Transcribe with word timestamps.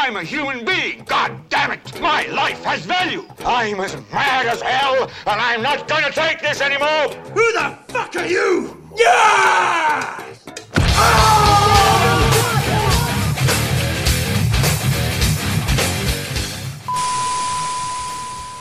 I'm 0.00 0.16
a 0.16 0.22
human 0.22 0.64
being. 0.64 1.02
God 1.06 1.32
damn 1.48 1.72
it. 1.72 2.00
My 2.00 2.24
life 2.28 2.62
has 2.62 2.86
value. 2.86 3.24
I'm 3.44 3.80
as 3.80 3.96
mad 4.12 4.46
as 4.46 4.62
hell, 4.62 5.10
and 5.26 5.40
I'm 5.40 5.60
not 5.60 5.88
gonna 5.88 6.12
take 6.12 6.40
this 6.40 6.60
anymore. 6.60 7.08
Who 7.34 7.52
the 7.52 7.76
fuck 7.88 8.14
are 8.14 8.26
you? 8.26 8.76
Yeah! 8.96 10.24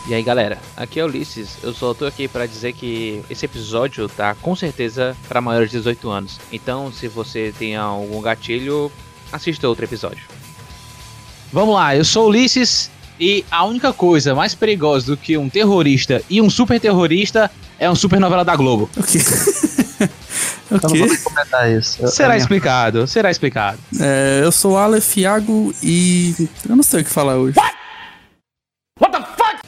E 0.07 0.13
aí 0.15 0.23
galera, 0.23 0.57
aqui 0.75 0.99
é 0.99 1.03
o 1.03 1.07
Ulisses, 1.07 1.57
eu 1.61 1.73
só 1.73 1.93
tô 1.93 2.05
aqui 2.05 2.27
para 2.27 2.47
dizer 2.47 2.73
que 2.73 3.23
esse 3.29 3.45
episódio 3.45 4.09
tá 4.09 4.33
com 4.33 4.55
certeza 4.55 5.15
para 5.27 5.39
maiores 5.39 5.69
de 5.69 5.77
18 5.77 6.09
anos. 6.09 6.39
Então, 6.51 6.91
se 6.91 7.07
você 7.07 7.53
tem 7.59 7.75
algum 7.75 8.21
gatilho, 8.21 8.91
assista 9.31 9.67
outro 9.67 9.85
episódio. 9.85 10.23
Vamos 11.51 11.75
lá, 11.75 11.95
eu 11.95 12.03
sou 12.05 12.25
o 12.25 12.29
Ulisses 12.29 12.89
e 13.19 13.43
a 13.49 13.63
única 13.65 13.91
coisa 13.93 14.35
mais 14.35 14.53
perigosa 14.53 15.07
do 15.07 15.17
que 15.17 15.37
um 15.37 15.49
terrorista 15.49 16.21
e 16.29 16.41
um 16.41 16.49
super 16.49 16.79
terrorista 16.79 17.49
é 17.79 17.89
uma 17.89 17.95
super 17.95 18.19
novela 18.19 18.43
da 18.43 18.55
Globo. 18.55 18.89
O 18.97 19.03
quê? 19.03 19.17
o 20.69 20.75
Eu 20.75 20.79
não 20.83 20.89
quê? 20.91 20.99
vou 20.99 21.07
nem 21.07 21.17
comentar 21.17 21.71
isso. 21.71 21.97
Eu- 22.01 22.07
Será 22.09 22.29
a 22.29 22.31
minha- 22.31 22.41
explicado, 22.41 23.07
será 23.07 23.31
explicado. 23.31 23.79
É, 23.99 24.41
eu 24.43 24.51
sou 24.51 24.73
o 24.73 24.77
Aleph 24.77 25.17
Iago 25.17 25.73
e 25.81 26.35
eu 26.67 26.75
não 26.75 26.83
sei 26.83 27.01
o 27.01 27.03
que 27.03 27.09
falar 27.09 27.35
hoje. 27.37 27.57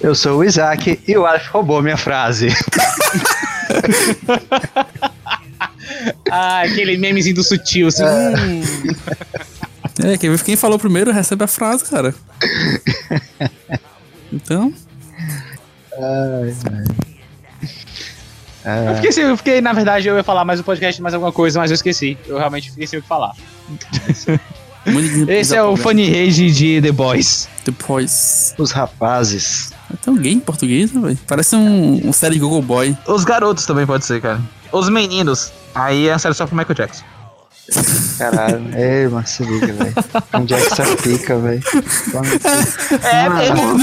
Eu 0.02 0.16
sou 0.16 0.40
o 0.40 0.43
Isaac 0.46 0.99
e 1.07 1.18
o 1.18 1.26
Aleph 1.26 1.48
roubou 1.49 1.82
minha 1.82 1.98
frase. 1.98 2.49
Ah, 6.32 6.62
aquele 6.62 6.98
memezinho 6.98 7.35
do 7.35 7.43
sutil, 7.43 7.88
assim. 7.88 8.04
hum. 8.05 8.62
É, 10.03 10.17
quem, 10.17 10.35
quem 10.38 10.55
falou 10.55 10.80
primeiro 10.80 11.12
recebe 11.12 11.44
a 11.44 11.48
frase, 11.48 11.84
cara. 11.85 12.13
Então, 14.31 14.71
Eu, 18.63 18.96
fiquei, 18.96 19.12
sem- 19.12 19.24
eu 19.24 19.35
fiquei, 19.37 19.59
na 19.59 19.74
verdade, 19.74 20.07
eu 20.07 20.15
ia 20.15 20.24
falar 20.24 20.46
mais 20.46 20.59
um 20.59 20.63
podcast, 20.63 21.01
mais 21.01 21.15
alguma 21.15 21.32
coisa, 21.32 21.59
mas 21.59 21.71
eu 21.71 21.76
esqueci. 21.76 22.15
Eu 22.27 22.37
realmente 22.37 22.70
fiquei 22.70 22.85
sem 22.85 22.99
o 22.99 23.01
que 23.01 23.07
falar. 23.07 23.34
Esse 25.27 25.55
é 25.55 25.63
o 25.63 25.76
Funny 25.76 26.07
Rage 26.09 26.52
de 26.52 26.79
The 26.81 26.91
Boys. 26.91 27.49
Depois. 27.65 28.54
Os 28.57 28.71
rapazes. 28.71 29.71
É 29.91 29.98
tão 29.98 30.15
gay 30.15 30.34
em 30.34 30.40
português, 30.40 30.91
né, 30.93 31.02
velho? 31.02 31.20
Parece 31.27 31.55
um, 31.55 32.07
um 32.07 32.13
série 32.13 32.37
Google 32.40 32.62
Boy. 32.62 32.96
Os 33.07 33.24
garotos 33.24 33.65
também 33.65 33.85
pode 33.85 34.05
ser, 34.05 34.21
cara. 34.21 34.40
Os 34.71 34.90
meninos. 34.90 35.52
Aí 35.74 36.07
é 36.07 36.18
série 36.18 36.34
só 36.35 36.46
pro 36.48 36.55
Michael 36.55 36.76
Jackson. 36.76 37.04
Caralho. 38.17 38.62
Ei, 38.75 39.07
mano, 39.07 39.25
se 39.25 39.43
liga, 39.43 39.67
velho. 39.67 39.93
Onde 40.34 40.53
é 40.53 40.57
que 40.57 40.70
você 40.70 40.98
fica, 40.98 41.37
velho? 41.37 41.62
É 43.03 43.29
Mano, 43.29 43.79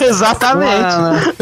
Exatamente. 0.00 0.96
Mano, 0.96 1.32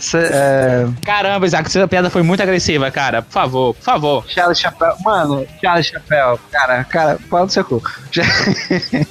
cê, 0.00 0.18
é, 0.18 0.86
Caramba, 1.04 1.46
Isaac, 1.46 1.66
essa 1.66 1.88
piada 1.88 2.10
foi 2.10 2.22
muito 2.22 2.42
agressiva, 2.42 2.90
cara. 2.90 3.22
Por 3.22 3.32
favor, 3.32 3.74
por 3.74 3.82
favor. 3.82 4.24
Charles 4.28 4.58
Chapéu. 4.58 4.94
Mano, 5.04 5.46
Charles 5.60 5.86
Chapéu. 5.86 6.38
Cara, 6.50 6.84
cara, 6.84 7.18
pau 7.30 7.44
no 7.44 7.50
seu 7.50 7.64
cu. 7.64 7.82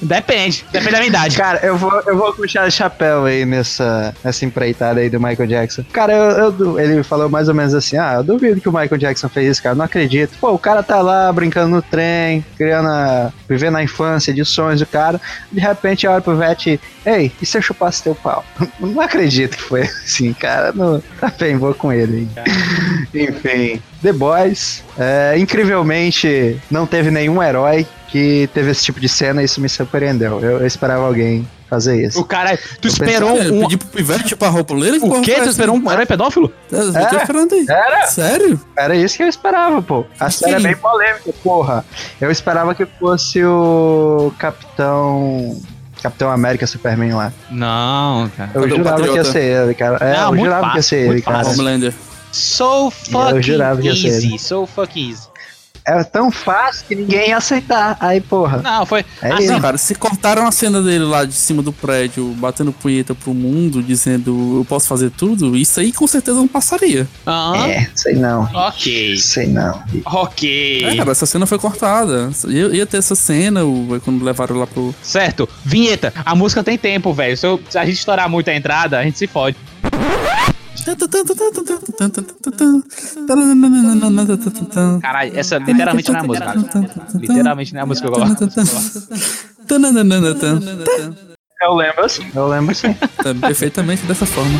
Depende, 0.02 0.64
depende 0.72 0.92
da 0.92 0.98
minha 0.98 1.08
idade. 1.08 1.36
Cara, 1.36 1.60
eu 1.62 1.76
vou, 1.76 2.02
eu 2.06 2.16
vou 2.16 2.32
com 2.32 2.42
o 2.42 2.48
Charles 2.48 2.74
Chapéu 2.74 3.24
aí 3.24 3.44
nessa, 3.44 4.14
nessa 4.22 4.44
empreitada 4.44 5.00
aí 5.00 5.10
do 5.10 5.20
Michael 5.20 5.48
Jackson. 5.48 5.84
Cara, 5.92 6.12
eu, 6.12 6.54
eu 6.58 6.78
ele 6.78 7.02
falou 7.02 7.28
mais 7.28 7.48
ou 7.48 7.54
menos 7.54 7.74
assim: 7.74 7.96
ah, 7.96 8.14
eu 8.16 8.24
duvido 8.24 8.60
que 8.60 8.68
o 8.68 8.72
Michael 8.72 8.98
Jackson 8.98 9.28
fez 9.28 9.52
isso, 9.52 9.62
cara. 9.62 9.74
Não 9.74 9.84
acredito. 9.84 10.36
Pô, 10.40 10.52
o 10.52 10.58
cara 10.58 10.82
tá 10.82 11.00
lá 11.00 11.32
brincando 11.32 11.68
no 11.68 11.77
trem, 11.82 12.44
criando 12.56 12.88
a, 12.88 13.32
vivendo 13.48 13.76
a 13.76 13.82
infância 13.82 14.32
de 14.32 14.44
sonhos 14.44 14.80
do 14.80 14.86
cara. 14.86 15.20
De 15.50 15.60
repente 15.60 16.06
olha 16.06 16.20
pro 16.20 16.36
Vete, 16.36 16.80
ei, 17.04 17.32
e 17.40 17.46
se 17.46 17.58
eu 17.58 17.62
chupasse 17.62 18.02
teu 18.02 18.14
pau? 18.14 18.44
Não 18.80 19.00
acredito 19.00 19.56
que 19.56 19.62
foi 19.62 19.82
assim, 19.82 20.32
cara. 20.32 20.72
Não, 20.72 21.02
tá 21.20 21.32
bem, 21.38 21.56
vou 21.56 21.74
com 21.74 21.92
ele. 21.92 22.28
Enfim, 23.14 23.82
The 24.02 24.12
Boys. 24.12 24.82
é, 24.98 25.36
incrivelmente, 25.38 26.60
não 26.70 26.86
teve 26.86 27.10
nenhum 27.10 27.42
herói 27.42 27.86
que 28.08 28.48
teve 28.52 28.70
esse 28.70 28.84
tipo 28.84 28.98
de 28.98 29.08
cena 29.08 29.42
e 29.42 29.44
isso 29.44 29.60
me 29.60 29.68
surpreendeu. 29.68 30.40
Eu, 30.42 30.60
eu 30.60 30.66
esperava 30.66 31.06
alguém 31.06 31.46
fazer 31.68 32.02
isso. 32.02 32.18
O 32.20 32.24
cara, 32.24 32.58
tu 32.80 32.88
esperou 32.88 33.38
É, 33.38 33.50
um. 33.52 33.60
Pedi 33.60 33.76
pro 33.76 33.88
Pivete 33.88 34.34
pra 34.34 34.48
roupa 34.48 34.74
ler 34.74 34.94
O 35.02 35.20
quê? 35.20 35.34
Tu 35.42 35.50
esperou 35.50 35.76
um 35.76 35.92
herói 35.92 36.06
pedófilo? 36.06 36.50
Eu 36.72 36.92
tô 36.92 36.98
É? 36.98 37.16
esperando 37.22 37.52
aí. 37.54 37.66
Era? 37.68 38.06
Sério? 38.06 38.60
Era 38.76 38.96
isso 38.96 39.16
que 39.16 39.22
eu 39.22 39.28
esperava, 39.28 39.82
pô. 39.82 40.04
A 40.18 40.30
série 40.30 40.54
é 40.54 40.60
bem 40.60 40.76
polêmica, 40.76 41.30
porra. 41.42 41.84
Eu 42.20 42.30
esperava 42.30 42.74
que 42.74 42.86
fosse 42.86 43.44
o 43.44 44.32
Capitão. 44.38 45.60
Capitão 46.02 46.30
América 46.30 46.64
Superman 46.64 47.12
lá. 47.12 47.32
Não, 47.50 48.30
cara. 48.36 48.50
Eu 48.54 48.62
Cadê 48.62 48.76
jurava 48.76 49.02
que 49.08 49.14
ia 49.16 49.24
ser 49.24 49.42
ele, 49.42 49.74
cara. 49.74 49.96
É, 50.00 50.16
Não, 50.16 50.32
eu 50.36 50.44
jurava 50.44 50.60
que 50.60 50.66
ia 50.66 50.74
fácil, 50.74 50.82
ser 50.82 51.10
ele, 51.10 51.22
cara. 51.22 51.38
fácil. 51.38 51.52
Homelander. 51.60 51.94
So 52.30 52.90
fucking 52.90 53.42
jurava 53.42 53.80
que 53.80 53.88
ia 53.88 53.96
ser 53.96 54.06
easy. 54.08 54.38
So 54.38 54.64
fucking 54.66 55.10
easy. 55.10 55.26
É 55.88 56.04
tão 56.04 56.30
fácil 56.30 56.84
que 56.86 56.94
ninguém 56.94 57.28
ia 57.30 57.36
aceitar. 57.38 57.96
Aí, 58.00 58.20
porra. 58.20 58.58
Não, 58.62 58.84
foi. 58.84 59.04
É 59.22 59.32
assim. 59.32 59.46
Não, 59.46 59.60
cara, 59.60 59.78
se 59.78 59.94
cortaram 59.94 60.46
a 60.46 60.52
cena 60.52 60.82
dele 60.82 61.04
lá 61.04 61.24
de 61.24 61.32
cima 61.32 61.62
do 61.62 61.72
prédio, 61.72 62.26
batendo 62.38 62.72
punheta 62.72 63.14
pro 63.14 63.32
mundo, 63.32 63.82
dizendo 63.82 64.58
eu 64.58 64.64
posso 64.64 64.86
fazer 64.86 65.10
tudo, 65.10 65.56
isso 65.56 65.80
aí 65.80 65.92
com 65.92 66.06
certeza 66.06 66.36
não 66.38 66.48
passaria. 66.48 67.08
aham. 67.26 67.66
É, 67.68 67.88
sei 67.94 68.14
não. 68.14 68.42
Ok. 68.54 69.16
Sei 69.18 69.46
não. 69.46 69.82
Ok. 70.04 70.84
É, 70.84 70.96
cara, 70.96 71.10
essa 71.12 71.26
cena 71.26 71.46
foi 71.46 71.58
cortada. 71.58 72.30
Ia, 72.48 72.66
ia 72.68 72.86
ter 72.86 72.98
essa 72.98 73.14
cena 73.14 73.60
quando 74.04 74.22
levaram 74.24 74.56
lá 74.56 74.66
pro. 74.66 74.94
Certo. 75.02 75.48
Vinheta. 75.64 76.12
A 76.24 76.34
música 76.34 76.62
tem 76.62 76.76
tempo, 76.76 77.12
velho. 77.14 77.36
Se, 77.36 77.46
eu- 77.46 77.60
se 77.68 77.78
a 77.78 77.84
gente 77.84 77.98
estourar 77.98 78.28
muito 78.28 78.48
a 78.50 78.54
entrada, 78.54 78.98
a 78.98 79.02
gente 79.04 79.18
se 79.18 79.26
fode. 79.26 79.56
Caralho, 85.00 85.32
essa 85.38 85.58
literalmente 85.58 86.10
não 86.10 86.18
é 86.18 86.20
a 86.20 86.24
música. 86.26 86.46
cara. 86.46 87.06
Literalmente 87.14 87.72
não 87.74 87.80
é 87.80 87.82
a 87.82 87.86
música 87.86 88.08
que 88.10 88.14
eu 88.14 88.20
gosto. 88.20 88.48
Eu 91.60 91.74
lembro 91.74 92.04
assim. 92.04 92.26
Eu 92.34 92.48
lembro 92.48 92.74
sim. 92.74 92.94
Tá 92.94 93.34
perfeitamente 93.34 94.06
dessa 94.06 94.24
forma. 94.26 94.58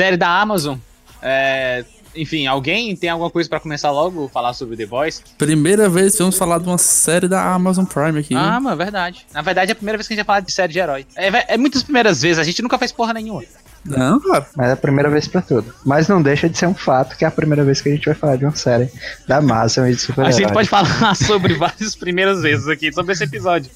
Série 0.00 0.16
da 0.16 0.40
Amazon. 0.40 0.78
É, 1.20 1.84
enfim, 2.16 2.46
alguém 2.46 2.96
tem 2.96 3.10
alguma 3.10 3.28
coisa 3.28 3.50
pra 3.50 3.60
começar 3.60 3.90
logo 3.90 4.28
falar 4.28 4.54
sobre 4.54 4.74
The 4.74 4.86
Boys? 4.86 5.22
Primeira 5.36 5.90
vez 5.90 6.12
que 6.12 6.20
vamos 6.20 6.38
falar 6.38 6.58
de 6.58 6.66
uma 6.66 6.78
série 6.78 7.28
da 7.28 7.52
Amazon 7.52 7.84
Prime 7.84 8.18
aqui. 8.18 8.34
Ah, 8.34 8.58
mano, 8.58 8.74
verdade. 8.78 9.26
Na 9.30 9.42
verdade, 9.42 9.70
é 9.70 9.72
a 9.72 9.76
primeira 9.76 9.98
vez 9.98 10.08
que 10.08 10.14
a 10.14 10.16
gente 10.16 10.24
vai 10.24 10.36
falar 10.36 10.40
de 10.40 10.52
série 10.52 10.72
de 10.72 10.78
herói. 10.78 11.06
É, 11.14 11.52
é 11.52 11.58
muitas 11.58 11.82
primeiras 11.82 12.22
vezes, 12.22 12.38
a 12.38 12.44
gente 12.44 12.62
nunca 12.62 12.78
fez 12.78 12.90
porra 12.92 13.12
nenhuma. 13.12 13.44
Não, 13.84 14.18
cara. 14.20 14.46
Mas 14.56 14.70
é 14.70 14.72
a 14.72 14.76
primeira 14.76 15.10
vez 15.10 15.28
pra 15.28 15.42
tudo. 15.42 15.70
Mas 15.84 16.08
não 16.08 16.22
deixa 16.22 16.48
de 16.48 16.56
ser 16.56 16.66
um 16.66 16.74
fato 16.74 17.14
que 17.14 17.26
é 17.26 17.28
a 17.28 17.30
primeira 17.30 17.62
vez 17.62 17.82
que 17.82 17.90
a 17.90 17.92
gente 17.92 18.06
vai 18.06 18.14
falar 18.14 18.36
de 18.36 18.46
uma 18.46 18.56
série 18.56 18.90
da 19.28 19.36
Amazon 19.36 19.86
e 19.86 19.94
de 19.94 20.00
super 20.00 20.24
A 20.24 20.30
gente 20.30 20.50
pode 20.50 20.70
falar 20.70 21.12
sobre 21.14 21.52
várias 21.58 21.94
primeiras 21.94 22.40
vezes 22.40 22.66
aqui, 22.68 22.90
sobre 22.90 23.12
esse 23.12 23.24
episódio. 23.24 23.70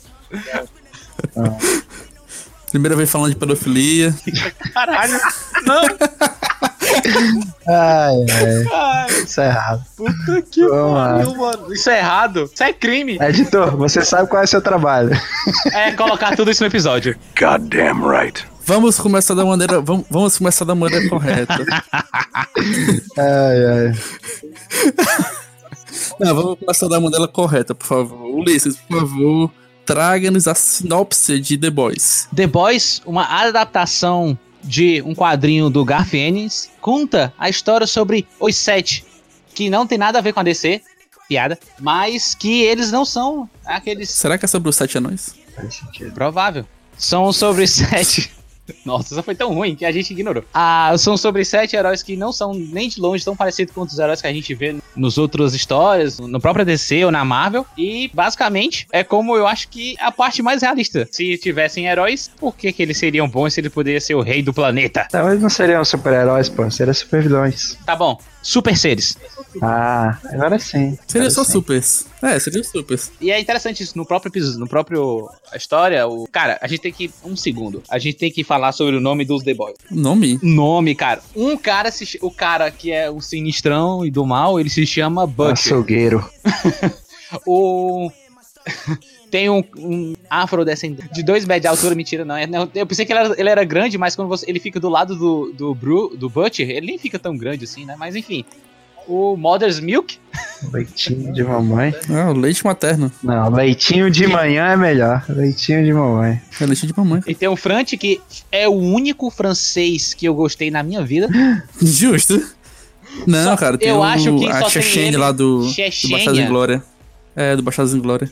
Primeira 2.75 2.97
vez 2.97 3.09
falando 3.09 3.31
de 3.31 3.37
pedofilia. 3.37 4.13
Caralho. 4.75 5.21
Não, 5.65 5.81
Ai, 7.69 8.27
ai. 8.33 8.65
ai, 8.73 9.07
Isso 9.23 9.41
é 9.41 9.47
errado. 9.47 9.85
puta 9.97 10.43
que 10.51 10.67
pariu, 10.69 11.37
mano. 11.37 11.73
Isso 11.73 11.89
é 11.89 11.99
errado. 12.01 12.51
Isso 12.53 12.65
é 12.65 12.73
crime. 12.73 13.17
Editor, 13.21 13.77
você 13.77 14.05
sabe 14.05 14.29
qual 14.29 14.43
é 14.43 14.45
o 14.45 14.49
seu 14.49 14.61
trabalho. 14.61 15.11
É 15.73 15.93
colocar 15.93 16.35
tudo 16.35 16.51
isso 16.51 16.65
no 16.65 16.67
episódio. 16.67 17.17
Goddamn 17.39 18.09
right. 18.09 18.45
Vamos 18.67 18.99
começar 18.99 19.35
da 19.35 19.45
maneira. 19.45 19.81
Vamos, 19.81 20.05
vamos 20.11 20.37
começar 20.37 20.65
da 20.65 20.75
maneira 20.75 21.09
correta. 21.09 21.55
Ai, 23.17 23.67
ai. 23.67 23.93
Não, 26.19 26.35
vamos 26.35 26.59
começar 26.59 26.89
da 26.89 26.99
maneira 26.99 27.29
correta, 27.29 27.73
por 27.73 27.87
favor. 27.87 28.19
Ulisses, 28.35 28.75
por 28.77 28.99
favor, 29.01 29.51
traga-nos 29.85 30.49
a 30.49 30.55
sinopse 30.55 31.39
de 31.39 31.59
The 31.59 31.71
Boys. 31.71 32.29
The 32.35 32.47
Boys, 32.47 33.03
uma 33.05 33.25
adaptação 33.25 34.39
de 34.63 35.03
um 35.03 35.15
quadrinho 35.15 35.69
do 35.69 35.85
Garth 35.85 36.15
Ennis, 36.15 36.71
conta 36.81 37.33
a 37.39 37.49
história 37.49 37.87
sobre 37.87 38.27
os 38.41 38.57
sete, 38.57 39.05
que 39.55 39.69
não 39.69 39.87
tem 39.87 39.99
nada 39.99 40.19
a 40.19 40.23
ver 40.23 40.33
com 40.33 40.41
a 40.41 40.43
DC, 40.43 40.81
piada, 41.29 41.59
mas 41.81 42.35
que 42.35 42.63
eles 42.63 42.91
não 42.91 43.05
são 43.05 43.49
aqueles... 43.65 44.11
Será 44.11 44.39
que 44.39 44.45
é 44.45 44.49
sobre 44.49 44.69
os 44.69 44.77
sete 44.77 44.99
anões? 44.99 45.35
Faz 45.55 45.77
sentido. 45.77 46.13
Provável. 46.13 46.67
São 46.97 47.33
sobre 47.33 47.67
sete. 47.67 48.31
Nossa, 48.85 49.15
essa 49.15 49.23
foi 49.23 49.35
tão 49.35 49.53
ruim 49.53 49.77
que 49.77 49.85
a 49.85 49.93
gente 49.93 50.13
ignorou. 50.13 50.45
Ah, 50.53 50.95
são 50.97 51.17
sobre 51.17 51.45
sete 51.45 51.77
heróis 51.77 52.03
que 52.03 52.17
não 52.17 52.33
são 52.33 52.55
nem 52.55 52.89
de 52.89 53.01
longe 53.01 53.25
tão 53.25 53.37
parecidos 53.37 53.75
com 53.75 53.83
os 53.83 53.99
heróis 53.99 54.23
que 54.23 54.27
a 54.27 54.33
gente 54.33 54.55
vê 54.55 54.75
nos 54.97 55.19
outras 55.19 55.55
histórias, 55.55 56.19
no 56.19 56.41
próprio 56.41 56.65
DC 56.65 57.05
ou 57.05 57.11
na 57.11 57.25
Marvel. 57.25 57.67
E 57.77 58.11
basicamente 58.13 58.87
é 58.93 59.03
como 59.03 59.37
eu 59.37 59.47
acho 59.47 59.69
que 59.69 59.97
é 59.99 60.05
a 60.05 60.13
parte 60.13 60.43
mais 60.43 60.63
realista. 60.63 61.09
Se 61.11 61.37
tivessem 61.39 61.87
heróis, 61.87 62.31
por 62.39 62.55
que, 62.55 62.73
que 62.73 62.83
eles 62.83 62.99
seriam 62.99 63.29
bons 63.29 63.55
se 63.55 63.61
ele 63.61 63.71
poderia 63.71 64.01
ser 64.01 64.15
o 64.15 64.21
rei 64.21 64.43
do 64.43 64.53
planeta? 64.53 65.09
Não, 65.13 65.29
eles 65.29 65.43
não 65.43 65.51
seriam 65.51 65.85
super-heróis, 65.85 66.49
pô. 66.49 66.71
Seriam 66.71 66.95
super-vilões. 66.95 67.77
Tá 67.85 67.97
bom. 67.97 68.19
Super 68.45 68.77
seres. 68.77 69.17
Ah, 69.63 70.19
agora 70.25 70.59
sim. 70.59 70.99
Seria 71.07 71.29
Agora 71.29 71.31
só 71.31 71.45
sim. 71.45 71.53
supers. 71.53 72.07
É, 72.23 72.39
seria 72.39 72.63
supers. 72.63 73.11
E 73.19 73.31
é 73.31 73.41
interessante 73.41 73.83
isso, 73.83 73.97
no 73.97 74.05
próprio 74.05 74.31
episódio, 74.31 74.61
no 74.61 74.69
próprio 74.69 75.31
a 75.51 75.57
história, 75.57 76.07
o 76.07 76.27
cara, 76.31 76.59
a 76.61 76.69
gente 76.69 76.81
tem 76.81 76.93
que 76.93 77.11
um 77.25 77.35
segundo. 77.35 77.83
A 77.89 77.99
gente 77.99 78.19
tem 78.19 78.31
que 78.31 78.45
falar 78.45 78.73
sobre 78.73 78.97
o 78.97 79.01
nome 79.01 79.25
dos 79.25 79.43
The 79.43 79.55
Boys. 79.55 79.77
Nome? 79.91 80.39
Nome, 80.43 80.95
cara. 80.95 81.23
Um 81.35 81.57
cara 81.57 81.91
se 81.91 82.19
o 82.21 82.31
cara 82.31 82.71
que 82.71 82.93
é 82.93 83.11
o 83.11 83.21
sinistrão 83.21 84.05
e 84.05 84.11
do 84.11 84.27
mal, 84.27 84.61
ele 84.61 84.69
se 84.69 84.84
chama 84.87 85.27
Butcher. 85.27 85.53
Açougueiro. 85.75 86.29
O 87.47 88.11
tem 89.31 89.51
um, 89.51 89.65
um 89.77 90.15
afrodescendente 90.31 91.13
de 91.13 91.23
dois 91.23 91.45
metros 91.45 91.63
de 91.63 91.67
altura, 91.67 91.95
mentira, 91.95 92.25
não. 92.25 92.37
é- 92.37 92.47
não, 92.47 92.71
Eu 92.75 92.87
pensei 92.87 93.05
que 93.05 93.13
ele 93.13 93.19
era, 93.19 93.35
ele 93.41 93.49
era 93.49 93.65
grande, 93.65 93.99
mas 93.99 94.15
quando 94.15 94.29
você, 94.29 94.49
ele 94.49 94.61
fica 94.61 94.79
do 94.79 94.89
lado 94.89 95.17
do, 95.17 95.53
do, 95.53 95.75
Bru, 95.75 96.17
do 96.17 96.31
Butcher, 96.31 96.71
ele 96.71 96.87
nem 96.87 96.99
fica 96.99 97.19
tão 97.19 97.37
grande 97.37 97.65
assim, 97.65 97.85
né? 97.85 97.97
Mas 97.99 98.15
enfim. 98.15 98.45
O 99.07 99.37
Mother's 99.37 99.81
Milk, 99.81 100.19
Leitinho 100.73 101.31
de 101.33 101.43
mamãe. 101.45 101.93
Ah, 102.09 102.31
o 102.31 102.33
leite 102.33 102.65
materno. 102.65 103.13
Não, 103.23 103.51
leitinho 103.51 104.11
de 104.11 104.27
manhã 104.27 104.69
é 104.69 104.77
melhor. 104.77 105.25
Leitinho 105.29 105.85
de 105.85 105.93
mamãe. 105.93 106.41
É 106.59 106.65
leite 106.65 106.87
de 106.87 106.97
mamãe. 106.97 107.21
e 107.27 107.35
tem 107.35 107.49
o 107.49 107.57
Frante, 107.57 107.99
que 107.99 108.19
é 108.51 108.67
o 108.67 108.73
único 108.73 109.29
francês 109.31 110.15
que 110.15 110.25
eu 110.27 110.35
gostei 110.35 110.71
na 110.71 110.83
minha 110.83 111.05
vida. 111.05 111.29
Justo. 111.83 112.41
Não, 113.27 113.45
Só- 113.51 113.57
cara, 113.57 113.79
tem 113.79 113.89
eu 113.89 113.99
o, 113.99 114.03
acho 114.03 114.37
que 114.39 114.47
a 114.47 114.53
só 114.55 114.61
tem 114.61 114.71
Chechene 114.71 115.07
ele. 115.09 115.17
lá 115.17 115.33
do, 115.33 115.61
do 115.67 115.71
Chechênia. 115.73 116.17
Baixados 116.17 116.39
em 116.41 116.47
Glória. 116.47 116.83
É, 117.37 117.57
do 117.57 117.63
Baixados 117.63 117.95
em 117.95 118.01
Glória. 118.01 118.31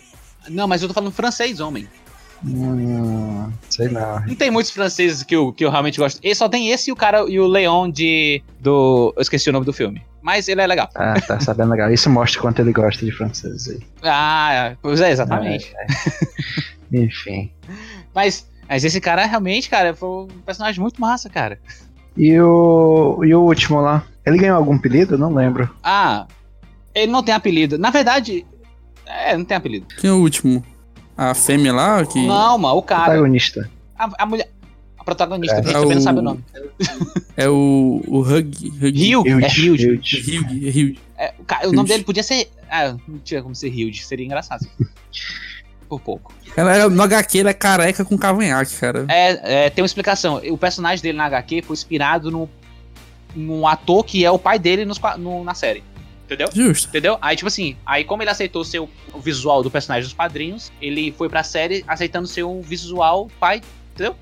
Não, 0.48 0.66
mas 0.66 0.82
eu 0.82 0.88
tô 0.88 0.94
falando 0.94 1.12
francês, 1.12 1.60
homem. 1.60 1.88
Hum, 2.44 3.50
sei 3.70 3.88
não. 3.88 4.20
Não 4.26 4.34
tem 4.34 4.50
muitos 4.50 4.72
franceses 4.72 5.22
que 5.22 5.34
eu, 5.36 5.52
que 5.52 5.64
eu 5.64 5.70
realmente 5.70 5.98
gosto. 5.98 6.18
Ele 6.22 6.34
só 6.34 6.48
tem 6.48 6.70
esse 6.70 6.90
e 6.90 6.92
o 6.92 6.96
cara 6.96 7.24
e 7.28 7.38
o 7.38 7.46
Leon 7.46 7.88
de. 7.88 8.42
do. 8.60 9.12
Eu 9.16 9.22
esqueci 9.22 9.48
o 9.48 9.52
nome 9.52 9.64
do 9.64 9.72
filme. 9.72 10.02
Mas 10.20 10.48
ele 10.48 10.60
é 10.60 10.66
legal. 10.66 10.88
Ah, 10.94 11.20
tá 11.20 11.38
sabendo 11.40 11.70
legal. 11.70 11.92
Isso 11.92 12.08
mostra 12.10 12.40
quanto 12.40 12.60
ele 12.60 12.72
gosta 12.72 13.04
de 13.04 13.12
francês 13.12 13.68
aí. 13.68 13.78
Ah, 14.02 14.74
pois 14.82 15.00
é, 15.00 15.10
exatamente. 15.12 15.72
Enfim. 16.92 17.50
Mas, 18.14 18.48
mas 18.68 18.84
esse 18.84 19.00
cara 19.00 19.24
realmente, 19.24 19.68
cara, 19.70 19.94
foi 19.94 20.08
um 20.08 20.26
personagem 20.44 20.80
muito 20.80 21.00
massa, 21.00 21.28
cara. 21.30 21.58
E 22.16 22.38
o, 22.40 23.20
e 23.24 23.34
o 23.34 23.40
último 23.42 23.80
lá? 23.80 24.04
Ele 24.26 24.38
ganhou 24.38 24.56
algum 24.56 24.74
apelido? 24.76 25.16
Não 25.18 25.32
lembro. 25.34 25.68
Ah, 25.82 26.26
ele 26.94 27.10
não 27.10 27.22
tem 27.22 27.34
apelido. 27.34 27.78
Na 27.78 27.90
verdade, 27.90 28.46
é, 29.06 29.36
não 29.36 29.44
tem 29.44 29.56
apelido. 29.56 29.86
Quem 29.98 30.10
é 30.10 30.12
o 30.12 30.18
último? 30.20 30.64
A 31.16 31.34
fêmea 31.34 31.72
lá, 31.72 32.04
que... 32.06 32.24
Não, 32.26 32.58
mano, 32.58 32.76
o 32.76 32.82
cara. 32.82 33.04
Protagonista. 33.06 33.70
A, 33.98 34.10
a 34.22 34.26
mulher. 34.26 34.50
A 34.98 35.04
protagonista, 35.04 35.56
É. 35.56 35.60
que 35.62 35.68
a 35.68 35.72
gente 35.72 35.76
É 35.76 35.80
também 35.80 35.94
não 35.96 36.00
o- 36.00 36.04
sabe 36.04 36.18
o 36.18 36.22
nome. 36.22 36.44
É 37.36 37.48
o, 37.48 38.02
o 38.06 38.20
Hug... 38.20 38.72
Hug... 38.80 39.16
Hugh, 39.16 39.26
é 39.28 39.32
Hugh. 39.32 39.74
Hugh. 39.74 40.00
Hugh, 40.00 40.68
Hugh. 40.68 40.98
É, 41.18 41.34
o, 41.38 41.44
ca- 41.44 41.60
o 41.66 41.72
nome 41.72 41.88
dele 41.88 42.04
podia 42.04 42.22
ser. 42.22 42.48
Ah, 42.70 42.94
não 43.08 43.18
tinha 43.18 43.42
como 43.42 43.54
ser 43.54 43.68
Hugh, 43.70 43.94
seria 43.96 44.24
engraçado. 44.24 44.64
Por 45.92 46.00
pouco. 46.00 46.32
Ela 46.56 46.74
é, 46.74 46.88
no 46.88 47.02
HQ 47.02 47.40
ela 47.40 47.50
é 47.50 47.52
careca 47.52 48.02
com 48.02 48.16
cavanhaque, 48.16 48.74
cara. 48.76 49.04
É, 49.10 49.66
é, 49.66 49.68
tem 49.70 49.82
uma 49.82 49.86
explicação. 49.86 50.40
O 50.48 50.56
personagem 50.56 51.02
dele 51.02 51.18
na 51.18 51.26
HQ 51.26 51.60
foi 51.66 51.74
inspirado 51.74 52.30
no, 52.30 52.48
num 53.36 53.66
ator 53.66 54.02
que 54.02 54.24
é 54.24 54.30
o 54.30 54.38
pai 54.38 54.58
dele 54.58 54.86
nos 54.86 54.98
no- 55.18 55.44
na 55.44 55.52
série. 55.52 55.84
Entendeu? 56.24 56.48
Justo. 56.50 56.88
Entendeu? 56.88 57.18
Aí, 57.20 57.36
tipo 57.36 57.46
assim, 57.48 57.76
aí 57.84 58.04
como 58.04 58.22
ele 58.22 58.30
aceitou 58.30 58.64
ser 58.64 58.78
o, 58.78 58.88
visual 59.22 59.62
do 59.62 59.70
personagem 59.70 60.04
dos 60.04 60.14
quadrinhos, 60.14 60.72
ele 60.80 61.12
foi 61.12 61.28
pra 61.28 61.42
série 61.42 61.84
aceitando 61.86 62.26
ser 62.26 62.44
o 62.44 62.62
visual 62.62 63.28
pai, 63.38 63.60
entendeu? 63.92 64.16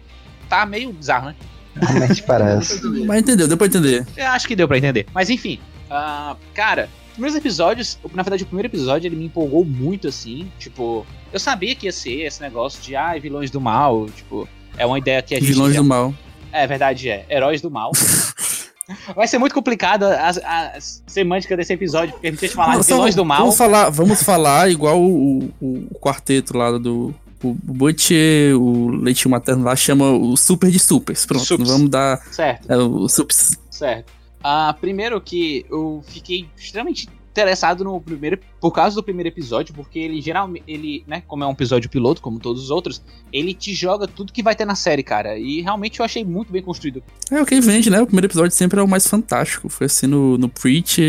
Tá 0.48 0.66
meio 0.66 0.92
bizarro, 0.92 1.26
né? 1.28 1.36
Realmente 1.76 2.20
parece. 2.26 2.84
Mas 3.06 3.20
entendeu, 3.20 3.46
deu 3.46 3.56
pra 3.56 3.68
entender. 3.68 4.04
Eu 4.16 4.26
acho 4.26 4.48
que 4.48 4.56
deu 4.56 4.66
pra 4.66 4.76
entender. 4.76 5.06
Mas 5.14 5.30
enfim, 5.30 5.60
ah, 5.88 6.34
cara, 6.52 6.88
primeiros 7.20 7.36
episódios, 7.36 7.98
na 8.14 8.22
verdade, 8.22 8.42
o 8.42 8.46
primeiro 8.46 8.68
episódio 8.68 9.06
ele 9.08 9.16
me 9.16 9.26
empolgou 9.26 9.64
muito 9.64 10.08
assim. 10.08 10.50
Tipo, 10.58 11.06
eu 11.32 11.38
sabia 11.38 11.74
que 11.74 11.86
ia 11.86 11.92
ser 11.92 12.22
esse 12.22 12.40
negócio 12.40 12.80
de, 12.82 12.96
ah, 12.96 13.16
vilões 13.20 13.50
do 13.50 13.60
mal. 13.60 14.06
Tipo, 14.08 14.48
é 14.76 14.86
uma 14.86 14.98
ideia 14.98 15.20
que 15.22 15.34
a 15.34 15.38
gente. 15.38 15.46
Vilões 15.52 15.74
já- 15.74 15.80
do 15.82 15.86
mal. 15.86 16.14
É 16.52 16.66
verdade, 16.66 17.08
é. 17.08 17.26
Heróis 17.30 17.60
do 17.60 17.70
mal. 17.70 17.92
Vai 19.14 19.28
ser 19.28 19.38
muito 19.38 19.54
complicado 19.54 20.02
a, 20.04 20.30
a 20.30 20.72
semântica 20.80 21.56
desse 21.56 21.72
episódio, 21.72 22.12
porque 22.12 22.26
a 22.26 22.30
gente 22.30 22.40
que 22.40 22.48
falar 22.48 22.76
de 22.78 22.84
Só 22.84 22.94
vilões 22.96 23.14
do 23.14 23.24
mal. 23.24 23.38
Vamos 23.38 23.56
falar, 23.56 23.88
vamos 23.90 24.22
falar 24.22 24.68
igual 24.70 25.00
o, 25.00 25.44
o, 25.60 25.88
o 25.92 25.98
quarteto 26.00 26.56
lá 26.56 26.76
do. 26.76 27.14
O 27.42 27.54
Butcher, 27.54 28.54
o 28.60 28.88
Leitinho 28.90 29.30
Materno 29.30 29.64
lá 29.64 29.74
chama 29.74 30.10
o 30.10 30.36
Super 30.36 30.70
de 30.70 30.78
Supers. 30.78 31.24
Pronto, 31.24 31.44
Sups. 31.44 31.66
não 31.68 31.74
vamos 31.76 31.90
dar 31.90 32.18
Certo. 32.32 32.70
é, 32.70 32.76
o 32.76 33.08
Sups. 33.08 33.56
Certo. 33.70 34.12
Ah, 34.42 34.74
primeiro 34.80 35.20
que 35.20 35.66
eu 35.70 36.02
fiquei 36.06 36.48
extremamente 36.56 37.08
interessado 37.30 37.84
no 37.84 38.00
primeiro, 38.00 38.38
por 38.60 38.72
causa 38.72 38.96
do 38.96 39.02
primeiro 39.02 39.28
episódio, 39.28 39.72
porque 39.74 39.98
ele 39.98 40.20
geralmente, 40.20 40.64
ele, 40.66 41.04
né, 41.06 41.22
como 41.26 41.44
é 41.44 41.46
um 41.46 41.52
episódio 41.52 41.88
piloto, 41.88 42.20
como 42.20 42.38
todos 42.38 42.64
os 42.64 42.70
outros, 42.70 43.02
ele 43.32 43.54
te 43.54 43.72
joga 43.72 44.06
tudo 44.06 44.32
que 44.32 44.42
vai 44.42 44.54
ter 44.54 44.64
na 44.64 44.74
série, 44.74 45.02
cara. 45.02 45.38
E 45.38 45.60
realmente 45.60 46.00
eu 46.00 46.04
achei 46.04 46.24
muito 46.24 46.52
bem 46.52 46.62
construído. 46.62 47.02
É 47.30 47.40
o 47.40 47.46
que 47.46 47.60
vende, 47.60 47.88
né? 47.88 48.00
O 48.00 48.06
primeiro 48.06 48.26
episódio 48.26 48.54
sempre 48.56 48.80
é 48.80 48.82
o 48.82 48.88
mais 48.88 49.06
fantástico. 49.06 49.68
Foi 49.68 49.86
assim 49.86 50.06
no, 50.06 50.36
no 50.36 50.48
Preach. 50.48 51.00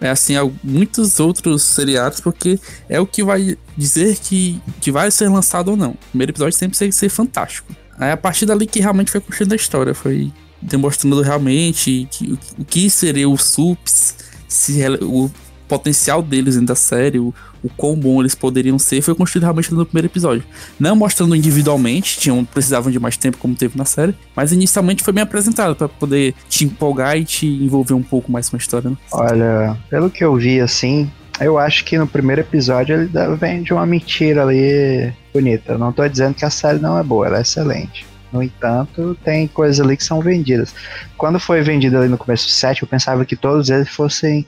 É 0.00 0.10
assim, 0.10 0.34
muitos 0.62 1.18
outros 1.18 1.62
seriados, 1.62 2.20
porque 2.20 2.58
é 2.88 3.00
o 3.00 3.06
que 3.06 3.22
vai 3.24 3.56
dizer 3.76 4.18
que, 4.18 4.60
que 4.80 4.92
vai 4.92 5.10
ser 5.10 5.28
lançado 5.28 5.70
ou 5.70 5.76
não. 5.76 5.92
O 5.92 6.08
primeiro 6.10 6.32
episódio 6.32 6.56
sempre 6.56 6.78
tem 6.78 6.90
que 6.90 6.94
ser 6.94 7.08
fantástico. 7.08 7.74
Aí 7.98 8.10
a 8.10 8.16
partir 8.16 8.44
dali 8.44 8.66
que 8.66 8.80
realmente 8.80 9.10
foi 9.10 9.20
construindo 9.20 9.52
a 9.52 9.56
história. 9.56 9.94
Foi 9.94 10.30
demonstrando 10.64 11.20
realmente 11.22 12.08
que, 12.10 12.32
o- 12.58 12.64
que 12.64 12.90
seria 12.90 13.28
o 13.28 13.36
SUPS, 13.36 14.16
se, 14.48 14.80
o 15.02 15.30
potencial 15.68 16.22
deles 16.22 16.54
dentro 16.54 16.68
da 16.68 16.74
série, 16.74 17.18
o, 17.18 17.32
o 17.62 17.68
quão 17.70 17.96
bom 17.96 18.20
eles 18.20 18.34
poderiam 18.34 18.78
ser, 18.78 19.00
foi 19.00 19.14
construído 19.14 19.44
realmente 19.44 19.72
no 19.72 19.84
primeiro 19.86 20.06
episódio. 20.06 20.44
Não 20.78 20.94
mostrando 20.94 21.34
individualmente, 21.34 22.18
tinham, 22.18 22.44
precisavam 22.44 22.92
de 22.92 22.98
mais 23.00 23.16
tempo, 23.16 23.38
como 23.38 23.54
teve 23.54 23.76
na 23.76 23.84
série, 23.84 24.14
mas 24.36 24.52
inicialmente 24.52 25.02
foi 25.02 25.12
bem 25.12 25.22
apresentado 25.22 25.74
pra 25.74 25.88
poder 25.88 26.34
te 26.48 26.64
empolgar 26.64 27.16
e 27.16 27.24
te 27.24 27.46
envolver 27.46 27.94
um 27.94 28.02
pouco 28.02 28.30
mais 28.30 28.48
com 28.50 28.56
a 28.56 28.58
história. 28.58 28.90
Né? 28.90 28.96
Olha, 29.12 29.76
pelo 29.88 30.10
que 30.10 30.22
eu 30.22 30.36
vi 30.36 30.60
assim, 30.60 31.10
eu 31.40 31.58
acho 31.58 31.84
que 31.84 31.96
no 31.98 32.06
primeiro 32.06 32.42
episódio 32.42 32.94
ele 32.96 33.10
vem 33.40 33.62
de 33.62 33.72
uma 33.72 33.86
mentira 33.86 34.42
ali 34.42 35.12
bonita. 35.32 35.78
Não 35.78 35.92
tô 35.92 36.06
dizendo 36.06 36.34
que 36.34 36.44
a 36.44 36.50
série 36.50 36.78
não 36.78 36.98
é 36.98 37.02
boa, 37.02 37.26
ela 37.26 37.38
é 37.38 37.42
excelente. 37.42 38.06
No 38.34 38.42
entanto, 38.42 39.16
tem 39.22 39.46
coisas 39.46 39.80
ali 39.80 39.96
que 39.96 40.02
são 40.02 40.20
vendidas. 40.20 40.74
Quando 41.16 41.38
foi 41.38 41.62
vendido 41.62 41.96
ali 41.96 42.08
no 42.08 42.18
começo 42.18 42.46
do 42.46 42.50
set, 42.50 42.82
eu 42.82 42.88
pensava 42.88 43.24
que 43.24 43.36
todos 43.36 43.70
eles 43.70 43.88
fossem 43.88 44.44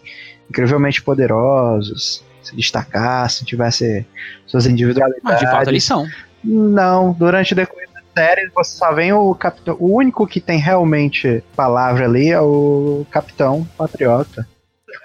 incrivelmente 0.50 1.00
poderosos, 1.00 2.24
se 2.42 2.56
destacassem, 2.56 3.46
tivessem 3.46 4.04
suas 4.44 4.66
individualidades. 4.66 5.22
Mas 5.22 5.38
de 5.38 5.46
fato 5.46 5.70
eles 5.70 5.84
são. 5.84 6.04
Não, 6.42 7.12
durante 7.12 7.52
o 7.52 7.56
decorrer 7.56 7.88
da 7.94 8.00
série 8.12 8.50
você 8.52 8.76
só 8.76 8.92
vem 8.92 9.12
o 9.12 9.32
capitão. 9.36 9.76
O 9.78 9.94
único 9.94 10.26
que 10.26 10.40
tem 10.40 10.58
realmente 10.58 11.44
palavra 11.54 12.06
ali 12.06 12.30
é 12.30 12.40
o 12.40 13.06
capitão 13.08 13.64
patriota. 13.78 14.48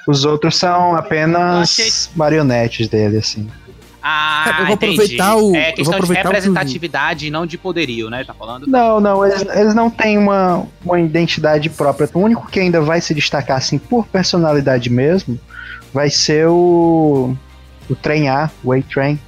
Os 0.07 0.25
outros 0.25 0.57
são 0.57 0.95
apenas 0.95 2.09
marionetes 2.15 2.87
dele, 2.87 3.17
assim. 3.17 3.47
Ah, 4.03 4.45
É, 4.47 4.61
eu 4.61 4.65
vou 4.65 4.75
entendi. 4.75 4.93
aproveitar 4.95 5.35
o- 5.35 5.55
É 5.55 5.69
eu 5.69 5.73
questão 5.75 5.97
vou 5.99 6.05
de 6.07 6.11
o 6.11 6.15
representatividade 6.15 7.27
e 7.27 7.31
não 7.31 7.45
de 7.45 7.57
poderio, 7.57 8.09
né? 8.09 8.23
Tá 8.23 8.33
falando? 8.33 8.65
Não, 8.67 8.99
não, 8.99 9.25
eles, 9.25 9.41
eles 9.53 9.75
não 9.75 9.89
têm 9.89 10.17
uma, 10.17 10.65
uma 10.83 10.99
identidade 10.99 11.69
própria. 11.69 12.09
O 12.13 12.19
único 12.19 12.47
que 12.49 12.59
ainda 12.59 12.81
vai 12.81 12.99
se 13.01 13.13
destacar, 13.13 13.57
assim, 13.57 13.77
por 13.77 14.07
personalidade 14.07 14.89
mesmo, 14.89 15.39
vai 15.93 16.09
ser 16.09 16.47
o. 16.47 17.35
O 17.89 17.95
Trem 17.95 18.29
A, 18.29 18.49
o 18.63 18.71
A-Train. 18.73 19.19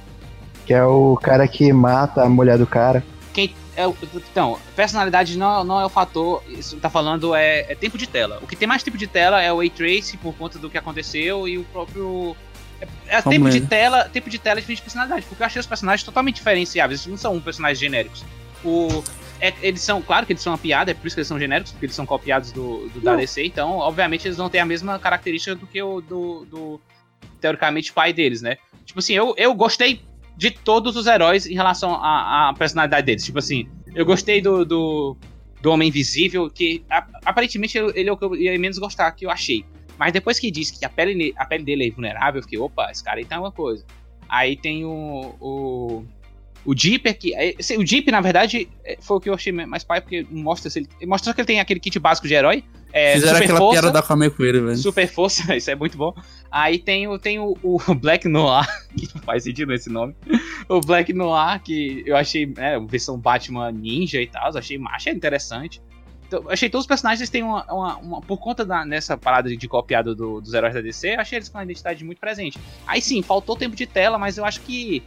Que 0.66 0.72
é 0.72 0.82
o 0.84 1.16
cara 1.22 1.46
que 1.46 1.70
mata 1.72 2.22
a 2.22 2.28
mulher 2.28 2.56
do 2.56 2.66
cara. 2.66 3.04
Quem, 3.34 3.54
é, 3.76 3.84
então, 4.14 4.56
personalidade 4.74 5.36
não, 5.36 5.62
não 5.62 5.78
é 5.80 5.84
o 5.84 5.90
fator. 5.90 6.42
Isso 6.48 6.76
que 6.76 6.80
tá 6.80 6.88
falando 6.88 7.34
é, 7.34 7.66
é 7.70 7.74
tempo 7.74 7.98
de 7.98 8.08
tela. 8.08 8.38
O 8.42 8.46
que 8.46 8.56
tem 8.56 8.66
mais 8.66 8.82
tempo 8.82 8.96
de 8.96 9.06
tela 9.06 9.42
é 9.42 9.52
o 9.52 9.58
Ray 9.58 9.68
Trace 9.68 10.16
por 10.16 10.32
conta 10.34 10.58
do 10.58 10.70
que 10.70 10.78
aconteceu 10.78 11.46
e 11.46 11.58
o 11.58 11.64
próprio. 11.64 12.34
É, 12.80 13.16
é 13.18 13.22
tempo 13.22 13.48
de 13.50 13.60
tela, 13.62 14.08
tempo 14.08 14.30
de 14.30 14.38
tela 14.38 14.58
é 14.58 14.60
diferente 14.60 14.78
de 14.78 14.82
personalidade, 14.84 15.26
porque 15.26 15.42
eu 15.42 15.46
achei 15.46 15.60
os 15.60 15.66
personagens 15.66 16.04
totalmente 16.04 16.36
diferenciáveis. 16.36 17.00
Eles 17.00 17.10
não 17.10 17.16
são 17.16 17.40
personagens 17.40 17.78
genéricos. 17.78 18.24
O, 18.64 19.02
é- 19.40 19.54
eles 19.62 19.82
são, 19.82 20.00
claro 20.00 20.26
que 20.26 20.32
eles 20.32 20.42
são 20.42 20.52
uma 20.52 20.58
piada, 20.58 20.90
é 20.90 20.94
por 20.94 21.06
isso 21.06 21.14
que 21.14 21.20
eles 21.20 21.28
são 21.28 21.38
genéricos, 21.38 21.72
porque 21.72 21.86
eles 21.86 21.94
são 21.94 22.06
copiados 22.06 22.50
do, 22.52 22.88
do 22.88 23.00
da 23.00 23.14
DC, 23.14 23.44
então, 23.44 23.78
obviamente, 23.78 24.26
eles 24.26 24.38
não 24.38 24.48
têm 24.48 24.60
a 24.60 24.66
mesma 24.66 24.98
característica 24.98 25.54
do 25.54 25.66
que 25.66 25.82
o 25.82 26.00
do, 26.00 26.44
do 26.46 26.80
teoricamente 27.40 27.92
pai 27.92 28.12
deles, 28.12 28.40
né? 28.40 28.56
Tipo 28.84 29.00
assim, 29.00 29.12
eu, 29.14 29.34
eu 29.36 29.54
gostei 29.54 30.02
de 30.36 30.50
todos 30.50 30.96
os 30.96 31.06
heróis 31.06 31.46
em 31.46 31.54
relação 31.54 31.94
à, 31.94 32.50
à 32.50 32.54
personalidade 32.54 33.06
deles. 33.06 33.24
Tipo 33.24 33.38
assim, 33.38 33.68
eu 33.94 34.04
gostei 34.04 34.40
do, 34.40 34.64
do, 34.64 35.16
do 35.60 35.70
Homem 35.70 35.88
Invisível, 35.88 36.50
que 36.50 36.84
a, 36.90 37.06
aparentemente 37.24 37.78
ele 37.78 38.08
é 38.08 38.12
o 38.12 38.16
que 38.16 38.24
eu 38.24 38.34
ia 38.34 38.58
menos 38.58 38.78
gostar, 38.78 39.10
que 39.12 39.26
eu 39.26 39.30
achei. 39.30 39.64
Mas 39.98 40.12
depois 40.12 40.38
que 40.38 40.50
disse 40.50 40.78
que 40.78 40.84
a 40.84 40.88
pele, 40.88 41.34
a 41.36 41.44
pele 41.44 41.64
dele 41.64 41.88
é 41.88 41.90
vulnerável, 41.90 42.38
eu 42.38 42.42
fiquei, 42.42 42.58
opa, 42.58 42.90
esse 42.90 43.02
cara 43.02 43.18
aí 43.18 43.24
tá 43.24 43.38
uma 43.38 43.52
coisa. 43.52 43.84
Aí 44.28 44.56
tem 44.56 44.84
o. 44.84 45.34
O, 45.40 46.04
o 46.64 46.76
Jeep 46.76 47.12
que. 47.14 47.34
Esse, 47.34 47.76
o 47.76 47.86
Jeep, 47.86 48.10
na 48.10 48.20
verdade, 48.20 48.68
é, 48.84 48.96
foi 49.00 49.16
o 49.16 49.20
que 49.20 49.28
eu 49.28 49.34
achei 49.34 49.52
mais 49.52 49.84
pai, 49.84 50.00
porque 50.00 50.26
mostra, 50.30 50.70
ele, 50.74 50.88
mostra 51.06 51.32
que 51.32 51.40
ele 51.40 51.46
tem 51.46 51.60
aquele 51.60 51.80
kit 51.80 51.98
básico 51.98 52.26
de 52.26 52.34
herói. 52.34 52.64
É, 52.92 53.14
Fizeram 53.14 53.38
aquela 53.38 53.58
força, 53.58 53.80
piada 53.80 53.92
da 53.92 53.98
Aquaman 53.98 54.30
com 54.30 54.44
ele, 54.44 54.60
velho. 54.60 54.76
Super 54.76 55.08
força, 55.08 55.54
isso 55.56 55.70
é 55.70 55.74
muito 55.74 55.98
bom. 55.98 56.14
Aí 56.50 56.78
tem 56.78 57.08
o, 57.08 57.18
tem 57.18 57.38
o, 57.38 57.56
o 57.62 57.78
Black 57.94 58.28
Noir, 58.28 58.66
que 58.96 59.08
não 59.14 59.22
faz 59.22 59.42
sentido 59.42 59.72
esse 59.74 59.90
nome. 59.90 60.14
O 60.68 60.80
Black 60.80 61.12
Noir, 61.12 61.60
que 61.62 62.04
eu 62.06 62.16
achei, 62.16 62.52
é, 62.56 62.78
versão 62.80 63.18
Batman 63.18 63.72
ninja 63.72 64.20
e 64.20 64.26
tal, 64.26 64.56
achei 64.56 64.78
macho, 64.78 65.08
é 65.08 65.12
interessante. 65.12 65.82
Então, 66.26 66.44
achei 66.48 66.70
todos 66.70 66.84
os 66.84 66.88
personagens 66.88 67.28
têm 67.28 67.42
uma, 67.42 67.64
uma, 67.72 67.96
uma 67.96 68.20
por 68.20 68.38
conta 68.38 68.64
da, 68.64 68.84
nessa 68.84 69.16
parada 69.16 69.54
de 69.54 69.68
copiado 69.68 70.14
do, 70.14 70.40
dos 70.40 70.54
heróis 70.54 70.74
da 70.74 70.80
DC, 70.80 71.14
achei 71.14 71.38
eles 71.38 71.48
com 71.48 71.58
uma 71.58 71.64
identidade 71.64 72.04
muito 72.04 72.18
presente. 72.18 72.58
Aí 72.86 73.00
sim, 73.00 73.22
faltou 73.22 73.56
tempo 73.56 73.76
de 73.76 73.86
tela, 73.86 74.18
mas 74.18 74.38
eu 74.38 74.44
acho 74.44 74.60
que 74.62 75.02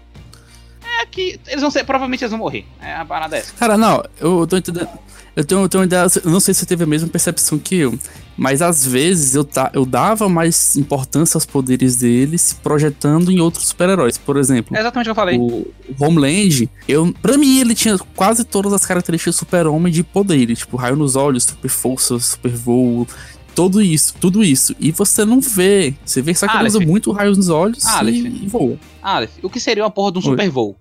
é 0.99 1.05
que 1.05 1.39
eles 1.47 1.61
vão 1.61 1.69
ser, 1.69 1.83
provavelmente 1.83 2.23
eles 2.23 2.31
vão 2.31 2.39
morrer. 2.39 2.65
É 2.81 2.95
a 2.95 3.05
parada 3.05 3.35
é 3.35 3.39
essa. 3.39 3.53
Cara, 3.55 3.77
não, 3.77 4.03
eu 4.19 4.47
tô 4.47 4.57
entendendo. 4.57 4.89
Eu 5.37 5.45
tenho, 5.45 5.61
eu 5.61 5.69
tenho 5.69 5.81
uma 5.81 5.85
ideia, 5.85 6.07
eu 6.25 6.31
não 6.31 6.39
sei 6.39 6.51
se 6.51 6.61
você 6.61 6.65
teve 6.65 6.83
a 6.83 6.87
mesma 6.87 7.07
percepção 7.07 7.59
que 7.59 7.75
eu, 7.75 7.97
mas 8.35 8.59
às 8.59 8.83
vezes 8.83 9.35
eu, 9.35 9.43
ta, 9.43 9.69
eu 9.71 9.85
dava 9.85 10.27
mais 10.27 10.75
importância 10.75 11.37
aos 11.37 11.45
poderes 11.45 11.95
dele 11.97 12.39
se 12.39 12.55
projetando 12.55 13.31
em 13.31 13.39
outros 13.39 13.67
super-heróis. 13.67 14.17
Por 14.17 14.35
exemplo, 14.37 14.75
É 14.75 14.79
exatamente 14.79 15.05
o 15.05 15.07
que 15.07 15.11
eu 15.11 15.15
falei. 15.15 15.37
o 15.37 15.67
Homeland, 15.99 16.67
eu, 16.87 17.13
pra 17.21 17.37
mim 17.37 17.59
ele 17.59 17.75
tinha 17.75 17.99
quase 18.15 18.43
todas 18.43 18.73
as 18.73 18.83
características 18.83 19.35
super-homem 19.35 19.93
de 19.93 20.01
poderes, 20.03 20.57
tipo 20.57 20.75
raio 20.75 20.95
nos 20.95 21.15
olhos, 21.15 21.43
super 21.43 21.69
força, 21.69 22.17
super 22.19 22.51
voo, 22.51 23.07
tudo 23.53 23.79
isso, 23.79 24.15
tudo 24.19 24.43
isso. 24.43 24.75
E 24.79 24.91
você 24.91 25.23
não 25.23 25.39
vê, 25.39 25.93
você 26.03 26.19
vê 26.19 26.33
só 26.33 26.47
que 26.47 26.53
ele 26.53 26.61
Aleph. 26.61 26.75
usa 26.77 26.79
muito 26.83 27.11
raios 27.11 27.37
nos 27.37 27.49
olhos 27.49 27.85
Aleph. 27.85 28.15
e, 28.15 28.43
e 28.45 28.47
voa. 28.47 28.75
Aleph, 29.03 29.31
o 29.43 29.49
que 29.51 29.59
seria 29.59 29.83
uma 29.83 29.91
porra 29.91 30.11
de 30.13 30.17
um 30.17 30.21
Oi. 30.21 30.29
super 30.31 30.49
voo? 30.49 30.75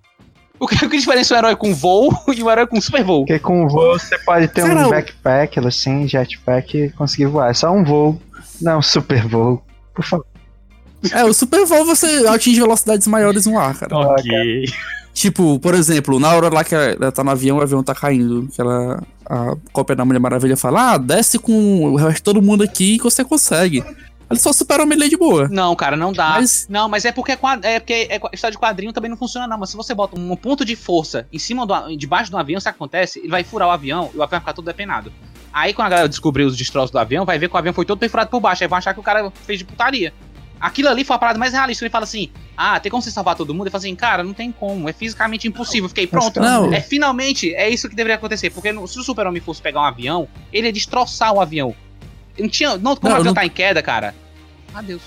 O 0.59 0.67
que, 0.67 0.85
o 0.85 0.89
que 0.89 0.97
diferencia 0.97 1.35
um 1.35 1.39
herói 1.39 1.55
com 1.55 1.73
voo 1.73 2.11
e 2.35 2.43
um 2.43 2.49
herói 2.49 2.67
com 2.67 2.81
super 2.81 3.03
voo? 3.03 3.25
Porque 3.25 3.39
com 3.39 3.67
voo 3.67 3.99
você 3.99 4.17
pode 4.19 4.47
ter 4.47 4.63
Cara, 4.63 4.87
um 4.87 4.89
backpack, 4.89 5.59
assim, 5.59 6.07
jetpack 6.07 6.77
e 6.77 6.89
conseguir 6.91 7.27
voar. 7.27 7.51
É 7.51 7.53
só 7.53 7.71
um 7.71 7.83
voo, 7.83 8.19
não 8.61 8.79
um 8.79 8.81
super 8.81 9.27
voo. 9.27 9.63
Por 9.93 10.03
favor. 10.03 10.25
É, 11.11 11.23
o 11.23 11.33
super 11.33 11.65
voo 11.65 11.85
você 11.85 12.27
atinge 12.27 12.59
velocidades 12.59 13.07
maiores 13.07 13.45
no 13.45 13.57
ar, 13.57 13.77
cara. 13.77 13.95
Ok. 13.95 14.65
Tipo, 15.13 15.59
por 15.59 15.73
exemplo, 15.73 16.19
na 16.19 16.31
hora 16.31 16.53
lá 16.53 16.63
que 16.63 16.75
ela 16.75 17.11
tá 17.11 17.23
no 17.23 17.31
avião, 17.31 17.57
o 17.57 17.61
avião 17.61 17.83
tá 17.83 17.95
caindo, 17.95 18.47
que 18.53 18.61
ela, 18.61 19.01
a 19.25 19.55
cópia 19.71 19.95
da 19.95 20.05
Mulher 20.05 20.19
Maravilha 20.19 20.55
fala, 20.55 20.93
ah, 20.93 20.97
desce 20.99 21.39
com 21.39 21.85
o 21.85 21.95
resto 21.95 22.17
de 22.17 22.23
todo 22.23 22.41
mundo 22.41 22.63
aqui 22.63 22.97
que 22.97 23.03
você 23.03 23.23
consegue. 23.23 23.83
Ele 24.29 24.39
só 24.39 24.51
supera 24.51 24.83
o 24.83 24.85
melee 24.87 25.09
de 25.09 25.15
boa. 25.17 25.47
Não, 25.49 25.75
cara, 25.75 25.95
não 25.95 26.11
dá. 26.11 26.31
Mas- 26.31 26.67
Não, 26.69 26.89
mas 26.89 27.05
é 27.05 27.11
porque, 27.11 27.31
é 27.31 27.37
é 27.63 27.79
porque 27.79 27.93
é, 28.09 28.19
história 28.33 28.51
de 28.51 28.57
quadrinho 28.57 28.91
também 28.91 29.09
não 29.09 29.17
funciona, 29.17 29.47
não. 29.47 29.57
Mas 29.57 29.69
se 29.69 29.77
você 29.77 29.93
bota 29.93 30.19
um 30.19 30.35
ponto 30.35 30.65
de 30.65 30.75
força 30.75 31.27
em 31.31 31.39
cima 31.39 31.65
do 31.65 31.95
debaixo 31.95 32.29
do 32.29 32.37
avião, 32.37 32.59
o 32.59 32.61
que 32.61 32.67
acontece? 32.69 33.19
Ele 33.19 33.29
vai 33.29 33.43
furar 33.43 33.67
o 33.67 33.71
avião 33.71 34.09
e 34.13 34.17
o 34.17 34.23
avião 34.23 34.27
vai 34.29 34.39
ficar 34.39 34.53
todo 34.53 34.65
depenado. 34.65 35.11
Aí 35.53 35.73
quando 35.73 35.87
a 35.87 35.89
galera 35.89 36.09
descobrir 36.09 36.43
os 36.43 36.57
destroços 36.57 36.91
do 36.91 36.99
avião, 36.99 37.25
vai 37.25 37.39
ver 37.39 37.47
que 37.49 37.55
o 37.55 37.57
avião 37.57 37.73
foi 37.73 37.85
todo 37.85 37.97
perfurado 37.97 38.29
por 38.29 38.39
baixo. 38.39 38.63
Aí 38.63 38.67
vão 38.67 38.77
achar 38.77 38.93
que 38.93 38.99
o 38.99 39.03
cara 39.03 39.31
fez 39.45 39.59
de 39.59 39.65
putaria. 39.65 40.13
Aquilo 40.59 40.89
ali 40.89 41.03
foi 41.05 41.15
a 41.15 41.19
parada 41.19 41.37
mais 41.37 41.53
realista. 41.53 41.83
Ele 41.85 41.91
fala 41.91 42.03
assim: 42.03 42.29
Ah, 42.57 42.79
tem 42.79 42.89
como 42.89 43.01
você 43.01 43.11
salvar 43.11 43.35
todo 43.35 43.53
mundo? 43.53 43.63
Ele 43.65 43.69
fala 43.71 43.79
assim, 43.83 43.95
cara, 43.95 44.23
não 44.23 44.33
tem 44.33 44.51
como, 44.51 44.89
é 44.89 44.93
fisicamente 44.93 45.47
impossível. 45.47 45.87
Fiquei 45.87 46.07
pronto. 46.07 46.39
Não. 46.39 46.73
É 46.73 46.81
finalmente, 46.81 47.53
é 47.53 47.69
isso 47.69 47.87
que 47.87 47.95
deveria 47.95 48.15
acontecer. 48.15 48.49
Porque 48.49 48.73
se 48.87 48.99
o 48.99 49.03
Super-Homem 49.03 49.39
fosse 49.41 49.61
pegar 49.61 49.81
um 49.81 49.85
avião, 49.85 50.27
ele 50.51 50.67
ia 50.67 50.73
destroçar 50.73 51.31
o 51.33 51.39
avião. 51.39 51.75
Não 52.39 52.47
tinha. 52.49 52.77
Não, 52.77 52.95
como 52.95 53.09
Não, 53.09 53.11
avião 53.17 53.25
não- 53.25 53.33
tá 53.33 53.45
em 53.45 53.49
queda, 53.49 53.81
cara. 53.81 54.13
Adeus. 54.73 55.01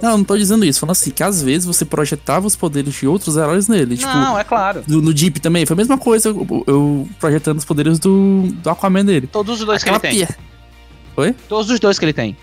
Não, 0.00 0.18
não 0.18 0.24
tô 0.24 0.36
dizendo 0.36 0.64
isso. 0.64 0.80
Falando 0.80 0.92
assim, 0.92 1.10
que 1.10 1.22
às 1.22 1.42
vezes 1.42 1.66
você 1.66 1.84
projetava 1.84 2.46
os 2.46 2.56
poderes 2.56 2.94
de 2.94 3.06
outros 3.06 3.36
heróis 3.36 3.68
nele. 3.68 3.96
Tipo, 3.96 4.10
Não, 4.12 4.38
é 4.38 4.44
claro. 4.44 4.82
no, 4.88 5.02
no 5.02 5.14
Jeep 5.14 5.38
também, 5.40 5.66
foi 5.66 5.74
a 5.74 5.76
mesma 5.76 5.98
coisa, 5.98 6.28
eu, 6.30 6.64
eu 6.66 7.08
projetando 7.18 7.58
os 7.58 7.64
poderes 7.64 7.98
do, 7.98 8.44
do 8.62 8.70
Aquaman 8.70 9.04
dele. 9.04 9.26
Todos 9.26 9.60
os 9.60 9.66
dois 9.66 9.82
Aquela 9.82 10.00
que 10.00 10.06
ele 10.06 10.26
tem. 10.26 10.26
pia- 10.26 11.34
Todos 11.48 11.70
os 11.70 11.78
dois 11.78 11.98
que 11.98 12.04
ele 12.06 12.12
tem. 12.14 12.34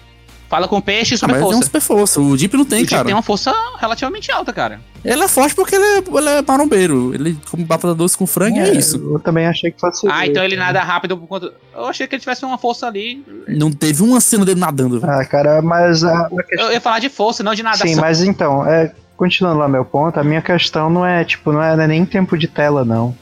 Fala 0.49 0.67
com 0.67 0.79
peixe 0.79 1.13
e 1.13 1.15
Ah, 1.15 1.17
super 1.17 1.31
mas 1.33 1.41
é 1.41 1.45
um 1.45 1.47
força. 1.51 1.63
super 1.65 1.81
força. 1.81 2.21
O 2.21 2.37
Jeep 2.37 2.55
não 2.55 2.63
tem, 2.63 2.77
o 2.77 2.81
Jeep 2.81 2.91
cara. 2.91 3.05
tem 3.05 3.13
uma 3.13 3.21
força 3.21 3.53
relativamente 3.79 4.31
alta, 4.31 4.53
cara. 4.53 4.79
Ele 5.03 5.21
é 5.23 5.27
forte 5.27 5.53
porque 5.53 5.75
ele 5.75 5.83
é, 5.83 5.97
ele 5.97 6.29
é 6.29 6.41
marombeiro. 6.41 7.13
Ele 7.13 7.37
come 7.51 7.65
batata 7.65 7.93
doce 7.93 8.17
com 8.17 8.25
frango 8.25 8.57
e 8.57 8.61
é 8.61 8.73
isso. 8.73 8.97
Eu 8.97 9.19
também 9.19 9.45
achei 9.45 9.71
que 9.71 9.79
fosse. 9.79 10.07
Ah, 10.09 10.25
então 10.25 10.43
ele 10.43 10.55
isso. 10.55 10.63
nada 10.63 10.81
rápido 10.83 11.17
por 11.17 11.27
conta. 11.27 11.53
Eu 11.75 11.85
achei 11.85 12.07
que 12.07 12.15
ele 12.15 12.21
tivesse 12.21 12.45
uma 12.45 12.57
força 12.57 12.87
ali. 12.87 13.23
Não 13.47 13.71
teve 13.71 14.01
uma 14.03 14.21
cena 14.21 14.45
dele 14.45 14.59
nadando, 14.59 14.99
velho. 14.99 15.11
Ah, 15.11 15.25
cara, 15.25 15.61
mas 15.61 16.03
a. 16.03 16.29
Eu 16.51 16.71
ia 16.71 16.79
falar 16.81 16.99
de 16.99 17.09
força, 17.09 17.43
não 17.43 17.53
de 17.53 17.61
nada. 17.63 17.77
Sim, 17.77 17.95
mas 17.95 18.21
então, 18.21 18.65
é, 18.65 18.91
continuando 19.17 19.59
lá 19.59 19.67
meu 19.67 19.83
ponto, 19.83 20.17
a 20.19 20.23
minha 20.23 20.41
questão 20.41 20.89
não 20.89 21.05
é, 21.05 21.23
tipo, 21.25 21.51
não 21.51 21.61
é, 21.61 21.75
não 21.75 21.83
é 21.83 21.87
nem 21.87 22.05
tempo 22.05 22.37
de 22.37 22.47
tela, 22.47 22.85
não. 22.85 23.15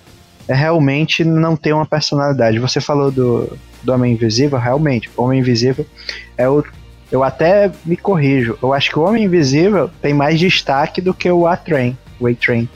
É 0.48 0.53
realmente 0.53 1.24
não 1.24 1.55
ter 1.55 1.74
uma 1.74 1.88
personalidade. 1.88 2.60
Você 2.60 2.79
falou 2.79 3.10
do, 3.10 3.58
do 3.82 3.94
Homem 3.94 4.13
Invisível, 4.13 4.60
realmente, 4.60 5.10
o 5.17 5.24
Homem 5.24 5.39
Invisível 5.39 5.86
é 6.38 6.48
o. 6.48 6.63
Eu 7.12 7.24
até 7.24 7.71
me 7.85 7.95
corrijo. 7.95 8.57
Eu 8.62 8.74
acho 8.74 8.89
que 8.89 8.97
o 9.00 9.03
Homem 9.03 9.24
Invisível 9.25 9.89
tem 10.01 10.13
mais 10.13 10.39
destaque 10.39 11.01
do 11.01 11.13
que 11.13 11.29
o 11.29 11.47
A-Train, 11.47 11.97
o 12.19 12.27
A-Train. 12.27 12.67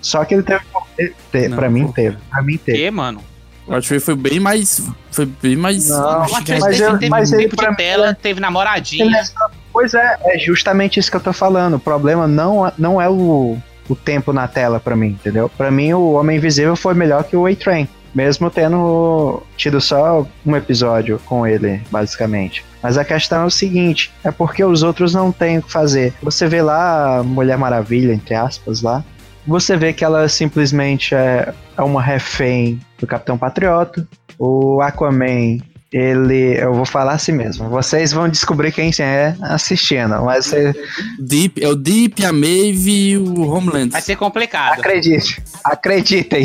Só 0.00 0.24
que 0.24 0.34
ele 0.34 0.42
teve. 0.42 1.48
Não, 1.48 1.56
pra 1.56 1.70
mim 1.70 1.86
pô. 1.86 1.92
teve. 1.92 2.16
Pra 2.30 2.42
mim 2.42 2.56
teve. 2.56 2.78
que, 2.78 2.90
mano? 2.90 3.20
O 3.66 3.74
Archway 3.74 3.98
foi 3.98 4.14
bem 4.14 4.38
mais. 4.38 4.82
Foi 5.10 5.24
bem 5.24 5.56
mais. 5.56 5.88
Não, 5.88 5.98
o 6.26 6.30
mas 6.30 6.44
teve, 6.44 6.82
eu- 6.84 6.98
teve 6.98 7.08
mas 7.08 7.30
tempo 7.30 7.56
de 7.56 7.66
mim 7.68 7.74
tela, 7.74 8.14
teve 8.14 8.40
namoradinha. 8.40 9.16
É 9.16 9.24
Pois 9.72 9.94
é, 9.94 10.18
é 10.24 10.38
justamente 10.38 11.00
isso 11.00 11.10
que 11.10 11.16
eu 11.16 11.20
tô 11.20 11.32
falando. 11.32 11.74
O 11.74 11.80
problema 11.80 12.26
não, 12.28 12.66
é- 12.66 12.72
não 12.78 13.00
é 13.00 13.08
o, 13.08 13.56
o 13.88 13.96
tempo 13.96 14.32
na 14.32 14.46
tela 14.46 14.78
pra 14.78 14.94
mim, 14.94 15.08
entendeu? 15.08 15.48
Pra 15.48 15.70
mim, 15.70 15.92
o 15.94 16.12
Homem 16.12 16.36
Invisível 16.36 16.76
foi 16.76 16.92
melhor 16.94 17.24
que 17.24 17.34
o 17.36 17.46
A-Train. 17.46 17.88
Mesmo 18.14 18.50
tendo 18.50 19.42
tido 19.56 19.80
só 19.80 20.26
um 20.46 20.54
episódio 20.54 21.20
com 21.26 21.46
ele, 21.46 21.82
basicamente. 21.90 22.64
Mas 22.82 22.96
a 22.96 23.04
questão 23.04 23.42
é 23.42 23.46
o 23.46 23.50
seguinte: 23.50 24.12
é 24.22 24.30
porque 24.30 24.64
os 24.64 24.82
outros 24.82 25.12
não 25.12 25.32
têm 25.32 25.58
o 25.58 25.62
que 25.62 25.72
fazer. 25.72 26.14
Você 26.22 26.46
vê 26.46 26.62
lá 26.62 27.18
a 27.18 27.22
Mulher 27.22 27.58
Maravilha, 27.58 28.12
entre 28.12 28.34
aspas, 28.34 28.82
lá. 28.82 29.04
Você 29.46 29.76
vê 29.76 29.92
que 29.92 30.04
ela 30.04 30.28
simplesmente 30.28 31.14
é, 31.14 31.52
é 31.76 31.82
uma 31.82 32.00
refém 32.00 32.80
do 32.98 33.06
Capitão 33.06 33.36
Patriota. 33.36 34.06
O 34.38 34.80
Aquaman 34.80 35.58
ele, 35.96 36.60
eu 36.60 36.74
vou 36.74 36.84
falar 36.84 37.12
assim 37.12 37.30
mesmo. 37.30 37.68
Vocês 37.68 38.10
vão 38.10 38.28
descobrir 38.28 38.72
quem 38.72 38.90
é 38.98 39.36
assistindo, 39.42 40.20
mas 40.24 40.46
você 40.46 40.74
Deep, 41.20 41.62
é 41.64 41.68
o 41.68 41.76
Deep, 41.76 42.24
a 42.24 42.32
Maeve 42.32 43.10
e 43.10 43.16
o 43.16 43.48
Homeland. 43.48 43.90
Vai 43.90 44.02
ser 44.02 44.16
complicado. 44.16 44.80
acredite, 44.80 45.40
acreditem, 45.62 46.44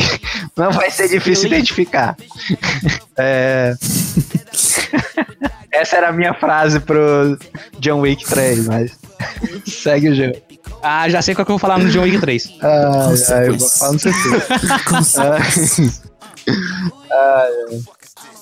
não 0.56 0.72
vai 0.72 0.92
ser 0.92 1.10
difícil 1.10 1.46
Ele- 1.48 1.56
identificar. 1.56 2.16
É, 3.22 3.76
Essa 5.74 5.98
era 5.98 6.08
a 6.08 6.12
minha 6.14 6.34
frase 6.34 6.80
pro 6.80 7.38
John 7.80 8.00
Wick 8.00 8.26
3, 8.26 8.66
mas 8.68 8.98
segue 9.68 10.10
o 10.10 10.16
jogo. 10.16 10.38
Ah, 10.82 11.10
já 11.10 11.22
sei 11.22 11.36
qual 11.36 11.46
que 11.46 11.52
eu 11.52 11.58
vou 11.58 11.60
falar 11.60 11.80
no 11.80 11.90
John 11.90 12.04
Wick 12.04 12.18
3. 12.20 12.54
Ah, 12.62 13.10
ah, 13.32 13.44
eu 13.46 13.58
vou 13.58 13.68
falar 13.68 13.92
no 13.92 14.00
certeza. 14.00 14.48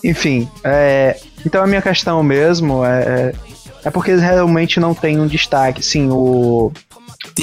Enfim, 0.07 0.49
é, 0.63 1.19
então 1.45 1.61
a 1.61 1.67
minha 1.67 1.81
questão 1.81 2.23
mesmo 2.23 2.83
é, 2.85 3.33
é 3.83 3.91
porque 3.91 4.11
eles 4.11 4.23
realmente 4.23 4.79
não 4.79 4.93
têm 4.93 5.19
um 5.19 5.27
destaque. 5.27 5.83
Sim, 5.83 6.07
o, 6.09 6.71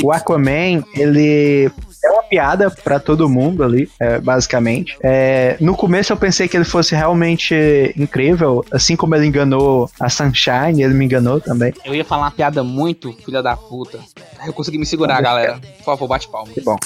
o 0.03 0.11
Aquaman, 0.11 0.83
ele 0.95 1.71
é 2.03 2.11
uma 2.11 2.23
piada 2.23 2.71
pra 2.71 2.99
todo 2.99 3.29
mundo 3.29 3.63
ali, 3.63 3.91
é, 4.01 4.19
basicamente. 4.19 4.97
É, 5.03 5.59
no 5.61 5.77
começo 5.77 6.11
eu 6.11 6.17
pensei 6.17 6.49
que 6.49 6.57
ele 6.57 6.65
fosse 6.65 6.95
realmente 6.95 7.55
incrível, 7.99 8.65
assim 8.71 8.97
como 8.97 9.15
ele 9.15 9.27
enganou 9.27 9.91
a 10.01 10.09
Sunshine, 10.09 10.83
ele 10.83 10.95
me 10.95 11.05
enganou 11.05 11.43
também. 11.43 11.75
Eu 11.85 11.95
ia 11.95 12.05
falar 12.05 12.23
uma 12.23 12.31
piada 12.31 12.65
muito 12.65 13.13
filha 13.25 13.43
da 13.43 13.55
puta. 13.55 14.01
Eu 14.47 14.55
consegui 14.55 14.79
me 14.79 14.87
segurar, 14.87 15.21
galera. 15.21 15.61
Por 15.79 15.85
favor, 15.85 16.09
bate 16.09 16.29
palma. 16.29 16.51
Que 16.51 16.63
bom. 16.63 16.79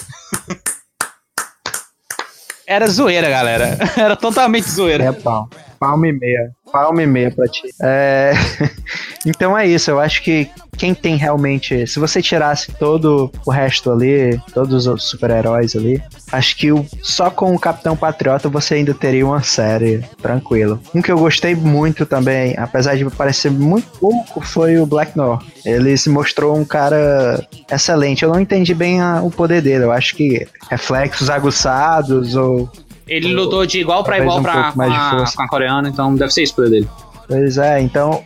Era 2.69 2.87
zoeira, 2.87 3.31
galera. 3.31 3.79
Era 3.97 4.15
totalmente 4.15 4.69
zoeira. 4.71 5.05
É 5.05 5.13
pau. 5.13 5.49
Palma 5.79 6.09
e 6.09 6.13
meia. 6.13 6.51
Palma 6.73 7.03
e 7.03 7.07
meia 7.07 7.31
pra 7.31 7.47
ti. 7.47 7.63
É... 7.83 8.33
então 9.25 9.57
é 9.57 9.67
isso, 9.67 9.91
eu 9.91 10.01
acho 10.01 10.23
que 10.23 10.51
quem 10.79 10.95
tem 10.95 11.17
realmente. 11.17 11.87
Se 11.87 11.99
você 11.99 12.23
tirasse 12.23 12.73
todo 12.73 13.31
o 13.45 13.51
resto 13.51 13.91
ali, 13.91 14.41
todos 14.55 14.87
os 14.87 15.05
super-heróis 15.05 15.75
ali, 15.75 16.01
acho 16.31 16.57
que 16.57 16.71
o, 16.71 16.87
só 17.03 17.31
com 17.31 17.55
o 17.55 17.59
Capitão 17.59 17.97
Patriota 17.97 18.49
você 18.49 18.75
ainda 18.75 18.95
teria 18.95 19.27
uma 19.27 19.43
série 19.43 20.05
tranquilo. 20.23 20.81
Um 20.95 21.03
que 21.03 21.11
eu 21.11 21.19
gostei 21.19 21.55
muito 21.55 22.07
também, 22.07 22.55
apesar 22.57 22.97
de 22.97 23.05
parecer 23.11 23.51
muito 23.51 23.89
pouco, 23.99 24.41
foi 24.41 24.79
o 24.79 24.87
Black 24.87 25.17
Noir. 25.17 25.41
Ele 25.65 25.97
se 25.97 26.09
mostrou 26.09 26.57
um 26.57 26.65
cara 26.65 27.45
excelente. 27.71 28.23
Eu 28.23 28.31
não 28.31 28.41
entendi 28.41 28.73
bem 28.73 29.01
a, 29.01 29.21
o 29.23 29.31
poder 29.31 29.61
dele. 29.61 29.85
Eu 29.85 29.93
acho 29.93 30.15
que 30.15 30.47
reflexos 30.71 31.29
aguçados 31.29 32.37
ou 32.37 32.71
Ele 33.09 33.33
lutou 33.33 33.65
de 33.67 33.81
igual 33.81 34.05
pra 34.05 34.17
Talvez 34.17 34.25
igual 34.35 34.41
um 34.41 34.43
pra, 34.43 34.73
com, 34.73 34.83
a, 34.83 35.25
com 35.35 35.43
a 35.43 35.49
coreana, 35.49 35.89
então 35.89 36.15
deve 36.15 36.33
ser 36.33 36.53
poder 36.53 36.71
dele. 36.71 36.89
Pois 37.27 37.59
é, 37.59 37.81
então 37.81 38.23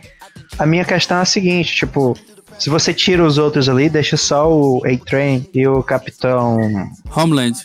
a 0.57 0.65
minha 0.65 0.85
questão 0.85 1.17
é 1.17 1.21
a 1.21 1.25
seguinte, 1.25 1.75
tipo, 1.75 2.15
se 2.57 2.69
você 2.69 2.93
tira 2.93 3.23
os 3.25 3.37
outros 3.37 3.67
ali, 3.67 3.89
deixa 3.89 4.15
só 4.15 4.51
o 4.51 4.81
A-Train 4.85 5.47
e 5.53 5.67
o 5.67 5.83
Capitão 5.83 6.57
Homeland. 7.15 7.57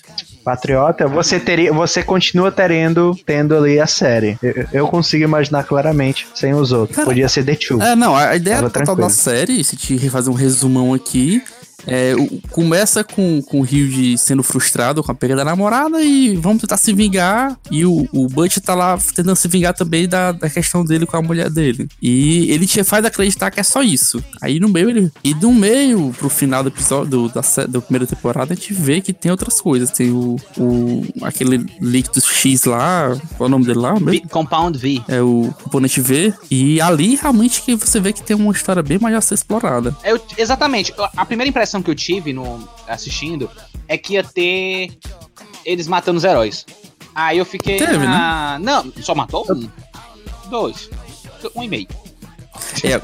Patriota, 0.45 1.07
você 1.07 1.39
teria, 1.39 1.71
você 1.73 2.03
continua 2.03 2.51
tendo, 2.51 3.15
tendo 3.27 3.55
ali 3.55 3.79
a 3.79 3.87
série. 3.87 4.39
Eu, 4.43 4.67
eu 4.73 4.89
consigo 4.89 5.23
imaginar 5.23 5.65
claramente 5.65 6.27
sem 6.35 6.55
os 6.55 6.73
outros. 6.73 6.97
Cara, 6.97 7.07
Podia 7.07 7.29
ser 7.29 7.45
The 7.45 7.55
Two. 7.55 7.83
É, 7.83 7.95
não, 7.95 8.17
a 8.17 8.35
ideia 8.35 8.63
total 8.63 8.97
da 8.97 9.11
série, 9.11 9.63
se 9.63 9.77
te 9.77 10.09
fazer 10.09 10.31
um 10.31 10.35
resumão 10.35 10.95
aqui, 10.95 11.43
é, 11.89 12.15
começa 12.51 13.03
com, 13.03 13.43
com 13.43 13.61
o 13.61 13.67
Hilde 13.67 14.17
sendo 14.19 14.43
frustrado 14.43 15.03
com 15.03 15.11
a 15.11 15.15
perda 15.15 15.37
da 15.37 15.45
namorada 15.45 16.01
e 16.03 16.37
vamos 16.37 16.61
tentar 16.61 16.77
se 16.77 16.93
vingar. 16.93 17.59
E 17.71 17.85
o, 17.85 18.07
o 18.13 18.29
Butch 18.29 18.59
tá 18.59 18.75
lá 18.75 18.97
tentando 19.15 19.37
se 19.37 19.49
vingar 19.49 19.75
também 19.75 20.09
da, 20.09 20.33
da 20.33 20.49
questão 20.51 20.85
dele 20.85 21.07
com 21.07 21.17
a 21.17 21.23
mulher 21.23 21.51
dele. 21.51 21.89
E 22.01 22.51
ele 22.51 22.67
te 22.67 22.83
faz 22.85 23.05
acreditar 23.05 23.51
que 23.51 23.61
é 23.61 23.63
só 23.63 23.83
isso. 23.83 24.23
Aí 24.41 24.61
no 24.61 24.69
meio 24.69 24.91
ele. 24.91 25.11
E 25.25 25.35
do 25.35 25.53
meio 25.53 26.15
pro 26.19 26.29
final 26.29 26.63
do 26.63 26.69
episódio 26.69 27.11
do, 27.11 27.29
da, 27.29 27.41
da 27.69 27.81
primeira 27.81 28.07
temporada, 28.07 28.53
a 28.53 28.57
gente 28.57 28.73
vê 28.73 29.01
que 29.01 29.13
tem 29.13 29.31
outras 29.31 29.61
coisas. 29.61 29.91
Tem 29.91 30.11
o. 30.11 30.37
o 30.57 31.03
aquele 31.23 31.65
líquido 31.81 32.21
X 32.21 32.65
lá. 32.65 33.17
Qual 33.37 33.47
é 33.47 33.49
o 33.49 33.49
nome 33.51 33.65
dele 33.67 33.79
lá? 33.79 33.95
V- 33.95 34.23
Compound 34.31 34.79
V. 34.79 35.03
é 35.09 35.21
o 35.23 35.55
componente 35.63 36.01
V. 36.01 36.33
E 36.51 36.81
ali 36.81 37.17
realmente 37.17 37.63
que 37.63 37.75
você 37.75 38.01
vê 38.01 38.13
que 38.13 38.23
tem 38.23 38.37
uma 38.37 38.53
história 38.53 38.83
bem 38.83 38.99
mais 38.99 39.15
a 39.15 39.21
ser 39.21 39.35
explorada. 39.35 39.97
Eu- 40.05 40.21
exatamente. 40.37 40.93
A 41.17 41.25
primeira 41.25 41.49
impressão 41.49 41.78
que 41.83 41.91
eu 41.91 41.95
tive 41.95 42.33
no 42.33 42.69
assistindo 42.87 43.51
é 43.87 43.97
que 43.97 44.15
ia 44.15 44.25
ter 44.25 44.99
eles 45.65 45.87
matando 45.87 46.19
os 46.19 46.25
heróis. 46.25 46.65
Aí 47.15 47.39
eu 47.39 47.45
fiquei. 47.45 47.79
Teve, 47.79 47.99
né? 47.99 48.07
ah, 48.07 48.59
Não, 48.61 48.93
só 49.01 49.15
matou 49.15 49.47
um? 49.51 49.69
Dois. 50.49 50.89
Um 51.55 51.63
e 51.63 51.69
meio. 51.69 51.89
É, 52.85 53.01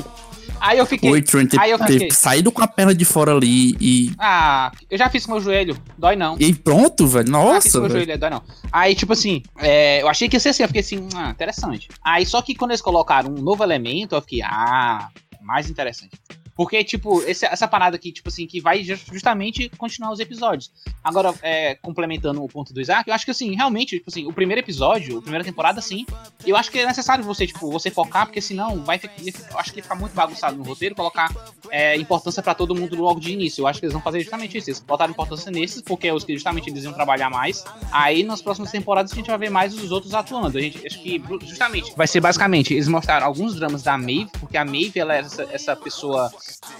Aí 0.64 0.78
eu 0.78 0.86
fiquei. 0.86 1.10
o 1.10 1.14
aí 1.60 1.70
eu 1.70 1.78
fiquei. 1.78 2.10
saído 2.10 2.50
com 2.50 2.62
a 2.62 2.66
perna 2.66 2.94
de 2.94 3.04
fora 3.04 3.36
ali 3.36 3.76
e. 3.78 4.14
Ah, 4.18 4.72
eu 4.90 4.96
já 4.96 5.10
fiz 5.10 5.26
com 5.26 5.32
meu 5.32 5.40
joelho. 5.40 5.76
Dói 5.98 6.16
não. 6.16 6.36
E 6.40 6.54
pronto, 6.54 7.06
velho. 7.06 7.36
Ah, 7.36 7.60
fiz 7.60 7.72
com 7.72 7.80
Nossa, 7.80 7.80
meu 7.80 7.90
joelho, 7.90 8.18
dói 8.18 8.30
não. 8.30 8.42
Aí, 8.72 8.94
tipo 8.94 9.12
assim, 9.12 9.42
é, 9.58 10.00
eu 10.00 10.08
achei 10.08 10.26
que 10.26 10.36
ia 10.36 10.40
ser 10.40 10.48
assim, 10.50 10.62
eu 10.62 10.68
fiquei 10.68 10.80
assim, 10.80 11.06
ah, 11.14 11.28
interessante. 11.28 11.88
Aí, 12.02 12.24
só 12.24 12.40
que 12.40 12.54
quando 12.54 12.70
eles 12.70 12.80
colocaram 12.80 13.30
um 13.30 13.42
novo 13.42 13.62
elemento, 13.62 14.14
eu 14.14 14.22
fiquei, 14.22 14.40
ah, 14.40 15.08
mais 15.42 15.68
interessante. 15.68 16.12
Porque, 16.56 16.82
tipo, 16.84 17.22
esse- 17.22 17.46
essa 17.46 17.66
parada 17.66 17.96
aqui, 17.96 18.12
tipo 18.12 18.28
assim, 18.28 18.46
que 18.46 18.60
vai 18.60 18.82
ju- 18.84 18.96
justamente 19.12 19.68
continuar 19.76 20.12
os 20.12 20.20
episódios. 20.20 20.70
Agora, 21.02 21.34
é, 21.42 21.74
complementando 21.76 22.42
o 22.42 22.48
ponto 22.48 22.72
do 22.72 22.80
Isaac, 22.80 23.08
eu 23.08 23.14
acho 23.14 23.24
que, 23.24 23.30
assim, 23.30 23.54
realmente, 23.54 23.96
tipo 23.98 24.08
assim, 24.10 24.26
o 24.26 24.32
primeiro 24.32 24.60
episódio, 24.60 25.18
a 25.18 25.22
primeira 25.22 25.44
temporada, 25.44 25.80
sim, 25.80 26.06
eu 26.46 26.56
acho 26.56 26.70
que 26.70 26.78
é 26.78 26.86
necessário 26.86 27.24
você, 27.24 27.46
tipo, 27.46 27.70
você 27.70 27.90
focar, 27.90 28.26
porque 28.26 28.40
senão 28.40 28.82
vai 28.84 28.98
ficar, 28.98 29.14
eu 29.50 29.58
acho 29.58 29.72
que 29.72 29.78
ia 29.78 29.82
ficar 29.82 29.94
muito 29.96 30.12
bagunçado 30.14 30.56
no 30.56 30.62
roteiro, 30.64 30.94
colocar 30.94 31.28
é, 31.70 31.96
importância 31.96 32.42
pra 32.42 32.54
todo 32.54 32.74
mundo 32.74 32.94
logo 32.96 33.18
de 33.18 33.32
início. 33.32 33.62
Eu 33.62 33.66
acho 33.66 33.80
que 33.80 33.86
eles 33.86 33.92
vão 33.92 34.02
fazer 34.02 34.20
justamente 34.20 34.56
isso. 34.58 34.70
Eles 34.70 34.80
botaram 34.80 35.10
importância 35.10 35.50
nesses, 35.50 35.82
porque 35.82 36.06
é 36.08 36.14
os 36.14 36.22
que 36.24 36.32
justamente 36.34 36.70
eles 36.70 36.84
iam 36.84 36.92
trabalhar 36.92 37.30
mais. 37.30 37.64
Aí 37.90 38.22
nas 38.22 38.40
próximas 38.40 38.70
temporadas 38.70 39.12
a 39.12 39.14
gente 39.14 39.26
vai 39.26 39.38
ver 39.38 39.50
mais 39.50 39.74
os 39.74 39.90
outros 39.90 40.14
atuando. 40.14 40.56
A 40.56 40.60
gente 40.60 40.86
acho 40.86 41.00
que 41.02 41.20
justamente 41.42 41.92
vai 41.96 42.06
ser 42.06 42.20
basicamente 42.20 42.74
eles 42.74 42.86
mostraram 42.86 43.26
alguns 43.26 43.54
dramas 43.56 43.82
da 43.82 43.98
Maeve, 43.98 44.28
porque 44.38 44.56
a 44.56 44.64
Maeve 44.64 45.00
ela 45.00 45.14
era 45.14 45.26
essa, 45.26 45.42
essa 45.50 45.74
pessoa 45.76 46.30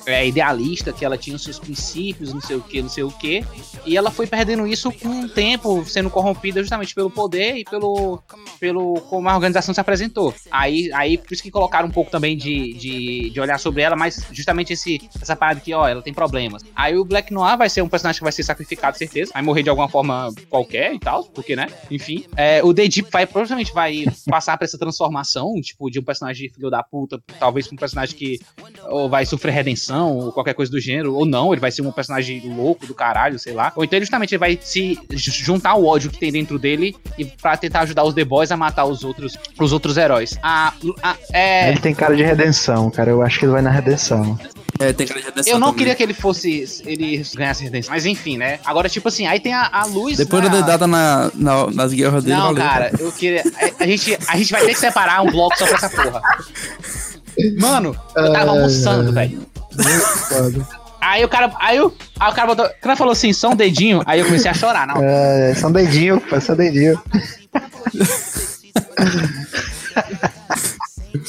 é, 0.06 0.26
idealista, 0.26 0.92
que 0.92 1.04
ela 1.04 1.16
tinha 1.16 1.36
os 1.36 1.42
seus 1.42 1.58
princípios, 1.58 2.32
não 2.32 2.40
sei 2.40 2.56
o 2.56 2.60
que, 2.60 2.82
não 2.82 2.88
sei 2.88 3.04
o 3.04 3.10
que. 3.10 3.44
E 3.86 3.96
ela 3.96 4.10
foi 4.10 4.26
perdendo 4.26 4.66
isso 4.66 4.92
com 4.92 5.22
o 5.22 5.28
tempo, 5.28 5.84
sendo 5.86 6.10
corrompida 6.10 6.60
justamente 6.60 6.94
pelo 6.94 7.10
poder 7.10 7.56
e 7.56 7.64
pelo, 7.64 8.22
pelo 8.60 9.00
como 9.02 9.28
a 9.28 9.34
organização 9.34 9.74
se 9.74 9.80
apresentou. 9.80 10.34
Aí, 10.50 10.92
aí 10.92 11.16
por 11.16 11.32
isso 11.32 11.42
que 11.42 11.50
colocaram 11.50 11.88
um 11.88 11.90
pouco 11.90 12.10
também 12.10 12.36
de, 12.36 12.74
de, 12.74 13.30
de 13.30 13.40
olhar 13.40 13.58
sobre 13.58 13.82
ela, 13.82 13.96
mas 13.96 14.26
justamente 14.32 14.72
esse, 14.72 15.08
essa 15.20 15.34
parada 15.34 15.60
que, 15.60 15.72
ó, 15.72 15.88
ela 15.88 16.02
tem 16.02 16.12
problemas. 16.12 16.62
Aí 16.74 16.96
o 16.96 17.04
Black 17.04 17.32
Noir 17.32 17.56
vai 17.56 17.68
ser 17.68 17.82
um 17.82 17.88
personagem 17.88 18.18
que 18.18 18.24
vai 18.24 18.32
ser 18.32 18.42
sacrificado, 18.42 18.98
certeza. 18.98 19.32
Vai 19.32 19.42
morrer 19.42 19.62
de 19.62 19.70
alguma 19.70 19.88
forma 19.88 20.32
qualquer 20.48 20.94
e 20.94 20.98
tal, 20.98 21.24
porque, 21.24 21.56
né? 21.56 21.66
Enfim. 21.90 22.26
É, 22.36 22.62
o 22.62 22.74
The 22.74 22.88
Deep 22.88 23.10
vai, 23.10 23.26
provavelmente 23.26 23.72
vai 23.72 24.04
passar 24.28 24.58
por 24.58 24.64
essa 24.64 24.78
transformação, 24.78 25.52
tipo, 25.60 25.90
de 25.90 25.98
um 25.98 26.04
personagem 26.04 26.50
filho 26.50 26.70
da 26.70 26.82
puta, 26.82 27.22
talvez 27.38 27.66
pra 27.66 27.74
um 27.74 27.78
personagem 27.78 28.16
que 28.16 28.40
ou 28.86 29.08
vai 29.08 29.24
sofrer 29.24 29.53
redenção, 29.54 30.16
ou 30.16 30.32
qualquer 30.32 30.54
coisa 30.54 30.70
do 30.70 30.80
gênero, 30.80 31.14
ou 31.14 31.24
não, 31.24 31.52
ele 31.52 31.60
vai 31.60 31.70
ser 31.70 31.82
um 31.82 31.90
personagem 31.92 32.42
louco 32.54 32.86
do 32.86 32.94
caralho, 32.94 33.38
sei 33.38 33.52
lá. 33.54 33.72
Ou 33.76 33.84
então 33.84 33.96
ele 33.96 34.04
justamente 34.04 34.32
ele 34.34 34.38
vai 34.38 34.58
se 34.62 34.98
ju- 35.10 35.30
juntar 35.32 35.70
ao 35.70 35.84
ódio 35.84 36.10
que 36.10 36.18
tem 36.18 36.30
dentro 36.32 36.58
dele 36.58 36.94
e 37.18 37.24
pra 37.24 37.56
tentar 37.56 37.80
ajudar 37.80 38.04
os 38.04 38.14
The 38.14 38.24
Boys 38.24 38.50
a 38.52 38.56
matar 38.56 38.84
os 38.84 39.04
outros, 39.04 39.36
os 39.58 39.72
outros 39.72 39.96
heróis. 39.96 40.38
A, 40.42 40.72
a- 41.02 41.16
é, 41.32 41.70
Ele 41.70 41.80
tem 41.80 41.94
cara 41.94 42.14
de 42.16 42.22
redenção, 42.22 42.90
cara. 42.90 43.10
Eu 43.10 43.22
acho 43.22 43.38
que 43.38 43.44
ele 43.44 43.52
vai 43.52 43.62
na 43.62 43.70
redenção. 43.70 44.38
É, 44.80 44.92
tem 44.92 45.06
que 45.06 45.12
redenção 45.12 45.52
eu 45.52 45.58
não 45.58 45.68
também. 45.68 45.78
queria 45.78 45.94
que 45.94 46.02
ele 46.02 46.12
fosse. 46.14 46.82
ele 46.84 47.22
ganhasse 47.36 47.62
redenção. 47.62 47.92
Mas 47.94 48.04
enfim, 48.06 48.36
né? 48.36 48.58
Agora, 48.64 48.88
tipo 48.88 49.06
assim, 49.06 49.24
aí 49.26 49.38
tem 49.38 49.52
a, 49.54 49.68
a 49.72 49.84
luz. 49.86 50.16
Depois 50.16 50.42
né, 50.42 50.48
da 50.50 50.56
dedada 50.56 50.86
na, 50.86 51.30
na- 51.34 51.70
nas 51.70 51.92
guerras 51.92 52.24
dele, 52.24 52.36
Não, 52.36 52.46
valeu. 52.54 52.62
cara, 52.62 52.90
eu 52.98 53.12
queria. 53.12 53.42
A, 53.78 53.84
a 53.84 53.86
gente, 53.86 54.18
a 54.26 54.36
gente 54.36 54.50
vai 54.52 54.62
ter 54.66 54.74
que 54.74 54.80
separar 54.80 55.22
um 55.22 55.30
bloco 55.30 55.56
só 55.56 55.64
pra 55.66 55.76
essa 55.76 55.90
porra. 55.90 56.20
Mano, 57.60 57.96
eu 58.16 58.32
tava 58.32 58.50
almoçando, 58.52 59.12
velho. 59.12 59.46
Aí 61.00 61.24
o 61.24 61.28
cara. 61.28 61.52
Aí 61.60 61.80
o, 61.80 61.92
aí 62.18 62.30
o 62.30 62.34
cara 62.34 62.46
botou. 62.48 62.64
O 62.66 62.80
cara 62.80 62.96
falou 62.96 63.12
assim, 63.12 63.32
só 63.32 63.50
um 63.50 63.56
dedinho. 63.56 64.02
Aí 64.06 64.20
eu 64.20 64.26
comecei 64.26 64.50
a 64.50 64.54
chorar, 64.54 64.86
não. 64.86 65.02
É, 65.02 65.54
só 65.54 65.66
um 65.68 65.72
dedinho, 65.72 66.20
pô, 66.20 66.40
só 66.40 66.52
um 66.52 66.56
dedinho. 66.56 67.00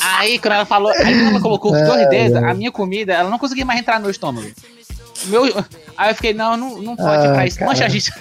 Aí 0.02 0.40
quando 0.40 0.54
ela 0.54 0.66
falou. 0.66 0.92
Aí 0.92 1.14
quando 1.14 1.30
ela 1.32 1.42
colocou 1.42 1.74
os 1.74 1.82
dois 1.82 2.10
dedos, 2.10 2.38
a 2.42 2.54
minha 2.54 2.72
comida, 2.72 3.14
ela 3.14 3.30
não 3.30 3.38
conseguia 3.40 3.66
mais 3.66 3.80
entrar 3.80 3.96
no 3.96 4.02
meu 4.04 4.12
estômago. 4.12 4.48
Meu, 5.26 5.44
aí 5.98 6.12
eu 6.12 6.16
fiquei, 6.16 6.34
não, 6.34 6.58
não, 6.58 6.82
não 6.82 6.96
pode 6.96 7.28
Ah, 7.28 7.34
pra 7.34 7.48
isso. 7.48 7.58
cara. 7.58 7.72
Mancha, 7.72 7.86
a 7.86 7.90
gente. 7.90 8.12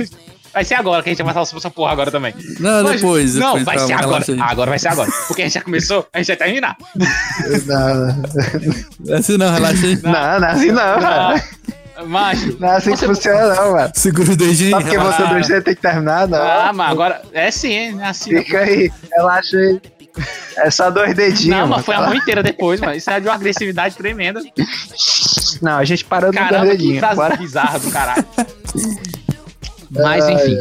Vai 0.55 0.65
ser 0.65 0.75
agora 0.75 1.03
que 1.03 1.09
a 1.11 1.13
gente 1.13 1.23
vai 1.23 1.35
falar 1.35 1.47
sobre 1.47 1.59
essa 1.59 1.71
porra 1.71 1.93
agora 1.93 2.11
também. 2.13 2.33
Não, 2.61 2.85
Mas- 2.85 3.01
depois. 3.01 3.35
Não, 3.35 3.59
depois, 3.59 3.65
vai 3.65 3.75
calma, 3.77 3.87
ser 3.89 3.93
agora. 3.95 4.09
relaxa 4.25 4.33
aí. 4.33 4.41
Agora 4.41 4.71
vai 4.71 4.79
ser 4.79 4.89
agora. 4.89 5.11
Porque 5.27 5.43
a 5.43 5.45
gente 5.47 5.55
já 5.55 5.61
começou, 5.61 6.07
a 6.13 6.19
gente 6.19 6.27
vai 6.29 6.37
terminar. 6.37 6.77
Não, 7.67 9.17
Assim 9.17 9.37
não, 9.37 9.53
relaxa 9.53 9.87
aí. 9.87 9.99
não, 10.03 10.13
não 10.13 10.49
é 10.49 10.51
assim 10.53 10.71
não. 10.73 11.01
Não, 11.01 12.07
macho. 12.09 12.57
Não 12.61 12.69
é 12.69 12.77
assim 12.77 12.91
que 12.93 12.97
Você- 12.99 13.07
funciona, 13.07 13.55
não, 13.55 13.73
mano. 13.73 13.91
Segura 13.95 14.33
o 14.33 14.37
dedinho. 14.37 14.71
Só 14.71 14.81
porque 14.81 14.99
você 14.99 15.27
dois 15.27 15.47
você 15.47 15.61
tem 15.61 15.75
que 15.75 15.83
terminar, 15.83 16.27
não. 16.29 16.39
Ah, 16.43 16.73
mas 16.73 16.91
agora. 16.91 17.23
É 17.33 17.51
sim, 17.51 18.01
é 18.01 18.07
assim. 18.07 18.31
Fica 18.39 18.61
aí, 18.61 18.91
relaxa 19.13 19.57
aí. 19.57 19.81
É 20.57 20.71
só 20.71 20.91
dois 20.91 21.15
dedinhos. 21.15 21.47
Não, 21.59 21.67
mas 21.67 21.85
foi 21.85 21.95
a 21.97 22.01
mão 22.03 22.15
inteira 22.15 22.41
depois, 22.43 22.81
mano. 22.81 22.95
Isso 22.95 23.11
é 23.11 23.19
de 23.19 23.27
uma 23.27 23.35
agressividade 23.35 23.97
tremenda. 23.97 24.41
Não, 25.61 25.79
a 25.79 25.85
gente 25.85 26.05
parou 26.05 26.31
no 26.33 26.39
Caramba, 26.39 26.77
que 26.77 26.99
frase 27.01 27.17
Bora. 27.17 27.37
bizarra 27.37 27.79
do 27.81 27.91
caralho. 27.91 28.25
Mas 30.03 30.29
enfim. 30.29 30.57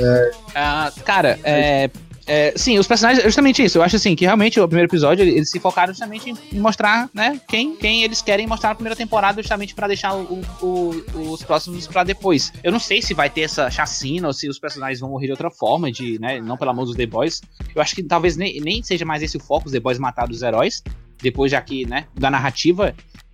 Ah, 0.55 0.91
cara, 1.05 1.39
é, 1.43 1.89
é, 2.25 2.53
Sim, 2.55 2.77
os 2.79 2.87
personagens. 2.87 3.23
Justamente 3.23 3.63
isso. 3.63 3.77
Eu 3.77 3.83
acho 3.83 3.95
assim 3.97 4.15
que 4.15 4.23
realmente 4.25 4.59
o 4.59 4.67
primeiro 4.67 4.89
episódio 4.89 5.23
eles 5.25 5.49
se 5.49 5.59
focaram 5.59 5.91
justamente 5.93 6.29
em- 6.29 6.59
mostrar, 6.59 7.09
né? 7.13 7.39
Quem, 7.49 7.75
quem 7.75 8.03
eles 8.03 8.21
querem 8.21 8.47
mostrar 8.47 8.69
na 8.69 8.75
primeira 8.75 8.95
temporada, 8.95 9.41
justamente 9.41 9.75
pra 9.75 9.87
deixar 9.87 10.15
o- 10.15 10.41
o- 10.61 11.03
os 11.31 11.43
próximos 11.43 11.85
pra 11.87 12.03
depois. 12.03 12.53
Eu 12.63 12.71
não 12.71 12.79
sei 12.79 13.01
se 13.01 13.13
vai 13.13 13.29
ter 13.29 13.41
essa 13.41 13.69
chacina 13.69 14.27
ou 14.27 14.33
se 14.33 14.47
os 14.47 14.57
personagens 14.59 14.99
vão 14.99 15.09
morrer 15.09 15.25
de 15.25 15.31
outra 15.31 15.51
forma, 15.51 15.91
de, 15.91 16.17
né? 16.19 16.39
Não 16.39 16.55
pela 16.57 16.73
mão 16.73 16.85
dos 16.85 16.95
The 16.95 17.05
Boys. 17.05 17.41
Eu 17.75 17.81
acho 17.81 17.93
que 17.95 18.03
talvez 18.03 18.37
nem, 18.37 18.61
nem 18.61 18.81
seja 18.81 19.03
mais 19.03 19.21
esse 19.21 19.35
o 19.35 19.39
foco, 19.39 19.65
os 19.65 19.71
The 19.73 19.79
Boys 19.79 19.97
matar 19.99 20.29
os 20.29 20.41
heróis. 20.41 20.81
Depois 21.21 21.51
já 21.51 21.61
que, 21.61 21.85
né? 21.85 22.05
Da 22.15 22.29
narrativa. 22.29 22.93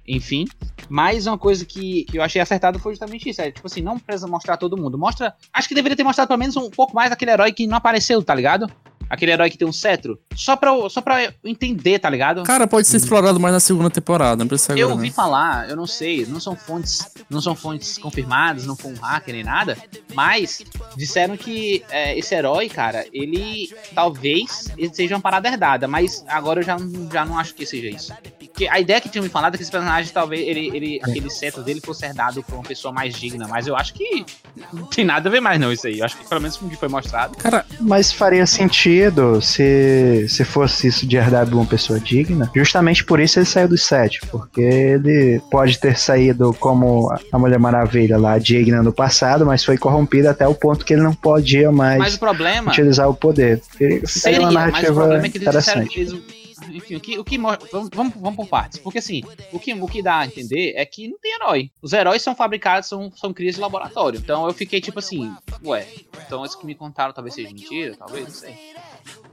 Enfim. 0.10 0.46
Mas 0.90 1.28
uma 1.28 1.38
coisa 1.38 1.64
que, 1.64 2.04
que 2.06 2.18
eu 2.18 2.24
achei 2.24 2.42
acertado 2.42 2.80
foi 2.80 2.94
justamente 2.94 3.30
isso. 3.30 3.42
É, 3.42 3.52
tipo 3.52 3.68
assim, 3.68 3.82
não 3.82 4.00
precisa 4.00 4.28
mostrar 4.28 4.58
todo 4.58 4.76
mundo. 4.76 4.98
Mostra. 4.98 5.36
Acho 5.54 5.68
que 5.70 5.76
deveria 5.76 5.96
ter 5.96 6.04
mostrado 6.04 6.28
pelo 6.28 6.40
menos 6.40 6.58
um 6.58 6.70
pouco 6.72 6.96
mais 6.96 7.12
daquele 7.12 7.32
herói 7.32 7.52
que 7.52 7.68
não 7.68 7.78
apareceu, 7.78 8.24
tá 8.24 8.34
ligado? 8.34 8.70
Aquele 9.10 9.32
herói 9.32 9.50
que 9.50 9.58
tem 9.58 9.68
um 9.68 9.72
cetro. 9.74 10.20
Só 10.36 10.56
pra, 10.56 10.70
eu- 10.72 10.90
só 10.90 11.02
pra 11.02 11.24
eu 11.24 11.34
entender, 11.44 12.00
tá 12.00 12.10
ligado? 12.10 12.44
Cara, 12.44 12.68
pode 12.68 12.88
ser 12.88 12.98
explorado 12.98 13.40
mais 13.40 13.54
na 13.54 13.60
segunda 13.60 13.90
temporada, 13.90 14.38
não 14.44 14.48
precisa 14.48 14.74
Eu 14.74 14.88
agora, 14.88 14.94
ouvi 14.96 15.08
não. 15.08 15.14
falar, 15.14 15.70
eu 15.70 15.76
não 15.76 15.88
sei, 15.88 16.26
não 16.26 16.40
são 16.40 16.56
fontes, 16.56 17.12
não 17.30 17.42
são 17.42 17.56
fontes 17.56 17.98
confirmadas, 17.98 18.66
não 18.66 18.76
foi 18.76 18.92
um 18.92 18.96
hacker 19.00 19.34
nem 19.34 19.44
nada, 19.44 19.78
mas 20.14 20.62
disseram 20.96 21.36
que 21.36 21.84
é, 21.90 22.18
esse 22.18 22.34
herói, 22.36 22.70
cara, 22.70 23.06
ele 23.12 23.70
talvez 23.96 24.68
ele 24.78 24.94
seja 24.94 25.16
uma 25.16 25.22
parada 25.22 25.48
herdada, 25.48 25.88
mas 25.88 26.24
agora 26.28 26.60
eu 26.62 26.64
já, 26.66 26.78
não- 26.78 27.10
já 27.12 27.26
não 27.26 27.38
acho 27.38 27.54
que 27.56 27.66
seja 27.66 27.88
isso. 27.90 28.14
Porque 28.40 28.68
a 28.68 28.80
ideia 28.80 29.00
que 29.02 29.10
tinha 29.10 29.22
me 29.22 29.30
falado 29.30 29.56
é 29.56 29.58
que 29.58 29.64
esse 29.64 29.72
personagem 29.72 30.12
talvez 30.14 30.42
ele, 30.48 30.70
ele 30.76 31.00
aquele 31.02 31.30
cetro 31.30 31.64
dele 31.64 31.82
fosse 31.84 32.06
herdado 32.06 32.44
por 32.44 32.56
uma 32.56 32.64
pessoa 32.64 32.94
mais 32.94 33.16
digna, 33.16 33.48
mas 33.48 33.68
eu 33.68 33.76
acho 33.76 33.94
que 33.94 34.26
não 34.74 34.86
tem 34.86 35.06
nada 35.06 35.30
a 35.30 35.32
ver 35.32 35.40
mais 35.42 35.60
não 35.60 35.72
isso 35.72 35.88
aí. 35.88 36.00
Eu 36.00 36.06
acho 36.06 36.18
que 36.18 36.28
pelo 36.28 36.42
menos 36.42 36.58
como 36.58 36.70
que 36.70 36.78
foi 36.78 36.88
mostrado. 36.90 37.38
Cara, 37.38 37.66
Mas 37.80 38.12
faria 38.12 38.46
sentido 38.46 38.99
se, 39.42 40.28
se 40.28 40.44
fosse 40.44 40.88
isso 40.88 41.06
de 41.08 41.18
herdar 41.18 41.48
uma 41.54 41.66
pessoa 41.66 42.00
digna. 42.00 42.50
Justamente 42.56 43.04
por 43.04 43.20
isso 43.20 43.40
ele 43.40 43.46
saiu 43.46 43.68
dos 43.68 43.84
sete. 43.86 44.20
Porque 44.32 44.62
ele 44.62 45.42
pode 45.52 45.80
ter 45.80 45.98
saído 45.98 46.54
como 46.60 47.12
a 47.32 47.40
Mulher 47.40 47.60
Maravilha 47.60 48.18
lá, 48.18 48.38
digna 48.38 48.82
no 48.84 48.92
passado, 48.94 49.46
mas 49.46 49.64
foi 49.64 49.78
corrompido 49.78 50.30
até 50.30 50.48
o 50.48 50.56
ponto 50.56 50.86
que 50.86 50.94
ele 50.94 51.02
não 51.04 51.14
podia 51.14 51.72
mais 51.72 52.00
Mas 52.00 52.16
o 52.16 52.20
problema 52.20 52.72
utilizar 52.72 53.10
o 53.10 53.14
poder. 53.14 53.62
Seria, 54.06 54.40
uma 54.40 54.52
mas 54.52 54.54
o 54.54 54.58
narrativa 54.60 54.94
problema 54.94 55.26
é 55.26 55.30
que 55.30 55.38
eles 55.38 55.50
disseram 55.50 55.82
interessante. 55.84 55.90
que 55.90 56.00
eles. 56.00 56.40
Enfim, 56.72 56.96
o 56.98 57.00
que, 57.00 57.18
o 57.18 57.24
que 57.24 57.38
mo- 57.38 57.58
vamos, 57.72 57.90
vamos, 57.96 58.14
vamos 58.16 58.36
por 58.36 58.48
partes. 58.48 58.78
Porque 58.80 59.00
assim, 59.00 59.24
o 59.52 59.58
que, 59.58 59.74
o 59.74 59.88
que 59.88 60.04
dá 60.04 60.20
a 60.20 60.26
entender 60.28 60.74
é 60.76 60.86
que 60.86 61.08
não 61.08 61.18
tem 61.18 61.34
herói. 61.36 61.72
Os 61.82 61.94
heróis 61.94 62.22
são 62.22 62.36
fabricados, 62.36 62.88
são, 62.90 63.12
são 63.16 63.34
crias 63.34 63.56
de 63.56 63.62
laboratório. 63.62 64.20
Então 64.20 64.46
eu 64.46 64.54
fiquei 64.54 64.80
tipo 64.82 65.00
assim, 65.00 65.32
ué, 65.66 65.88
então 66.28 66.46
isso 66.46 66.60
que 66.60 66.66
me 66.66 66.76
contaram 66.76 67.14
talvez 67.14 67.34
seja 67.34 67.48
mentira, 67.50 67.96
talvez, 67.98 68.26
não 68.26 68.32
sei. 68.34 68.54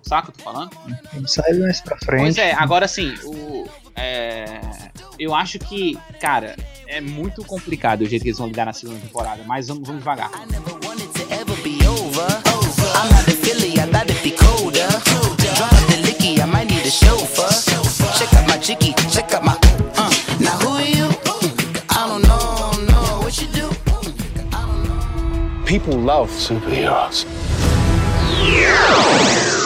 Saca 0.06 0.30
o 0.30 0.32
que 0.32 0.40
eu 0.40 0.44
tô 0.44 0.52
falando? 0.52 0.70
Sai 1.26 1.52
mais 1.54 1.80
pra 1.80 1.96
frente. 1.98 2.20
Pois 2.20 2.38
é, 2.38 2.52
agora 2.52 2.84
assim, 2.84 3.12
o. 3.24 3.66
é, 3.96 4.60
eu 5.18 5.34
acho 5.34 5.58
que, 5.58 5.98
cara, 6.20 6.54
é 6.86 7.00
muito 7.00 7.44
complicado 7.44 8.02
o 8.02 8.06
jeito 8.06 8.22
que 8.22 8.28
eles 8.28 8.38
vão 8.38 8.46
lidar 8.46 8.66
na 8.66 8.72
segunda 8.72 9.00
temporada, 9.00 9.42
mas 9.44 9.66
vamos, 9.66 9.84
vamos 9.86 10.02
devagar. 10.02 10.30
Uh. 10.30 10.46
People 25.66 25.96
love 25.96 26.30
superheroes. 26.30 27.26
Yo, 28.46 29.65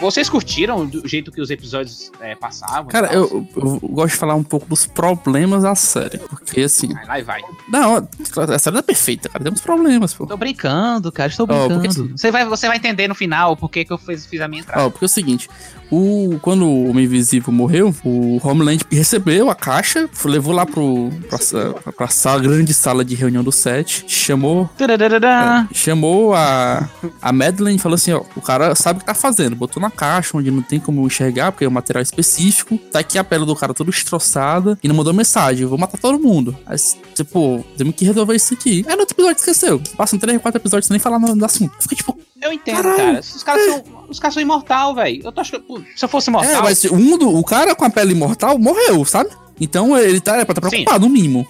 Vocês 0.00 0.28
curtiram 0.28 0.86
do 0.86 1.06
jeito 1.06 1.32
que 1.32 1.40
os 1.40 1.50
episódios 1.50 2.10
é, 2.20 2.34
passavam? 2.34 2.86
cara, 2.86 3.08
tal? 3.08 3.16
eu, 3.16 3.46
eu 3.56 3.80
gosto 3.82 4.12
de 4.14 4.18
falar 4.18 4.34
um 4.34 4.44
pouco 4.44 4.66
dos 4.66 4.86
problemas 4.86 5.62
da 5.64 5.74
série. 5.74 6.18
Porque 6.18 6.60
assim. 6.62 6.92
Vai 6.94 7.06
lá 7.06 7.18
e 7.18 7.22
vai. 7.22 7.40
Não, 7.68 8.08
a 8.54 8.58
série 8.58 8.78
é 8.78 8.82
perfeita, 8.82 9.28
cara. 9.28 9.42
Tem 9.42 9.52
uns 9.52 9.60
problemas, 9.60 10.14
pô. 10.14 10.26
Tô 10.26 10.36
brincando, 10.36 11.10
cara, 11.10 11.28
estou 11.30 11.46
porque 11.46 11.68
brincando. 11.68 11.88
assim- 11.88 12.16
Você, 12.16 12.30
vai, 12.30 12.44
você 12.46 12.68
vai 12.68 12.76
entender 12.76 13.08
no 13.08 13.14
final 13.14 13.56
por 13.56 13.68
que, 13.70 13.84
que 13.84 13.92
eu 13.92 13.98
fiz, 13.98 14.24
fiz 14.26 14.40
a 14.40 14.48
minha 14.48 14.60
entrada. 14.62 14.86
Ó, 14.86 14.90
porque 14.90 15.04
é 15.04 15.06
o 15.06 15.08
seguinte, 15.08 15.48
o, 15.90 16.38
quando 16.42 16.66
o 16.66 16.90
Homem 16.90 17.04
Invisível 17.04 17.52
morreu, 17.52 17.94
o 18.04 18.38
Homeland 18.46 18.84
recebeu 18.90 19.50
a 19.50 19.54
caixa, 19.54 20.08
levou 20.24 20.52
lá 20.54 20.66
pro, 20.66 21.10
pra, 21.28 21.92
pra 21.92 22.08
sala, 22.08 22.40
grande 22.40 22.74
sala 22.74 23.04
de 23.04 23.14
reunião 23.14 23.42
do 23.42 23.50
set, 23.50 24.04
chamou, 24.06 24.68
é, 24.78 25.74
chamou 25.74 26.34
a, 26.34 26.88
a 27.22 27.32
Madeline 27.32 27.76
e 27.76 27.80
falou 27.80 27.94
assim, 27.96 28.12
ó, 28.12 28.22
o 28.36 28.40
cara 28.42 28.74
sabe 28.74 28.98
o 28.98 29.00
que 29.00 29.06
tá 29.06 29.14
fazendo, 29.14 29.56
botou 29.56 29.80
na 29.80 29.87
caixa 29.90 30.36
onde 30.36 30.50
não 30.50 30.62
tem 30.62 30.78
como 30.80 31.04
enxergar, 31.06 31.52
porque 31.52 31.64
é 31.64 31.68
um 31.68 31.72
material 31.72 32.02
específico, 32.02 32.76
tá 32.78 33.00
aqui 33.00 33.18
a 33.18 33.24
pele 33.24 33.44
do 33.44 33.54
cara 33.56 33.74
toda 33.74 33.90
destroçada, 33.90 34.78
e 34.82 34.88
não 34.88 34.94
mandou 34.94 35.12
mensagem, 35.12 35.66
vou 35.66 35.78
matar 35.78 35.98
todo 35.98 36.18
mundo. 36.18 36.56
Aí, 36.66 36.76
tipo, 37.14 37.64
temos 37.76 37.94
que 37.94 38.04
resolver 38.04 38.34
isso 38.34 38.54
aqui. 38.54 38.84
Aí 38.88 38.94
no 38.94 39.00
outro 39.00 39.14
episódio 39.14 39.38
esqueceu, 39.38 39.80
passam 39.96 40.18
três, 40.18 40.40
quatro 40.40 40.60
episódios 40.60 40.86
sem 40.86 40.94
nem 40.94 41.00
falar 41.00 41.18
no, 41.18 41.34
no 41.34 41.44
assunto. 41.44 41.72
Fica 41.80 41.94
tipo, 41.96 42.18
Eu 42.40 42.52
entendo, 42.52 42.76
Caralho. 42.76 42.96
cara. 42.96 43.20
Os 43.20 43.42
caras 43.42 43.64
são, 43.64 43.84
os 44.08 44.18
caras 44.20 44.34
são 44.34 44.42
imortal, 44.42 44.94
velho. 44.94 45.22
Eu 45.24 45.32
tô 45.32 45.40
achando. 45.40 45.64
Se 45.96 46.04
eu 46.04 46.08
fosse 46.08 46.30
imortal. 46.30 46.52
É, 46.52 46.62
mas 46.62 46.84
um 46.84 47.18
do, 47.18 47.36
o 47.36 47.44
cara 47.44 47.74
com 47.74 47.84
a 47.84 47.90
pele 47.90 48.12
imortal 48.12 48.58
morreu, 48.58 49.04
sabe? 49.04 49.30
Então 49.60 49.96
ele 49.98 50.20
tá, 50.20 50.36
é 50.36 50.44
pra 50.44 50.52
estar 50.52 50.64
Sim. 50.68 50.70
preocupado, 50.70 51.06
no 51.06 51.12
mínimo. 51.12 51.46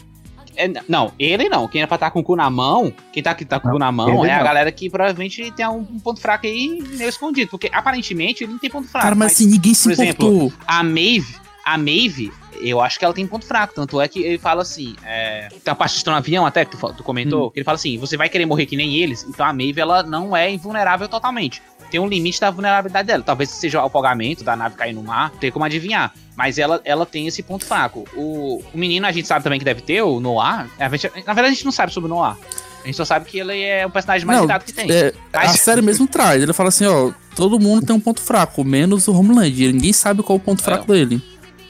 É, 0.58 0.82
não, 0.88 1.12
ele 1.18 1.48
não. 1.48 1.68
Quem 1.68 1.82
é 1.82 1.86
pra 1.86 1.94
estar 1.94 2.10
com 2.10 2.18
o 2.18 2.22
cu 2.24 2.34
na 2.34 2.50
mão, 2.50 2.92
quem 3.12 3.22
tá, 3.22 3.32
que 3.32 3.44
tá 3.44 3.60
com 3.60 3.68
o 3.68 3.70
cu 3.70 3.78
na 3.78 3.92
mão 3.92 4.26
é 4.26 4.32
a 4.32 4.38
não. 4.38 4.44
galera 4.44 4.72
que 4.72 4.90
provavelmente 4.90 5.52
tem 5.52 5.66
um, 5.68 5.78
um 5.78 6.00
ponto 6.00 6.20
fraco 6.20 6.46
aí 6.46 6.82
meio 6.96 7.08
escondido. 7.08 7.48
Porque 7.48 7.70
aparentemente 7.72 8.42
ele 8.42 8.52
não 8.52 8.58
tem 8.58 8.68
ponto 8.68 8.88
fraco. 8.88 9.04
cara, 9.04 9.14
mas 9.14 9.32
assim, 9.32 9.46
ninguém 9.46 9.72
se 9.72 9.84
por 9.84 9.92
exemplo, 9.92 10.26
importou. 10.26 10.52
A 10.66 10.82
Maeve, 10.82 11.36
a 11.64 11.78
Maeve, 11.78 12.32
eu 12.60 12.80
acho 12.80 12.98
que 12.98 13.04
ela 13.04 13.14
tem 13.14 13.24
ponto 13.24 13.46
fraco. 13.46 13.72
Tanto 13.72 14.00
é 14.00 14.08
que 14.08 14.20
ele 14.20 14.38
fala 14.38 14.62
assim: 14.62 14.96
é, 15.04 15.48
tem 15.48 15.70
uma 15.70 15.76
parte 15.76 15.96
de 15.96 16.04
no 16.04 16.12
avião 16.12 16.44
até 16.44 16.64
que 16.64 16.76
tu, 16.76 16.92
tu 16.92 17.04
comentou, 17.04 17.52
que 17.52 17.60
ele 17.60 17.64
fala 17.64 17.76
assim: 17.76 17.96
você 17.96 18.16
vai 18.16 18.28
querer 18.28 18.44
morrer 18.44 18.66
que 18.66 18.76
nem 18.76 18.96
eles, 18.96 19.24
então 19.28 19.46
a 19.46 19.52
Maeve 19.52 19.80
ela 19.80 20.02
não 20.02 20.36
é 20.36 20.50
invulnerável 20.50 21.08
totalmente. 21.08 21.62
Tem 21.88 22.00
um 22.00 22.06
limite 22.08 22.40
da 22.40 22.50
vulnerabilidade 22.50 23.06
dela. 23.06 23.22
Talvez 23.22 23.48
seja 23.50 23.80
o 23.80 23.86
afogamento 23.86 24.44
da 24.44 24.56
nave 24.56 24.74
cair 24.74 24.92
no 24.92 25.02
mar, 25.02 25.30
não 25.30 25.38
tem 25.38 25.52
como 25.52 25.64
adivinhar. 25.64 26.12
Mas 26.38 26.56
ela, 26.56 26.80
ela 26.84 27.04
tem 27.04 27.26
esse 27.26 27.42
ponto 27.42 27.64
fraco. 27.66 28.04
O, 28.14 28.62
o 28.72 28.78
menino 28.78 29.04
a 29.08 29.10
gente 29.10 29.26
sabe 29.26 29.42
também 29.42 29.58
que 29.58 29.64
deve 29.64 29.80
ter, 29.80 30.00
o. 30.02 30.20
A 30.40 30.68
gente- 30.88 31.10
na 31.26 31.34
verdade, 31.34 31.46
a 31.48 31.50
gente 31.50 31.64
não 31.64 31.72
sabe 31.72 31.92
sobre 31.92 32.08
o 32.08 32.14
Noir. 32.14 32.36
A 32.80 32.86
gente 32.86 32.96
só 32.96 33.04
sabe 33.04 33.24
que 33.24 33.40
ele 33.40 33.60
é 33.60 33.84
o 33.84 33.90
personagem 33.90 34.24
mais 34.24 34.40
irado 34.44 34.64
que 34.64 34.72
tem. 34.72 34.88
É, 34.88 35.12
a 35.32 35.46
Mas- 35.46 35.60
série 35.60 35.82
mesmo 35.82 36.06
traz. 36.06 36.40
Ele 36.40 36.52
fala 36.52 36.68
assim, 36.68 36.86
ó, 36.86 37.10
todo 37.34 37.58
mundo 37.58 37.84
tem 37.84 37.96
um 37.96 37.98
ponto 37.98 38.20
fraco, 38.22 38.62
menos 38.62 39.08
o 39.08 39.12
Homeland. 39.12 39.72
Ninguém 39.72 39.92
sabe 39.92 40.22
qual 40.22 40.38
é 40.38 40.40
o 40.40 40.44
ponto 40.44 40.62
fraco 40.62 40.86
dele. 40.86 41.20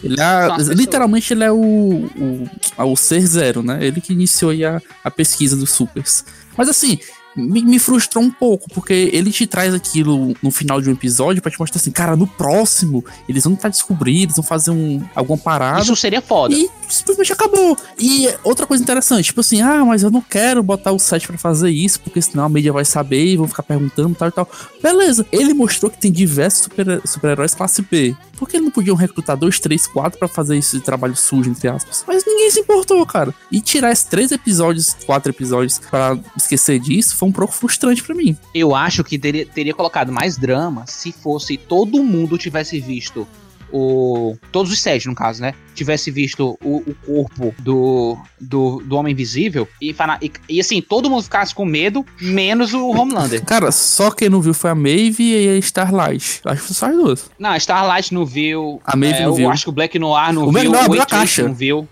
Ele 0.05 0.17
é, 0.21 0.75
literalmente 0.75 1.33
ele 1.33 1.45
é 1.45 1.51
o, 1.51 1.57
o, 1.57 2.49
o 2.85 2.95
ser 2.95 3.27
zero, 3.27 3.63
né? 3.63 3.79
Ele 3.81 4.03
que 4.03 4.13
iniciou 4.13 4.51
aí 4.51 4.67
a, 4.67 4.83
a 5.03 5.11
pesquisa 5.11 5.57
dos 5.57 5.71
supers. 5.71 6.27
Mas 6.59 6.69
assim, 6.69 6.99
me, 7.37 7.63
me 7.63 7.79
frustrou 7.79 8.23
um 8.25 8.31
pouco, 8.31 8.69
porque 8.75 9.11
ele 9.13 9.31
te 9.31 9.47
traz 9.47 9.75
aquilo 9.75 10.35
no 10.43 10.51
final 10.51 10.81
de 10.81 10.89
um 10.89 10.93
episódio 10.93 11.41
pra 11.41 11.51
te 11.51 11.59
mostrar 11.59 11.81
assim, 11.81 11.91
cara, 11.91 12.17
no 12.17 12.27
próximo 12.27 13.05
eles 13.29 13.45
vão 13.45 13.55
tentar 13.55 13.69
descobrir, 13.69 14.23
eles 14.23 14.37
vão 14.37 14.45
fazer 14.45 14.71
um, 14.71 15.03
alguma 15.15 15.39
parada. 15.39 15.83
Isso 15.83 15.97
seria 15.97 16.21
foda. 16.21 16.55
E 16.55 16.69
simplesmente 16.89 17.33
acabou. 17.33 17.77
E 17.99 18.29
outra 18.43 18.67
coisa 18.67 18.83
interessante, 18.83 19.27
tipo 19.27 19.41
assim, 19.41 19.61
ah, 19.61 19.85
mas 19.85 20.03
eu 20.03 20.11
não 20.11 20.21
quero 20.21 20.63
botar 20.63 20.93
o 20.93 20.99
site 20.99 21.27
pra 21.27 21.39
fazer 21.39 21.71
isso, 21.71 22.01
porque 22.01 22.21
senão 22.21 22.45
a 22.45 22.49
mídia 22.49 22.73
vai 22.73 22.85
saber 22.85 23.25
e 23.25 23.37
vão 23.37 23.47
ficar 23.47 23.63
perguntando 23.63 24.15
tal 24.15 24.29
e 24.29 24.33
tal. 24.33 24.51
Beleza, 24.83 25.27
ele 25.31 25.55
mostrou 25.55 25.91
que 25.91 25.99
tem 25.99 26.11
diversos 26.11 26.65
super- 26.65 27.01
super-heróis 27.05 27.55
classe 27.55 27.83
B. 27.83 28.17
Por 28.37 28.49
que 28.49 28.57
eles 28.57 28.67
não 28.67 28.73
podiam 28.73 28.95
recrutar 28.95 29.37
dois, 29.37 29.59
três, 29.59 29.87
quatro 29.87 30.17
pra 30.17 30.29
fazer 30.29 30.57
esse 30.57 30.79
trabalho 30.81 31.17
sujo, 31.17 31.51
entre 31.51 31.69
aspas? 31.69 32.05
Mas 32.07 32.25
ninguém 32.25 32.51
se 32.51 32.61
importou, 32.61 33.05
cara. 33.05 33.35
E 33.51 33.61
tirar 33.61 33.91
esses 33.91 34.05
três 34.05 34.31
episódios, 34.31 34.97
quatro 35.05 35.33
episódios, 35.33 35.81
pra 35.91 36.17
esquecer 36.37 36.79
disso, 36.79 37.17
foi 37.19 37.29
um 37.29 37.33
pouco 37.33 37.53
frustrante 37.53 38.03
pra 38.03 38.15
mim. 38.15 38.37
Eu 38.55 38.75
acho 38.75 39.03
que 39.03 39.19
teria, 39.19 39.45
teria 39.45 39.75
colocado 39.75 40.13
mais 40.13 40.37
drama 40.37 40.85
se 40.87 41.11
fosse 41.11 41.57
todo 41.57 42.03
mundo 42.05 42.39
tivesse 42.39 42.79
visto 42.79 43.27
o. 43.73 44.37
Todos 44.53 44.73
os 44.73 44.81
sete, 44.81 45.09
no 45.09 45.15
caso, 45.15 45.43
né? 45.43 45.53
Tivesse 45.75 46.11
visto 46.11 46.57
o, 46.63 46.77
o 46.77 46.95
corpo 47.05 47.53
do, 47.59 48.17
do, 48.41 48.83
do 48.85 48.97
Homem 48.97 49.13
Invisível 49.13 49.69
e, 49.83 49.95
e, 50.23 50.33
e, 50.49 50.61
assim, 50.61 50.81
todo 50.81 51.11
mundo 51.11 51.23
ficasse 51.23 51.55
com 51.55 51.65
medo, 51.65 52.07
menos 52.21 52.73
o 52.73 52.89
Homelander. 52.89 53.45
Cara, 53.45 53.73
só 53.73 54.11
quem 54.11 54.29
não 54.29 54.41
viu 54.41 54.55
foi 54.55 54.71
a 54.71 54.75
Maeve 54.75 55.25
e 55.25 55.49
a 55.49 55.59
Starlight. 55.59 56.41
Acho 56.45 56.61
que 56.61 56.67
foi 56.69 56.77
só 56.77 56.87
as 56.87 56.95
duas. 56.95 57.31
Não, 57.39 57.51
a 57.51 57.57
Starlight 57.57 58.15
não 58.15 58.25
viu. 58.25 58.81
A 58.85 58.97
Maeve 58.97 59.19
é, 59.19 59.27
não 59.27 59.35
viu. 59.35 59.51
acho 59.51 59.65
que 59.65 59.71
o 59.71 59.73
Black 59.73 59.99
Noir 59.99 60.33
não 60.33 60.45
O 60.45 60.53
Black 60.53 60.67
viu. 60.67 60.73
Noir 60.73 60.85
abriu 60.85 61.03
a 61.03 61.07
caixa. 61.07 61.43
não 61.43 61.55
viu. 61.55 61.89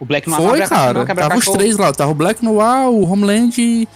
O 0.00 0.04
Black 0.04 0.28
Noir 0.28 0.42
Foi, 0.42 0.60
cara. 0.66 1.04
não, 1.04 1.14
Tava 1.14 1.36
os 1.36 1.44
três 1.46 1.76
lá. 1.76 1.92
Tava 1.92 2.10
o 2.10 2.14
Black 2.14 2.44
Noir, 2.44 2.88
o 2.88 3.08
Homeland 3.10 3.54
e 3.60 3.88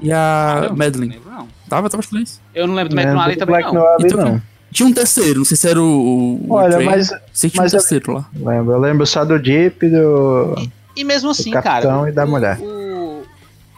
e 0.00 0.12
Ah, 0.12 0.52
a 0.52 0.60
não, 0.62 0.68
Não 0.70 0.76
Madeline. 0.76 1.14
lembro, 1.14 1.30
não. 1.30 1.48
Tava, 1.68 1.88
tava 1.90 2.00
os 2.00 2.06
três. 2.08 2.40
Eu 2.54 2.66
não 2.66 2.74
lembro 2.74 2.94
do 2.94 3.00
ali 3.00 3.34
do 3.34 3.38
também, 3.38 3.54
Black 3.54 3.66
não. 3.74 3.74
Noir 3.82 3.94
ali, 3.98 4.06
Então, 4.06 4.24
não. 4.24 4.42
Tinha 4.70 4.88
um 4.88 4.92
terceiro, 4.92 5.38
não 5.40 5.44
sei 5.44 5.56
se 5.56 5.68
era 5.68 5.80
o. 5.82 6.40
o 6.48 6.52
Olha, 6.54 6.74
Trey. 6.76 6.86
mas 6.86 7.08
Sei 7.32 7.50
que 7.50 7.54
tinha 7.54 7.60
um 7.62 7.64
mas 7.64 7.72
eu- 7.74 7.78
terceiro 7.80 8.12
lá. 8.12 8.28
lembro. 8.34 8.72
Eu 8.72 8.78
lembro 8.80 9.06
só 9.06 9.22
do 9.24 9.38
Jeep, 9.42 9.86
do, 9.88 10.54
E 10.96 11.04
mesmo 11.04 11.30
assim, 11.30 11.50
do 11.50 11.52
cara. 11.54 11.64
capitão 11.82 12.08
e 12.08 12.12
da 12.12 12.24
mulher. 12.26 12.58
o- 12.58 13.22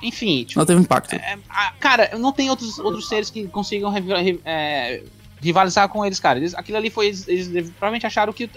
Enfim, 0.02 0.44
tipo, 0.44 0.60
Não 0.60 0.66
teve 0.66 0.80
impacto. 0.80 1.14
É, 1.14 1.36
a- 1.48 1.72
cara, 1.80 2.10
não 2.18 2.30
tem 2.32 2.48
outros, 2.50 2.78
outros 2.78 3.08
seres 3.08 3.30
que 3.30 3.46
consigam 3.48 3.90
ri- 3.90 4.38
é, 4.44 5.02
rivalizar 5.40 5.88
com 5.88 6.04
eles, 6.04 6.20
cara. 6.20 6.38
Eles, 6.38 6.54
aquilo 6.54 6.76
ali 6.78 6.90
foi. 6.90 7.06
Eles, 7.06 7.26
eles 7.26 7.48
provavelmente 7.70 8.06
acharam 8.06 8.32
que, 8.32 8.48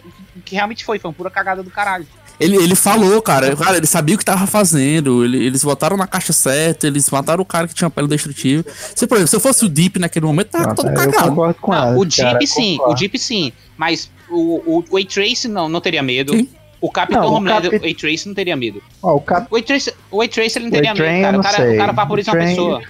que 0.45 0.55
realmente 0.55 0.83
foi, 0.85 0.99
foi 0.99 1.09
uma 1.09 1.13
pura 1.15 1.29
cagada 1.31 1.63
do 1.63 1.71
caralho. 1.71 2.05
Ele, 2.39 2.55
ele 2.57 2.75
falou, 2.75 3.21
cara, 3.21 3.55
cara, 3.55 3.77
ele 3.77 3.87
sabia 3.87 4.13
o 4.15 4.17
que 4.17 4.23
tava 4.25 4.45
fazendo, 4.45 5.25
ele- 5.25 5.43
eles 5.43 5.63
botaram 5.63 5.97
na 5.97 6.05
caixa 6.05 6.31
certa, 6.31 6.85
eles 6.85 7.09
mataram 7.09 7.41
o 7.41 7.45
cara 7.45 7.67
que 7.67 7.73
tinha 7.73 7.89
pele 7.89 8.07
destrutiva. 8.07 8.63
Se, 8.95 9.07
por 9.07 9.15
exemplo, 9.15 9.29
se 9.29 9.35
eu 9.35 9.39
fosse 9.39 9.65
o 9.65 9.69
Deep 9.69 9.97
naquele 9.97 10.25
momento, 10.25 10.49
tava 10.49 10.75
todo 10.75 10.89
eu 10.89 10.95
cagado. 10.95 11.35
Não, 11.35 11.43
ela. 11.73 11.97
o 11.97 12.03
Jeep 12.09 12.21
cara, 12.33 12.45
sim, 12.45 12.75
o 12.75 12.77
concordo. 12.77 12.99
Jeep 12.99 13.17
sim. 13.19 13.51
Mas 13.75 14.11
o, 14.29 14.77
o, 14.79 14.85
o 14.91 14.97
A-Trace 14.97 15.47
não, 15.47 15.67
não 15.67 15.81
teria 15.81 16.03
medo. 16.03 16.33
Sim. 16.35 16.47
O 16.79 16.91
Capitão 16.91 17.23
Não, 17.23 17.29
o 17.31 17.33
Homelander, 17.37 17.71
Capi- 17.71 17.87
o 17.87 17.89
A-Trace 17.89 18.27
não 18.27 18.35
teria 18.35 18.55
medo. 18.55 18.83
Ó, 19.01 19.15
o 19.15 19.21
cap... 19.21 19.47
O 19.49 19.57
A-Trace, 19.57 19.93
o 20.11 20.21
ele 20.21 20.59
não 20.59 20.67
O 20.67 20.71
teria 20.71 20.93
medo, 20.93 21.21
cara. 21.21 21.39
O 21.39 21.41
cara, 21.41 21.71
o 21.73 21.77
cara 21.77 21.91
vaporiza 21.91 22.31
uma 22.31 22.37
pessoa. 22.43 22.81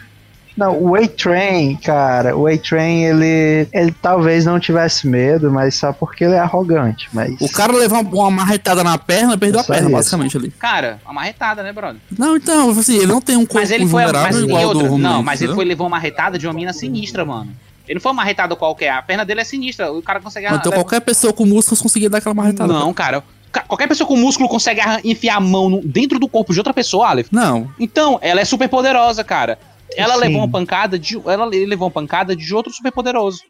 Não, 0.58 0.76
o 0.82 0.96
A-Train, 0.96 1.76
cara, 1.76 2.36
o 2.36 2.48
A-Train, 2.48 3.04
ele, 3.04 3.68
ele 3.72 3.92
talvez 4.02 4.44
não 4.44 4.60
tivesse 4.60 5.08
medo, 5.08 5.52
mas 5.52 5.76
só 5.76 5.94
porque 5.94 6.24
ele 6.24 6.34
é 6.34 6.40
arrogante, 6.40 7.08
mas... 7.14 7.40
O 7.40 7.52
cara 7.52 7.72
levou 7.74 8.02
uma, 8.02 8.32
marretada 8.32 8.84
na 8.84 8.98
perna, 8.98 9.38
perdeu 9.38 9.60
a 9.60 9.64
Só 9.64 9.74
perna, 9.74 9.88
isso. 9.90 9.96
basicamente 9.98 10.36
ali. 10.38 10.50
Cara, 10.52 11.00
uma 11.06 11.14
marretada, 11.14 11.62
né, 11.62 11.72
brother? 11.72 12.02
Não, 12.18 12.36
então, 12.36 12.72
assim, 12.72 12.96
ele 12.98 13.06
não 13.06 13.22
tem 13.22 13.36
um 13.38 13.46
corpo 13.46 13.60
Mas 13.60 13.70
ele 13.72 13.86
foi. 13.88 14.04
vulnerável 14.04 14.34
Mas, 14.34 14.42
igual 14.42 14.64
ao 14.64 14.74
do 14.74 14.98
não, 14.98 15.22
mas 15.22 15.42
ele 15.42 15.54
foi 15.54 15.64
levou 15.64 15.86
uma 15.86 16.00
retada 16.00 16.40
de 16.40 16.48
uma 16.48 16.54
mina 16.54 16.74
sinistra, 16.74 17.24
mano. 17.24 17.52
Ele 17.88 17.96
não 17.96 18.02
foi 18.02 18.12
uma 18.12 18.24
retada 18.24 18.54
qualquer. 18.56 18.90
A 18.90 19.02
perna 19.02 19.24
dele 19.24 19.40
é 19.42 19.44
sinistra. 19.46 19.92
O 19.94 20.02
cara 20.02 20.20
consegue. 20.20 20.46
Então 20.48 20.72
qualquer 20.74 21.00
pessoa 21.00 21.32
com 21.32 21.46
músculos 21.46 21.82
conseguia 21.82 22.10
dar 22.10 22.18
aquela 22.18 22.36
marretada. 22.36 22.74
Não, 22.74 22.94
cara. 22.94 23.24
Ca- 23.50 23.62
Qualquer 23.62 23.88
pessoa 23.88 24.06
com 24.06 24.18
músculo 24.18 24.50
consegue 24.50 24.82
enfiar 25.06 25.38
a 25.38 25.40
mão 25.40 25.70
no- 25.70 25.82
dentro 25.82 26.20
do 26.20 26.28
corpo 26.28 26.52
de 26.52 26.60
outra 26.60 26.74
pessoa, 26.74 27.08
Aleph. 27.08 27.28
Não, 27.32 27.70
Então, 27.80 28.20
ela 28.22 28.42
é 28.42 28.46
super 28.46 28.68
poderosa, 28.68 29.24
cara. 29.24 29.58
Ela 29.96 30.14
Sim. 30.16 30.20
levou 30.20 30.38
uma 30.42 30.50
pancada 30.50 30.98
de. 31.00 31.16
Ela 31.26 31.46
levou 31.46 31.88
uma 31.88 31.92
pancada 31.94 32.36
de 32.36 32.54
outro 32.54 32.72
super 32.74 32.92
poderoso. 32.92 33.42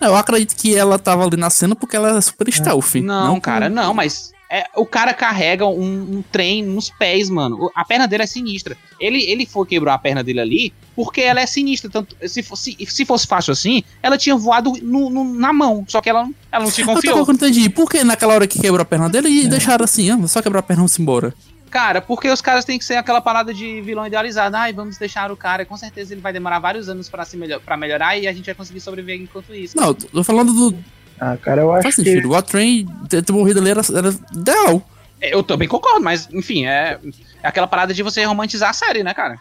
eu 0.00 0.16
acredito 0.16 0.54
que 0.56 0.74
ela 0.74 0.98
tava 0.98 1.24
ali 1.24 1.36
na 1.36 1.50
cena 1.50 1.74
porque 1.74 1.96
ela 1.96 2.16
é 2.16 2.20
super 2.20 2.50
stealth. 2.52 2.94
Não, 2.96 3.40
cara, 3.40 3.68
não, 3.68 3.92
mas. 3.92 4.32
é, 4.50 4.64
o 4.76 4.84
cara 4.86 5.12
carrega 5.14 5.64
um, 5.66 6.16
um 6.18 6.24
trem 6.32 6.62
nos 6.64 6.90
pés, 6.90 7.28
mano. 7.30 7.70
A 7.74 7.84
perna 7.84 8.08
dele 8.08 8.22
é 8.24 8.26
sinistra. 8.26 8.76
Ele, 8.98 9.22
ele 9.30 9.46
foi 9.46 9.64
quebrar 9.66 9.94
a 9.94 9.98
perna 9.98 10.24
dele 10.24 10.40
ali 10.40 10.72
porque 10.96 11.20
ela 11.20 11.40
é 11.40 11.46
sinistra. 11.46 11.88
Tanto, 11.90 12.16
se, 12.28 12.42
fosse, 12.42 12.76
se 12.88 13.04
fosse 13.06 13.26
fácil 13.26 13.52
assim, 13.52 13.82
ela 14.02 14.18
tinha 14.18 14.34
voado 14.36 14.72
no- 14.82 15.08
no- 15.10 15.34
na 15.34 15.52
mão. 15.52 15.84
Só 15.86 16.00
que 16.00 16.10
ela, 16.10 16.24
não- 16.24 16.34
ela 16.50 16.64
não 16.64 16.70
se 16.70 16.82
confiou. 16.84 17.18
eu 17.18 17.26
não 17.26 17.34
entendi. 17.34 17.68
Por 17.70 17.88
que 17.90 18.02
naquela 18.02 18.34
hora 18.34 18.46
que 18.46 18.58
quebrou 18.60 18.80
a 18.82 18.84
perna 18.84 19.08
dele 19.08 19.28
e 19.28 19.46
deixaram 19.48 19.84
assim, 19.84 20.10
ah, 20.10 20.26
só 20.26 20.40
quebrar 20.42 20.60
a 20.60 20.62
perna 20.62 20.80
e 20.80 20.82
vamos 20.82 20.98
embora? 20.98 21.32
Cara, 21.70 22.00
porque 22.00 22.28
os 22.28 22.40
caras 22.40 22.64
têm 22.64 22.78
que 22.78 22.84
ser 22.84 22.96
aquela 22.96 23.20
parada 23.20 23.54
de 23.54 23.80
vilão 23.80 24.06
idealizado. 24.06 24.56
Ai, 24.56 24.72
vamos 24.72 24.98
deixar 24.98 25.30
o 25.30 25.36
cara. 25.36 25.64
Com 25.64 25.76
certeza 25.76 26.12
ele 26.12 26.20
vai 26.20 26.32
demorar 26.32 26.58
vários 26.58 26.88
anos 26.88 27.08
pra, 27.08 27.24
se 27.24 27.36
melhor, 27.36 27.60
pra 27.60 27.76
melhorar 27.76 28.16
e 28.18 28.26
a 28.26 28.32
gente 28.32 28.46
vai 28.46 28.54
conseguir 28.54 28.80
sobreviver 28.80 29.20
enquanto 29.22 29.54
isso. 29.54 29.76
Não, 29.76 29.94
tô 29.94 30.24
falando 30.24 30.52
do. 30.52 30.76
Ah, 31.20 31.36
cara, 31.36 31.62
eu 31.62 31.72
acho 31.72 31.84
Faz 31.84 31.94
que... 31.94 32.02
sentido. 32.02 32.30
O 32.30 32.34
Atrain 32.34 32.86
ter, 33.08 33.22
ter 33.22 33.32
morrido 33.32 33.60
ali 33.60 33.70
era, 33.70 33.82
era 33.96 34.14
ideal. 34.34 34.82
É, 35.20 35.32
Eu 35.34 35.42
também 35.42 35.68
concordo, 35.68 36.00
mas 36.00 36.28
enfim, 36.32 36.66
é, 36.66 36.98
é 37.42 37.48
aquela 37.48 37.66
parada 37.66 37.94
de 37.94 38.02
você 38.02 38.24
romantizar 38.24 38.70
a 38.70 38.72
série, 38.72 39.04
né, 39.04 39.14
cara? 39.14 39.36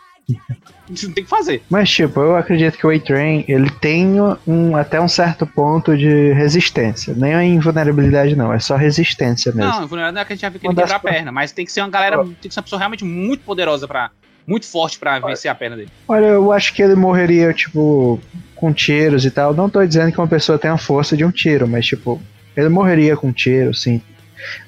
Isso 0.89 1.07
não 1.07 1.13
tem 1.13 1.23
o 1.23 1.25
que 1.25 1.29
fazer. 1.29 1.61
Mas, 1.69 1.89
tipo, 1.89 2.19
eu 2.19 2.35
acredito 2.35 2.77
que 2.77 2.85
o 2.85 2.89
A-Train, 2.89 3.45
ele 3.47 3.69
tem 3.69 4.15
um, 4.47 4.75
até 4.75 4.99
um 4.99 5.07
certo 5.07 5.45
ponto 5.45 5.95
de 5.97 6.33
resistência. 6.33 7.13
Nem 7.15 7.33
é 7.33 7.43
invulnerabilidade, 7.45 8.35
não. 8.35 8.51
É 8.51 8.59
só 8.59 8.75
resistência 8.75 9.51
mesmo. 9.51 9.71
Não, 9.71 9.87
vulnerável 9.87 10.13
não 10.13 10.21
é 10.21 10.25
que 10.25 10.33
a 10.33 10.35
gente 10.35 10.41
já 10.41 10.49
viu 10.49 10.59
que 10.59 10.67
ele 10.67 10.75
quebra 10.75 10.95
a 10.95 10.99
perna, 10.99 11.31
mas 11.31 11.51
tem 11.51 11.65
que 11.65 11.71
ser 11.71 11.81
uma 11.81 11.89
galera, 11.89 12.17
tem 12.23 12.49
que 12.49 12.53
ser 12.53 12.59
uma 12.59 12.63
pessoa 12.63 12.79
realmente 12.79 13.03
muito 13.03 13.43
poderosa 13.43 13.87
pra. 13.87 14.11
Muito 14.47 14.65
forte 14.65 14.97
pra 14.97 15.19
vencer 15.19 15.51
a 15.51 15.53
perna 15.53 15.75
dele. 15.75 15.89
Olha, 16.07 16.25
eu 16.25 16.51
acho 16.51 16.73
que 16.73 16.81
ele 16.81 16.95
morreria, 16.95 17.53
tipo, 17.53 18.19
com 18.55 18.73
tiros 18.73 19.23
e 19.23 19.29
tal. 19.29 19.53
Não 19.53 19.69
tô 19.69 19.85
dizendo 19.85 20.11
que 20.11 20.17
uma 20.17 20.27
pessoa 20.27 20.57
tem 20.57 20.71
a 20.71 20.77
força 20.77 21.15
de 21.15 21.23
um 21.23 21.29
tiro, 21.29 21.67
mas, 21.67 21.85
tipo, 21.85 22.19
ele 22.57 22.67
morreria 22.67 23.15
com 23.15 23.31
tiro, 23.31 23.75
sim. 23.75 24.01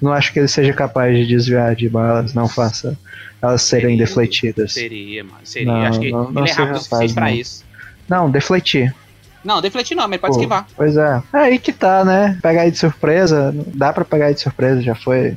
Não 0.02 0.12
acho 0.14 0.32
que 0.34 0.40
ele 0.40 0.48
seja 0.48 0.74
capaz 0.74 1.16
de 1.16 1.26
desviar 1.28 1.76
de 1.76 1.88
balas, 1.90 2.34
não 2.34 2.48
faça 2.48 2.98
elas 3.42 3.62
serem 3.64 3.92
Seria. 3.92 3.98
defletidas. 4.06 4.74
Seria, 4.74 5.24
mano. 5.24 5.38
Seria. 5.44 5.72
Não, 5.72 5.82
Acho 5.82 6.00
que 6.00 6.12
não- 6.12 6.32
não 6.32 6.44
ele 6.44 6.52
é 6.52 6.54
rápido 6.54 6.76
o 6.76 6.80
suficiente 6.80 7.14
pra 7.16 7.32
isso. 7.32 7.64
Não, 8.08 8.30
defletir. 8.30 8.94
Não, 9.44 9.60
defletir 9.60 9.98
não, 9.98 10.04
mas 10.04 10.12
ele 10.12 10.20
pode 10.20 10.34
Pô, 10.36 10.40
esquivar. 10.40 10.68
Pois 10.78 10.96
é. 10.96 11.24
É 11.34 11.38
aí 11.38 11.58
que 11.58 11.74
tá, 11.74 12.06
né? 12.06 12.38
Pegar 12.44 12.62
aí 12.62 12.70
de 12.70 12.78
surpresa. 12.78 13.52
Dá 13.74 13.92
pra 13.92 14.06
pegar 14.06 14.28
aí 14.28 14.36
de 14.36 14.40
surpresa, 14.42 14.80
já 14.84 14.94
foi. 14.94 15.36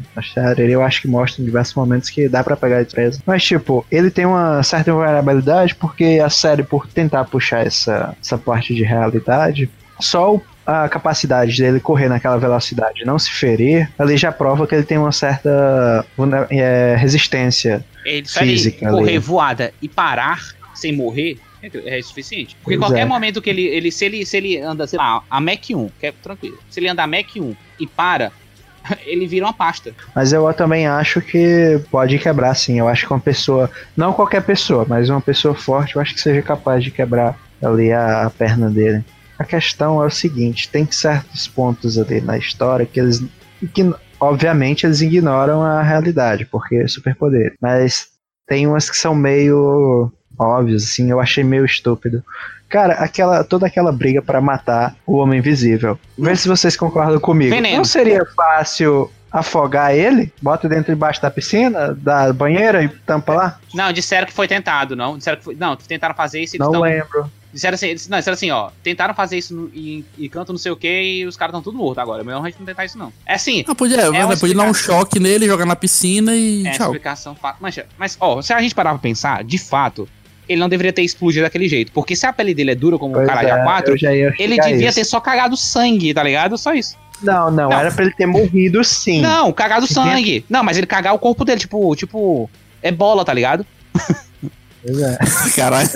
Eu 0.58 0.82
acho 0.82 1.00
que 1.00 1.08
mostra 1.08 1.40
em 1.40 1.46
diversos 1.46 1.74
momentos 1.74 2.10
que 2.10 2.28
dá 2.28 2.44
pra 2.44 2.54
pegar 2.54 2.82
de 2.82 2.90
surpresa. 2.90 3.22
Mas, 3.24 3.42
tipo, 3.42 3.86
ele 3.90 4.10
tem 4.10 4.26
uma 4.26 4.62
certa 4.62 4.92
vulnerabilidade 4.92 5.74
porque 5.74 6.20
a 6.22 6.28
série, 6.28 6.62
por 6.62 6.86
tentar 6.86 7.24
puxar 7.24 7.66
essa, 7.66 8.14
essa 8.22 8.36
parte 8.36 8.74
de 8.74 8.82
realidade, 8.82 9.70
só 9.98 10.34
o- 10.34 10.42
a 10.66 10.88
capacidade 10.88 11.56
dele 11.56 11.80
correr 11.80 12.08
naquela 12.08 12.38
velocidade 12.38 13.02
e 13.02 13.04
não 13.04 13.18
se 13.18 13.30
ferir, 13.30 13.90
ali 13.98 14.16
já 14.16 14.32
prova 14.32 14.66
que 14.66 14.74
ele 14.74 14.84
tem 14.84 14.98
uma 14.98 15.12
certa 15.12 16.04
é, 16.50 16.96
resistência. 16.98 17.84
Ele 18.04 18.26
só 18.26 18.40
ele 18.40 18.52
Física 18.52 18.90
correr 18.90 19.10
ali. 19.10 19.18
voada 19.18 19.74
e 19.80 19.88
parar 19.88 20.40
sem 20.74 20.92
morrer 20.94 21.38
é, 21.62 21.98
é 21.98 22.02
suficiente. 22.02 22.56
Porque 22.62 22.76
Pois 22.76 22.88
qualquer 22.88 23.02
é. 23.02 23.04
momento 23.04 23.40
que 23.40 23.50
ele, 23.50 23.62
ele, 23.62 23.90
se 23.90 24.04
ele, 24.04 24.24
se 24.26 24.36
ele 24.36 24.58
anda, 24.58 24.86
sei 24.86 24.98
lá, 24.98 25.22
a 25.30 25.40
Mac 25.40 25.64
1, 25.70 25.88
que 26.00 26.06
é 26.06 26.12
tranquilo. 26.12 26.58
Se 26.70 26.80
ele 26.80 26.88
andar 26.88 27.06
Mac 27.06 27.28
1 27.36 27.54
e 27.80 27.86
para, 27.86 28.32
ele 29.06 29.26
vira 29.26 29.46
uma 29.46 29.52
pasta. 29.52 29.94
Mas 30.14 30.32
eu 30.32 30.52
também 30.54 30.86
acho 30.86 31.20
que 31.20 31.80
pode 31.90 32.18
quebrar, 32.18 32.54
sim. 32.54 32.78
Eu 32.78 32.88
acho 32.88 33.06
que 33.06 33.12
uma 33.12 33.20
pessoa, 33.20 33.70
não 33.96 34.12
qualquer 34.12 34.42
pessoa, 34.42 34.84
mas 34.88 35.08
uma 35.08 35.20
pessoa 35.20 35.54
forte, 35.54 35.96
eu 35.96 36.02
acho 36.02 36.14
que 36.14 36.20
seja 36.20 36.42
capaz 36.42 36.82
de 36.82 36.90
quebrar 36.90 37.38
ali 37.62 37.92
a, 37.92 38.26
a 38.26 38.30
perna 38.30 38.68
dele. 38.70 39.02
A 39.38 39.44
questão 39.44 40.02
é 40.02 40.06
o 40.06 40.10
seguinte: 40.10 40.68
tem 40.68 40.90
certos 40.90 41.48
pontos 41.48 41.98
ali 41.98 42.20
na 42.20 42.38
história 42.38 42.86
que 42.86 43.00
eles. 43.00 43.22
que 43.74 43.92
obviamente 44.20 44.86
eles 44.86 45.00
ignoram 45.00 45.62
a 45.62 45.82
realidade, 45.82 46.46
porque 46.46 46.76
é 46.76 46.88
superpoder. 46.88 47.54
Mas 47.60 48.08
tem 48.46 48.66
umas 48.66 48.88
que 48.90 48.96
são 48.96 49.14
meio 49.14 50.10
óbvios, 50.38 50.84
assim, 50.84 51.10
eu 51.10 51.20
achei 51.20 51.44
meio 51.44 51.64
estúpido. 51.64 52.22
Cara, 52.68 52.94
aquela, 52.94 53.44
toda 53.44 53.66
aquela 53.66 53.92
briga 53.92 54.20
pra 54.20 54.40
matar 54.40 54.96
o 55.06 55.16
Homem 55.16 55.38
Invisível. 55.38 55.98
Vê 56.18 56.34
se 56.34 56.48
vocês 56.48 56.76
concordam 56.76 57.20
comigo. 57.20 57.54
Não 57.60 57.84
seria 57.84 58.24
fácil 58.34 59.10
afogar 59.30 59.94
ele? 59.94 60.32
Bota 60.42 60.68
dentro 60.68 60.90
e 60.92 60.94
embaixo 60.94 61.20
da 61.22 61.30
piscina, 61.30 61.94
da 61.94 62.32
banheira 62.32 62.82
e 62.82 62.88
tampa 62.88 63.34
lá? 63.34 63.58
Não, 63.72 63.92
disseram 63.92 64.26
que 64.26 64.32
foi 64.32 64.48
tentado, 64.48 64.96
não. 64.96 65.16
Disseram 65.18 65.38
que 65.38 65.44
foi, 65.44 65.54
não, 65.54 65.76
tentaram 65.76 66.14
fazer 66.14 66.40
isso 66.40 66.56
e 66.56 66.58
Não 66.58 66.72
tão- 66.72 66.80
lembro. 66.80 67.30
Disseram 67.54 67.76
assim, 67.76 67.86
eles- 67.86 68.08
não, 68.08 68.18
disseram 68.18 68.34
assim, 68.34 68.50
ó, 68.50 68.70
tentaram 68.82 69.14
fazer 69.14 69.38
isso 69.38 69.54
no, 69.54 69.70
em, 69.72 70.04
em 70.18 70.28
canto 70.28 70.52
não 70.52 70.58
sei 70.58 70.72
o 70.72 70.76
que 70.76 70.88
e 71.02 71.24
os 71.24 71.36
caras 71.36 71.52
estão 71.52 71.62
tudo 71.62 71.78
mortos 71.78 71.98
agora. 72.02 72.20
É 72.22 72.24
melhor 72.24 72.42
a 72.42 72.46
gente 72.50 72.58
não 72.58 72.66
tentar 72.66 72.84
isso, 72.84 72.98
não. 72.98 73.12
É 73.24 73.34
assim, 73.34 73.64
Ah, 73.68 73.74
podia, 73.76 74.10
uma 74.10 74.26
vai, 74.26 74.36
podia 74.36 74.56
dar 74.56 74.64
um 74.64 74.74
choque 74.74 75.20
nele, 75.20 75.46
jogar 75.46 75.64
na 75.64 75.76
piscina 75.76 76.34
e 76.34 76.66
é 76.66 76.72
tchau. 76.72 76.86
explicação 76.88 77.34
fácil. 77.36 77.58
Mas, 77.60 77.78
mas, 77.96 78.16
ó, 78.20 78.42
se 78.42 78.52
a 78.52 78.60
gente 78.60 78.74
parar 78.74 78.90
pra 78.90 78.98
pensar, 78.98 79.44
de 79.44 79.56
fato, 79.56 80.08
ele 80.48 80.60
não 80.60 80.68
deveria 80.68 80.92
ter 80.92 81.02
explodido 81.02 81.44
daquele 81.44 81.68
jeito. 81.68 81.92
Porque 81.92 82.16
se 82.16 82.26
a 82.26 82.32
pele 82.32 82.52
dele 82.54 82.72
é 82.72 82.74
dura 82.74 82.98
como 82.98 83.16
o 83.16 83.24
cara 83.24 83.40
de 83.44 83.50
é, 83.50 83.64
A4, 83.64 83.88
eu 83.90 83.96
já 83.98 84.12
ia 84.12 84.34
ele 84.38 84.58
devia 84.60 84.88
isso. 84.88 84.96
ter 84.98 85.04
só 85.04 85.20
cagado 85.20 85.56
sangue, 85.56 86.12
tá 86.12 86.22
ligado? 86.24 86.58
Só 86.58 86.74
isso. 86.74 86.96
Não, 87.22 87.50
não, 87.52 87.70
Não. 87.70 87.78
era 87.78 87.92
pra 87.92 88.04
ele 88.04 88.14
ter 88.14 88.26
morrido 88.26 88.82
sim. 88.82 89.20
Não, 89.22 89.52
cagado 89.52 89.86
sangue. 89.86 90.44
Não, 90.50 90.64
mas 90.64 90.76
ele 90.76 90.86
cagar 90.88 91.14
o 91.14 91.18
corpo 91.20 91.44
dele, 91.44 91.60
tipo, 91.60 91.94
tipo, 91.94 92.50
é 92.82 92.90
bola, 92.90 93.24
tá 93.24 93.32
ligado? 93.32 93.64
Pois 94.84 94.98
é. 95.00 95.18
Caralho. 95.56 95.88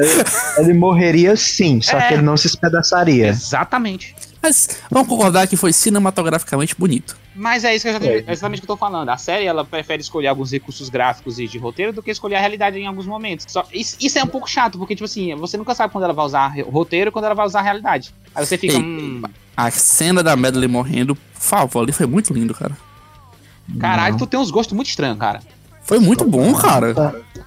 Ele 0.59 0.73
morreria 0.75 1.37
sim, 1.37 1.81
só 1.81 1.99
É. 1.99 2.09
que 2.09 2.15
ele 2.15 2.23
não 2.23 2.37
se 2.37 2.47
espedaçaria. 2.47 3.29
Exatamente. 3.29 4.15
Mas 4.41 4.69
vamos 4.91 5.09
concordar 5.09 5.47
que 5.49 5.57
foi 5.57 5.73
cinematograficamente 5.73 6.75
bonito. 6.79 7.17
Mas 7.35 7.65
é 7.65 7.75
isso 7.75 7.85
que 7.85 7.89
eu 7.95 8.01
já 8.01 8.07
É. 8.07 8.25
é 8.27 8.33
exatamente 8.33 8.59
o 8.59 8.63
que 8.63 8.71
eu 8.71 8.75
tô 8.75 8.77
falando. 8.77 9.09
A 9.09 9.17
série 9.17 9.45
ela 9.47 9.65
prefere 9.65 10.01
escolher 10.01 10.29
alguns 10.29 10.51
recursos 10.53 10.89
gráficos 10.89 11.39
e 11.39 11.47
de 11.47 11.59
roteiro 11.59 11.93
do 11.93 12.03
que 12.03 12.11
escolher 12.11 12.37
a 12.37 12.41
realidade 12.41 12.79
em 12.79 12.87
alguns 12.87 13.07
momentos. 13.07 13.47
Só, 13.49 13.65
isso, 13.73 13.97
isso 14.01 14.19
é 14.19 14.23
um 14.25 14.29
pouco 14.29 14.49
chato, 14.49 14.79
porque, 14.79 14.95
tipo 14.95 15.05
assim, 15.05 15.35
você 15.37 15.57
nunca 15.57 15.75
sabe 15.75 15.93
quando 15.93 16.05
ela 16.05 16.13
vai 16.13 16.25
usar 16.25 16.49
re- 16.49 16.63
roteiro 16.63 17.09
e 17.09 17.13
quando 17.13 17.27
ela 17.27 17.35
vai 17.35 17.47
usar 17.47 17.61
a 17.61 17.63
realidade. 17.63 18.15
Aí 18.35 18.47
você 18.47 18.57
fica. 18.57 18.75
Ei, 18.75 18.81
hum, 18.81 19.23
A 19.57 19.71
cena 19.73 20.23
da 20.23 20.37
Madeline 20.37 20.73
morrendo, 20.73 21.15
por 21.17 21.41
favor, 21.41 21.83
ali 21.83 21.93
foi 21.93 22.07
muito 22.07 22.33
lindo, 22.33 22.55
cara. 22.55 22.77
caralho, 23.79 24.13
Não. 24.13 24.19
tu 24.19 24.27
tem 24.27 24.39
uns 24.39 24.51
gostos 24.51 24.75
muito 24.75 24.89
estranhos, 24.89 25.19
cara. 25.19 25.41
Foi 25.83 25.99
muito 25.99 26.25
bom, 26.25 26.53
cara. 26.55 26.95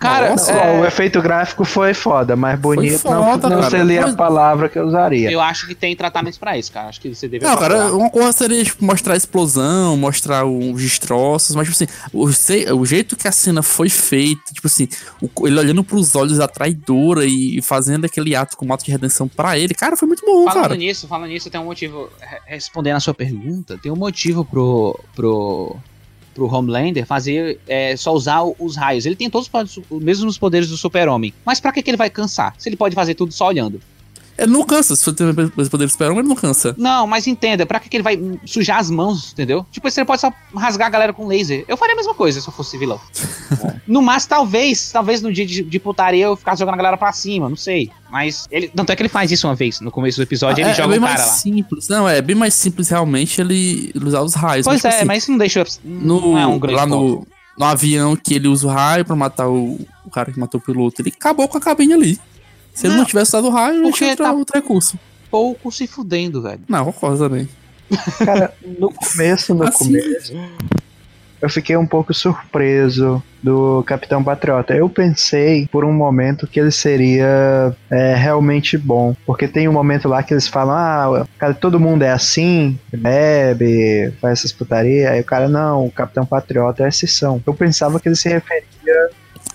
Cara, 0.01 0.31
Nossa, 0.31 0.51
é, 0.51 0.79
o 0.81 0.83
efeito 0.85 1.21
gráfico 1.21 1.63
foi 1.63 1.93
foda, 1.93 2.35
mas 2.35 2.59
bonito 2.59 2.97
foda, 2.99 3.47
não, 3.49 3.61
não 3.61 3.69
seria 3.69 4.05
a 4.05 4.13
palavra 4.13 4.67
que 4.67 4.79
eu 4.79 4.87
usaria. 4.87 5.31
eu 5.31 5.39
acho 5.39 5.67
que 5.67 5.75
tem 5.75 5.95
tratamentos 5.95 6.39
pra 6.39 6.57
isso, 6.57 6.71
cara. 6.71 6.89
Acho 6.89 6.99
que 6.99 7.13
você 7.13 7.27
deve 7.27 7.45
Não, 7.45 7.55
cara, 7.55 7.93
uma 7.95 8.09
coisa 8.09 8.31
seria 8.31 8.63
tipo, 8.63 8.83
mostrar 8.83 9.13
a 9.13 9.17
explosão, 9.17 9.95
mostrar 9.95 10.43
os 10.43 10.81
destroços, 10.81 11.55
mas, 11.55 11.67
tipo 11.69 11.83
assim, 11.83 11.93
o, 12.11 12.25
o 12.79 12.85
jeito 12.85 13.15
que 13.15 13.27
a 13.27 13.31
cena 13.31 13.61
foi 13.61 13.89
feita, 13.89 14.41
tipo 14.51 14.65
assim, 14.65 14.87
o- 15.21 15.47
ele 15.47 15.59
olhando 15.59 15.83
pros 15.83 16.15
olhos 16.15 16.37
da 16.39 16.47
traidora 16.47 17.23
e 17.23 17.61
fazendo 17.61 18.05
aquele 18.05 18.35
ato 18.35 18.57
com 18.57 18.73
ato 18.73 18.83
de 18.83 18.91
redenção 18.91 19.27
pra 19.27 19.57
ele, 19.59 19.73
cara, 19.75 19.95
foi 19.95 20.07
muito 20.07 20.25
bom, 20.25 20.45
Falando 20.45 20.63
cara. 20.63 20.75
nisso, 20.75 21.07
falando 21.07 21.27
nisso, 21.29 21.49
tem 21.49 21.61
um 21.61 21.65
motivo. 21.65 22.09
re- 22.19 22.39
Respondendo 22.47 22.95
a 22.95 22.99
sua 22.99 23.13
pergunta, 23.13 23.77
tem 23.77 23.91
um 23.91 23.95
motivo 23.95 24.43
pro. 24.43 24.99
pro. 25.15 25.77
Pro 26.34 26.54
Homelander 26.54 27.06
fazer. 27.06 27.60
é, 27.67 27.96
só 27.96 28.13
usar 28.13 28.44
os 28.44 28.76
raios. 28.76 29.06
Ele 29.06 29.15
tem 29.15 29.30
todos 29.30 29.50
os, 29.54 29.80
os 29.89 30.04
mesmos 30.04 30.38
poderes 30.38 30.70
do 30.70 30.78
Super-Homem. 30.78 31.34
Mas 31.46 31.60
pra 31.60 31.72
que, 31.72 31.82
que 31.82 31.89
ele 31.89 31.98
vai 31.98 32.10
cansar? 32.10 32.56
Se 32.58 32.70
ele 32.70 32.78
pode 32.78 32.96
fazer 32.96 33.15
tudo 33.15 33.34
só 33.34 33.48
olhando. 33.48 33.82
Ele 34.41 34.51
não 34.51 34.63
cansa. 34.63 34.95
Se 34.95 35.06
for 35.06 35.13
ter 35.13 35.30
esse 35.60 35.69
poder 35.69 35.88
super 35.88 36.12
ele 36.12 36.23
não 36.23 36.36
cansa. 36.36 36.73
Não, 36.77 37.06
mas 37.06 37.27
entenda, 37.27 37.63
pra 37.63 37.80
que, 37.80 37.88
que 37.88 37.97
ele 37.97 38.04
vai 38.04 38.19
sujar 38.43 38.80
as 38.80 38.89
mãos, 38.89 39.32
entendeu? 39.34 39.65
Tipo, 39.71 39.89
você 39.89 40.04
pode 40.04 40.19
só 40.19 40.34
rasgar 40.56 40.88
a 40.88 40.89
galera 40.89 41.13
com 41.13 41.27
laser. 41.27 41.63
Eu 41.67 41.77
faria 41.77 41.93
a 41.93 41.95
mesma 41.95 42.15
coisa 42.15 42.41
se 42.41 42.47
eu 42.47 42.54
fosse 42.54 42.75
vilão. 42.77 42.99
no 43.88 44.01
máximo, 44.01 44.30
talvez, 44.30 44.91
talvez 44.91 45.21
no 45.21 45.32
dia 45.32 45.45
de, 45.45 45.62
de 45.62 45.80
putaria 45.80 46.25
eu 46.25 46.36
ficasse 46.36 46.60
jogando 46.60 46.73
a 46.73 46.77
galera 46.77 46.97
pra 46.97 47.13
cima, 47.13 47.47
não 47.47 47.56
sei. 47.56 47.91
Mas 48.10 48.47
ele. 48.49 48.67
Tanto 48.69 48.91
é 48.91 48.95
que 48.95 49.04
ele 49.04 49.10
faz 49.10 49.32
isso 49.32 49.47
uma 49.47 49.56
vez, 49.56 49.80
no 49.80 49.91
começo 49.91 50.17
do 50.17 50.23
episódio, 50.23 50.63
ele 50.63 50.71
é, 50.71 50.73
joga 50.73 50.95
é 50.95 50.97
bem 50.97 50.99
o 50.99 51.01
cara 51.08 51.19
mais 51.19 51.27
lá. 51.27 51.34
simples. 51.34 51.88
Não, 51.88 52.10
é 52.10 52.21
bem 52.21 52.36
mais 52.36 52.56
simples 52.56 52.89
realmente 52.89 53.39
ele, 53.39 53.91
ele 53.93 54.06
usar 54.06 54.21
os 54.21 54.34
raios. 54.34 54.65
Pois 54.65 54.82
tipo 54.82 54.88
é, 54.88 54.97
assim, 54.97 55.06
mas 55.06 55.23
isso 55.23 55.32
não 55.32 55.38
deixa. 55.38 55.63
no, 55.84 56.21
não 56.21 56.38
é 56.38 56.47
um 56.47 56.58
grande 56.58 56.80
lá 56.80 56.86
no, 56.88 57.27
no 57.58 57.65
avião 57.65 58.15
que 58.15 58.34
ele 58.34 58.47
usa 58.47 58.65
o 58.65 58.69
raio 58.71 59.06
pra 59.06 59.15
matar 59.15 59.47
o, 59.47 59.80
o 60.04 60.10
cara 60.10 60.32
que 60.32 60.39
matou 60.39 60.60
o 60.60 60.63
piloto, 60.63 61.01
ele 61.01 61.13
acabou 61.15 61.47
com 61.47 61.58
a 61.58 61.62
cabine 61.62 61.93
ali. 61.93 62.19
Se 62.73 62.88
ele 62.88 62.93
Não, 62.93 62.99
não 63.01 63.05
tivesse 63.05 63.31
dado 63.34 63.47
o 63.47 63.51
raio, 63.51 63.84
ele 63.84 63.91
tinha 63.93 64.10
outro, 64.12 64.25
tá- 64.25 64.31
outro 64.34 64.55
recurso. 64.55 64.99
Pouco 65.29 65.71
se 65.71 65.88
fudendo, 65.88 66.41
velho. 66.41 66.62
Não, 66.67 66.86
concordo 66.86 67.17
também. 67.19 67.47
Cara, 68.25 68.53
no 68.79 68.91
começo, 68.91 69.53
no 69.53 69.63
Assim. 69.63 69.86
começo, 69.86 70.34
eu 71.41 71.49
fiquei 71.49 71.75
um 71.75 71.86
pouco 71.88 72.13
surpreso 72.13 73.21
do 73.41 73.84
Capitão 73.88 74.23
Patriota. 74.23 74.73
Eu 74.73 74.88
pensei 74.88 75.67
por 75.71 75.84
um 75.84 75.91
momento 75.91 76.45
que 76.47 76.60
ele 76.60 76.71
seria 76.71 77.75
é, 77.89 78.13
realmente 78.15 78.77
bom. 78.77 79.15
Porque 79.25 79.47
tem 79.47 79.67
um 79.67 79.73
momento 79.73 80.07
lá 80.07 80.21
que 80.23 80.34
eles 80.34 80.47
falam: 80.47 80.75
ah, 80.75 81.25
cara, 81.39 81.53
todo 81.53 81.79
mundo 81.79 82.03
é 82.03 82.12
assim, 82.12 82.77
bebe, 82.93 84.13
faz 84.21 84.39
essas 84.39 84.51
putarias. 84.51 85.10
Aí 85.12 85.21
o 85.21 85.25
cara, 85.25 85.49
não, 85.49 85.86
o 85.88 85.91
Capitão 85.91 86.25
Patriota 86.25 86.84
é 86.84 86.88
exceção. 86.88 87.41
Eu 87.45 87.53
pensava 87.53 87.99
que 87.99 88.07
ele 88.07 88.15
se 88.15 88.29
referia. 88.29 88.63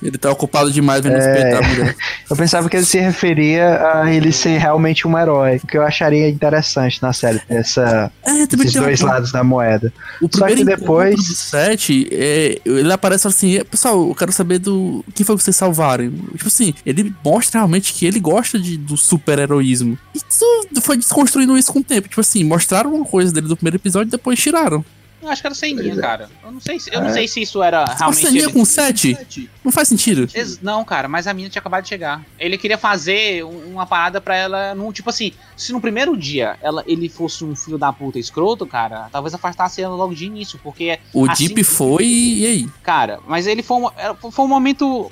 Ele 0.07 0.19
tá 0.19 0.31
ocupado 0.31 0.71
demais 0.71 1.05
É. 1.05 1.09
vendo 1.09 1.17
respeitar 1.17 1.59
a 1.59 1.69
mulher. 1.69 1.97
Eu 2.31 2.37
pensava 2.37 2.69
que 2.69 2.77
ele 2.77 2.85
se 2.87 2.99
referia 2.99 3.81
a 3.93 4.13
ele 4.13 4.31
ser 4.33 4.59
realmente 4.59 5.07
um 5.09 5.19
herói. 5.19 5.57
O 5.63 5.67
que 5.67 5.77
eu 5.77 5.83
acharia 5.83 6.29
interessante 6.29 7.01
na 7.03 7.13
série, 7.13 7.41
essa, 7.49 8.11
É, 8.25 8.31
esses 8.33 8.49
tem 8.49 8.81
uma- 8.81 8.87
dois 8.87 9.01
lados 9.01 9.33
da 9.33 9.43
moeda. 9.45 9.93
O 10.21 10.29
Só 10.33 10.47
que 10.47 10.65
depois- 10.65 11.13
encontro 11.15 11.33
do 11.33 11.37
set, 11.37 12.09
é, 12.13 12.59
ele 12.65 12.93
aparece 12.93 13.27
assim, 13.29 13.63
pessoal, 13.65 14.09
eu 14.09 14.15
quero 14.15 14.33
saber 14.33 14.59
do 14.59 15.05
que 15.15 15.25
foi 15.25 15.37
que 15.37 15.43
vocês 15.43 15.57
salvaram. 15.57 16.11
Tipo 16.11 16.47
assim, 16.49 16.75
ele 16.85 17.15
mostra 17.25 17.61
realmente 17.61 17.93
que 17.93 18.07
ele 18.07 18.19
gosta 18.21 18.59
de, 18.59 18.77
do 18.77 18.97
super-heroísmo. 18.97 19.99
E 20.15 20.19
isso 20.19 20.45
foi 20.83 20.97
desconstruindo 20.97 21.57
isso 21.57 21.73
com 21.73 21.79
o 21.81 21.85
tempo. 21.85 22.09
Tipo 22.09 22.21
assim, 22.21 22.43
mostraram 22.45 22.93
uma 22.95 23.05
coisa 23.05 23.33
dele 23.33 23.47
do 23.49 23.57
primeiro 23.57 23.77
episódio 23.77 24.09
e 24.09 24.11
depois 24.11 24.39
tiraram. 24.39 24.85
Eu 25.27 25.33
acho 25.33 25.41
que 25.43 25.47
era 25.49 25.55
ceninha, 25.55 25.83
Pois 25.83 25.99
é. 25.99 26.01
cara. 26.01 26.31
Eu 26.45 26.53
não 26.53 26.61
sei 26.61 26.79
se, 26.79 26.95
eu 26.95 27.01
não 27.01 27.13
sei 27.13 27.27
se 27.27 27.43
isso 27.43 27.63
era 27.63 27.85
Uma 27.85 27.95
realmente. 27.95 28.27
ceninha 28.27 28.45
ele- 28.45 28.53
com 28.53 28.65
sete? 28.65 29.19
Não 29.65 29.73
faz 29.73 29.89
sentido. 29.89 30.29
Ex- 30.33 30.61
Não, 30.63 30.85
cara, 30.85 31.09
mas 31.09 31.27
a 31.27 31.35
mina 31.35 31.51
tinha 31.51 31.61
acabado 31.61 31.83
de 31.83 31.89
chegar. 31.89 32.25
Ele 32.39 32.57
queria 32.57 32.79
fazer 32.79 33.45
um- 33.45 33.73
uma 33.73 33.85
parada 33.87 34.21
pra 34.21 34.37
ela. 34.37 34.75
Num, 34.75 34.93
tipo 34.93 35.11
assim, 35.11 35.33
se 35.57 35.73
no 35.73 35.81
primeiro 35.81 36.17
dia 36.17 36.57
ela, 36.63 36.85
ele 36.87 37.09
fosse 37.09 37.45
um 37.45 37.57
filho 37.57 37.77
da 37.77 37.93
puta 37.93 38.19
escroto, 38.19 38.65
cara, 38.67 39.09
talvez 39.11 39.35
afastasse 39.35 39.83
ela 39.83 39.97
logo 39.97 40.15
de 40.15 40.25
início, 40.27 40.61
porque. 40.63 40.99
O 41.13 41.29
assim- 41.29 41.49
Deep 41.49 41.65
foi 41.65 42.05
e, 42.05 42.47
aí? 42.47 42.69
Cara, 42.83 43.19
mas 43.27 43.47
ele 43.49 43.63
foi 43.63 43.79
um, 43.79 44.31
foi 44.31 44.45
um 44.45 44.49
momento. 44.49 45.11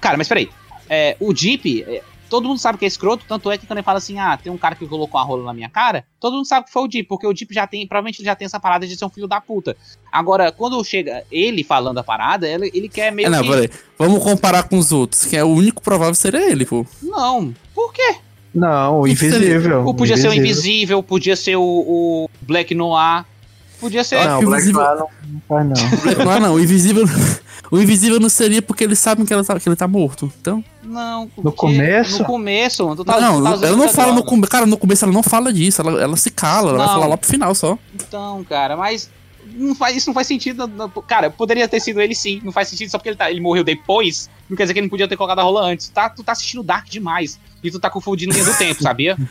Cara, 0.00 0.16
mas 0.16 0.28
peraí. 0.28 0.48
É, 0.88 1.16
o 1.18 1.32
Deep, 1.34 1.82
é, 1.86 2.02
todo 2.28 2.46
mundo 2.48 2.58
sabe 2.58 2.78
que 2.78 2.84
é 2.84 2.88
escroto, 2.88 3.24
tanto 3.26 3.50
é 3.50 3.58
que 3.58 3.66
quando 3.66 3.78
ele 3.78 3.84
fala 3.84 3.98
assim, 3.98 4.18
ah, 4.18 4.36
tem 4.36 4.52
um 4.52 4.58
cara 4.58 4.74
que 4.74 4.86
colocou 4.86 5.18
a 5.20 5.22
rola 5.24 5.44
na 5.44 5.52
minha 5.54 5.68
cara, 5.68 6.04
todo 6.20 6.34
mundo 6.34 6.46
sabe 6.46 6.66
que 6.66 6.72
foi 6.72 6.82
o 6.82 6.88
Deep, 6.88 7.08
porque 7.08 7.26
o 7.26 7.32
Deep 7.32 7.52
já 7.54 7.66
tem, 7.66 7.86
provavelmente 7.86 8.20
ele 8.20 8.26
já 8.26 8.34
tem 8.34 8.46
essa 8.46 8.60
parada 8.60 8.86
de 8.86 8.96
ser 8.96 9.04
um 9.04 9.08
filho 9.10 9.26
da 9.28 9.40
puta. 9.40 9.76
Agora, 10.12 10.50
quando 10.52 10.82
chega 10.84 11.24
ele 11.30 11.62
falando 11.64 11.98
a 11.98 12.04
parada, 12.04 12.46
ele, 12.48 12.70
ele 12.74 12.88
quer 12.88 13.10
meio 13.12 13.26
É, 13.26 13.30
não, 13.30 13.42
que. 13.42 13.48
peraí. 13.48 13.70
Vamos 13.98 14.22
comparar 14.22 14.64
com 14.64 14.78
os 14.78 14.92
outros, 14.92 15.24
que 15.24 15.36
é 15.36 15.42
o 15.44 15.48
único 15.48 15.82
provável 15.82 16.14
seria 16.14 16.50
ele, 16.50 16.64
pô. 16.64 16.84
Não, 17.02 17.54
por 17.74 17.92
quê? 17.92 18.16
Não, 18.54 19.00
o 19.00 19.06
invisível. 19.06 19.84
Ou 19.84 19.94
podia 19.94 20.16
ser 20.16 20.28
o 20.28 20.34
Invisível, 20.34 21.02
podia 21.02 21.36
ser 21.36 21.56
o, 21.56 21.62
o 21.62 22.30
Black 22.40 22.74
Noir, 22.74 23.24
podia 23.78 24.02
ser. 24.02 24.24
Não, 24.24 24.38
o 24.40 24.46
Black 24.46 24.62
Invisível- 24.62 24.80
Noir 24.82 24.96
não, 24.98 25.08
não 25.32 25.42
faz 25.46 25.68
não. 25.68 26.24
Não, 26.24 26.40
não, 26.40 26.54
o 26.54 26.60
invisível. 26.60 27.04
O 27.70 27.78
invisível 27.78 28.18
não 28.18 28.28
seria 28.28 28.62
porque 28.62 28.84
eles 28.84 28.98
sabem 28.98 29.26
que, 29.26 29.32
ela 29.32 29.44
tá, 29.44 29.58
que 29.60 29.68
ele 29.68 29.76
tá 29.76 29.86
morto. 29.86 30.32
Então. 30.40 30.64
Não, 30.82 31.30
No 31.36 31.52
começo? 31.52 32.20
No 32.20 32.24
começo, 32.24 32.96
tu 32.96 33.04
tá, 33.04 33.20
não, 33.20 33.38
tu 33.38 33.60
tá 33.60 33.66
ela 33.66 33.76
não 33.76 33.88
fala 33.88 34.08
no 34.08 34.14
droga. 34.14 34.28
começo. 34.30 34.50
Cara, 34.50 34.66
no 34.66 34.76
começo 34.78 35.04
ela 35.04 35.12
não 35.12 35.22
fala 35.22 35.52
disso. 35.52 35.80
Ela, 35.82 36.00
ela 36.02 36.16
se 36.16 36.30
cala, 36.30 36.70
ela 36.70 36.78
vai 36.78 36.86
Não. 36.86 36.94
falar 36.94 37.06
lá 37.06 37.16
pro 37.16 37.28
final 37.28 37.54
só. 37.54 37.78
Então, 37.94 38.42
cara, 38.44 38.76
mas 38.76 39.10
não 39.54 39.74
faz, 39.74 39.96
isso 39.96 40.06
não 40.08 40.14
faz 40.14 40.26
sentido. 40.26 40.66
não- 40.66 40.88
Cara, 41.06 41.30
poderia 41.30 41.68
ter 41.68 41.80
sido 41.80 42.00
ele 42.00 42.14
sim. 42.14 42.40
Não 42.42 42.52
faz 42.52 42.68
sentido 42.68 42.90
só 42.90 42.96
porque 42.98 43.10
ele, 43.10 43.16
tá, 43.16 43.30
ele 43.30 43.40
morreu 43.40 43.64
depois. 43.64 44.30
Não 44.48 44.56
quer 44.56 44.62
dizer 44.64 44.72
que 44.72 44.78
ele 44.80 44.86
não 44.86 44.90
podia 44.90 45.06
ter 45.08 45.16
colocado 45.16 45.40
a 45.40 45.42
rola 45.42 45.62
antes. 45.62 45.88
Tá, 45.88 46.08
tu 46.08 46.22
tá 46.24 46.32
assistindo 46.32 46.62
Dark 46.62 46.86
demais. 46.88 47.38
E 47.62 47.70
tu 47.70 47.78
tá 47.78 47.90
confundindo 47.90 48.32
linha 48.32 48.44
do 48.44 48.56
tempo, 48.56 48.82
sabia? 48.82 49.16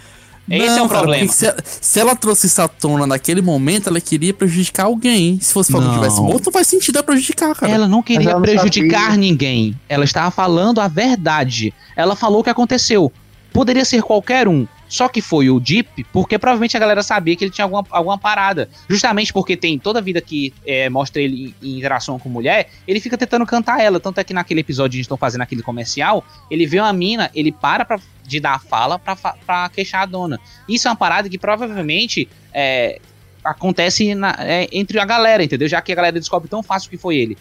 Esse 0.49 0.65
é 0.65 0.75
Não, 0.77 0.85
o 0.85 0.89
cara, 0.89 1.01
problema. 1.01 1.31
Se, 1.31 1.53
se 1.81 1.99
ela 1.99 2.15
trouxe 2.15 2.47
isso 2.47 2.61
à 2.61 2.67
tona 2.67 3.05
naquele 3.05 3.41
momento, 3.41 3.89
ela 3.89 3.99
queria 3.99 4.33
prejudicar 4.33 4.85
alguém. 4.85 5.39
Se 5.41 5.51
fosse 5.51 5.73
alguém 5.73 5.89
Não. 5.89 5.95
tivesse 5.97 6.21
morto, 6.21 6.45
não 6.45 6.53
faz 6.53 6.67
sentido 6.67 6.95
ela 6.97 7.03
prejudicar, 7.03 7.53
cara. 7.53 7.71
Ela 7.71 7.87
não 7.87 8.01
queria 8.01 8.31
ela 8.31 8.41
prejudicar 8.41 9.01
sabia. 9.01 9.17
ninguém. 9.17 9.77
Ela 9.89 10.05
estava 10.05 10.31
falando 10.31 10.79
a 10.79 10.87
verdade. 10.87 11.73
Ela 11.95 12.15
falou 12.15 12.39
o 12.39 12.43
que 12.43 12.49
aconteceu. 12.49 13.11
Poderia 13.51 13.83
ser 13.83 14.01
qualquer 14.01 14.47
um. 14.47 14.65
Só 14.89 15.07
que 15.09 15.21
foi 15.21 15.49
o 15.49 15.59
Deep, 15.59 16.05
porque 16.13 16.39
provavelmente 16.39 16.77
a 16.77 16.79
galera 16.79 17.03
sabia 17.03 17.35
que 17.35 17.43
ele 17.43 17.51
tinha 17.51 17.65
alguma, 17.65 17.85
alguma 17.89 18.17
parada. 18.17 18.69
Justamente 18.89 19.33
porque 19.33 19.57
tem 19.57 19.77
toda 19.77 19.99
a 19.99 20.01
vida 20.01 20.21
que 20.21 20.53
é, 20.65 20.89
mostra 20.89 21.21
ele 21.21 21.55
em, 21.61 21.67
em 21.69 21.77
interação 21.77 22.17
com 22.17 22.29
mulher, 22.29 22.69
ele 22.87 22.99
fica 22.99 23.17
tentando 23.17 23.45
cantar 23.45 23.81
ela. 23.81 23.99
Tanto 23.99 24.19
é 24.19 24.23
que 24.23 24.33
naquele 24.33 24.61
episódio 24.61 24.91
que 24.91 24.97
gente 24.97 25.05
estão 25.05 25.17
fazendo 25.17 25.41
aquele 25.41 25.61
comercial, 25.61 26.23
ele 26.49 26.65
vê 26.65 26.79
uma 26.79 26.93
mina, 26.93 27.29
ele 27.35 27.51
para 27.51 27.83
pra, 27.83 27.99
de 28.23 28.39
dar 28.39 28.55
a 28.55 28.59
fala 28.59 28.97
pra, 28.97 29.15
pra 29.15 29.69
queixar 29.69 30.03
a 30.03 30.05
dona. 30.05 30.39
Isso 30.69 30.87
é 30.87 30.91
uma 30.91 30.97
parada 30.97 31.27
que 31.27 31.37
provavelmente 31.37 32.29
é, 32.53 32.99
acontece 33.43 34.15
na- 34.15 34.35
é, 34.39 34.67
entre 34.71 34.99
a 34.99 35.05
galera, 35.05 35.43
entendeu? 35.43 35.67
Já 35.67 35.81
que 35.81 35.91
a 35.91 35.95
galera 35.95 36.17
descobre 36.19 36.47
tão 36.49 36.63
fácil 36.63 36.89
que 36.89 36.97
foi 36.97 37.17
ele. 37.17 37.37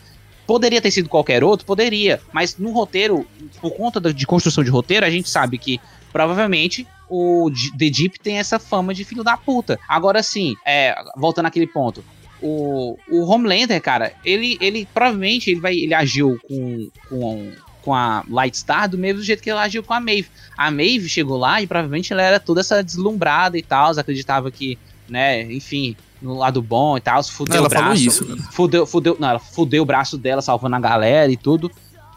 Poderia 0.46 0.80
ter 0.80 0.90
sido 0.90 1.08
qualquer 1.08 1.42
outro? 1.42 1.66
Poderia. 1.66 2.20
Mas 2.32 2.56
no 2.56 2.70
roteiro, 2.72 3.26
por 3.60 3.70
conta 3.72 4.00
de 4.12 4.26
construção 4.26 4.62
de 4.62 4.70
roteiro, 4.70 5.04
a 5.04 5.10
gente 5.10 5.28
sabe 5.28 5.58
que 5.58 5.80
provavelmente 6.12 6.86
o 7.08 7.50
The 7.78 7.90
Deep 7.90 8.20
tem 8.20 8.38
essa 8.38 8.58
fama 8.58 8.92
de 8.92 9.04
filho 9.04 9.22
da 9.22 9.36
puta. 9.36 9.78
Agora 9.88 10.22
sim, 10.22 10.54
é, 10.64 10.94
voltando 11.16 11.46
àquele 11.46 11.66
ponto. 11.66 12.04
O, 12.42 12.98
o 13.10 13.24
Homelander, 13.26 13.80
cara, 13.80 14.12
ele, 14.24 14.58
ele 14.60 14.86
provavelmente 14.92 15.50
ele 15.50 15.60
vai, 15.60 15.74
ele 15.74 15.94
agiu 15.94 16.38
com, 16.46 16.90
com, 17.08 17.52
com 17.82 17.94
a 17.94 18.22
Light 18.28 18.56
Star 18.56 18.88
do 18.88 18.98
mesmo 18.98 19.22
jeito 19.22 19.42
que 19.42 19.50
ele 19.50 19.58
agiu 19.58 19.82
com 19.82 19.94
a 19.94 20.00
Maeve. 20.00 20.28
A 20.56 20.70
Maeve 20.70 21.08
chegou 21.08 21.38
lá 21.38 21.62
e 21.62 21.66
provavelmente 21.66 22.12
ela 22.12 22.22
era 22.22 22.38
toda 22.38 22.60
essa 22.60 22.82
deslumbrada 22.82 23.56
e 23.56 23.62
tal, 23.62 23.98
acreditava 23.98 24.50
que, 24.50 24.78
né, 25.08 25.42
enfim, 25.50 25.96
no 26.20 26.36
lado 26.36 26.60
bom 26.60 26.96
e 26.96 27.00
tal, 27.00 27.22
fudeu 27.22 27.56
Ela 27.56 27.66
o 27.66 27.70
braço. 27.70 28.02
isso, 28.02 28.26
cara. 28.26 28.42
Fudeu, 28.50 28.86
fudeu, 28.86 29.16
não, 29.18 29.28
ela 29.28 29.38
fudeu 29.38 29.82
o 29.82 29.86
braço 29.86 30.18
dela, 30.18 30.42
salvando 30.42 30.76
a 30.76 30.80
galera 30.80 31.30
e 31.30 31.36
tudo. 31.36 31.70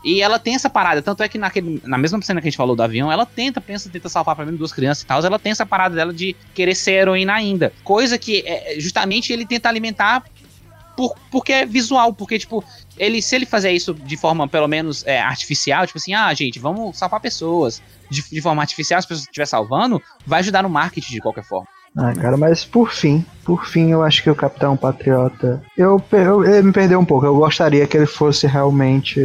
E 0.04 0.22
ela 0.22 0.40
tem 0.40 0.56
essa 0.56 0.70
parada, 0.70 1.02
tanto 1.02 1.22
é 1.24 1.28
que 1.28 1.38
naquele, 1.38 1.82
na 1.84 1.98
mesma 1.98 2.22
cena 2.22 2.40
que 2.40 2.48
a 2.48 2.50
gente 2.50 2.58
falou 2.58 2.76
do 2.76 2.82
avião, 2.82 3.12
ela 3.12 3.26
tenta, 3.26 3.60
pensa, 3.60 3.90
tenta 3.90 4.08
salvar 4.08 4.36
pelo 4.36 4.46
menos 4.46 4.60
duas 4.60 4.72
crianças 4.72 5.04
e 5.04 5.06
tal, 5.06 5.24
ela 5.24 5.38
tem 5.38 5.52
essa 5.52 5.66
parada 5.66 5.94
dela 5.94 6.14
de 6.14 6.36
querer 6.54 6.74
ser 6.76 6.92
heroína 6.92 7.34
ainda. 7.34 7.74
Coisa 7.84 8.18
que 8.18 8.44
é, 8.46 8.80
justamente 8.80 9.34
ele 9.34 9.46
tenta 9.46 9.68
alimentar 9.68 10.24
por, 10.96 11.16
porque 11.30 11.52
é 11.52 11.66
visual, 11.66 12.14
porque, 12.14 12.40
tipo, 12.40 12.64
ele, 12.98 13.22
se 13.22 13.36
ele 13.36 13.46
fizer 13.46 13.72
isso 13.72 13.94
de 13.94 14.18
forma, 14.18 14.48
pelo 14.48 14.68
menos, 14.68 15.06
é, 15.06 15.20
artificial, 15.20 15.86
tipo 15.86 15.98
assim, 15.98 16.14
ah, 16.14 16.34
gente, 16.34 16.60
vamos 16.60 16.98
salvar 16.98 17.20
pessoas 17.20 17.82
de, 18.10 18.22
de 18.30 18.42
forma 18.42 18.62
artificial, 18.62 19.00
as 19.00 19.06
pessoas 19.06 19.26
estiver 19.26 19.46
salvando, 19.46 20.02
vai 20.26 20.40
ajudar 20.40 20.64
no 20.64 20.70
marketing 20.70 21.14
de 21.14 21.22
qualquer 21.22 21.44
forma. 21.44 21.68
Ah, 22.02 22.14
cara, 22.14 22.38
mas 22.38 22.64
por 22.64 22.92
fim, 22.92 23.26
por 23.44 23.66
fim, 23.66 23.92
eu 23.92 24.02
acho 24.02 24.24
que 24.24 24.30
o 24.30 24.36
Capitão 24.36 24.78
Patriota. 24.78 25.62
Eu, 25.78 26.02
eu- 26.12 26.46
ele 26.46 26.62
me 26.64 26.72
perdeu 26.72 27.00
um 27.00 27.04
pouco. 27.06 27.26
Eu 27.26 27.36
gostaria 27.36 27.86
que 27.86 27.98
ele 27.98 28.06
fosse 28.06 28.48
realmente 28.48 29.20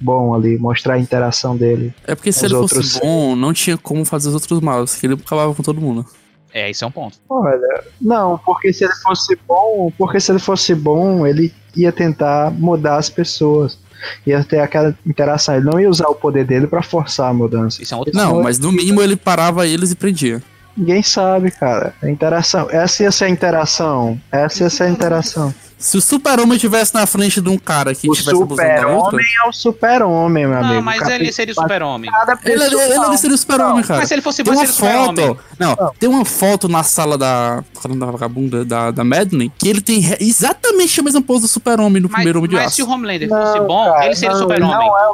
bom 0.00 0.34
ali, 0.34 0.58
mostrar 0.58 0.94
a 0.94 0.98
interação 0.98 1.56
dele. 1.56 1.94
É 2.06 2.14
porque 2.14 2.32
se 2.32 2.44
ele 2.44 2.54
fosse 2.54 2.74
outros- 2.74 2.98
bom, 2.98 3.34
não 3.34 3.52
tinha 3.52 3.78
como 3.78 4.04
fazer 4.04 4.28
os 4.28 4.34
outros 4.34 4.60
maus, 4.60 4.96
que 4.96 5.06
ele 5.06 5.14
acabava 5.14 5.54
com 5.54 5.62
todo 5.62 5.80
mundo. 5.80 6.04
É, 6.52 6.68
isso 6.70 6.84
é 6.84 6.86
um 6.86 6.90
ponto. 6.90 7.16
Olha, 7.28 7.84
não, 8.00 8.36
porque 8.38 8.72
se 8.72 8.84
ele 8.84 8.92
fosse 9.02 9.38
bom, 9.46 9.92
porque 9.96 10.18
se 10.18 10.32
ele 10.32 10.40
fosse 10.40 10.74
bom, 10.74 11.24
ele 11.26 11.54
ia 11.76 11.92
tentar 11.92 12.50
mudar 12.50 12.96
as 12.96 13.08
pessoas. 13.08 13.78
Ia 14.26 14.42
ter 14.42 14.58
aquela 14.60 14.96
interação. 15.06 15.54
Ele 15.54 15.66
não 15.66 15.78
ia 15.78 15.88
usar 15.88 16.08
o 16.08 16.14
poder 16.14 16.44
dele 16.44 16.66
pra 16.66 16.82
forçar 16.82 17.30
a 17.30 17.34
mudança. 17.34 17.82
Isso 17.82 17.92
é 17.94 17.96
um 17.96 18.00
outro 18.00 18.16
Não, 18.16 18.42
mas 18.42 18.58
no 18.58 18.72
mínimo 18.72 19.00
ele 19.02 19.14
parava 19.14 19.66
eles 19.66 19.90
e 19.92 19.94
prendia. 19.94 20.42
Ninguém 20.80 21.02
sabe, 21.02 21.50
cara. 21.50 21.92
A 22.02 22.08
interação. 22.08 22.66
Essa 22.70 23.02
ia 23.02 23.12
ser 23.12 23.26
a 23.26 23.28
interação. 23.28 24.18
Essa 24.32 24.62
ia 24.62 24.70
ser 24.70 24.84
a 24.84 24.88
interação. 24.88 25.54
Se 25.76 25.96
o 25.96 26.00
super-homem 26.00 26.56
estivesse 26.56 26.94
na 26.94 27.06
frente 27.06 27.38
de 27.40 27.48
um 27.50 27.58
cara 27.58 27.94
que 27.94 28.08
O 28.08 28.12
tivesse 28.12 28.36
super-homem 28.36 29.26
é 29.44 29.48
o 29.48 29.52
super-homem, 29.52 30.46
meu 30.46 30.58
amigo. 30.58 30.74
Não, 30.74 30.82
mas 30.82 31.06
ele 31.08 31.30
seria 31.32 31.52
o 31.52 31.54
super-homem. 31.54 32.10
Ele, 32.44 32.64
ele, 32.64 32.74
ele 32.76 33.18
seria 33.18 33.34
o 33.34 33.38
super-homem, 33.38 33.84
cara. 33.84 34.00
Mas 34.00 34.08
se 34.08 34.14
ele 34.14 34.22
fosse 34.22 34.42
Tem 34.42 34.52
bom, 34.52 34.60
uma 34.60 34.66
seria 34.66 34.72
o 34.72 35.06
super-homem. 35.06 35.26
foto. 35.36 35.44
Não, 35.58 35.92
tem 35.98 36.08
uma 36.08 36.24
foto 36.24 36.68
na 36.68 36.82
sala 36.82 37.16
da. 37.18 37.62
Caramba, 37.82 38.06
da 38.06 38.12
vagabunda 38.12 38.64
da, 38.64 38.90
da 38.90 39.04
Madeline 39.04 39.50
que 39.58 39.68
ele 39.68 39.80
tem 39.82 40.02
exatamente 40.20 40.98
a 41.00 41.02
mesma 41.02 41.22
pose 41.22 41.42
do 41.42 41.48
super-homem 41.48 42.00
no 42.02 42.08
Mas, 42.08 42.14
primeiro 42.16 42.38
Homem 42.40 42.50
de 42.50 42.56
mas 42.56 42.74
se 42.74 42.82
o 42.82 42.84
Aço. 42.84 42.94
Homelander 42.94 43.28
Não, 43.28 43.46
fosse 43.46 43.60
bom, 43.66 43.84
cara, 43.84 44.06
ele 44.06 44.14
seria 44.14 44.30
o 44.30 44.32
não, 44.34 44.40
super-homem. 44.48 44.88
Não, 44.88 44.98
é... 44.98 45.12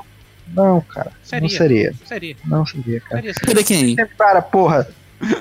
não, 0.49 0.81
cara. 0.81 1.13
Seria. 1.23 1.43
Não 1.43 1.49
seria. 1.49 1.95
Seria, 2.05 2.37
Não 2.45 2.67
seria, 2.67 3.01
cara. 3.01 3.23
seria, 3.23 3.35
seria. 3.35 3.65
Seria 3.65 3.65
quem? 3.65 3.97
Cara, 4.19 4.43
porra, 4.43 4.89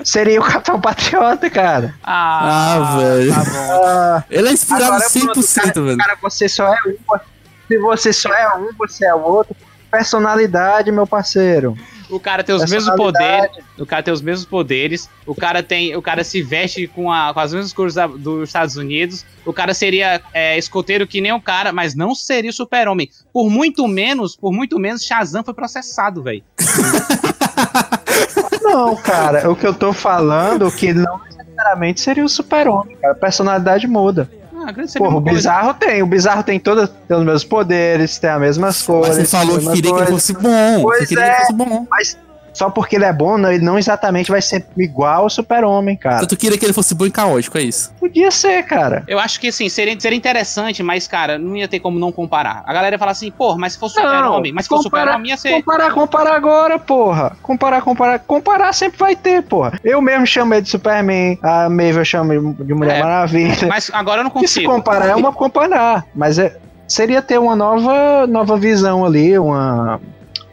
seria 0.03 0.39
o 0.39 0.43
Capitão 0.43 0.79
Patriota, 0.79 1.49
cara. 1.49 1.93
Ah, 2.03 2.97
velho. 2.99 3.33
Tá 3.33 3.43
bom. 3.43 3.83
Ah, 3.85 4.23
Ele 4.29 4.47
é 4.49 4.51
inspirado 4.53 4.83
Agora, 4.85 5.09
pronto, 5.09 5.39
100%, 5.39 5.83
velho. 5.85 5.97
cara, 5.97 6.17
você 6.21 6.47
só 6.49 6.67
é 6.73 6.77
um. 6.87 7.19
Se 7.67 7.77
você 7.79 8.13
só 8.13 8.33
é 8.33 8.55
um, 8.57 8.69
você 8.77 9.05
é 9.05 9.13
o 9.15 9.19
outro. 9.21 9.55
Personalidade, 9.91 10.91
meu 10.91 11.07
parceiro. 11.07 11.77
O 12.09 12.19
cara 12.19 12.43
tem 12.43 12.53
os 12.53 12.69
mesmos 12.69 12.95
poderes. 12.95 13.49
O 13.79 13.85
cara 13.85 14.03
tem 14.03 14.13
os 14.13 14.21
mesmos 14.21 14.45
poderes. 14.45 15.09
O 15.25 15.33
cara 15.33 15.63
tem. 15.63 15.95
O 15.95 16.01
cara 16.01 16.23
se 16.23 16.41
veste 16.43 16.85
com, 16.85 17.11
a- 17.11 17.33
com 17.33 17.39
as 17.39 17.51
mesmas 17.53 17.73
cores 17.73 17.95
da- 17.95 18.05
dos 18.05 18.49
Estados 18.49 18.75
Unidos. 18.77 19.25
O 19.45 19.51
cara 19.53 19.73
seria 19.73 20.21
é, 20.33 20.57
escoteiro 20.57 21.07
que 21.07 21.19
nem 21.21 21.31
o 21.33 21.41
cara, 21.41 21.71
mas 21.73 21.95
não 21.95 22.13
seria 22.13 22.49
o 22.51 22.53
super-homem. 22.53 23.09
Por 23.33 23.49
muito 23.49 23.87
menos, 23.87 24.35
por 24.35 24.51
muito 24.53 24.77
menos, 24.77 25.01
Shazam 25.03 25.43
foi 25.43 25.53
processado, 25.53 26.21
velho. 26.21 26.43
Não, 28.61 28.95
cara, 28.95 29.49
o 29.49 29.55
que 29.55 29.65
eu 29.65 29.73
tô 29.73 29.93
falando 29.93 30.69
que 30.71 30.93
não 30.93 31.19
necessariamente 31.25 32.01
seria 32.01 32.25
o 32.25 32.29
super-homem, 32.29 32.97
cara. 32.97 33.13
A 33.13 33.15
personalidade 33.15 33.87
muda. 33.87 34.29
Ah, 34.67 34.73
que 34.73 34.87
seria 34.87 35.05
Porra, 35.05 35.15
o 35.17 35.19
uma 35.19 35.23
coisa. 35.23 35.37
bizarro 35.37 35.73
tem. 35.75 36.01
O 36.01 36.07
bizarro 36.07 36.43
tem 36.43 36.59
todas 36.59 36.89
tem 37.07 37.15
os 37.17 37.23
mesmos 37.23 37.43
poderes, 37.43 38.17
tem 38.17 38.29
as 38.29 38.39
mesmas 38.39 38.81
cores. 38.81 39.17
Mas 39.17 39.27
você 39.29 39.37
falou 39.37 39.59
que 39.59 39.65
queria 39.65 39.81
que 39.81 39.87
ele 39.87 39.93
coisas. 39.93 40.09
fosse 40.09 40.33
bom. 40.33 40.81
Pois 40.81 40.99
Você 40.99 41.05
queria 41.07 41.23
que 41.23 41.29
é. 41.29 41.33
ele 41.33 41.41
fosse 41.41 41.53
bom. 41.53 41.87
Mas 41.89 42.17
só 42.55 42.69
porque 42.69 42.95
ele 42.95 43.05
é 43.05 43.11
bom, 43.13 43.37
não, 43.37 43.51
ele 43.51 43.63
não 43.63 43.77
exatamente 43.77 44.31
vai 44.31 44.41
ser 44.41 44.65
igual 44.77 45.23
ao 45.23 45.29
super-homem, 45.29 45.95
cara. 45.97 46.15
Então 46.15 46.27
tu 46.27 46.37
queria 46.37 46.57
que 46.57 46.65
ele 46.65 46.73
fosse 46.73 46.95
bom 46.95 47.05
e 47.05 47.11
caótico, 47.11 47.57
é 47.57 47.61
isso. 47.63 47.93
Podia 47.99 48.31
ser, 48.31 48.63
cara. 48.63 49.03
Eu 49.07 49.19
acho 49.19 49.39
que 49.39 49.49
assim, 49.49 49.67
seria, 49.67 49.99
seria 49.99 50.17
interessante, 50.17 50.81
mas, 50.81 51.07
cara, 51.07 51.37
não 51.37 51.55
ia 51.55 51.67
ter 51.67 51.79
como 51.81 51.99
não 51.99 52.11
comparar. 52.11 52.63
A 52.65 52.73
galera 52.73 52.95
ia 52.95 52.99
falar 52.99 53.11
assim, 53.11 53.29
pô, 53.29 53.57
mas 53.57 53.73
se 53.73 53.79
fosse 53.79 53.95
super-homem, 53.95 54.53
mas 54.53 54.65
se 54.65 54.69
fosse 54.69 54.85
comparar- 54.85 55.03
super-homem 55.07 55.31
ia 55.31 55.37
ser. 55.37 55.51
Comparar, 55.51 55.91
comparar 55.91 56.35
agora, 56.35 56.79
porra. 56.79 57.35
Comparar, 57.41 57.81
comparar. 57.81 58.19
Comparar 58.19 58.73
sempre 58.73 58.97
vai 58.97 59.15
ter, 59.15 59.43
porra. 59.43 59.73
Eu 59.83 60.01
mesmo 60.01 60.25
chamei 60.25 60.61
de 60.61 60.69
Superman, 60.69 61.37
a 61.43 61.69
Marvel 61.69 62.05
chama 62.05 62.33
de 62.63 62.73
Mulher 62.73 62.99
É, 62.99 63.03
Maravilha. 63.03 63.55
Mas 63.67 63.91
agora 63.93 64.21
eu 64.21 64.23
não 64.23 64.31
E 64.31 64.47
se 64.47 64.59
consigo. 64.61 64.71
comparar 64.71 65.09
é 65.09 65.15
uma 65.15 65.33
comparar. 65.33 66.05
Mas 66.15 66.39
é, 66.39 66.55
seria 66.87 67.21
ter 67.21 67.37
uma 67.37 67.55
nova, 67.55 68.25
nova 68.25 68.55
visão 68.57 69.03
ali, 69.05 69.37
uma. 69.37 69.99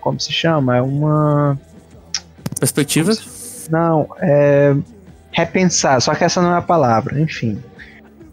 Como 0.01 0.19
se 0.19 0.33
chama? 0.33 0.77
É 0.77 0.83
uma. 0.83 1.57
Perspectiva. 2.63 3.13
Não, 3.71 4.09
é. 4.21 4.73
Repensar, 5.33 6.01
só 6.01 6.15
que 6.15 6.23
essa 6.23 6.41
não 6.41 6.55
é 6.55 6.59
a 6.59 6.63
palavra, 6.63 7.21
enfim. 7.21 7.61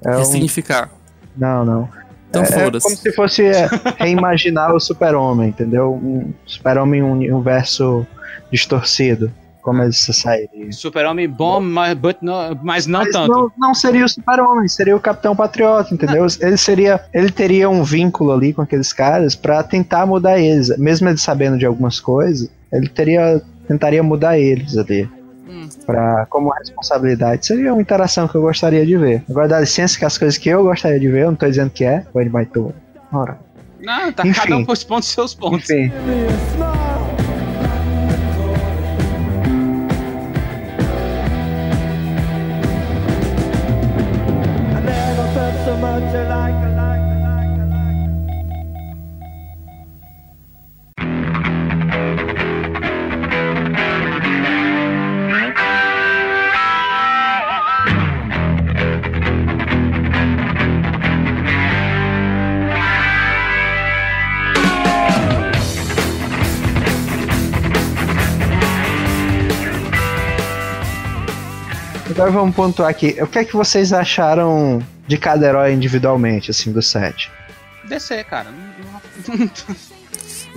É 0.06 0.12
um- 0.12 0.20
Ressignificar. 0.20 0.90
Não, 1.36 1.66
não. 1.66 1.90
Então 2.30 2.44
É 2.44 2.46
como 2.48 2.60
foda-se. 2.66 2.96
se 2.98 3.12
fosse 3.14 3.44
é, 3.44 3.68
reimaginar 3.98 4.76
o 4.76 4.80
super-homem, 4.80 5.50
entendeu? 5.50 5.94
Um 5.94 6.32
super-homem 6.46 7.00
em 7.00 7.04
um 7.04 7.12
universo 7.14 8.06
distorcido. 8.52 9.32
Como 9.62 9.82
ele 9.84 9.92
sairia. 9.94 10.72
Super-homem 10.72 11.28
bom, 11.28 11.60
mas, 11.60 11.94
but 11.98 12.18
no- 12.22 12.56
mas 12.64 12.86
não 12.88 13.00
Mas 13.02 13.12
tanto. 13.12 13.32
não, 13.32 13.52
não 13.58 13.74
seria 13.74 14.06
o 14.06 14.10
super-homem, 14.10 14.68
seria 14.68 14.96
o 14.96 15.00
Capitão 15.00 15.36
Patriota, 15.36 15.94
entendeu? 15.94 16.26
Ele 16.40 16.56
seria. 16.58 17.04
Ele 17.14 17.30
teria 17.32 17.70
um 17.70 17.84
vínculo 17.84 18.32
ali 18.32 18.54
com 18.54 18.62
aqueles 18.62 18.94
caras 18.94 19.36
pra 19.36 19.62
tentar 19.64 20.06
mudar 20.06 20.40
eles. 20.40 20.76
Mesmo 20.78 21.10
ele 21.10 21.18
sabendo 21.18 21.58
de 21.58 21.66
algumas 21.66 22.00
coisas, 22.00 22.50
ele 22.72 22.88
teria. 22.88 23.42
Tentaria 23.70 24.02
mudar 24.02 24.38
eles 24.38 24.76
ali. 24.76 25.08
Hum. 25.48 25.70
Pra, 25.86 26.26
como 26.30 26.50
responsabilidade. 26.50 27.46
Seria 27.46 27.72
uma 27.72 27.82
interação 27.82 28.28
que 28.28 28.36
eu 28.36 28.42
gostaria 28.42 28.86
de 28.86 28.98
ver. 28.98 29.24
Agora 29.30 29.48
dá 29.48 29.60
licença 29.60 29.98
que 29.98 30.06
as 30.06 30.18
coisas 30.18 30.38
que 30.38 30.50
eu 30.50 30.64
gostaria 30.64 31.00
de 31.00 31.08
ver, 31.08 31.22
eu 31.24 31.28
não 31.28 31.36
tô 31.36 31.48
dizendo 31.48 31.70
que 31.70 31.86
é, 31.86 32.06
ou 32.14 32.20
ele 32.20 32.30
vai 32.30 32.46
ter. 32.46 32.66
Ora. 33.14 33.40
Não, 33.80 34.12
tá 34.12 34.28
Enfim. 34.28 34.40
cada 34.42 34.58
um 34.58 34.66
responde 34.66 35.06
seus 35.06 35.34
pontos. 35.34 35.70
Enfim. 35.70 35.92
Vamos 72.40 72.56
pontuar 72.56 72.90
aqui. 72.90 73.18
O 73.22 73.28
que 73.28 73.40
é 73.40 73.44
que 73.46 73.56
vocês 73.56 73.92
acharam 73.94 74.82
de 75.08 75.18
cada 75.18 75.46
herói 75.48 75.74
individualmente, 75.74 76.52
assim, 76.52 76.72
do 76.72 76.82
set? 76.82 77.32
DC, 77.88 78.24
cara. 78.26 78.48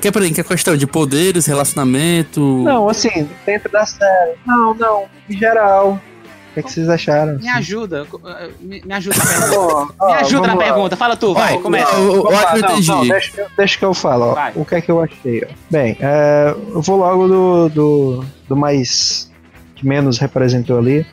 Que 0.01 0.09
é 0.09 0.11
pra 0.11 0.23
mim, 0.23 0.33
que 0.33 0.41
é 0.41 0.45
questão 0.45 0.77
de 0.77 0.87
poderes, 0.87 1.47
relacionamento. 1.47 2.41
Não, 2.63 2.89
assim, 2.89 3.29
dentro 3.47 3.71
da 3.71 3.87
série. 3.87 4.33
Não, 4.47 4.75
não. 4.75 5.05
Em 5.29 5.37
geral. 5.37 6.01
O 6.51 6.55
que, 6.55 6.61
é 6.61 6.63
que 6.65 6.71
vocês 6.73 6.89
acharam? 6.89 7.39
Me 7.39 7.49
ajuda. 7.49 8.07
Me, 8.61 8.83
me 8.85 8.93
ajuda 8.95 9.17
na 9.17 9.25
pergunta. 9.49 10.07
Me 10.07 10.13
ajuda 10.15 10.47
na 10.49 10.55
lá. 10.55 10.63
pergunta. 10.65 10.97
Fala 10.97 11.17
tu, 11.17 11.33
vai, 11.33 11.59
começa. 11.59 11.95
eu 11.95 12.25
não, 12.25 12.59
entendi. 12.59 12.89
não, 12.89 13.09
deixa, 13.09 13.41
eu- 13.41 13.47
deixa 13.57 13.79
que 13.79 13.85
eu 13.85 13.95
falo, 13.95 14.35
ó. 14.37 14.51
O 14.57 14.65
que 14.65 14.75
é 14.75 14.81
que 14.83 14.91
eu 14.91 15.01
achei, 15.01 15.45
ó. 15.49 15.53
Bem, 15.71 15.97
é, 16.01 16.55
eu 16.75 16.83
vou 16.83 16.97
logo 16.99 17.27
do, 17.29 17.69
do, 17.71 18.25
do 18.49 18.57
mais. 18.57 19.31
que 19.77 19.87
menos 19.87 20.19
representou 20.19 20.79
ali. 20.79 21.07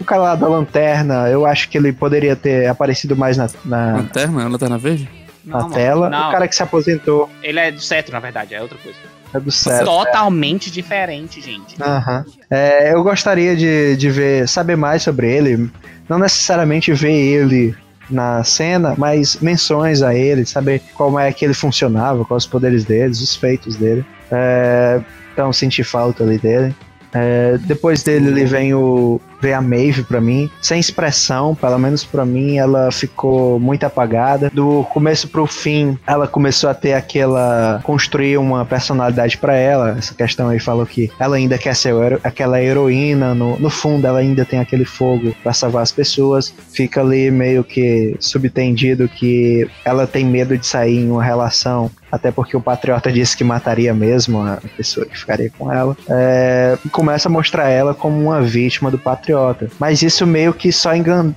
O 0.00 0.04
cara 0.04 0.22
lá 0.22 0.34
da 0.34 0.48
lanterna, 0.48 1.28
eu 1.28 1.44
acho 1.44 1.68
que 1.68 1.76
ele 1.76 1.92
poderia 1.92 2.34
ter 2.34 2.66
aparecido 2.66 3.14
mais 3.14 3.36
na, 3.36 3.48
na, 3.64 3.96
Lanterna, 3.98 4.48
lanterna 4.48 4.78
verde? 4.78 5.08
na 5.44 5.58
Não, 5.60 5.70
tela. 5.70 6.08
Não, 6.10 6.28
O 6.28 6.32
cara 6.32 6.48
que 6.48 6.54
se 6.56 6.62
aposentou 6.62 7.28
ele 7.42 7.58
é 7.60 7.70
do 7.70 7.80
cetro, 7.80 8.12
na 8.12 8.20
verdade, 8.20 8.54
é 8.54 8.62
outra 8.62 8.78
coisa. 8.78 8.98
é 9.34 9.40
do 9.40 9.50
céu. 9.50 9.84
Totalmente 9.84 10.70
diferente, 10.70 11.40
gente. 11.40 11.76
Aham. 11.82 12.24
É, 12.50 12.92
eu 12.94 13.02
gostaria 13.02 13.54
de, 13.56 13.96
de 13.96 14.10
ver, 14.10 14.48
saber 14.48 14.76
mais 14.76 15.02
sobre 15.02 15.30
ele. 15.30 15.70
Não 16.08 16.18
necessariamente 16.18 16.92
ver 16.92 17.12
ele 17.12 17.74
na 18.08 18.42
cena, 18.42 18.94
mas 18.98 19.36
menções 19.40 20.02
a 20.02 20.14
ele, 20.14 20.44
saber 20.44 20.82
como 20.94 21.18
é 21.18 21.32
que 21.32 21.44
ele 21.44 21.54
funcionava, 21.54 22.24
quais 22.24 22.42
os 22.44 22.50
poderes 22.50 22.84
dele, 22.84 23.12
os 23.12 23.36
feitos 23.36 23.76
dele. 23.76 24.04
É, 24.32 25.00
então, 25.32 25.52
senti 25.52 25.84
falta 25.84 26.24
ali 26.24 26.38
dele. 26.38 26.74
É, 27.12 27.56
depois 27.62 28.02
dele 28.02 28.28
ele 28.28 28.44
vem 28.44 28.74
o 28.74 29.20
vem 29.40 29.54
a 29.54 29.60
Maeve 29.60 30.02
pra 30.02 30.20
mim, 30.20 30.50
sem 30.60 30.78
expressão, 30.78 31.54
pelo 31.54 31.78
menos 31.78 32.04
pra 32.04 32.24
mim, 32.24 32.58
ela 32.58 32.90
ficou 32.90 33.58
muito 33.58 33.84
apagada. 33.84 34.50
Do 34.52 34.84
começo 34.92 35.28
pro 35.28 35.46
fim, 35.46 35.98
ela 36.06 36.26
começou 36.26 36.70
a 36.70 36.74
ter 36.74 36.94
aquela 36.94 37.80
construir 37.82 38.36
uma 38.36 38.64
personalidade 38.64 39.38
pra 39.38 39.54
ela. 39.54 39.96
Essa 39.98 40.14
questão 40.14 40.48
aí 40.48 40.58
falou 40.58 40.86
que 40.86 41.10
ela 41.18 41.36
ainda 41.36 41.58
quer 41.58 41.74
ser 41.74 41.94
aquela 42.22 42.62
heroína, 42.62 43.34
no, 43.34 43.58
no 43.58 43.70
fundo 43.70 44.06
ela 44.06 44.20
ainda 44.20 44.44
tem 44.44 44.58
aquele 44.58 44.84
fogo 44.84 45.34
pra 45.42 45.52
salvar 45.52 45.82
as 45.82 45.92
pessoas. 45.92 46.52
Fica 46.72 47.00
ali 47.00 47.30
meio 47.30 47.64
que 47.64 48.16
subtendido 48.20 49.08
que 49.08 49.68
ela 49.84 50.06
tem 50.06 50.24
medo 50.24 50.56
de 50.56 50.66
sair 50.66 50.98
em 50.98 51.10
uma 51.10 51.22
relação 51.22 51.90
até 52.10 52.30
porque 52.30 52.56
o 52.56 52.60
Patriota 52.60 53.12
disse 53.12 53.36
que 53.36 53.44
mataria 53.44 53.94
mesmo 53.94 54.42
a 54.42 54.58
pessoa 54.76 55.06
que 55.06 55.16
ficaria 55.16 55.50
com 55.56 55.72
ela. 55.72 55.96
É, 56.08 56.76
começa 56.90 57.28
a 57.28 57.32
mostrar 57.32 57.68
ela 57.68 57.94
como 57.94 58.20
uma 58.20 58.42
vítima 58.42 58.90
do 58.90 58.98
Patriota. 58.98 59.29
Mas 59.78 60.02
isso 60.02 60.26
meio 60.26 60.52
que 60.52 60.72
só 60.72 60.90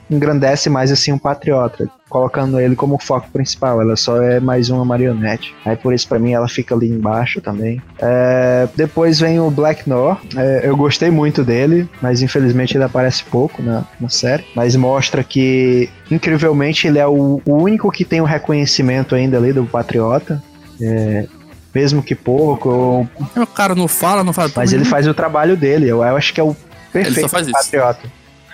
engrandece 0.10 0.70
mais 0.70 0.91
assim 0.91 1.12
o 1.12 1.20
Patriota, 1.20 1.89
colocando 2.10 2.60
ele 2.60 2.76
como 2.76 2.98
foco 3.02 3.28
principal. 3.32 3.82
Ela 3.82 3.96
só 3.96 4.22
é 4.22 4.39
mais 4.39 4.70
uma 4.70 4.84
marionete. 4.86 5.54
Aí 5.66 5.76
por 5.76 5.94
isso 5.94 6.08
pra 6.08 6.20
mim 6.20 6.34
ela 6.34 6.48
fica 6.48 6.76
ali 6.76 6.89
embaixo 6.89 7.41
também. 7.41 7.82
É, 8.00 8.68
depois 8.76 9.20
vem 9.20 9.39
o 9.39 9.50
Black 9.50 9.88
Noir. 9.89 10.18
É, 10.36 10.62
eu 10.64 10.76
gostei 10.78 11.10
muito 11.10 11.44
dele, 11.44 11.88
mas 12.02 12.22
infelizmente 12.22 12.76
ele 12.78 12.84
aparece 12.84 13.24
pouco 13.24 13.62
na, 13.62 13.84
na 14.00 14.10
série. 14.10 14.44
Mas 14.56 14.76
mostra 14.76 15.24
que, 15.24 15.89
incrivelmente, 16.12 16.88
ele 16.88 17.00
é 17.00 17.08
o, 17.08 17.41
o 17.46 17.54
único 17.54 17.91
que 17.91 18.06
tem 18.06 18.22
o 18.22 18.26
reconhecimento 18.26 19.16
ainda 19.16 19.38
ali 19.38 19.52
do 19.54 19.66
Patriota. 19.66 20.41
É, 20.82 21.26
mesmo 21.74 22.04
que 22.04 22.14
pouco, 22.14 22.70
ou- 22.70 23.10
O 23.36 23.48
cara 23.48 23.74
não 23.74 23.88
fala, 23.88 24.24
não 24.24 24.32
fala. 24.34 24.52
mas 24.56 24.74
ele 24.74 24.86
faz 24.86 25.08
o 25.08 25.14
trabalho 25.14 25.58
dele. 25.58 25.86
Eu, 25.88 26.04
eu 26.04 26.16
acho 26.16 26.32
que 26.34 26.39
é 26.39 26.44
o 26.44 26.56
perfeito 26.94 27.18
Ele 27.20 27.22
só 27.22 27.30
faz 27.30 27.48
isso. 27.48 27.58
Patriota. 27.58 28.12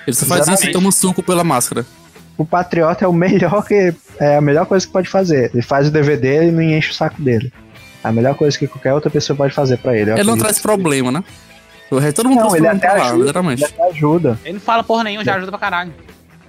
Ele 0.08 0.16
só 0.16 0.26
faz 0.26 0.42
isso 0.42 0.50
e 0.50 0.54
Exatamente. 0.54 0.74
toma 0.74 0.88
um 0.88 0.92
suco 0.92 1.22
pela 1.22 1.44
máscara. 1.44 1.86
O 2.38 2.46
Patriota 2.46 3.06
é 3.06 3.08
o 3.08 3.14
melhor 3.14 3.64
que 3.66 3.94
é 4.20 4.38
a 4.38 4.42
melhor 4.42 4.66
coisa 4.66 4.86
que 4.88 4.92
pode 4.92 5.10
fazer. 5.10 5.52
Ele 5.54 5.62
faz 5.62 5.88
o 5.90 5.92
dele 5.92 6.48
e 6.48 6.52
não 6.52 6.62
enche 6.62 6.92
o 6.92 6.94
saco 6.94 7.22
dele. 7.22 7.52
É 8.04 8.08
a 8.08 8.12
melhor 8.12 8.34
coisa 8.36 8.58
que 8.58 8.66
qualquer 8.66 8.94
outra 8.94 9.10
pessoa 9.10 9.36
pode 9.36 9.54
fazer 9.54 9.78
pra 9.78 9.96
ele. 9.96 10.12
Ele 10.12 10.24
não 10.24 10.38
traz 10.38 10.58
problema, 10.60 11.12
né? 11.12 11.24
O 11.92 11.98
resto 11.98 12.18
todo 12.18 12.30
mundo 12.30 12.42
Não, 12.44 12.56
ele 12.56 12.68
até 12.68 12.88
lá, 12.88 12.94
ajuda. 12.94 13.14
Ele 13.14 13.22
literalmente. 13.24 13.64
até 13.66 13.84
ajuda. 13.90 14.40
Ele 14.46 14.54
não 14.54 14.60
fala 14.62 14.84
porra 14.84 15.04
nenhuma, 15.04 15.26
já 15.26 15.36
ajuda 15.36 15.52
pra 15.52 15.60
caralho. 15.60 15.94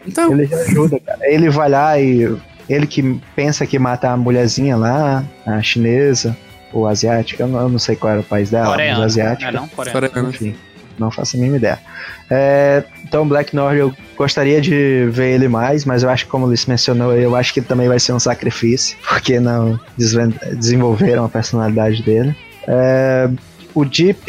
Então, 0.06 0.32
Ele 0.32 0.46
já 0.46 0.56
ajuda, 0.56 1.00
cara. 1.00 1.18
Ele 1.22 1.50
vai 1.50 1.68
lá 1.68 1.98
e. 1.98 2.36
Ele 2.68 2.86
que 2.86 3.20
pensa 3.34 3.66
que 3.66 3.78
mata 3.78 4.10
a 4.10 4.16
mulherzinha 4.16 4.76
lá, 4.76 5.24
a 5.44 5.60
chinesa, 5.60 6.36
ou 6.72 6.86
asiática, 6.86 7.42
eu 7.42 7.48
não, 7.48 7.60
eu 7.62 7.68
não 7.68 7.78
sei 7.80 7.96
qual 7.96 8.12
era 8.12 8.20
o 8.20 8.24
país 8.24 8.48
dela, 8.50 8.68
mas 8.76 8.76
Não 8.76 9.02
é 9.02 9.04
asiática. 9.04 9.50
não? 9.50 9.66
Coreano. 9.68 10.08
coreano. 10.08 10.28
Enfim. 10.30 10.54
Não 11.00 11.10
faço 11.10 11.36
a 11.36 11.38
mínima 11.38 11.56
ideia. 11.56 11.78
É, 12.30 12.84
então, 13.02 13.26
Black 13.26 13.56
North 13.56 13.76
eu 13.76 13.92
gostaria 14.16 14.60
de 14.60 15.08
ver 15.10 15.34
ele 15.34 15.48
mais, 15.48 15.84
mas 15.84 16.02
eu 16.02 16.10
acho 16.10 16.24
que, 16.24 16.30
como 16.30 16.44
o 16.44 16.48
Ulisses 16.48 16.66
mencionou, 16.66 17.16
eu 17.16 17.34
acho 17.34 17.52
que 17.52 17.60
também 17.60 17.88
vai 17.88 17.98
ser 17.98 18.12
um 18.12 18.20
sacrifício, 18.20 18.96
porque 19.08 19.40
não 19.40 19.80
desenvolveram 19.96 21.24
a 21.24 21.28
personalidade 21.28 22.02
dele. 22.02 22.36
É, 22.68 23.28
o 23.74 23.84
Deep, 23.84 24.20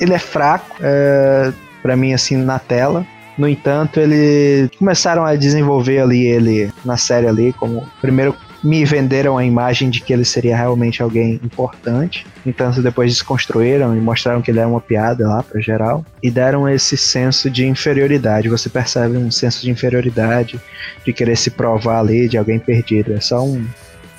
ele 0.00 0.12
é 0.12 0.18
fraco, 0.18 0.76
é, 0.80 1.52
para 1.82 1.96
mim, 1.96 2.12
assim, 2.12 2.36
na 2.36 2.58
tela. 2.58 3.06
No 3.38 3.48
entanto, 3.48 3.98
ele 3.98 4.68
começaram 4.78 5.24
a 5.24 5.34
desenvolver 5.34 6.00
ali 6.00 6.26
ele 6.26 6.70
na 6.84 6.98
série 6.98 7.26
ali, 7.26 7.52
como 7.54 7.88
primeiro 8.00 8.36
me 8.62 8.84
venderam 8.84 9.36
a 9.36 9.44
imagem 9.44 9.90
de 9.90 10.00
que 10.00 10.12
ele 10.12 10.24
seria 10.24 10.56
realmente 10.56 11.02
alguém 11.02 11.40
importante. 11.42 12.26
Entanto, 12.46 12.82
depois 12.82 13.12
desconstruíram 13.12 13.96
e 13.96 14.00
mostraram 14.00 14.40
que 14.40 14.50
ele 14.50 14.60
é 14.60 14.66
uma 14.66 14.80
piada 14.80 15.26
lá 15.26 15.42
pra 15.42 15.60
geral 15.60 16.04
e 16.22 16.30
deram 16.30 16.68
esse 16.68 16.96
senso 16.96 17.50
de 17.50 17.66
inferioridade. 17.66 18.48
Você 18.48 18.68
percebe 18.68 19.16
um 19.16 19.30
senso 19.30 19.62
de 19.62 19.70
inferioridade, 19.70 20.60
de 21.04 21.12
querer 21.12 21.36
se 21.36 21.50
provar 21.50 22.00
ali 22.00 22.28
de 22.28 22.38
alguém 22.38 22.58
perdido. 22.58 23.12
É 23.12 23.20
só 23.20 23.44
um 23.44 23.64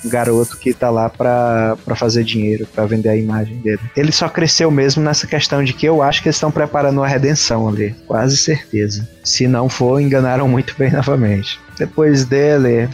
garoto 0.04 0.58
que 0.58 0.72
tá 0.72 0.90
lá 0.90 1.08
pra, 1.08 1.76
pra 1.84 1.96
fazer 1.96 2.24
dinheiro, 2.24 2.66
pra 2.66 2.84
vender 2.84 3.08
a 3.08 3.16
imagem 3.16 3.56
dele. 3.58 3.80
Ele 3.96 4.12
só 4.12 4.28
cresceu 4.28 4.70
mesmo 4.70 5.02
nessa 5.02 5.26
questão 5.26 5.64
de 5.64 5.72
que 5.72 5.86
eu 5.86 6.02
acho 6.02 6.22
que 6.22 6.28
eles 6.28 6.36
estão 6.36 6.50
preparando 6.50 6.98
uma 6.98 7.08
redenção 7.08 7.68
ali, 7.68 7.94
quase 8.06 8.36
certeza. 8.36 9.08
Se 9.22 9.46
não 9.46 9.68
for, 9.68 10.00
enganaram 10.00 10.46
muito 10.48 10.74
bem 10.78 10.90
novamente. 10.92 11.58
Depois 11.78 12.24
dele, 12.24 12.88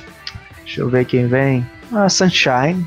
deixa 0.70 0.80
eu 0.82 0.88
ver 0.88 1.04
quem 1.04 1.26
vem. 1.26 1.66
Ah, 1.92 2.08
Sunshine. 2.08 2.86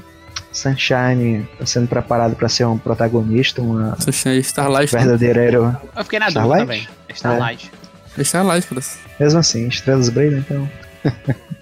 Sunshine 0.54 1.48
tá 1.60 1.66
sendo 1.66 1.88
preparado 1.88 2.36
pra 2.36 2.48
ser 2.48 2.66
um 2.66 2.78
protagonista, 2.78 3.62
uma 3.62 4.00
Sunshine 4.00 4.40
Starlight. 4.40 4.94
né? 4.94 5.02
verdadeira 5.02 5.44
heroína. 5.44 5.82
Eu 5.96 6.04
fiquei 6.04 6.20
na 6.20 6.28
dúvida 6.28 6.42
Starlight? 6.42 6.66
também. 6.66 6.88
É 7.10 7.14
Starlight. 7.14 7.72
É 8.18 8.22
Starlight, 8.22 8.68
parece. 8.68 8.98
Mesmo 9.20 9.40
assim, 9.40 9.68
estrelas 9.68 10.10
brilham, 10.10 10.40
então. 10.40 10.70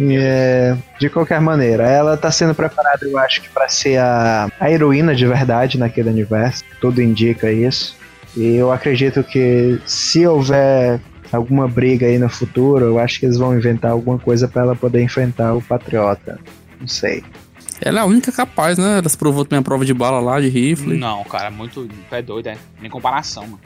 É, 0.00 0.74
de 0.98 1.10
qualquer 1.10 1.38
maneira, 1.38 1.86
ela 1.86 2.16
tá 2.16 2.30
sendo 2.30 2.54
preparada, 2.54 3.04
eu 3.06 3.18
acho 3.18 3.42
que, 3.42 3.48
pra 3.50 3.68
ser 3.68 3.98
a, 3.98 4.50
a 4.58 4.70
heroína 4.70 5.14
de 5.14 5.26
verdade 5.26 5.78
naquele 5.78 6.08
universo. 6.08 6.64
Tudo 6.80 7.02
indica 7.02 7.52
isso. 7.52 7.94
E 8.34 8.56
eu 8.56 8.72
acredito 8.72 9.22
que 9.22 9.78
se 9.84 10.26
houver 10.26 10.98
alguma 11.34 11.68
briga 11.68 12.06
aí 12.06 12.18
no 12.18 12.28
futuro, 12.28 12.84
eu 12.84 12.98
acho 12.98 13.20
que 13.20 13.26
eles 13.26 13.38
vão 13.38 13.56
inventar 13.56 13.90
alguma 13.90 14.18
coisa 14.18 14.48
pra 14.48 14.62
ela 14.62 14.76
poder 14.76 15.02
enfrentar 15.02 15.54
o 15.54 15.62
Patriota. 15.62 16.38
Não 16.80 16.88
sei. 16.88 17.22
Ela 17.80 18.00
é 18.00 18.02
a 18.02 18.06
única 18.06 18.30
capaz, 18.32 18.78
né? 18.78 18.98
Ela 18.98 19.08
se 19.08 19.16
provou 19.16 19.44
também 19.44 19.58
a 19.58 19.62
prova 19.62 19.84
de 19.84 19.92
bala 19.92 20.20
lá, 20.20 20.40
de 20.40 20.48
rifle. 20.48 20.96
Não, 20.96 21.24
cara, 21.24 21.50
muito. 21.50 21.88
É 22.10 22.22
doido, 22.22 22.48
é. 22.48 22.56
Nem 22.80 22.90
comparação, 22.90 23.44
mano. 23.44 23.60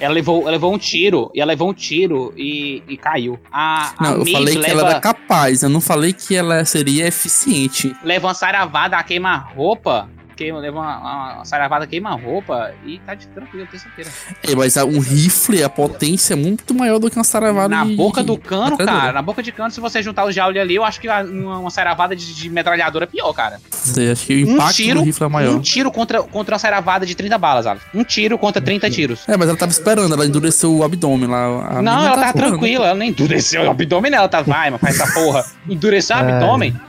Ela 0.00 0.12
levou, 0.12 0.42
ela 0.42 0.52
levou 0.52 0.74
um 0.74 0.78
tiro, 0.78 1.30
e 1.32 1.40
ela 1.40 1.52
levou 1.52 1.70
um 1.70 1.74
tiro 1.74 2.34
e, 2.36 2.82
e 2.88 2.96
caiu. 2.96 3.38
A, 3.52 3.94
a 3.96 4.02
Não, 4.02 4.12
eu 4.14 4.24
Miss 4.24 4.32
falei 4.32 4.54
que 4.54 4.60
leva, 4.60 4.80
ela 4.80 4.90
era 4.90 5.00
capaz, 5.00 5.62
eu 5.62 5.68
não 5.68 5.80
falei 5.80 6.12
que 6.12 6.34
ela 6.34 6.64
seria 6.64 7.06
eficiente. 7.06 7.94
leva 8.02 8.26
uma 8.26 8.34
saravada, 8.34 9.00
queima-roupa. 9.04 10.08
Queima, 10.36 10.58
leva 10.58 10.78
uma, 10.80 11.34
uma 11.36 11.44
saravada, 11.44 11.86
queima-roupa 11.86 12.72
e 12.84 12.98
tá 13.00 13.14
de 13.14 13.26
tranquilo, 13.28 13.68
certeza. 13.70 14.10
É, 14.42 14.54
mas 14.56 14.76
a- 14.76 14.84
um 14.84 14.98
rifle, 14.98 15.62
a 15.62 15.68
potência 15.68 16.34
é 16.34 16.36
muito 16.36 16.74
maior 16.74 16.98
do 16.98 17.08
que 17.08 17.16
uma 17.16 17.24
saravada 17.24 17.68
Na 17.68 17.84
de- 17.84 17.94
boca 17.94 18.22
do 18.22 18.36
cano, 18.36 18.76
cara, 18.76 19.12
na 19.12 19.22
boca 19.22 19.42
de 19.42 19.52
cano, 19.52 19.70
se 19.70 19.80
você 19.80 20.02
juntar 20.02 20.24
os 20.26 20.34
jaule 20.34 20.58
ali, 20.58 20.74
eu 20.74 20.84
acho 20.84 21.00
que 21.00 21.08
a- 21.08 21.22
uma, 21.22 21.58
uma 21.58 21.70
saravada 21.70 22.16
de, 22.16 22.34
de 22.34 22.50
metralhadora 22.50 23.04
é 23.04 23.06
pior, 23.06 23.32
cara. 23.32 23.60
Sei, 23.70 24.10
acho 24.10 24.26
que 24.26 24.42
o 24.42 24.48
Um 24.48 24.54
impacto 24.54 24.74
tiro, 24.76 24.98
do 25.00 25.04
rifle 25.04 25.26
é 25.26 25.28
maior. 25.28 25.54
um 25.54 25.60
tiro 25.60 25.90
contra, 25.92 26.22
contra 26.22 26.54
uma 26.54 26.58
saravada 26.58 27.06
de 27.06 27.14
30 27.14 27.38
balas, 27.38 27.66
Alex. 27.66 27.84
Um 27.94 28.02
tiro 28.02 28.36
contra 28.36 28.60
30 28.60 28.90
tiros. 28.90 29.20
É, 29.28 29.36
mas 29.36 29.48
ela 29.48 29.56
tava 29.56 29.70
esperando, 29.72 30.12
ela 30.14 30.26
endureceu 30.26 30.74
o 30.74 30.82
abdômen 30.82 31.28
lá. 31.28 31.78
a 31.78 31.82
não, 31.82 32.04
ela 32.06 32.14
tá 32.16 32.20
tá 32.22 32.26
esperando. 32.28 32.50
tranquila, 32.50 32.86
ela 32.86 32.94
nem 32.94 33.10
endureceu 33.10 33.62
o 33.62 33.70
abdômen? 33.70 34.12
Ela 34.12 34.28
tá, 34.28 34.42
vai, 34.42 34.70
mas 34.70 34.80
faz 34.80 34.98
essa 35.00 35.12
porra. 35.14 35.44
Endureceu 35.68 36.16
o 36.16 36.18
Ai. 36.20 36.32
abdômen? 36.32 36.80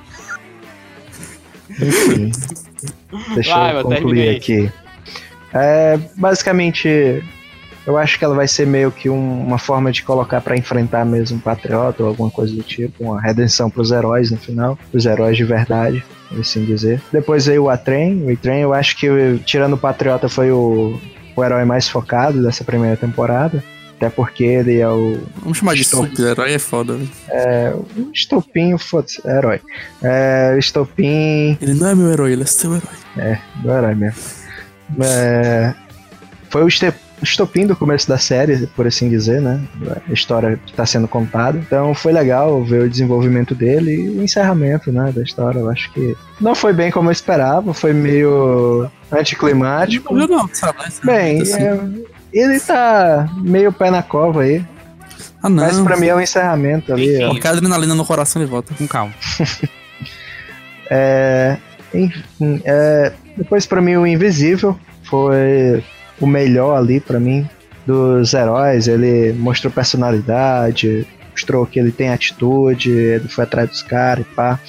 Enfim. 1.70 2.32
Deixa 3.34 3.56
Vai, 3.58 3.78
eu 3.78 3.84
concluir 3.84 4.00
terminei. 4.02 4.36
aqui. 4.38 4.72
É, 5.54 5.98
basicamente, 6.18 7.24
eu 7.88 7.98
acho 7.98 8.18
que 8.20 8.26
ela 8.26 8.36
vai 8.36 8.48
ser 8.48 8.66
meio 8.68 8.92
que 8.92 9.10
um- 9.10 9.42
uma 9.46 9.58
forma 9.58 9.92
de 9.92 10.04
colocar 10.04 10.42
pra 10.42 10.58
enfrentar 10.58 11.06
mesmo 11.06 11.38
o 11.38 11.42
Patriota 11.42 12.04
ou 12.04 12.10
alguma 12.10 12.30
coisa 12.30 12.54
do 12.54 12.62
tipo, 12.64 13.04
uma 13.04 13.22
redenção 13.22 13.70
pros 13.70 13.92
heróis 13.92 14.32
no 14.32 14.38
final, 14.38 14.78
os 14.94 15.06
heróis 15.06 15.38
de 15.38 15.44
verdade, 15.46 16.04
por 16.28 16.40
assim 16.40 16.66
dizer. 16.66 17.02
Depois 17.12 17.46
veio 17.46 17.64
o 17.64 17.70
A-Train, 17.70 18.26
o 18.26 18.32
A-Train 18.34 18.60
eu 18.62 18.74
acho 18.74 18.98
que, 18.98 19.08
tirando 19.46 19.74
o 19.74 19.78
Patriota, 19.78 20.28
foi 20.28 20.52
o, 20.52 21.00
o 21.36 21.44
herói 21.44 21.64
mais 21.64 21.88
focado 21.88 22.42
dessa 22.44 22.64
primeira 22.64 22.98
temporada. 22.98 23.64
Até 23.98 24.10
porque 24.10 24.44
ele 24.44 24.80
é 24.80 24.90
o, 24.90 25.18
Vamos 25.42 25.58
chamar 25.58 25.74
de 25.76 25.82
Estou- 25.82 26.06
super-herói, 26.06 26.54
é 26.54 26.60
foda. 26.60 26.96
velho. 26.98 27.10
o 27.98 28.12
estopim, 28.14 28.78
foda-se, 28.78 29.22
é 29.26 29.38
herói. 29.38 29.62
É, 30.04 30.54
o 30.56 30.60
estopim 30.60 31.58
Ele 31.62 31.74
não 31.76 31.88
é 31.88 31.96
meu 31.96 32.12
herói, 32.12 32.34
ele 32.34 32.44
é 32.44 32.46
seu 32.46 32.72
herói. 32.76 33.38
do 33.64 33.72
herói 33.72 33.96
mesmo. 33.96 34.20
É, 35.02 35.74
foi 36.50 36.64
o 36.64 36.68
este- 36.68 36.94
estopim 37.24 37.66
do 37.66 37.76
começo 37.76 38.08
da 38.08 38.18
série, 38.18 38.68
por 38.68 38.86
assim 38.86 39.10
dizer, 39.10 39.42
né? 39.42 39.62
A 40.08 40.12
história 40.14 40.60
que 40.64 40.72
está 40.72 40.86
sendo 40.86 41.08
contada. 41.08 41.58
Então 41.58 41.96
foi 41.96 42.12
legal 42.12 42.62
ver 42.64 42.82
o 42.84 42.90
desenvolvimento 42.90 43.56
dele 43.56 43.96
e 43.96 44.10
o 44.10 44.22
encerramento, 44.24 44.92
né, 44.92 45.12
da 45.16 45.24
história. 45.24 45.60
Eu 45.60 45.70
acho 45.70 45.92
que 45.94 46.16
não 46.40 46.54
foi 46.54 46.74
bem 46.74 46.92
como 46.92 47.08
eu 47.08 47.14
esperava, 47.14 47.74
foi 47.74 47.94
meio 47.94 48.90
anticlimático. 49.12 50.14
Não, 50.14 50.28
não, 50.28 50.50
sabe? 50.54 50.78
né? 50.80 50.90
Bem, 51.04 51.42
Assim. 51.42 51.64
é, 51.64 51.80
ele 52.40 52.60
tá 52.60 53.30
meio 53.38 53.72
pé 53.72 53.90
na 53.92 54.04
cova 54.04 54.42
aí, 54.42 54.64
Ah, 55.42 55.50
não. 55.50 55.64
mas 55.64 55.80
pra 55.80 55.98
mim 55.98 56.08
é 56.08 56.16
um 56.16 56.22
encerramento 56.22 56.92
ali. 56.94 57.24
ó. 57.24 57.30
Qualquer 57.32 57.50
adrenalina 57.50 57.94
no 57.96 58.06
coração 58.06 58.42
ele 58.42 58.50
volta. 58.50 58.74
Com 58.74 58.88
calma. 58.88 59.14
É, 60.90 61.58
enfim, 61.94 62.62
é, 62.64 63.12
depois 63.36 63.66
pra 63.66 63.82
mim 63.82 63.96
o 63.96 64.06
Invisível 64.06 64.78
foi 65.04 65.84
o 66.22 66.28
melhor 66.28 66.76
ali 66.78 67.00
pra 67.00 67.20
mim 67.20 67.48
dos 67.86 68.34
heróis. 68.34 68.88
Ele 68.88 69.34
mostrou 69.34 69.72
personalidade, 69.74 71.08
mostrou 71.32 71.66
que 71.66 71.80
ele 71.80 71.92
tem 71.92 72.10
atitude, 72.10 72.92
ele 72.92 73.28
foi 73.28 73.44
atrás 73.46 73.70
dos 73.70 73.82
caras 73.82 74.26
e 74.26 74.36
pá. 74.36 74.60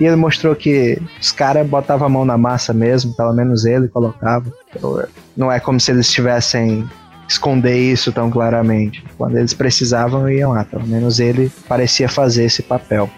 E 0.00 0.04
ele 0.06 0.16
mostrou 0.16 0.54
que 0.56 0.98
os 1.20 1.30
caras 1.32 1.66
botavam 1.66 2.06
a 2.06 2.10
mão 2.10 2.24
na 2.24 2.36
massa 2.38 2.72
mesmo, 2.72 3.14
pelo 3.14 3.32
menos 3.32 3.64
ele 3.64 3.88
colocava. 3.88 4.50
Então, 4.74 5.02
Não 5.36 5.52
é 5.52 5.60
como 5.60 5.78
se 5.80 5.90
eles 5.90 6.10
tivessem 6.10 6.88
esconder 7.28 7.76
isso 7.76 8.12
tão 8.12 8.30
claramente. 8.30 9.02
Quando 9.16 9.36
eles 9.36 9.54
precisavam, 9.54 10.28
iam 10.28 10.52
lá. 10.52 10.64
Pelo 10.64 10.86
menos 10.86 11.20
ele 11.20 11.50
parecia 11.68 12.08
fazer 12.08 12.44
esse 12.44 12.62
papel. 12.62 13.10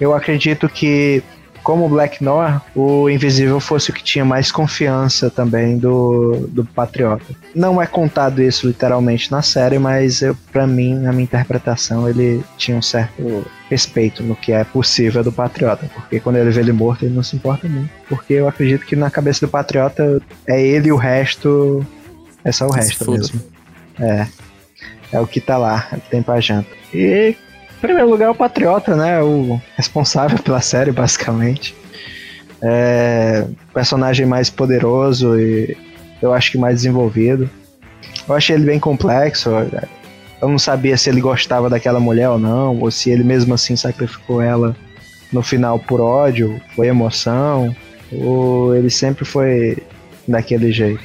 Eu 0.00 0.14
acredito 0.14 0.68
que 0.68 1.22
como 1.62 1.88
Black 1.88 2.22
Noir, 2.22 2.60
o 2.74 3.08
Invisível 3.08 3.60
fosse 3.60 3.90
o 3.90 3.92
que 3.92 4.02
tinha 4.02 4.24
mais 4.24 4.50
confiança 4.50 5.30
também 5.30 5.78
do, 5.78 6.48
do 6.48 6.64
Patriota. 6.64 7.24
Não 7.54 7.80
é 7.80 7.86
contado 7.86 8.42
isso 8.42 8.66
literalmente 8.66 9.30
na 9.30 9.42
série, 9.42 9.78
mas 9.78 10.22
para 10.52 10.66
mim, 10.66 10.94
na 10.94 11.12
minha 11.12 11.24
interpretação, 11.24 12.08
ele 12.08 12.42
tinha 12.56 12.76
um 12.76 12.82
certo 12.82 13.46
respeito 13.70 14.22
no 14.22 14.34
que 14.34 14.52
é 14.52 14.64
possível 14.64 15.22
do 15.22 15.32
Patriota, 15.32 15.88
porque 15.94 16.20
quando 16.20 16.36
ele 16.36 16.50
vê 16.50 16.60
ele 16.60 16.72
morto, 16.72 17.04
ele 17.04 17.14
não 17.14 17.22
se 17.22 17.36
importa 17.36 17.68
muito. 17.68 17.90
Porque 18.08 18.34
eu 18.34 18.48
acredito 18.48 18.84
que 18.84 18.96
na 18.96 19.10
cabeça 19.10 19.46
do 19.46 19.50
Patriota 19.50 20.20
é 20.46 20.60
ele 20.60 20.88
e 20.88 20.92
o 20.92 20.96
resto 20.96 21.86
é 22.44 22.50
só 22.50 22.66
o 22.66 22.72
resto 22.72 23.10
mesmo. 23.10 23.40
É. 23.98 24.26
É 25.12 25.20
o 25.20 25.26
que 25.26 25.40
tá 25.40 25.58
lá, 25.58 25.88
é 25.92 25.96
o 25.96 26.00
que 26.00 26.10
tem 26.10 26.22
pra 26.22 26.40
janta. 26.40 26.68
E 26.92 27.36
em 27.76 27.80
primeiro 27.80 28.08
lugar, 28.08 28.30
o 28.30 28.34
Patriota, 28.34 28.96
né? 28.96 29.22
O 29.22 29.60
responsável 29.76 30.38
pela 30.38 30.60
série, 30.60 30.90
basicamente. 30.90 31.74
É 32.62 33.44
personagem 33.74 34.24
mais 34.24 34.48
poderoso 34.48 35.38
e 35.38 35.76
eu 36.20 36.32
acho 36.32 36.52
que 36.52 36.58
mais 36.58 36.76
desenvolvido. 36.76 37.50
Eu 38.28 38.34
achei 38.34 38.54
ele 38.54 38.64
bem 38.64 38.78
complexo. 38.78 39.50
Eu 40.40 40.48
não 40.48 40.58
sabia 40.58 40.96
se 40.96 41.10
ele 41.10 41.20
gostava 41.20 41.68
daquela 41.68 42.00
mulher 42.00 42.28
ou 42.28 42.38
não, 42.38 42.78
ou 42.78 42.90
se 42.90 43.10
ele 43.10 43.24
mesmo 43.24 43.54
assim 43.54 43.76
sacrificou 43.76 44.40
ela 44.40 44.76
no 45.32 45.42
final 45.42 45.78
por 45.78 46.00
ódio, 46.00 46.60
foi 46.76 46.88
emoção, 46.88 47.74
ou 48.12 48.74
ele 48.76 48.90
sempre 48.90 49.24
foi 49.24 49.78
daquele 50.26 50.70
jeito. 50.72 51.02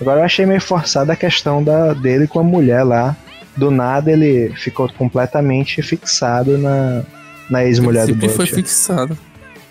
Agora 0.00 0.20
eu 0.20 0.24
achei 0.24 0.46
meio 0.46 0.60
forçada 0.60 1.12
a 1.12 1.16
questão 1.16 1.62
da, 1.62 1.92
dele 1.92 2.26
com 2.26 2.38
a 2.40 2.44
mulher 2.44 2.82
lá. 2.84 3.16
Do 3.56 3.70
nada 3.70 4.12
ele 4.12 4.52
ficou 4.56 4.88
completamente 4.92 5.82
fixado 5.82 6.56
na, 6.56 7.02
na 7.50 7.64
ex-mulher 7.64 8.06
do 8.06 8.12
Sempre 8.12 8.28
foi 8.28 8.46
fixado. 8.46 9.18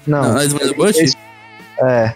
Não, 0.06 0.22
Não, 0.24 0.38
a 0.38 0.44
ex-mulher 0.44 0.68
do 0.68 0.76
Butch? 0.76 1.14
É. 1.82 2.14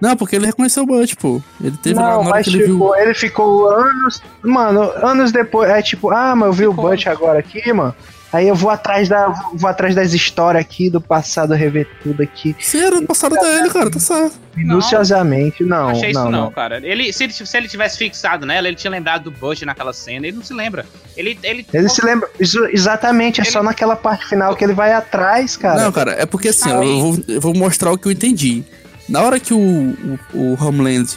Não, 0.00 0.16
porque 0.16 0.36
ele 0.36 0.44
reconheceu 0.44 0.82
o 0.82 0.86
Butch, 0.86 1.14
pô. 1.14 1.40
Ele 1.62 1.76
teve 1.82 1.94
lá 1.94 2.02
Não, 2.02 2.10
na 2.10 2.18
hora 2.18 2.28
mas 2.28 2.44
que 2.46 2.50
ele 2.56 2.64
tipo, 2.64 2.76
viu. 2.76 2.94
ele 2.96 3.14
ficou 3.14 3.70
anos. 3.70 4.22
Mano, 4.42 4.82
anos 5.02 5.32
depois. 5.32 5.70
É 5.70 5.80
tipo, 5.80 6.10
ah, 6.10 6.36
mas 6.36 6.48
eu 6.48 6.52
vi 6.52 6.66
o 6.66 6.70
Ficou. 6.72 6.90
Butch 6.90 7.06
agora 7.06 7.38
aqui, 7.38 7.72
mano. 7.72 7.94
Aí 8.34 8.48
eu 8.48 8.54
vou 8.56 8.68
atrás 8.68 9.08
da. 9.08 9.28
Vou 9.54 9.70
atrás 9.70 9.94
das 9.94 10.12
histórias 10.12 10.60
aqui 10.60 10.90
do 10.90 11.00
passado, 11.00 11.54
rever 11.54 11.86
tudo 12.02 12.20
aqui. 12.20 12.56
Sim, 12.58 12.78
era 12.80 13.00
do 13.00 13.06
passado 13.06 13.36
dele, 13.38 13.70
cara, 13.70 13.88
tá 13.88 14.00
certo. 14.00 14.36
Minuciosamente. 14.56 15.62
Não, 15.62 15.84
Não 15.84 15.88
achei 15.90 16.12
não, 16.12 16.22
isso 16.22 16.30
não, 16.32 16.40
não. 16.46 16.50
cara. 16.50 16.80
Ele, 16.84 17.12
se, 17.12 17.22
ele, 17.24 17.32
se 17.32 17.56
ele 17.56 17.68
tivesse 17.68 17.96
fixado 17.96 18.44
nela, 18.44 18.66
ele 18.66 18.76
tinha 18.76 18.90
lembrado 18.90 19.24
do 19.24 19.30
Bush 19.30 19.62
naquela 19.62 19.92
cena. 19.92 20.26
Ele 20.26 20.36
não 20.36 20.44
se 20.44 20.52
lembra. 20.52 20.84
Ele, 21.16 21.38
ele, 21.44 21.64
Ele 21.72 21.88
se 21.88 22.04
lembra. 22.04 22.28
isso- 22.40 22.64
exatamente, 22.72 23.40
é 23.40 23.44
só 23.44 23.62
naquela 23.62 23.94
parte 23.94 24.26
final 24.26 24.56
que 24.56 24.64
ele 24.64 24.72
vai 24.74 24.92
atrás, 24.92 25.56
cara. 25.56 25.82
Não, 25.84 25.92
cara, 25.92 26.12
é 26.12 26.26
porque 26.26 26.48
assim, 26.48 26.72
Aí- 26.72 26.88
eu 26.90 26.98
vou, 27.00 27.18
eu 27.28 27.40
vou 27.40 27.54
mostrar 27.54 27.92
o 27.92 27.98
que 27.98 28.08
eu 28.08 28.12
entendi. 28.12 28.64
Na 29.08 29.22
hora 29.22 29.38
que 29.38 29.54
o, 29.54 29.58
o, 29.60 30.18
o 30.54 30.64
Homeland 30.64 31.08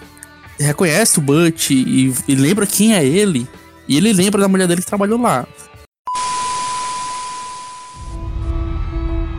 reconhece 0.60 1.18
o 1.18 1.22
Butch 1.22 1.72
e, 1.72 2.14
e 2.28 2.36
lembra 2.36 2.68
quem 2.68 2.96
é 2.96 3.04
ele, 3.04 3.48
e 3.88 3.98
ele 3.98 4.14
lembra 4.14 4.42
da 4.42 4.48
mulher 4.48 4.68
dele 4.68 4.82
que 4.82 4.88
trabalhou 4.88 5.20
lá. 5.20 5.48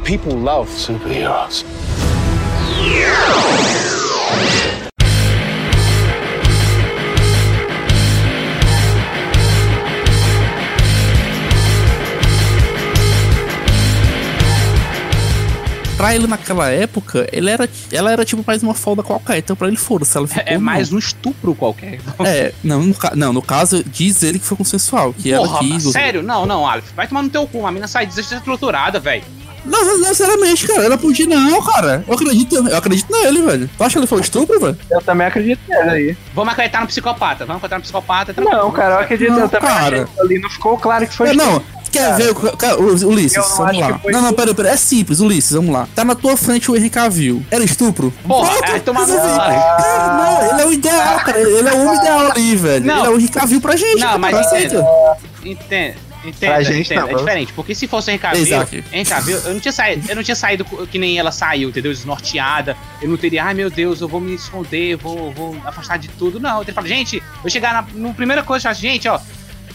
People 0.08 0.32
love 0.32 0.70
superheroes. 0.70 1.66
Pra 15.98 16.14
ele 16.14 16.26
naquela 16.26 16.70
época, 16.70 17.28
ele 17.30 17.50
era, 17.50 17.68
ela 17.92 18.10
era 18.10 18.24
tipo 18.24 18.42
mais 18.46 18.62
uma 18.62 18.72
folda 18.72 19.02
qualquer, 19.02 19.36
então 19.36 19.54
pra 19.54 19.68
ele 19.68 19.76
foda-se, 19.76 20.16
ela 20.16 20.26
ficou. 20.26 20.42
é 20.46 20.54
não. 20.54 20.60
mais 20.62 20.90
um 20.90 20.96
estupro 20.96 21.54
qualquer. 21.54 22.00
É, 22.24 22.54
não 22.64 22.82
no, 22.82 22.96
não, 23.14 23.32
no 23.34 23.42
caso, 23.42 23.84
diz 23.84 24.22
ele 24.22 24.38
que 24.38 24.46
foi 24.46 24.56
consensual, 24.56 25.12
que 25.12 25.30
ela 25.30 25.46
Porra, 25.46 25.58
quis. 25.58 25.82
sério? 25.92 26.22
Não, 26.22 26.46
não, 26.46 26.66
Aleph. 26.66 26.92
Vai 26.96 27.06
tomar 27.06 27.22
no 27.22 27.28
teu 27.28 27.46
cu. 27.46 27.66
A 27.66 27.70
mina 27.70 27.86
sai 27.86 28.06
desestruturada, 28.06 28.98
velho. 28.98 29.24
Não, 29.68 29.84
não, 29.84 29.98
não, 29.98 30.08
sinceramente, 30.08 30.66
cara, 30.66 30.84
ela 30.84 30.98
podia 30.98 31.26
não, 31.26 31.62
cara. 31.62 32.04
Eu 32.06 32.14
acredito, 32.14 32.54
eu 32.68 32.76
acredito 32.76 33.10
nele, 33.12 33.42
velho. 33.42 33.70
Tu 33.76 33.84
acha 33.84 33.92
que 33.92 33.98
ele 33.98 34.06
foi 34.06 34.18
um 34.18 34.22
estupro, 34.22 34.58
velho? 34.60 34.76
Eu 34.90 35.00
também 35.02 35.26
acredito 35.26 35.60
nele 35.68 35.90
aí. 35.90 36.16
Vamos 36.34 36.52
acreditar 36.52 36.80
no 36.80 36.86
psicopata. 36.86 37.44
Vamos 37.46 37.56
acreditar 37.62 37.76
no 37.76 37.82
psicopata. 37.82 38.34
Não, 38.38 38.70
cara, 38.70 38.94
eu 38.96 38.98
acredito. 39.00 39.30
Não, 39.32 39.40
eu 39.40 39.48
também 39.48 39.68
cara. 39.68 39.86
acredito. 40.02 40.20
Ali 40.20 40.38
não 40.40 40.50
ficou 40.50 40.76
claro 40.78 41.06
que 41.06 41.14
foi. 41.16 41.28
É, 41.30 41.34
não, 41.34 41.62
quer 41.90 42.16
ver, 42.16 42.30
o- 42.30 42.56
cara, 42.56 42.78
Ulisses, 42.80 43.36
Eu 43.36 43.42
vamos 43.56 43.78
lá. 43.80 44.00
Não, 44.10 44.22
não, 44.22 44.32
pera, 44.32 44.54
pera, 44.54 44.70
é 44.70 44.76
simples, 44.76 45.20
Ulisses, 45.20 45.52
vamos 45.52 45.72
lá. 45.72 45.88
Tá 45.94 46.04
na 46.04 46.14
tua 46.14 46.36
frente 46.36 46.70
o 46.70 46.76
Henry 46.76 46.90
Cavill. 46.90 47.42
Era 47.50 47.64
estupro? 47.64 48.12
Porra, 48.26 48.50
Pronto, 48.50 48.72
é, 48.72 48.78
tomar 48.80 49.06
no 49.06 49.12
resolvi. 49.14 49.34
cu, 49.34 49.40
Alex. 49.40 49.62
Cara, 49.62 50.16
Não, 50.16 50.50
ele 50.52 50.62
é 50.62 50.66
o 50.66 50.72
ideal, 50.72 51.16
cara, 51.20 51.40
ele 51.40 51.68
é 51.68 51.72
o 51.72 51.80
homem 51.86 51.98
ideal 51.98 52.30
ali, 52.30 52.56
velho. 52.56 52.84
Não. 52.86 52.98
Ele 52.98 53.06
é 53.06 53.10
o 53.10 53.14
Henry 53.18 53.28
Cavill 53.28 53.60
pra 53.60 53.76
gente, 53.76 54.00
Não, 54.00 54.06
cara, 54.06 54.18
mas 54.18 54.36
aceita. 54.36 54.84
Entenda, 56.24 56.54
Pra 56.54 56.62
gente, 56.62 56.86
entenda. 56.92 57.02
não, 57.02 57.10
é 57.10 57.14
diferente, 57.14 57.52
porque 57.52 57.74
se 57.74 57.86
fosse. 57.86 58.10
Henry 58.10 58.18
Cavill, 59.04 59.38
eu 59.38 59.54
não 59.54 59.60
tinha 59.60 59.72
saído, 59.72 60.10
eu 60.10 60.16
não 60.16 60.22
tinha 60.22 60.34
saído 60.34 60.64
que 60.64 60.98
nem 60.98 61.18
ela 61.18 61.30
saiu, 61.30 61.68
entendeu? 61.68 61.92
Desnorteada. 61.92 62.76
Eu 63.00 63.08
não 63.08 63.16
teria, 63.16 63.44
ai 63.44 63.54
meu 63.54 63.70
Deus, 63.70 64.00
eu 64.00 64.08
vou 64.08 64.20
me 64.20 64.34
esconder, 64.34 64.94
eu 64.94 64.98
vou, 64.98 65.32
vou 65.32 65.56
afastar 65.64 65.98
de 65.98 66.08
tudo. 66.08 66.40
Não, 66.40 66.58
eu 66.58 66.64
teria 66.64 66.74
falado, 66.74 66.88
gente, 66.88 67.22
eu 67.44 67.50
chegar 67.50 67.72
na 67.72 67.82
no 67.94 68.12
primeira 68.14 68.42
coisa, 68.42 68.68
eu 68.68 68.74
falo, 68.74 68.82
gente, 68.82 69.08
ó, 69.08 69.20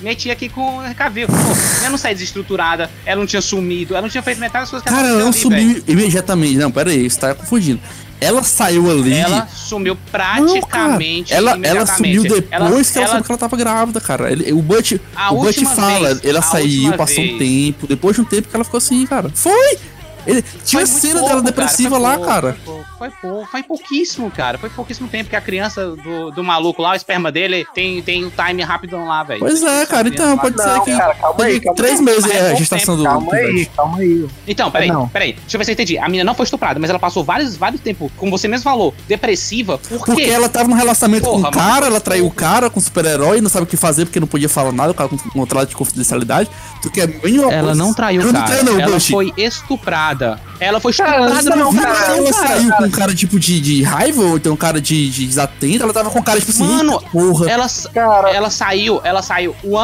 meti 0.01 0.29
aqui 0.29 0.49
com 0.49 0.79
o 0.79 0.95
Cavill. 0.95 1.27
Pô, 1.27 1.33
ela 1.79 1.89
não 1.89 1.97
saía 1.97 2.13
desestruturada, 2.15 2.89
ela 3.05 3.19
não 3.19 3.25
tinha 3.25 3.41
sumido, 3.41 3.93
ela 3.93 4.01
não 4.01 4.09
tinha 4.09 4.21
feito 4.21 4.39
metade 4.39 4.63
das 4.63 4.69
coisas 4.69 4.83
que 4.83 4.93
Cara, 4.93 5.07
ela 5.07 5.19
não 5.23 5.31
sumiu 5.33 5.81
imediatamente. 5.87 6.57
Não, 6.57 6.71
pera 6.71 6.91
aí, 6.91 7.09
você 7.09 7.19
tá 7.19 7.33
confundindo. 7.33 7.79
Ela 8.23 8.43
saiu 8.43 8.89
ali. 8.89 9.13
Ela 9.13 9.47
sumiu 9.53 9.93
Não, 9.95 10.11
praticamente. 10.11 11.33
Ela, 11.33 11.51
ela 11.51 11.57
imediatamente. 11.57 11.95
sumiu 11.95 12.23
depois 12.23 12.45
Ela- 12.51 12.69
que 12.69 12.97
ela, 12.97 13.05
ela- 13.05 13.07
soube 13.11 13.23
que 13.25 13.31
ela 13.31 13.37
tava 13.39 13.57
grávida, 13.57 14.01
cara. 14.01 14.31
Ele- 14.31 14.51
o 14.53 14.61
Butch, 14.61 14.93
A 15.15 15.31
o 15.33 15.41
Butch 15.41 15.63
fala, 15.63 16.13
vez, 16.15 16.25
ela 16.25 16.41
saiu, 16.41 16.93
passou 16.93 17.23
um 17.23 17.37
vez. 17.37 17.39
tempo. 17.39 17.87
Depois 17.87 18.15
de 18.15 18.21
um 18.21 18.25
tempo 18.25 18.47
que 18.49 18.55
ela 18.55 18.63
ficou 18.63 18.77
assim, 18.77 19.05
cara. 19.05 19.29
Foi! 19.33 19.77
Ele, 20.25 20.43
tinha 20.65 20.85
cena 20.85 21.13
pouco, 21.19 21.27
dela 21.27 21.41
cara, 21.41 21.51
depressiva 21.51 21.89
foi 21.91 21.99
lá, 21.99 22.11
pouco, 22.15 22.25
cara. 22.27 22.57
Foi 22.97 23.09
pouco, 23.09 23.47
foi 23.51 23.63
pouquíssimo, 23.63 24.31
cara. 24.31 24.57
Foi 24.57 24.69
pouquíssimo 24.69 25.07
tempo 25.07 25.29
que 25.29 25.35
a 25.35 25.41
criança 25.41 25.89
do, 25.95 26.31
do 26.31 26.43
maluco 26.43 26.81
lá, 26.81 26.91
o 26.91 26.95
esperma 26.95 27.31
dele, 27.31 27.65
tem, 27.73 28.01
tem 28.01 28.23
o 28.25 28.31
time 28.31 28.63
rapidão 28.63 29.05
lá, 29.05 29.23
velho. 29.23 29.39
Pois 29.39 29.61
é, 29.61 29.85
cara. 29.85 30.07
Então, 30.07 30.37
pode 30.37 30.61
ser 30.61 30.67
Não, 30.69 30.83
que. 30.85 30.95
cara, 30.97 31.13
calma 31.15 31.43
aí, 31.43 31.59
calma 31.59 31.75
três 31.75 31.99
aí. 31.99 32.05
meses 32.05 32.25
é 32.29 32.51
a 32.51 32.55
gestação 32.55 32.95
do. 32.97 33.03
Calma 33.03 33.29
do 33.29 33.35
aí, 33.35 33.65
calma 33.75 33.97
aí. 33.97 34.27
Então, 34.47 34.71
peraí, 34.71 34.89
Não. 34.89 35.07
peraí. 35.09 35.33
Deixa 35.33 35.55
eu 35.55 35.59
ver 35.59 35.65
se 35.65 35.71
eu 35.71 35.73
entendi. 35.73 35.97
A 35.97 36.05
menina 36.07 36.23
não 36.23 36.35
foi 36.35 36.45
estuprada, 36.45 36.79
mas 36.79 36.89
ela 36.89 36.99
passou 36.99 37.23
vários, 37.23 37.55
vários 37.55 37.81
tempos, 37.81 38.11
como 38.17 38.31
você 38.31 38.47
mesmo 38.47 38.63
falou, 38.63 38.93
depressiva. 39.07 39.77
Por 39.77 39.99
Porque 40.05 40.21
ela 40.23 40.47
tava 40.47 40.67
num 40.69 40.75
relacionamento 40.75 41.25
Porra, 41.25 41.41
com 41.43 41.47
o 41.49 41.51
cara, 41.51 41.85
ela 41.87 41.99
traiu 41.99 42.25
o 42.25 42.31
cara 42.31 42.69
com 42.69 42.79
o 42.79 42.83
super-herói, 42.83 43.41
não 43.41 43.49
sabe 43.49 43.63
o 43.63 43.67
que 43.67 43.75
fazer 43.77 44.05
porque 44.05 44.19
não 44.19 44.27
podia 44.27 44.47
falar 44.49 44.71
nada, 44.71 44.91
o 44.91 44.93
cara 44.93 45.09
com 45.09 45.17
contrato 45.17 45.69
de 45.69 45.75
confidencialidade. 45.75 46.49
Tu 46.81 46.89
quer 46.91 47.07
bem 47.07 47.37
Ela 47.37 47.51
coisa- 47.63 47.75
não 47.75 47.93
traiu 47.93 48.21
Ela 48.21 48.29
o 48.29 48.33
não 48.33 48.41
cara. 48.41 48.51
traiu, 48.61 48.73
não, 48.73 48.79
ela 48.79 48.99
foi 48.99 49.33
estuprada. 49.37 50.12
Ela 50.59 50.79
foi 50.79 50.93
Cara, 50.93 51.21
estuprada 51.27 51.49
não, 51.49 51.57
no 51.57 51.73
Não, 51.73 51.81
cara, 51.81 51.93
vídeo. 51.93 52.13
ela 52.27 52.31
cara, 52.33 52.47
saiu 52.47 52.69
cara. 52.69 52.77
com 52.81 52.83
um 52.87 52.91
cara 52.91 53.15
tipo 53.15 53.39
de, 53.39 53.59
de 53.61 53.83
raiva 53.83 54.21
ou 54.21 54.37
então 54.37 54.53
um 54.53 54.57
cara 54.57 54.79
de, 54.81 55.09
de 55.09 55.25
desatento, 55.25 55.83
ela 55.83 55.93
tava 55.93 56.09
com 56.09 56.21
cara 56.23 56.39
tipo 56.39 56.51
assim, 56.51 56.63
Mano, 56.63 56.93
"Eita 56.93 57.05
porra. 57.11 57.49
Ela, 57.49 57.67
Cara, 57.93 58.29
ela 58.31 58.49
saiu, 58.49 59.01
ela 59.03 59.21
saiu 59.21 59.55
1000 59.63 59.79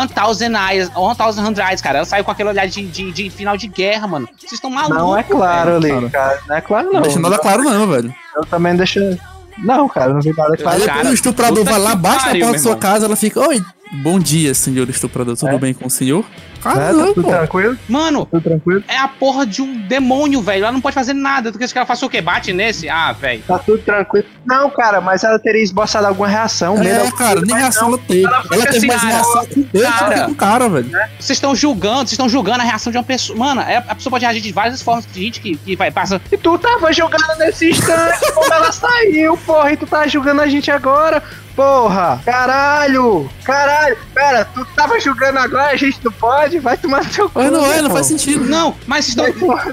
eyes, 0.72 0.90
1000 0.90 1.66
eyes, 1.70 1.82
cara. 1.82 1.98
Ela 2.00 2.06
saiu 2.06 2.24
com 2.24 2.32
aquele 2.32 2.50
olhar 2.50 2.68
de, 2.68 2.86
de, 2.88 3.12
de 3.12 3.30
final 3.30 3.58
de 3.58 3.68
guerra, 3.68 4.08
mano. 4.08 4.28
Vocês 4.38 4.54
estão 4.54 4.70
malucos. 4.70 4.98
não 4.98 5.18
é 5.18 5.24
claro 5.24 5.76
ali, 5.76 6.10
cara. 6.10 6.40
Não 6.48 6.56
é 6.56 6.62
claro, 6.62 6.86
não. 6.88 6.94
Não 6.94 7.02
deixa 7.02 7.20
nada 7.20 7.38
claro 7.38 7.64
não, 7.64 7.88
velho. 7.88 8.14
Eu 8.36 8.46
também 8.46 8.76
deixo. 8.76 9.00
Não, 9.58 9.90
cara, 9.90 10.14
não 10.14 10.22
vi 10.22 10.30
nada 10.36 10.54
Aí 10.54 10.58
claro. 10.58 10.80
Cara, 10.80 10.94
depois 10.94 11.10
o 11.10 11.14
estuprador 11.14 11.66
vai 11.66 11.80
lá, 11.80 11.96
bate 11.96 12.26
na 12.28 12.32
porta 12.40 12.52
da 12.54 12.60
sua 12.60 12.78
casa, 12.78 13.06
ela 13.06 13.16
fica, 13.18 13.42
oi, 13.46 13.62
bom 13.92 14.20
dia, 14.20 14.54
senhor 14.54 14.90
estuprador, 14.90 15.36
tudo 15.36 15.56
É? 15.56 15.58
bem 15.58 15.74
com 15.74 15.88
o 15.88 15.90
senhor? 15.90 16.26
Cara, 16.62 16.82
É, 16.84 16.88
tá 16.94 17.06
tudo 17.06 17.24
pô. 17.24 17.30
tranquilo? 17.30 17.78
Mano, 17.88 18.26
Tudo 18.26 18.42
tranquilo? 18.44 18.84
é 18.86 18.98
a 18.98 19.08
porra 19.08 19.46
de 19.48 19.62
um 19.62 19.88
demônio, 19.88 20.42
velho. 20.42 20.64
Ela 20.64 20.74
não 20.74 20.82
pode 20.82 20.94
fazer 20.94 21.14
nada. 21.14 21.54
Tu 21.54 21.58
quer 21.58 21.70
que 21.70 21.78
ela 21.78 21.88
faça 21.88 22.06
o 22.06 22.10
quê? 22.10 22.20
Bate 22.20 22.52
nesse? 22.52 22.90
Ah, 22.90 23.14
velho. 23.14 23.42
Tá 23.48 23.58
tudo 23.60 23.82
tranquilo. 23.82 24.26
Não, 24.46 24.70
cara, 24.70 25.00
mas 25.00 25.24
ela 25.24 25.40
teria 25.40 25.64
esboçado 25.64 26.06
alguma 26.06 26.28
reação. 26.28 26.78
É, 26.84 26.98
algum- 26.98 27.12
cara, 27.12 27.40
nem 27.40 27.56
reação 27.56 27.84
não. 27.90 27.94
ela 27.98 28.04
teve. 28.06 28.26
ela 28.26 28.44
Ela, 28.52 28.66
teve 28.66 28.78
assim, 28.78 28.88
mais 28.88 29.00
cara, 29.02 29.14
reação 29.14 29.46
com 29.46 29.62
do 29.62 29.82
cara. 29.82 30.16
que 30.20 30.26
com 30.26 30.32
o 30.32 30.36
cara, 30.36 30.68
velho. 30.70 30.90
Vocês 31.18 31.30
estão 31.38 31.56
julgando, 31.56 32.00
vocês 32.00 32.12
estão 32.12 32.28
julgando 32.28 32.60
a 32.60 32.66
reação 32.66 32.92
de 32.92 32.98
uma 32.98 33.04
pessoa. 33.06 33.40
Mano, 33.40 33.62
é- 33.62 33.78
a 33.78 33.96
pessoa 33.96 34.12
pode 34.12 34.26
reagir 34.26 34.42
de 34.42 34.52
várias 34.52 34.82
formas. 34.82 35.06
Tem 35.06 35.24
gente 35.24 35.40
que, 35.40 35.56
que 35.56 35.76
vai, 35.78 35.90
passa. 35.92 36.20
E 36.30 36.36
tu 36.38 36.58
tava 36.58 36.92
julgando 36.92 37.24
nesse 37.38 37.70
instante 37.70 38.20
quando 38.34 38.52
ela 38.52 38.72
saiu, 38.74 39.38
porra, 39.38 39.72
e 39.72 39.78
tu 39.78 39.88
tá 39.88 40.06
julgando 40.08 40.42
a 40.42 40.48
gente 40.48 40.70
agora, 40.70 41.24
porra! 41.60 42.22
Caralho! 42.26 43.30
Caralho! 43.44 43.98
Pera, 44.14 44.46
tu 44.46 44.66
tava 44.76 44.98
julgando 45.00 45.40
agora, 45.40 45.72
a 45.72 45.76
gente 45.76 46.00
não 46.04 46.12
pode? 46.12 46.58
Vai 46.60 46.78
tomar 46.78 47.04
no 47.04 47.10
teu 47.10 47.30
cu. 47.30 47.40
Mas 47.40 47.52
não 47.52 47.66
é, 47.72 47.82
não 47.82 47.90
faz 47.90 48.06
sentido. 48.08 48.46
Não, 48.46 48.74
mas 48.88 49.10
estão. 49.10 49.26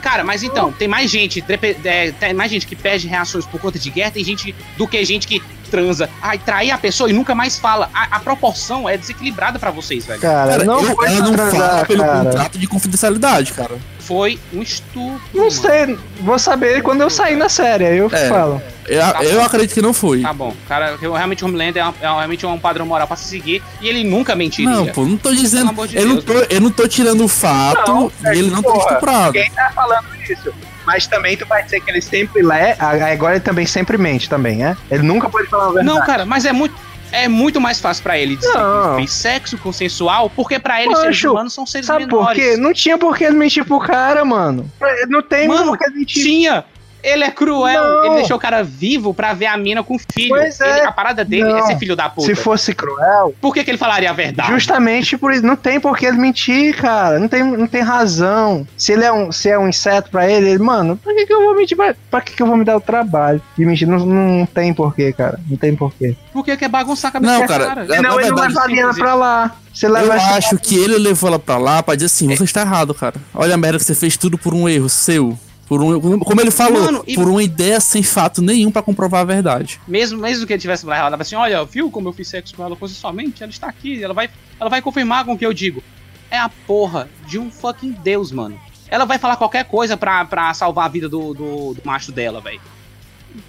Cara, 0.02 0.24
mas 0.24 0.42
então, 0.42 0.72
tem 0.72 0.88
mais 0.88 1.08
gente. 1.10 1.44
é, 1.84 2.10
tem 2.12 2.34
mais 2.34 2.50
gente 2.50 2.66
que 2.66 2.74
perde 2.74 3.06
reações 3.06 3.46
por 3.46 3.60
conta 3.60 3.78
de 3.78 3.88
guerra, 3.90 4.10
tem 4.10 4.24
gente 4.24 4.52
do 4.76 4.88
que 4.88 5.04
gente 5.04 5.28
que 5.28 5.40
transa. 5.70 6.08
Ai, 6.20 6.38
trair 6.38 6.70
a 6.72 6.78
pessoa 6.78 7.08
e 7.08 7.12
nunca 7.12 7.34
mais 7.34 7.58
fala. 7.58 7.88
A, 7.94 8.16
a 8.16 8.20
proporção 8.20 8.88
é 8.88 8.96
desequilibrada 8.96 9.58
pra 9.58 9.70
vocês, 9.70 10.04
velho. 10.04 10.20
Cara, 10.20 10.50
Cara, 10.52 10.64
não 10.64 10.80
eu- 10.82 10.96
foi 10.96 11.06
ela 11.06 11.18
não 11.30 11.34
fala 11.36 11.50
transar, 11.50 11.86
pelo 11.86 12.04
cara. 12.04 12.24
contrato 12.24 12.58
de 12.58 12.66
confidencialidade, 12.66 13.52
cara. 13.52 13.76
Foi 14.06 14.38
um 14.52 14.62
estupro. 14.62 15.20
Não 15.34 15.44
mano. 15.46 15.50
sei, 15.50 15.98
vou 16.20 16.38
saber 16.38 16.80
quando 16.82 17.00
eu 17.00 17.10
sair 17.10 17.34
na 17.36 17.48
série, 17.48 17.86
aí 17.86 17.98
eu 17.98 18.08
É. 18.12 18.28
falo. 18.28 18.62
Eu, 18.86 19.00
Tá 19.00 19.24
eu 19.24 19.42
acredito 19.42 19.74
que 19.74 19.82
não 19.82 19.92
foi. 19.92 20.22
Tá 20.22 20.32
bom, 20.32 20.54
cara, 20.68 20.96
eu, 21.02 21.12
realmente 21.12 21.42
o 21.44 21.48
Homelander 21.48 21.82
é, 21.82 21.88
um- 21.88 21.94
é 22.00 22.10
um- 22.12 22.16
realmente 22.18 22.46
um 22.46 22.56
padrão 22.58 22.86
moral 22.86 23.08
pra 23.08 23.16
se 23.16 23.24
seguir 23.24 23.60
e 23.80 23.88
ele 23.88 24.04
nunca 24.04 24.36
mentiria. 24.36 24.70
Não, 24.70 24.86
pô, 24.86 25.04
não 25.04 25.16
tô 25.16 25.32
dizendo. 25.34 25.62
Pelo 25.62 25.70
amor 25.70 25.88
de 25.88 25.96
eu, 25.96 26.06
não 26.06 26.14
Deus, 26.18 26.24
tô, 26.24 26.54
eu 26.54 26.60
não 26.60 26.70
tô 26.70 26.86
tirando 26.86 27.24
o 27.24 27.28
fato 27.28 27.90
Não, 27.90 28.32
e 28.32 28.38
ele 28.38 28.48
não 28.50 28.62
tá 28.62 28.70
porra, 28.70 28.78
estuprado. 28.92 29.32
Quem 29.32 29.50
tá 29.50 29.72
falando 29.74 30.04
isso? 30.30 30.54
Mas 30.86 31.04
também 31.08 31.36
tu 31.36 31.44
vai 31.46 31.64
dizer 31.64 31.80
que 31.80 31.90
ele 31.90 32.00
sempre 32.00 32.42
lê, 32.42 32.76
agora 32.78 33.32
ele 33.34 33.40
também 33.40 33.66
sempre 33.66 33.98
mente 33.98 34.28
também, 34.28 34.64
é? 34.64 34.76
Ele 34.88 35.02
nunca 35.02 35.28
pode 35.28 35.48
falar 35.48 35.64
a 35.64 35.72
verdade. 35.72 35.86
Não, 35.88 36.06
cara, 36.06 36.24
mas 36.24 36.44
é 36.44 36.52
muito. 36.52 36.76
É 37.12 37.28
muito 37.28 37.60
mais 37.60 37.80
fácil 37.80 38.02
pra 38.02 38.18
ele 38.18 38.36
dizer 38.36 38.52
Não. 38.52 38.90
que 38.90 38.96
fez 38.96 39.12
sexo 39.12 39.56
consensual, 39.58 40.28
porque 40.28 40.58
pra 40.58 40.82
ele 40.82 40.94
seres 40.96 41.16
Poxa, 41.16 41.30
humanos 41.30 41.54
são 41.54 41.64
seres 41.64 41.86
Sabe 41.86 42.06
por 42.06 42.20
menores. 42.20 42.42
quê? 42.44 42.56
Não 42.56 42.72
tinha 42.72 42.98
por 42.98 43.16
que 43.16 43.30
mentir 43.30 43.64
pro 43.64 43.78
cara, 43.78 44.24
mano. 44.24 44.70
Não 45.08 45.22
tem 45.22 45.46
Mano, 45.48 45.66
por 45.66 45.78
que 45.78 45.90
mentir. 45.90 46.22
Tinha! 46.24 46.64
Ele 47.08 47.22
é 47.24 47.30
cruel, 47.30 47.82
Não. 47.84 48.04
ele 48.06 48.14
deixou 48.16 48.36
o 48.36 48.40
cara 48.40 48.64
vivo 48.64 49.14
pra 49.14 49.32
ver 49.32 49.46
a 49.46 49.56
mina 49.56 49.82
com 49.82 49.96
filho. 49.98 50.30
Pois 50.30 50.60
é. 50.60 50.78
Ele- 50.78 50.86
a 50.88 50.92
parada 50.92 51.24
dele 51.24 51.44
Não. 51.44 51.58
é 51.58 51.62
ser 51.66 51.78
filho 51.78 51.94
da 51.94 52.08
puta. 52.08 52.26
Se 52.26 52.34
fosse 52.34 52.74
cruel, 52.74 53.32
Por 53.40 53.54
que, 53.54 53.62
que 53.62 53.70
ele 53.70 53.78
falaria 53.78 54.10
a 54.10 54.12
verdade? 54.12 54.50
justamente 54.50 55.16
por 55.16 55.32
isso. 55.32 55.46
Não 55.46 55.54
tem 55.56 55.78
por 55.78 55.96
que 55.96 56.04
ele 56.06 56.18
mentir, 56.18 56.74
cara. 56.76 57.18
Não 57.20 57.28
tem, 57.28 57.44
não 57.44 57.66
tem 57.68 57.80
razão. 57.82 58.66
Se 58.76 58.92
ele 58.92 59.04
é 59.04 59.12
um, 59.12 59.30
se 59.30 59.48
é 59.48 59.56
um 59.58 59.68
inseto 59.68 60.10
pra 60.10 60.28
ele, 60.28 60.50
ele, 60.50 60.58
mano, 60.62 60.96
pra 60.96 61.14
que, 61.14 61.26
que 61.26 61.32
eu 61.32 61.42
vou 61.44 61.54
mentir? 61.54 61.76
Pra, 61.76 61.94
pra 62.10 62.20
que, 62.20 62.32
que 62.34 62.42
eu 62.42 62.46
vou 62.46 62.56
me 62.56 62.64
dar 62.64 62.76
o 62.76 62.80
trabalho 62.80 63.40
de 63.56 63.64
mentir? 63.64 63.86
Não, 63.86 63.98
não 64.04 64.44
tem 64.46 64.74
porquê, 64.74 65.12
cara. 65.12 65.38
Não 65.48 65.56
tem 65.56 65.76
porquê. 65.76 66.16
Por 66.32 66.44
que 66.44 66.56
quer 66.56 66.68
bagunçar 66.68 67.10
a 67.10 67.12
cabeça 67.12 67.32
Não, 67.34 67.42
do 67.42 67.48
cara, 67.48 67.66
cara? 67.66 67.86
Senão 67.86 68.16
na 68.16 68.20
ele 68.22 68.30
não 68.30 68.36
verdade, 68.36 68.48
leva 68.54 68.60
a 68.62 68.66
Liana 68.66 68.94
pra 68.94 69.14
lá. 69.14 69.56
Se 69.72 69.86
Eu 69.86 69.92
levar 69.92 70.16
essa- 70.16 70.34
acho 70.36 70.58
que 70.58 70.74
ele 70.76 70.98
levou 70.98 71.28
ela 71.28 71.38
pra 71.38 71.56
lá 71.58 71.82
pra 71.82 71.94
dizer 71.94 72.06
assim: 72.06 72.34
você 72.34 72.44
está 72.44 72.62
errado, 72.62 72.92
cara. 72.94 73.14
Olha 73.34 73.54
a 73.54 73.58
merda 73.58 73.78
que 73.78 73.84
você 73.84 73.94
fez 73.94 74.16
tudo 74.16 74.36
por 74.38 74.54
um 74.54 74.68
erro 74.68 74.88
seu. 74.88 75.38
Por 75.66 75.82
um, 75.82 76.18
como 76.20 76.40
ele 76.40 76.50
falou, 76.50 76.80
Mano, 76.84 77.04
e- 77.06 77.14
por 77.14 77.28
uma 77.28 77.42
ideia 77.42 77.80
sem 77.80 78.02
fato 78.02 78.40
nenhum 78.40 78.70
pra 78.70 78.82
comprovar 78.82 79.22
a 79.22 79.24
verdade. 79.24 79.80
Mesmo, 79.86 80.20
mesmo 80.20 80.46
que 80.46 80.52
ele 80.52 80.60
tivesse 80.60 80.86
lá, 80.86 81.10
tava 81.10 81.22
assim, 81.22 81.34
olha, 81.34 81.64
viu 81.64 81.90
como 81.90 82.08
eu 82.08 82.12
fiz 82.12 82.28
sexo 82.28 82.54
com 82.54 82.64
ela 82.64 82.76
consensualmente? 82.76 83.42
Ela 83.42 83.50
está 83.50 83.66
aqui, 83.68 84.02
ela 84.02 84.14
vai, 84.14 84.30
ela 84.60 84.70
vai 84.70 84.80
confirmar 84.80 85.24
com 85.24 85.32
o 85.32 85.38
que 85.38 85.44
eu 85.44 85.52
digo. 85.52 85.82
É 86.30 86.38
a 86.38 86.48
porra 86.48 87.08
de 87.26 87.38
um 87.38 87.50
fucking 87.50 87.92
deus, 87.92 88.30
mano. 88.30 88.58
Ela 88.88 89.04
vai 89.04 89.18
falar 89.18 89.36
qualquer 89.36 89.64
coisa 89.64 89.96
pra, 89.96 90.24
pra 90.24 90.54
salvar 90.54 90.86
a 90.86 90.88
vida 90.88 91.08
do, 91.08 91.34
do, 91.34 91.74
do 91.74 91.82
macho 91.84 92.12
dela, 92.12 92.40
velho. 92.40 92.60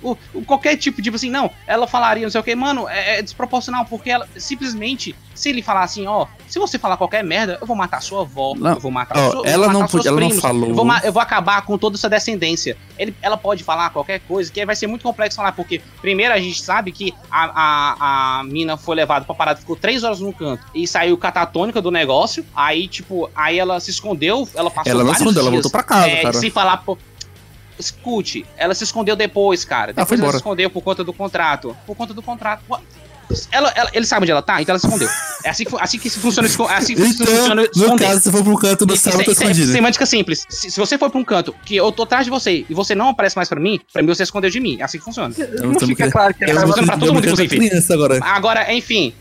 O- 0.04 0.18
o- 0.34 0.42
Qualquer 0.46 0.76
tipo, 0.78 1.02
tipo 1.02 1.16
assim, 1.16 1.30
não, 1.30 1.50
ela 1.66 1.88
falaria 1.88 2.24
não 2.24 2.32
sei 2.32 2.40
o 2.42 2.44
que, 2.44 2.56
mano, 2.56 2.88
é, 2.90 3.20
é 3.20 3.22
desproporcional, 3.22 3.86
porque 3.86 4.10
ela 4.10 4.28
simplesmente, 4.38 5.16
se 5.36 5.50
ele 5.50 5.62
falar 5.62 5.84
assim, 5.84 6.08
ó, 6.08 6.26
se 6.48 6.58
você 6.60 6.80
falar 6.80 6.98
qualquer 6.98 7.24
merda, 7.24 7.58
eu 7.60 7.68
vou 7.68 7.76
matar 7.76 8.02
sua 8.02 8.22
avó, 8.22 8.54
Não, 8.56 8.74
eu 8.74 8.80
vou 8.80 8.92
matar, 8.92 9.18
ó, 9.18 9.32
sua- 9.32 9.48
ela 9.48 9.68
não 9.74 9.82
matar 9.82 9.92
podia- 9.92 10.10
ela 10.10 10.20
não 10.20 10.28
primos, 10.28 10.42
falou. 10.42 10.70
Eu 10.70 10.76
vou, 10.76 10.86
eu 11.04 11.14
vou 11.14 11.22
acabar 11.22 11.62
com 11.64 11.78
toda 11.78 11.96
essa 11.96 12.10
descendência. 12.10 12.78
Ele, 12.98 13.14
ela 13.22 13.38
pode 13.38 13.64
falar 13.64 13.90
qualquer 13.92 14.20
coisa, 14.22 14.52
que 14.52 14.66
vai 14.66 14.76
ser 14.76 14.88
muito 14.88 15.04
complexo 15.04 15.38
falar, 15.38 15.52
porque 15.52 15.82
primeiro 16.02 16.34
a 16.34 16.40
gente 16.40 16.62
sabe 16.62 16.92
que 16.92 17.14
a, 17.30 17.52
a, 17.54 18.40
a 18.40 18.44
mina 18.44 18.78
foi 18.78 18.96
levada 18.96 19.26
pra 19.26 19.36
parada, 19.36 19.60
ficou 19.60 19.76
três 19.76 20.04
horas 20.04 20.20
num 20.20 20.32
canto 20.32 20.64
e 20.74 20.88
saiu 20.88 21.18
catatônica 21.18 21.82
do 21.82 21.92
negócio. 21.92 22.46
Aí, 22.56 22.88
tipo, 22.88 23.30
aí 23.36 23.60
ela 23.60 23.80
se 23.80 23.92
escondeu, 23.92 24.48
ela 24.56 24.70
passou 24.72 24.92
Ela 24.92 25.04
não 25.04 25.12
escondeu, 25.12 25.42
ela 25.42 25.52
dias, 25.52 25.64
voltou 25.64 25.72
pra 25.72 25.84
casa, 25.84 26.08
é, 26.08 26.22
cara. 26.22 26.34
Sem 26.34 26.50
falar. 26.50 26.84
Escute, 27.80 28.46
ela 28.58 28.74
se 28.74 28.84
escondeu 28.84 29.16
depois, 29.16 29.64
cara. 29.64 29.92
Ah, 29.96 30.06
foi 30.06 30.06
Depois 30.06 30.12
ela 30.12 30.18
embora. 30.20 30.32
se 30.32 30.38
escondeu 30.38 30.70
por 30.70 30.82
conta 30.82 31.04
do 31.04 31.14
contrato. 31.14 31.76
Por 31.86 31.96
conta 31.96 32.14
do 32.14 32.22
contrato. 32.22 32.64
Ela, 33.52 33.70
ela, 33.76 33.90
ele 33.94 34.06
sabe 34.06 34.24
onde 34.24 34.32
ela 34.32 34.42
tá, 34.42 34.62
então 34.62 34.72
ela 34.72 34.80
se 34.80 34.86
escondeu. 34.88 35.10
É 35.44 35.50
assim 35.50 35.66
que, 35.66 35.76
assim 35.78 36.00
que 36.00 36.10
se 36.10 36.18
funciona, 36.18 36.48
é 36.48 36.74
assim 36.78 36.96
que 36.96 37.02
Então, 37.02 37.26
funciona 37.28 37.56
no 37.56 37.62
esconder. 37.64 38.08
caso, 38.08 38.22
se 38.22 38.32
for 38.32 38.42
pro 38.42 38.58
canto 38.58 38.86
do 38.86 38.94
Isso, 38.94 39.04
céu, 39.04 39.12
isso, 39.12 39.22
eu 39.22 39.26
tô 39.26 39.32
é- 39.32 39.34
isso 39.34 39.44
é 39.44 39.46
escondido. 39.48 39.72
semântica 39.74 40.06
simples. 40.06 40.46
Se, 40.50 40.72
se 40.72 40.80
você 40.80 40.98
for 40.98 41.10
pra 41.10 41.20
um 41.20 41.26
canto 41.26 41.54
que 41.66 41.76
eu 41.76 41.92
tô 41.92 42.04
atrás 42.04 42.24
de 42.24 42.30
você 42.32 42.66
e 42.70 42.74
você 42.74 42.96
não 42.96 43.10
aparece 43.10 43.36
mais 43.36 43.50
pra 43.50 43.60
mim, 43.60 43.82
pra 43.92 44.02
mim 44.02 44.08
você 44.08 44.24
escondeu 44.24 44.50
de 44.50 44.62
mim. 44.62 44.78
É 44.80 44.84
assim 44.86 44.98
que 44.98 45.04
funciona. 45.04 45.36
Eu 45.38 45.68
Não 45.68 45.74
tô 45.74 45.86
fica 45.86 46.06
me- 46.06 46.12
claro 46.12 46.34
que 46.34 46.46
Eu 46.46 46.50
ela 46.50 46.66
mostrando 46.66 46.86
pra 46.86 46.98
todo 46.98 47.14
mundo, 47.14 47.26
inclusive. 47.28 47.70
agora. 47.94 48.20
Agora, 48.24 48.74
enfim. 48.74 49.14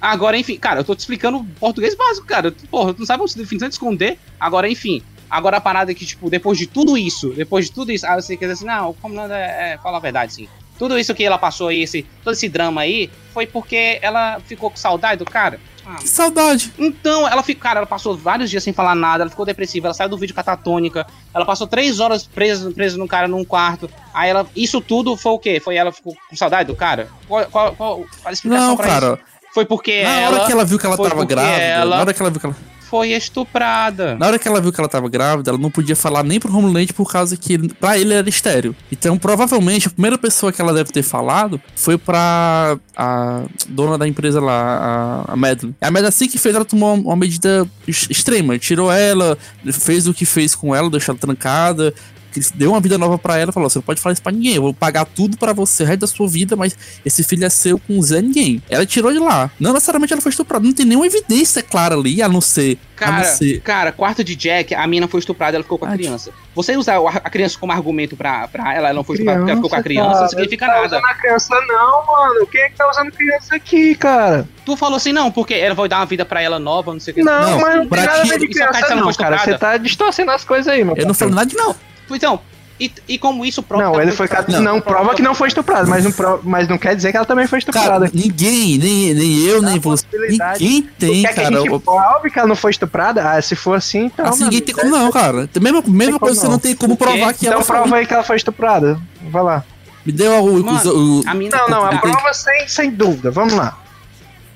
Agora, 0.00 0.36
enfim. 0.36 0.58
Cara, 0.58 0.80
eu 0.80 0.84
tô 0.84 0.96
te 0.96 0.98
explicando 1.00 1.44
português 1.60 1.94
básico, 1.94 2.26
cara. 2.26 2.52
Porra, 2.68 2.92
tu 2.92 2.98
não 2.98 3.06
sabe 3.06 3.22
a 3.22 3.26
definição 3.36 3.68
de 3.68 3.74
esconder. 3.76 4.18
Agora, 4.40 4.68
enfim. 4.68 5.00
Agora 5.32 5.56
a 5.56 5.60
parada 5.62 5.90
é 5.90 5.94
que, 5.94 6.04
tipo, 6.04 6.28
depois 6.28 6.58
de 6.58 6.66
tudo 6.66 6.94
isso, 6.98 7.30
depois 7.30 7.64
de 7.64 7.72
tudo 7.72 7.90
isso, 7.90 8.06
aí 8.06 8.20
você 8.20 8.36
quer 8.36 8.44
dizer 8.44 8.52
assim, 8.52 8.66
não, 8.66 8.90
o 8.90 8.94
comandante 8.94 9.32
é, 9.32 9.72
é 9.72 9.78
fala 9.82 9.96
a 9.96 10.00
verdade, 10.00 10.34
sim. 10.34 10.48
Tudo 10.78 10.98
isso 10.98 11.14
que 11.14 11.24
ela 11.24 11.38
passou 11.38 11.68
aí, 11.68 11.82
esse, 11.82 12.02
todo 12.22 12.34
esse 12.34 12.50
drama 12.50 12.82
aí, 12.82 13.08
foi 13.32 13.46
porque 13.46 13.98
ela 14.02 14.40
ficou 14.46 14.70
com 14.70 14.76
saudade 14.76 15.18
do 15.20 15.24
cara. 15.24 15.58
Ah, 15.86 15.94
Que 15.96 16.06
saudade. 16.06 16.70
então, 16.78 17.26
ela 17.26 17.42
ficou, 17.42 17.62
cara, 17.62 17.78
ela 17.78 17.86
passou 17.86 18.14
vários 18.14 18.50
dias 18.50 18.62
sem 18.62 18.74
falar 18.74 18.94
nada, 18.94 19.24
ela 19.24 19.30
ficou 19.30 19.46
depressiva, 19.46 19.86
ela 19.86 19.94
saiu 19.94 20.10
do 20.10 20.18
vídeo 20.18 20.34
catatônica, 20.34 21.06
ela 21.32 21.46
passou 21.46 21.66
três 21.66 21.98
horas 21.98 22.24
presa, 22.26 22.70
presa 22.70 22.98
num 22.98 23.06
cara 23.06 23.26
num 23.26 23.42
quarto. 23.44 23.88
Aí 24.12 24.28
ela. 24.30 24.46
Isso 24.54 24.80
tudo 24.82 25.16
foi 25.16 25.32
o 25.32 25.38
quê? 25.38 25.58
Foi 25.60 25.76
ela 25.76 25.90
ficou 25.90 26.14
com 26.28 26.36
saudade 26.36 26.66
do 26.68 26.76
cara? 26.76 27.08
Qual, 27.26 27.44
qual, 27.46 27.74
qual 27.74 28.04
a 28.24 28.32
explicação 28.32 28.68
Não, 28.68 28.76
pra 28.76 28.86
cara. 28.86 29.06
isso? 29.14 29.18
Foi 29.54 29.64
porque 29.64 30.02
Na 30.02 30.20
ela 30.20 30.36
hora 30.36 30.46
que 30.46 30.52
ela 30.52 30.64
viu 30.64 30.78
que 30.78 30.86
ela 30.86 30.96
tava 30.96 31.24
grávida, 31.24 31.62
ela- 31.62 31.96
na 31.96 32.00
hora 32.02 32.14
que 32.14 32.22
ela 32.22 32.30
viu 32.30 32.38
que 32.40 32.46
ela 32.46 32.56
foi 32.92 33.12
estuprada. 33.12 34.16
Na 34.18 34.26
hora 34.26 34.38
que 34.38 34.46
ela 34.46 34.60
viu 34.60 34.70
que 34.70 34.78
ela 34.78 34.88
tava 34.88 35.08
grávida, 35.08 35.50
ela 35.50 35.58
não 35.58 35.70
podia 35.70 35.96
falar 35.96 36.22
nem 36.22 36.38
pro 36.38 36.54
Homeland 36.54 36.92
por 36.92 37.10
causa 37.10 37.38
que 37.38 37.56
pra 37.74 37.98
ele 37.98 38.12
era 38.12 38.28
estéreo. 38.28 38.76
Então, 38.92 39.16
provavelmente, 39.16 39.86
a 39.88 39.90
primeira 39.90 40.18
pessoa 40.18 40.52
que 40.52 40.60
ela 40.60 40.74
deve 40.74 40.92
ter 40.92 41.02
falado 41.02 41.58
foi 41.74 41.96
pra 41.96 42.76
a 42.94 43.44
dona 43.70 43.96
da 43.96 44.06
empresa 44.06 44.42
lá, 44.42 45.24
a, 45.26 45.32
a 45.32 45.36
Madeline. 45.36 45.74
A 45.80 45.86
Madeline, 45.86 46.08
assim 46.08 46.28
que 46.28 46.36
fez, 46.38 46.54
ela 46.54 46.66
tomou 46.66 46.94
uma, 46.94 47.16
medida 47.16 47.66
ex- 47.88 48.08
extrema. 48.10 48.58
Tirou 48.58 48.92
ela, 48.92 49.38
fez 49.72 50.06
o 50.06 50.12
que 50.12 50.26
fez 50.26 50.54
com 50.54 50.74
ela, 50.74 50.90
deixou 50.90 51.14
ela 51.14 51.18
trancada. 51.18 51.94
Que 52.32 52.40
Deu 52.54 52.70
uma 52.72 52.80
vida 52.80 52.98
nova 52.98 53.18
pra 53.18 53.38
ela 53.38 53.52
falou: 53.52 53.68
Você 53.70 53.78
não 53.78 53.82
pode 53.82 54.00
falar 54.00 54.12
isso 54.14 54.22
pra 54.22 54.32
ninguém. 54.32 54.54
Eu 54.56 54.62
vou 54.62 54.74
pagar 54.74 55.04
tudo 55.04 55.36
pra 55.36 55.52
você 55.52 55.82
o 55.82 55.86
resto 55.86 56.00
da 56.00 56.06
sua 56.06 56.28
vida, 56.28 56.56
mas 56.56 56.76
esse 57.04 57.22
filho 57.22 57.44
é 57.44 57.48
seu 57.50 57.78
com 57.78 58.00
Zé 58.02 58.20
ninguém. 58.20 58.62
Ela 58.68 58.84
tirou 58.86 59.12
de 59.12 59.18
lá. 59.18 59.50
Não 59.60 59.72
necessariamente 59.72 60.12
ela 60.12 60.22
foi 60.22 60.30
estuprada. 60.30 60.64
Não 60.64 60.72
tem 60.72 60.86
nenhuma 60.86 61.06
evidência 61.06 61.62
clara 61.62 61.94
ali, 61.94 62.20
a 62.22 62.28
não 62.28 62.40
ser. 62.40 62.78
a 63.00 63.06
não 63.06 63.12
Cara, 63.12 63.24
ser 63.24 63.60
cara, 63.60 63.92
quarto 63.92 64.22
de 64.24 64.34
Jack, 64.36 64.74
a 64.74 64.86
mina 64.86 65.06
foi 65.08 65.20
estuprada, 65.20 65.56
ela 65.56 65.62
ficou 65.64 65.78
com 65.78 65.84
a 65.86 65.88
Ah, 65.90 65.92
criança. 65.92 66.30
Você 66.54 66.76
usar 66.76 66.98
a 66.98 67.30
criança 67.30 67.58
como 67.58 67.72
argumento 67.72 68.16
pra, 68.16 68.46
pra 68.48 68.74
ela, 68.74 68.88
ela 68.88 68.94
não 68.96 69.04
foi 69.04 69.16
estuprada 69.16 69.38
porque 69.40 69.50
ela 69.50 69.58
ficou 69.58 69.70
com 69.70 69.76
a 69.76 69.82
criança, 69.82 70.08
cara, 70.10 70.20
não 70.22 70.28
significa 70.28 70.66
tá 70.66 70.72
nada. 70.74 70.86
usando 70.86 71.04
a 71.06 71.14
criança 71.14 71.54
não, 71.66 72.06
mano. 72.06 72.46
Quem 72.46 72.60
é 72.62 72.68
que 72.68 72.76
tá 72.76 72.88
usando 72.90 73.10
criança 73.12 73.54
aqui, 73.56 73.94
cara? 73.94 74.48
Tu 74.64 74.76
falou 74.76 74.96
assim, 74.96 75.12
não, 75.12 75.30
porque 75.32 75.54
ela 75.54 75.74
vai 75.74 75.88
dar 75.88 75.98
uma 75.98 76.06
vida 76.06 76.24
pra 76.24 76.40
ela 76.42 76.58
nova, 76.58 76.92
não 76.92 77.00
sei 77.00 77.12
o 77.12 77.14
que. 77.16 77.22
Não, 77.22 77.50
Não, 77.50 77.60
mas 77.60 77.76
não 77.76 77.88
tem 77.88 78.00
nada 78.04 78.20
a 78.20 78.24
ver 78.24 78.38
de 78.38 78.44
é 78.44 78.48
criança 78.48 78.72
carta 78.72 78.94
não 78.94 79.06
não, 79.06 79.14
cara. 79.14 79.38
Você 79.38 79.58
tá 79.58 79.76
distorcendo 79.76 80.30
as 80.30 80.44
coisas 80.44 80.68
aí, 80.68 80.84
meu 80.84 80.94
Eu 80.96 81.06
não 81.06 81.14
falei 81.14 81.34
nada 81.34 81.46
de 81.50 81.56
não. 81.56 81.74
Então, 82.14 82.40
e, 82.80 82.90
e 83.06 83.18
como 83.18 83.44
isso 83.44 83.62
prova. 83.62 83.84
Não, 83.84 83.90
que 83.92 83.96
ela 83.98 84.04
ele 84.08 84.12
foi 84.16 84.26
estuprada? 84.26 84.60
não, 84.60 84.80
prova 84.80 85.14
que 85.14 85.22
não 85.22 85.34
foi 85.34 85.48
estuprado, 85.48 85.88
mas 85.88 86.04
não, 86.04 86.10
pro- 86.12 86.40
mas 86.42 86.66
não 86.66 86.76
quer 86.78 86.96
dizer 86.96 87.10
que 87.12 87.16
ela 87.16 87.26
também 87.26 87.46
foi 87.46 87.60
Cara, 87.60 87.78
estuprada. 88.06 88.10
ninguém, 88.12 88.78
nem, 88.78 89.14
nem 89.14 89.38
eu, 89.46 89.62
nem 89.62 89.78
você. 89.78 90.04
Ninguém 90.12 90.82
tem, 90.98 91.22
Quer 91.22 91.34
que 91.34 91.40
a 91.40 91.42
cara. 91.44 91.56
gente 91.60 91.70
O- 91.70 91.78
prove 91.80 92.30
que 92.30 92.38
ela 92.38 92.48
não 92.48 92.56
foi 92.56 92.70
estuprada? 92.72 93.30
Ah, 93.30 93.40
se 93.40 93.54
for 93.54 93.74
assim, 93.76 94.06
então. 94.06 94.26
Assim, 94.26 94.44
ninguém 94.44 94.62
tem 94.62 94.74
como 94.74 94.90
não, 94.90 95.10
cara. 95.12 95.48
Mesma, 95.60 95.82
mesma 95.86 96.18
coisa, 96.18 96.34
você 96.40 96.44
não. 96.46 96.52
não 96.52 96.58
tem 96.58 96.74
como 96.74 96.96
provar 96.96 97.32
que 97.34 97.44
Então 97.46 97.52
ela 97.54 97.62
foi. 97.64 97.76
prova 97.76 97.96
aí 97.96 98.06
que 98.06 98.14
ela 98.14 98.24
foi 98.24 98.36
estuprada. 98.36 98.98
Vai 99.30 99.42
lá. 99.42 99.64
Me 100.04 100.10
deu 100.10 100.32
o. 100.32 100.56
o- 100.56 100.60
o- 100.60 101.20
o- 101.20 101.22
a 101.28 101.34
mina- 101.34 101.56
Não, 101.56 101.68
não, 101.68 101.84
a 101.84 101.90
Tem- 101.90 102.00
prova 102.00 102.32
sem, 102.34 102.66
sem 102.66 102.90
dúvida. 102.90 103.30
Vamos 103.30 103.52
lá. 103.54 103.78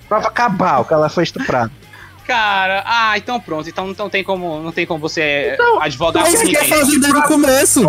Prova 0.09 0.31
cabal 0.31 0.85
que 0.85 0.93
ela 0.95 1.09
foi 1.09 1.23
estuprada. 1.25 1.71
Cara, 2.27 2.83
ah, 2.85 3.17
então 3.17 3.39
pronto. 3.39 3.69
Então 3.69 3.95
não 3.97 4.11
tem 4.11 4.25
como, 4.25 4.61
não 4.61 4.73
tem 4.73 4.85
como 4.85 4.99
você 4.99 5.57
advogar 5.81 6.25
Mas 6.25 6.35
por 6.35 6.47
você 6.47 6.53
quer 6.53 6.65
fazer 6.65 6.99
desde 6.99 7.19
o 7.19 7.23
começo? 7.23 7.87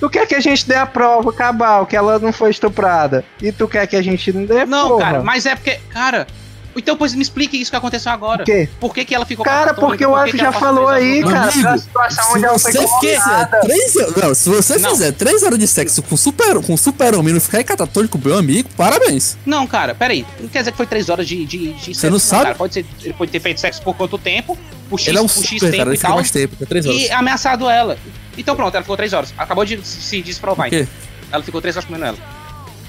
Tu 0.00 0.10
quer 0.10 0.26
que 0.26 0.34
a 0.34 0.40
gente 0.40 0.66
dê 0.66 0.74
a 0.74 0.86
prova 0.86 1.32
cabal 1.32 1.86
que 1.86 1.96
ela 1.96 2.18
não 2.18 2.32
foi 2.32 2.50
estuprada? 2.50 3.24
E 3.42 3.52
tu 3.52 3.68
quer 3.68 3.86
que 3.86 3.96
a 3.96 4.02
gente 4.02 4.32
não 4.32 4.44
dê? 4.44 4.64
Não, 4.64 4.88
porra? 4.88 5.00
cara, 5.02 5.22
mas 5.22 5.44
é 5.44 5.54
porque, 5.54 5.78
cara. 5.90 6.26
Então, 6.76 6.96
pois 6.96 7.14
me 7.14 7.22
explique 7.22 7.56
isso 7.60 7.70
que 7.70 7.76
aconteceu 7.76 8.10
agora. 8.10 8.38
Por 8.38 8.44
quê? 8.46 8.68
Por 8.80 8.94
que, 8.94 9.04
que 9.04 9.14
ela 9.14 9.24
ficou 9.24 9.44
Cara, 9.44 9.74
porque 9.74 10.04
o 10.04 10.14
Alf 10.14 10.32
já 10.34 10.50
falou 10.52 10.88
aí, 10.88 11.22
cara, 11.22 11.50
amigo, 11.50 11.78
situação 11.78 12.24
Se 12.24 12.30
onde 12.36 12.44
ela 12.44 12.58
foi 12.58 12.72
você 12.72 12.78
fizer 12.78 13.20
colocada. 13.20 13.60
três 13.60 13.96
horas. 13.96 14.16
Não, 14.16 14.34
se 14.34 14.48
você 14.48 14.78
Não. 14.78 14.90
fizer 14.90 15.12
três 15.12 15.42
horas 15.42 15.58
de 15.58 15.66
sexo 15.68 16.02
com 16.02 16.16
super, 16.16 16.60
com 16.62 16.76
super 16.76 17.14
homem 17.14 17.30
e 17.30 17.34
não 17.34 17.40
ficar 17.40 17.58
aí 17.58 17.64
catatônico, 17.64 18.18
meu 18.22 18.36
amigo, 18.36 18.68
parabéns. 18.76 19.36
Não, 19.46 19.66
cara, 19.66 19.94
peraí. 19.94 20.26
Não 20.40 20.48
quer 20.48 20.58
dizer 20.60 20.70
que 20.72 20.76
foi 20.76 20.86
três 20.86 21.08
horas 21.08 21.26
de, 21.28 21.44
de, 21.44 21.72
de 21.74 21.94
Você 21.94 22.10
não 22.10 22.18
sabe? 22.18 22.44
Cara. 22.44 22.54
Pode 22.56 22.74
ser, 22.74 22.86
ele 23.02 23.14
pode 23.14 23.30
ter 23.30 23.40
feito 23.40 23.60
sexo 23.60 23.80
por 23.82 23.94
quanto 23.94 24.18
tempo, 24.18 24.58
por 24.90 24.98
X, 24.98 25.08
Ele 25.08 25.18
é 25.18 25.20
um 25.20 25.26
por 25.26 25.44
X 25.44 25.60
super, 25.60 25.60
tempo 25.70 25.76
cara, 25.76 25.90
ele 25.90 25.96
e 25.96 26.00
tal. 26.00 26.14
mais 26.16 26.30
tempo, 26.30 26.66
três 26.66 26.86
horas. 26.86 27.00
E 27.00 27.10
ameaçado 27.10 27.68
ela. 27.70 27.96
Então 28.36 28.56
pronto, 28.56 28.74
ela 28.74 28.82
ficou 28.82 28.96
três 28.96 29.12
horas. 29.12 29.32
Acabou 29.38 29.64
de 29.64 29.78
se 29.86 30.20
desprovar. 30.22 30.66
O 30.66 30.70
quê? 30.70 30.88
Ela 31.30 31.42
ficou 31.42 31.60
três 31.60 31.76
horas 31.76 31.86
comendo 31.86 32.04
ela. 32.06 32.18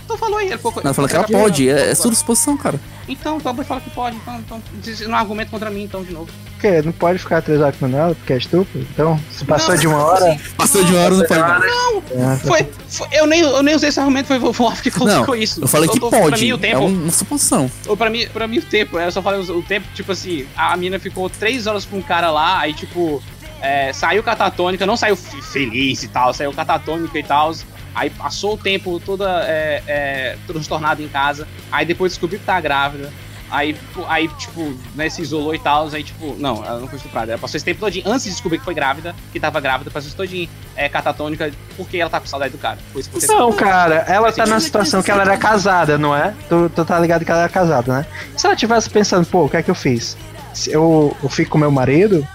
Então 0.05 0.17
falou 0.17 0.37
aí, 0.37 0.47
ela 0.47 0.57
ficou. 0.57 0.73
Não, 0.83 0.93
fala 0.93 1.07
que 1.09 1.15
ela 1.15 1.23
pode, 1.27 1.67
é, 1.67 1.89
é 1.89 1.95
sua 1.95 2.11
disposição, 2.11 2.55
cara. 2.55 2.79
Então, 3.07 3.37
de 3.37 3.43
falar 3.43 3.81
que 3.81 3.89
pode. 3.89 4.15
Então, 4.15 4.35
então 4.39 4.61
não 5.07 5.15
argumento 5.15 5.51
contra 5.51 5.69
mim, 5.69 5.83
então, 5.83 6.03
de 6.03 6.13
novo. 6.13 6.29
Quê? 6.59 6.81
Não 6.83 6.91
pode 6.91 7.19
ficar 7.19 7.41
três 7.41 7.59
horas 7.59 7.75
com 7.77 7.85
ela 7.87 8.15
porque 8.15 8.33
é 8.33 8.37
estupro? 8.37 8.79
Então, 8.79 9.19
se 9.31 9.43
passou 9.45 9.73
Não, 9.73 9.81
de 9.81 9.87
uma 9.87 9.97
hora. 10.03 10.31
assim, 10.31 10.39
Passou 10.55 10.83
de 10.83 10.91
uma 10.93 11.01
hora, 11.03 11.15
não 11.15 11.25
pode. 11.25 11.39
não. 11.41 12.33
é, 12.33 12.37
Foi, 12.37 12.67
foi- 12.87 13.07
eu, 13.11 13.27
nem, 13.27 13.41
eu 13.41 13.61
nem 13.63 13.75
usei 13.75 13.89
esse 13.89 13.99
argumento, 13.99 14.27
foi 14.27 14.37
o 14.37 14.51
Wolf 14.51 14.81
que 14.81 14.89
Não, 14.91 14.97
colocou 14.97 15.35
isso. 15.35 15.61
eu 15.61 15.67
falei 15.67 15.89
que 15.89 15.99
Pra 15.99 16.09
pode. 16.09 16.41
mim, 16.43 16.51
o 16.53 16.55
É 16.55 16.59
tempo. 16.59 16.85
uma 16.85 17.11
suposição. 17.11 17.69
Ou 17.87 17.97
pra 17.97 18.09
mim, 18.09 18.27
pra 18.29 18.47
mim 18.47 18.59
o 18.59 18.61
tempo, 18.63 18.97
eu 18.99 19.11
só 19.11 19.21
falei 19.21 19.39
o, 19.41 19.57
o 19.59 19.63
tempo, 19.63 19.87
tipo 19.93 20.11
assim, 20.11 20.47
a 20.55 20.75
mina 20.77 20.97
ficou 20.99 21.29
três 21.29 21.67
horas 21.67 21.83
com 21.85 21.97
um 21.97 22.01
cara 22.01 22.31
lá, 22.31 22.59
aí 22.59 22.73
tipo, 22.73 23.21
é, 23.61 23.91
saiu 23.93 24.23
catatônica, 24.23 24.85
não 24.85 24.97
saiu 24.97 25.15
feliz 25.15 26.01
e 26.03 26.07
tal, 26.07 26.33
saiu 26.33 26.53
catatônica 26.53 27.17
e 27.19 27.23
tal. 27.23 27.53
Aí 27.95 28.09
passou 28.09 28.55
o 28.55 28.57
tempo 28.57 28.99
toda 28.99 29.43
é, 29.45 29.81
é, 29.87 30.37
transtornada 30.45 31.01
em 31.01 31.07
casa, 31.07 31.47
aí 31.71 31.85
depois 31.85 32.11
descobriu 32.11 32.39
que 32.39 32.45
tá 32.45 32.59
grávida. 32.59 33.11
Aí, 33.49 33.77
aí, 34.07 34.27
tipo, 34.27 34.75
né, 34.95 35.07
se 35.07 35.21
isolou 35.21 35.53
e 35.53 35.59
tal, 35.59 35.87
aí, 35.93 36.03
tipo, 36.03 36.35
não, 36.37 36.65
ela 36.65 36.79
não 36.79 36.87
foi 36.87 36.97
estuprada. 36.97 37.31
Ela 37.31 37.39
passou 37.39 37.55
esse 37.55 37.63
tempo 37.63 37.79
todinho, 37.79 38.05
antes 38.07 38.23
de 38.25 38.31
descobrir 38.31 38.57
que 38.57 38.65
foi 38.65 38.73
grávida, 38.73 39.15
que 39.31 39.39
tava 39.39 39.61
grávida, 39.61 39.91
passou 39.91 40.07
esse 40.07 40.15
todinho 40.15 40.49
é, 40.75 40.89
catatônica, 40.89 41.51
porque 41.77 41.97
ela 41.97 42.09
tá 42.09 42.19
com 42.19 42.25
saudade 42.25 42.51
do 42.51 42.57
cara. 42.57 42.79
Não, 43.27 43.53
cara, 43.53 44.03
ela 44.07 44.31
tá 44.31 44.45
na 44.47 44.59
situação 44.59 45.01
que 45.01 45.11
ela 45.11 45.21
era 45.21 45.37
casada, 45.37 45.97
não 45.97 46.15
é? 46.15 46.33
Tu, 46.49 46.69
tu 46.75 46.83
tá 46.83 46.99
ligado 46.99 47.23
que 47.23 47.31
ela 47.31 47.41
era 47.41 47.49
casada, 47.49 47.99
né? 47.99 48.05
Se 48.35 48.47
ela 48.47 48.55
tivesse 48.55 48.89
pensando, 48.89 49.25
pô, 49.27 49.45
o 49.45 49.49
que 49.49 49.57
é 49.57 49.63
que 49.63 49.71
eu 49.71 49.75
fiz? 49.75 50.17
Eu, 50.67 51.15
eu 51.21 51.29
fico 51.29 51.51
com 51.51 51.57
meu 51.57 51.71
marido, 51.71 52.27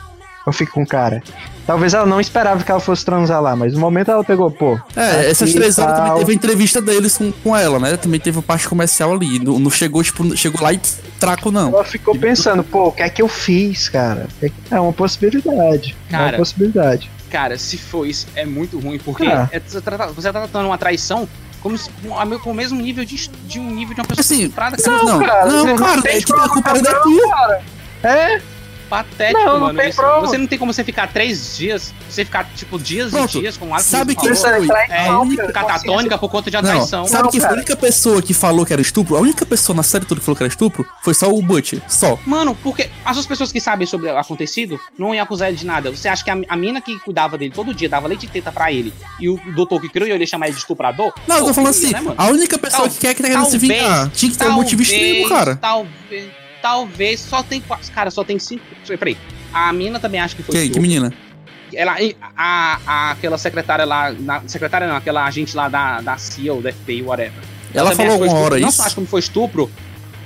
eu 0.46 0.52
fico 0.52 0.72
com 0.72 0.82
o 0.82 0.86
cara. 0.86 1.22
Talvez 1.70 1.94
ela 1.94 2.04
não 2.04 2.20
esperava 2.20 2.64
que 2.64 2.68
ela 2.68 2.80
fosse 2.80 3.04
transar 3.04 3.40
lá, 3.40 3.54
mas 3.54 3.74
no 3.74 3.78
momento 3.78 4.10
ela 4.10 4.24
pegou, 4.24 4.50
pô. 4.50 4.76
É, 4.96 5.30
essas 5.30 5.52
três 5.52 5.78
horas 5.78 5.94
tal. 5.94 6.04
também 6.04 6.18
teve 6.18 6.32
a 6.32 6.34
entrevista 6.34 6.82
deles 6.82 7.16
com, 7.16 7.30
com 7.30 7.56
ela, 7.56 7.78
né? 7.78 7.96
Também 7.96 8.18
teve 8.18 8.40
a 8.40 8.42
parte 8.42 8.68
comercial 8.68 9.12
ali. 9.12 9.38
Não, 9.38 9.56
não 9.60 9.70
chegou, 9.70 10.02
tipo, 10.02 10.36
chegou 10.36 10.60
lá 10.62 10.72
e 10.72 10.80
traco, 11.20 11.52
não. 11.52 11.68
Ela 11.68 11.84
ficou 11.84 12.18
pensando, 12.18 12.64
pô, 12.64 12.88
o 12.88 12.92
que 12.92 13.04
é 13.04 13.08
que 13.08 13.22
eu 13.22 13.28
fiz, 13.28 13.88
cara? 13.88 14.26
É 14.68 14.80
uma 14.80 14.92
possibilidade. 14.92 15.96
é 16.10 16.16
uma 16.16 16.24
Cara, 16.24 16.36
possibilidade. 16.38 17.08
Cara, 17.30 17.56
se 17.56 17.78
for 17.78 18.04
isso, 18.04 18.26
é 18.34 18.44
muito 18.44 18.76
ruim, 18.80 18.98
porque 18.98 19.26
Ah. 19.26 19.48
é- 19.52 19.60
você, 19.64 19.80
tá, 19.80 20.06
você 20.08 20.32
tá 20.32 20.40
tratando 20.40 20.66
uma 20.66 20.76
traição 20.76 21.28
como 21.62 21.78
se, 21.78 21.88
com, 22.02 22.38
com 22.40 22.50
o 22.50 22.54
mesmo 22.54 22.82
nível 22.82 23.04
de, 23.04 23.30
de 23.46 23.60
um 23.60 23.70
nível 23.70 23.94
de 23.94 24.00
uma 24.00 24.08
pessoa 24.08 24.22
Assim, 24.22 24.42
estuprada, 24.42 24.76
cara. 24.76 25.04
Não, 25.04 25.18
cara, 25.20 25.46
não, 25.46 25.76
cara, 25.76 25.94
não 25.96 26.02
tem 26.02 26.16
é 26.16 26.18
tipo, 26.18 26.34
a 26.34 26.48
culpa 26.48 26.70
era 26.70 26.82
da 26.82 26.90
prova, 26.90 27.04
tua. 27.04 27.60
É? 28.02 28.42
Patético, 28.90 29.38
Não, 29.38 29.52
não 29.54 29.60
mano. 29.68 29.78
tem 29.78 29.88
isso. 29.88 29.96
prova. 30.00 30.26
Você 30.26 30.36
não 30.36 30.46
tem 30.46 30.58
como 30.58 30.72
você 30.72 30.82
ficar 30.84 31.06
três 31.12 31.56
dias, 31.56 31.94
você 32.08 32.24
ficar, 32.24 32.44
tipo, 32.56 32.78
dias 32.78 33.10
Pronto. 33.12 33.38
e 33.38 33.40
dias 33.40 33.56
com 33.56 33.68
o 33.68 33.72
Alex 33.72 33.86
Sabe 33.88 34.14
falou. 34.14 34.30
quem 34.32 34.36
foi? 34.66 34.68
É, 34.90 35.08
Não, 35.08 35.22
única 35.22 35.52
catatônica 35.52 36.18
por 36.18 36.28
conta 36.28 36.50
de 36.50 36.56
uma 36.56 36.62
Não, 36.62 36.84
sabe 36.86 37.10
Não, 37.12 37.30
quem 37.30 37.40
foi 37.40 37.46
a 37.46 37.48
cara. 37.50 37.54
única 37.60 37.76
pessoa 37.76 38.20
que 38.20 38.34
falou 38.34 38.66
que 38.66 38.72
era 38.72 38.82
estupro? 38.82 39.16
A 39.16 39.20
única 39.20 39.46
pessoa 39.46 39.74
na 39.76 39.82
série 39.84 40.04
toda 40.04 40.20
que 40.20 40.24
falou 40.26 40.36
que 40.36 40.42
era 40.42 40.50
estupro 40.50 40.84
foi 41.02 41.14
só 41.14 41.30
o 41.32 41.40
Butch. 41.40 41.74
Só. 41.88 42.18
Mano, 42.26 42.56
porque 42.62 42.90
as 43.04 43.16
outras 43.16 43.26
pessoas 43.26 43.52
que 43.52 43.60
sabem 43.60 43.86
sobre 43.86 44.10
o 44.10 44.18
acontecido 44.18 44.78
não 44.98 45.14
iam 45.14 45.22
acusar 45.22 45.48
ele 45.48 45.56
de 45.56 45.64
nada. 45.64 45.90
Você 45.90 46.08
acha 46.08 46.24
que 46.24 46.30
a, 46.30 46.36
a 46.48 46.56
mina 46.56 46.80
que 46.80 46.98
cuidava 46.98 47.38
dele 47.38 47.52
todo 47.54 47.72
dia, 47.72 47.88
dava 47.88 48.08
leite 48.08 48.26
de 48.26 48.32
teta 48.32 48.50
pra 48.50 48.72
ele, 48.72 48.92
e 49.20 49.28
o 49.28 49.38
doutor 49.54 49.80
que 49.80 49.88
criou 49.88 50.08
ele 50.08 50.24
ia 50.24 50.26
chamar 50.26 50.46
ele 50.46 50.54
de 50.54 50.60
estuprador? 50.60 51.12
Não, 51.28 51.36
eu 51.38 51.44
tô 51.44 51.54
falando 51.54 51.70
assim, 51.70 51.90
né, 51.92 52.02
a 52.16 52.26
única 52.26 52.58
pessoa 52.58 52.82
Tal- 52.82 52.90
que 52.90 52.98
quer 52.98 53.14
que 53.14 53.22
tá 53.22 53.28
querendo 53.28 53.46
se 53.46 53.58
vingar. 53.58 54.10
Tinha 54.10 54.32
que 54.32 54.36
ter 54.38 54.48
um 54.48 54.52
motivo 54.52 54.82
extremo, 54.82 55.28
cara. 55.28 55.56
Talvez, 55.56 56.30
talvez, 56.62 57.20
só 57.20 57.42
tem 57.42 57.60
quatro. 57.60 57.90
Cara, 57.92 58.10
só 58.10 58.22
tem 58.24 58.38
cinco. 58.38 58.64
Peraí. 58.98 59.16
A 59.52 59.72
mina 59.72 59.98
também 59.98 60.20
acha 60.20 60.34
que 60.36 60.42
foi 60.42 60.54
Quem? 60.54 60.70
Que 60.70 60.80
menina? 60.80 61.12
Ela, 61.72 61.96
a, 62.36 62.78
a- 62.86 63.10
aquela 63.12 63.38
secretária 63.38 63.84
lá, 63.84 64.10
na, 64.12 64.42
secretária 64.46 64.88
não, 64.88 64.96
aquela 64.96 65.24
agente 65.24 65.54
lá 65.56 65.68
da, 65.68 66.00
da 66.00 66.16
CIA 66.18 66.52
ou 66.52 66.60
da 66.60 66.72
FBI, 66.72 67.02
whatever. 67.02 67.32
Ela 67.72 67.90
também 67.90 68.06
falou 68.08 68.22
alguma 68.24 68.40
hora. 68.40 68.58
Não 68.58 68.68
isso? 68.68 68.78
só 68.78 68.84
acha 68.86 68.94
que 69.00 69.06
foi 69.06 69.20
estupro, 69.20 69.70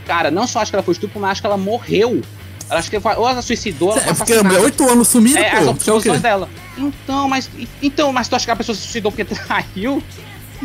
cara, 0.07 0.31
não 0.31 0.47
só 0.47 0.61
acha 0.61 0.71
que 0.71 0.77
ela 0.77 0.83
foi 0.83 0.93
estupro, 0.93 1.21
mas 1.21 1.33
acha 1.33 1.41
que 1.43 1.47
ela 1.47 1.59
morreu. 1.59 2.23
Ela 2.71 2.81
acha 2.81 2.89
que 2.89 2.99
foi, 2.99 3.15
ou 3.17 3.29
ela 3.29 3.43
suicidou, 3.43 3.89
ou 3.91 3.95
ela 3.99 4.03
É 4.11 4.15
porque 4.15 4.33
assassinada. 4.33 4.61
oito 4.63 4.89
anos 4.91 5.09
sumida, 5.09 5.39
É, 5.39 5.51
as 5.51 5.65
pô. 5.65 5.71
É 5.71 5.75
quê? 5.75 5.91
opções 5.91 6.21
dela. 6.23 6.49
Então, 6.79 7.29
mas. 7.29 7.51
Então, 7.83 8.11
mas 8.11 8.27
tu 8.27 8.37
acha 8.37 8.47
que 8.47 8.51
a 8.51 8.57
pessoa 8.57 8.75
se 8.75 8.81
suicidou 8.81 9.13
porque 9.13 9.25
traiu? 9.37 10.03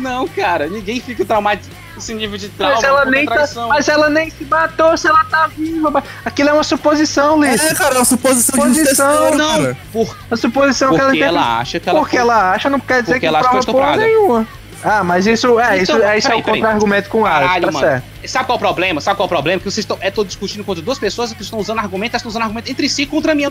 Não, 0.00 0.26
cara, 0.28 0.66
ninguém 0.66 1.00
fica 1.00 1.24
traumatizado 1.24 1.76
esse 1.96 2.14
nível 2.14 2.38
de 2.38 2.48
trauma. 2.48 2.74
Mas 2.76 2.84
ela, 2.84 3.04
nem 3.04 3.26
tá, 3.26 3.46
mas 3.68 3.88
ela 3.88 4.08
nem 4.08 4.30
se 4.30 4.44
matou 4.44 4.96
se 4.96 5.06
ela 5.06 5.22
tá 5.24 5.46
viva. 5.48 6.02
Aquilo 6.24 6.48
é 6.48 6.52
uma 6.54 6.64
suposição, 6.64 7.44
É, 7.44 7.50
Liz. 7.52 7.72
cara, 7.78 7.94
é 7.96 7.98
uma 7.98 8.04
suposição 8.04 8.70
de 8.70 8.78
Suposição, 8.80 9.08
terceiro, 9.18 9.36
Não, 9.38 9.62
cara. 9.62 9.76
por, 9.92 10.16
A 10.30 10.36
suposição 10.36 10.88
que 10.94 11.00
ela 11.00 11.10
porque 11.10 11.22
ela 11.22 11.58
acha 11.58 11.78
que 11.80 11.88
ela 11.88 11.98
porque 11.98 12.16
foi- 12.16 12.20
ela 12.20 12.52
acha, 12.52 12.70
não 12.70 12.80
quer 12.80 13.02
dizer 13.02 13.14
porque 13.14 13.20
que 13.20 13.26
ela 13.26 13.38
acha 13.40 13.48
que 13.48 13.54
prova 13.54 13.64
foi 13.64 13.72
porra 13.74 13.90
estuprada. 13.96 14.12
nenhuma. 14.12 14.59
Ah, 14.82 15.04
mas 15.04 15.26
isso 15.26 15.60
é, 15.60 15.82
isso, 15.82 15.92
Então, 15.92 16.08
é, 16.08 16.18
isso 16.18 16.30
é 16.32 16.34
o 16.34 16.42
contra-argumento 16.42 17.08
com 17.10 17.20
o 17.22 17.26
Alex, 17.26 17.46
Caralho, 17.46 17.66
tá 17.66 17.72
mano. 17.72 17.86
certo. 17.86 18.04
Sabe 18.26 18.46
qual 18.46 18.56
é 18.56 18.58
o 18.58 18.60
problema? 18.60 19.00
Sabe 19.00 19.16
qual 19.16 19.24
é 19.24 19.26
o 19.26 19.28
problema? 19.28 19.58
Que 19.58 19.64
vocês 19.64 19.78
estão 19.84 19.98
é, 20.00 20.10
tô 20.10 20.24
discutindo 20.24 20.64
contra 20.64 20.82
duas 20.82 20.98
pessoas 20.98 21.32
que 21.32 21.42
estão 21.42 21.58
usando 21.58 21.78
argumento, 21.78 22.12
elas 22.12 22.20
estão 22.20 22.30
usando 22.30 22.42
argumento 22.42 22.70
entre 22.70 22.88
si 22.88 23.06
contra 23.06 23.34
mim. 23.34 23.44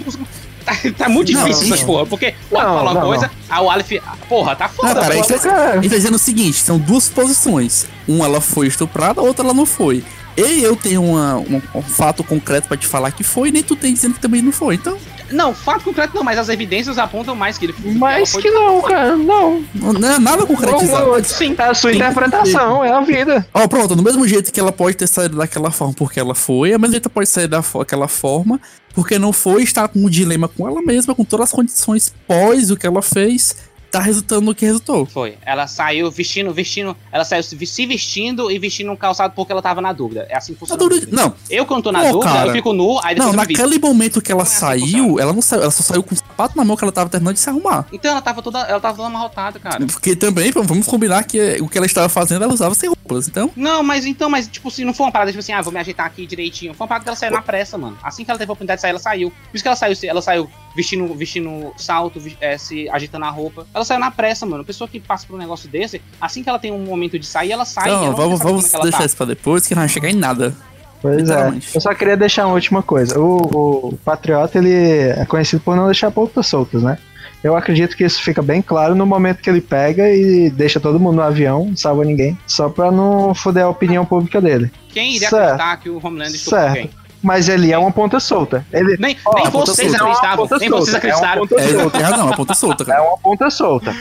Tá, 0.65 0.73
tá 0.97 1.09
muito 1.09 1.31
Não, 1.31 1.43
difícil 1.43 1.67
não. 1.67 1.73
essas 1.75 1.85
porra. 1.85 2.05
Porque 2.05 2.33
o 2.49 2.53
Não, 2.55 2.61
fala 2.61 2.81
uma 2.91 2.93
não, 2.99 3.07
coisa, 3.07 3.31
aí 3.49 3.63
o 3.63 3.69
Aleph. 3.69 3.91
Porra, 4.27 4.55
tá 4.55 4.67
Não, 4.67 4.73
foda. 4.73 4.93
cara, 4.93 4.99
a 4.99 5.09
porra. 5.09 5.15
gente, 5.15 5.27
tá, 5.27 5.39
cara. 5.49 5.69
a 5.69 5.75
gente 5.81 5.89
tá 5.89 5.95
dizendo 5.95 6.15
o 6.15 6.19
seguinte: 6.19 6.57
são 6.57 6.77
duas 6.77 7.09
posições. 7.09 7.87
Uma 8.07 8.25
ela 8.25 8.41
foi 8.41 8.67
estuprada, 8.67 9.21
a 9.21 9.23
outra 9.23 9.43
ela 9.45 9.53
não 9.53 9.65
foi. 9.65 10.03
E 10.37 10.63
eu 10.63 10.75
tenho 10.75 11.03
uma- 11.03 11.37
um, 11.37 11.61
um 11.75 11.81
fato 11.81 12.23
concreto 12.23 12.67
pra 12.67 12.77
te 12.77 12.87
falar 12.87 13.11
que 13.11 13.23
foi, 13.23 13.49
e 13.49 13.51
nem 13.51 13.63
tu 13.63 13.75
tem 13.75 13.93
dizendo 13.93 14.13
que 14.15 14.21
também 14.21 14.41
não 14.41 14.51
foi. 14.51 14.75
Então, 14.75 14.97
Não, 15.31 15.53
fato 15.53 15.83
concreto 15.83 16.15
não, 16.15 16.23
mas 16.23 16.39
as 16.39 16.49
evidências 16.49 16.97
apontam 16.97 17.35
mais 17.35 17.55
que 17.55 17.65
ele 17.65 17.75
Mas 17.97 18.31
foi- 18.31 18.41
que 18.41 18.49
não, 18.49 18.81
cara, 18.81 19.15
não. 19.15 19.63
não 19.75 20.09
é 20.11 20.17
nada 20.17 20.43
concretizado. 20.43 21.23
Sim, 21.23 21.53
é 21.55 21.63
a 21.65 21.73
sua 21.75 21.91
Tem 21.91 21.99
interpretação, 21.99 22.83
é 22.83 22.91
a 22.91 22.99
vida. 23.01 23.45
Ó, 23.53 23.67
pronto, 23.67 23.95
do 23.95 24.01
mesmo 24.01 24.27
jeito 24.27 24.51
que 24.51 24.59
ela 24.59 24.71
pode 24.71 24.97
ter 24.97 25.05
saído 25.07 25.37
daquela 25.37 25.69
forma 25.69 25.93
porque 25.93 26.19
ela 26.19 26.33
foi, 26.33 26.73
a 26.73 26.79
mesma 26.79 26.93
jeito 26.93 27.05
ela 27.07 27.13
pode 27.13 27.29
sair 27.29 27.47
daquela 27.47 28.07
forma 28.07 28.59
porque 28.95 29.19
não 29.19 29.31
foi, 29.31 29.61
está 29.61 29.87
com 29.87 29.99
um 29.99 30.09
dilema 30.09 30.47
com 30.47 30.67
ela 30.67 30.81
mesma, 30.81 31.13
com 31.13 31.23
todas 31.23 31.45
as 31.49 31.51
condições 31.51 32.11
pós 32.27 32.71
o 32.71 32.75
que 32.75 32.87
ela 32.87 33.03
fez, 33.03 33.55
tá 33.89 33.99
resultando 33.99 34.41
no 34.41 34.55
que 34.55 34.65
resultou. 34.65 35.05
Foi. 35.05 35.37
Ela 35.45 35.67
saiu 35.67 36.09
vestindo, 36.11 36.53
vestindo. 36.53 36.95
Ela 37.11 37.23
saiu 37.25 37.43
se 37.43 37.57
se 37.65 37.85
vestindo 37.85 38.49
e 38.51 38.57
vestindo 38.59 38.91
um 38.91 38.95
calçado 38.95 39.33
porque 39.35 39.51
ela 39.51 39.61
tava 39.61 39.81
na 39.81 39.91
dúvida. 39.93 40.25
É 40.29 40.37
assim 40.37 40.53
que 40.53 40.59
funciona. 40.59 40.79
dúvida-. 40.79 41.07
Não, 41.11 41.33
Eu, 41.49 41.65
quando 41.65 41.83
tô 41.83 41.91
na 41.91 42.01
Pô, 42.01 42.11
dúvida, 42.13 42.31
cara. 42.33 42.47
eu 42.47 42.53
fico 42.53 42.73
nu, 42.73 42.99
aí 43.03 43.15
depois 43.15 43.17
não, 43.17 43.27
eu 43.33 43.39
me 43.41 43.47
visto. 43.47 43.61
naquele 43.61 43.79
momento 43.79 44.21
que 44.21 44.31
ela 44.31 44.43
Não 44.43 44.49
é 44.49 44.53
assim 44.53 44.59
saiu, 44.59 45.19
ela 45.19 45.33
não 45.33 45.41
saiu, 45.41 45.61
ela 45.63 45.71
só 45.71 45.83
saiu 45.83 46.03
com 46.03 46.13
o 46.13 46.17
sapato 46.17 46.57
na 46.57 46.63
mão 46.63 46.75
que 46.77 46.83
ela 46.83 46.91
tava 46.91 47.09
terminando 47.09 47.33
de 47.35 47.39
se 47.41 47.49
arrumar. 47.49 47.85
Então 47.91 48.11
ela 48.11 48.21
tava 48.21 48.41
toda. 48.41 48.59
Ela 48.59 48.79
tava 48.79 48.95
toda 48.97 49.07
amarrotada, 49.07 49.59
cara. 49.59 49.85
Porque 49.85 50.15
também, 50.15 50.51
vamos 50.51 50.85
combinar 50.87 51.23
que 51.23 51.57
o 51.61 51.67
que 51.67 51.77
ela 51.77 51.85
estava 51.87 52.09
fazendo, 52.09 52.43
ela 52.43 52.53
usava 52.53 52.75
sem 52.75 52.89
roupas. 52.89 53.27
Então, 53.27 53.51
Não, 53.55 53.81
mas 53.81 54.05
então, 54.05 54.29
mas 54.29 54.47
tipo 54.47 54.67
assim, 54.67 54.85
não 54.85 54.93
foi 54.93 55.05
uma 55.07 55.11
parada 55.11 55.31
tipo 55.31 55.39
assim, 55.39 55.51
ah, 55.51 55.61
vou 55.61 55.73
me 55.73 55.79
ajeitar 55.79 56.05
aqui 56.05 56.25
direitinho. 56.27 56.73
Foi 56.73 56.83
uma 56.85 56.87
parada 56.87 57.03
que 57.03 57.09
ela 57.09 57.15
saiu 57.17 57.31
na 57.31 57.41
pressa, 57.41 57.77
mano. 57.77 57.97
Assim 58.03 58.23
que 58.23 58.29
ela 58.29 58.37
teve 58.37 58.51
a 58.51 58.53
oportunidade 58.53 58.77
de 58.77 58.81
sair, 58.81 58.91
ela 58.91 58.99
saiu. 58.99 59.31
Por 59.31 59.55
isso 59.55 59.63
que 59.63 59.67
ela 59.67 59.75
saiu, 59.75 59.97
ela 60.03 60.21
saiu 60.21 60.49
vestindo, 60.75 61.13
vestindo 61.13 61.73
salto, 61.77 62.21
é, 62.39 62.57
se 62.57 62.89
ajeitando 62.89 63.25
a 63.25 63.29
roupa. 63.29 63.65
Ela 63.73 63.85
saiu 63.85 63.99
na 63.99 64.11
pressa, 64.11 64.45
mano. 64.45 64.61
A 64.61 64.65
pessoa 64.65 64.87
que 64.87 64.99
passa 64.99 65.25
por 65.27 65.35
um 65.35 65.39
negócio 65.39 65.69
desse, 65.69 66.01
assim 66.19 66.43
que 66.43 66.49
ela 66.49 66.59
tem 66.59 66.71
um 66.71 66.85
momento 66.85 67.17
de 67.17 67.25
sair, 67.25 67.51
ela 67.51 67.65
sai. 67.65 67.89
ela 67.89 67.99
então 67.99 68.11
não 68.11 68.17
vamos, 68.17 68.39
vamos 68.39 68.73
é 68.73 68.75
ela 68.75 68.83
deixar 68.83 68.99
tá. 68.99 69.05
isso 69.05 69.17
pra 69.17 69.25
depois, 69.25 69.67
que 69.67 69.75
não 69.75 69.81
vai 69.81 69.89
chegar 69.89 70.09
em 70.09 70.15
nada. 70.15 70.55
Pois 71.01 71.29
é. 71.29 71.53
Eu 71.73 71.81
só 71.81 71.93
queria 71.93 72.17
deixar 72.17 72.45
uma 72.45 72.55
última 72.55 72.83
coisa. 72.83 73.19
O, 73.19 73.89
o 73.91 73.97
Patriota, 74.03 74.57
ele 74.57 74.73
é 74.73 75.25
conhecido 75.25 75.61
por 75.61 75.75
não 75.75 75.85
deixar 75.85 76.11
pontas 76.11 76.47
soltas, 76.47 76.83
né? 76.83 76.97
Eu 77.41 77.55
acredito 77.55 77.95
que 77.95 78.03
isso 78.03 78.21
fica 78.21 78.41
bem 78.41 78.61
claro 78.61 78.93
no 78.95 79.05
momento 79.05 79.41
que 79.41 79.49
ele 79.49 79.61
pega 79.61 80.09
e 80.11 80.49
deixa 80.49 80.77
todo 80.79 80.99
mundo 80.99 81.15
no 81.15 81.21
avião, 81.21 81.67
não 81.67 81.77
salva 81.77 82.03
ninguém, 82.03 82.37
só 82.45 82.67
pra 82.67 82.91
não 82.91 83.33
foder 83.33 83.63
a 83.63 83.69
opinião 83.69 84.05
pública 84.05 84.41
dele. 84.41 84.69
Quem 84.89 85.15
iria 85.15 85.29
Certo. 85.29 85.43
acreditar 85.43 85.77
que 85.77 85.89
o 85.89 86.05
Homelander 86.05 86.35
estuprou 86.35 86.59
Certo. 86.59 86.69
alguém? 86.69 86.89
Mas 87.21 87.49
ele 87.49 87.71
é 87.71 87.77
uma 87.77 87.91
ponta 87.91 88.19
solta. 88.19 88.65
Ele 88.71 88.95
Nem, 88.97 89.17
Ó, 89.25 89.33
nem 89.35 89.49
vocês 89.49 89.93
acreditavam, 89.93 90.45
É 90.45 90.47
ponta 90.47 90.57
nem 90.57 90.69
vocês 90.69 90.91
solta, 90.91 90.97
acreditaram. 90.97 91.41
é 91.41 91.41
uma 91.41 91.47
ponta 91.47 91.61
É, 91.61 91.67
solta. 91.67 91.97
é 91.99 92.23
uma 92.23 92.35
ponta 92.35 92.53
solta, 92.53 92.83
É 92.93 92.99
uma 92.99 93.17
ponta 93.17 93.49
solta. 93.49 93.95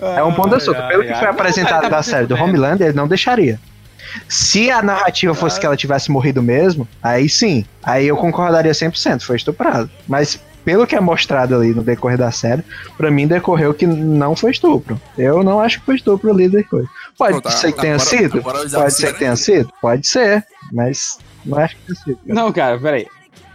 É 0.00 0.22
uma 0.22 0.34
ponta 0.34 0.56
Ai, 0.56 0.88
Pelo 0.88 1.02
que 1.04 1.08
ai. 1.10 1.14
foi 1.18 1.26
Não, 1.26 1.34
apresentado 1.34 1.82
tá 1.82 1.88
da 1.88 2.02
série 2.02 2.26
do. 2.26 2.34
Homelander, 2.34 2.88
ele 2.88 2.96
não 2.96 3.06
deixaria. 3.08 3.60
Se 4.28 4.70
a 4.70 4.82
narrativa 4.82 5.34
fosse 5.34 5.58
que 5.58 5.66
ela 5.66 5.76
tivesse 5.76 6.10
morrido 6.10 6.42
mesmo, 6.42 6.86
aí 7.02 7.28
sim. 7.28 7.64
Aí 7.82 8.06
eu 8.06 8.16
concordaria 8.16 8.72
100%, 8.72 9.22
foi 9.22 9.36
estuprado. 9.36 9.90
Mas 10.06 10.40
pelo 10.64 10.86
que 10.86 10.96
é 10.96 11.00
mostrado 11.00 11.54
ali 11.54 11.74
no 11.74 11.82
decorrer 11.82 12.18
da 12.18 12.30
série, 12.30 12.62
pra 12.96 13.10
mim 13.10 13.26
decorreu 13.26 13.74
que 13.74 13.86
não 13.86 14.34
foi 14.34 14.50
estupro. 14.52 15.00
Eu 15.18 15.42
não 15.42 15.60
acho 15.60 15.80
que 15.80 15.86
foi 15.86 15.96
estupro 15.96 16.30
ali 16.30 16.48
depois. 16.48 16.86
Pode 17.18 17.40
Pronto, 17.40 17.50
ser 17.52 17.72
que 17.72 17.80
tenha 17.80 17.94
agora- 17.94 18.08
sido? 18.08 18.38
agora 18.38 18.68
Pode 18.70 18.94
ser 18.94 19.12
que 19.12 19.18
tenha 19.18 19.36
sido? 19.36 19.70
Pode 19.80 20.06
ser. 20.06 20.44
Mas 20.72 21.18
não 21.44 21.58
acho 21.58 21.76
que 21.76 21.82
tenha 21.86 21.96
sido. 22.04 22.18
Não, 22.26 22.52
cara, 22.52 22.78
peraí. 22.78 23.06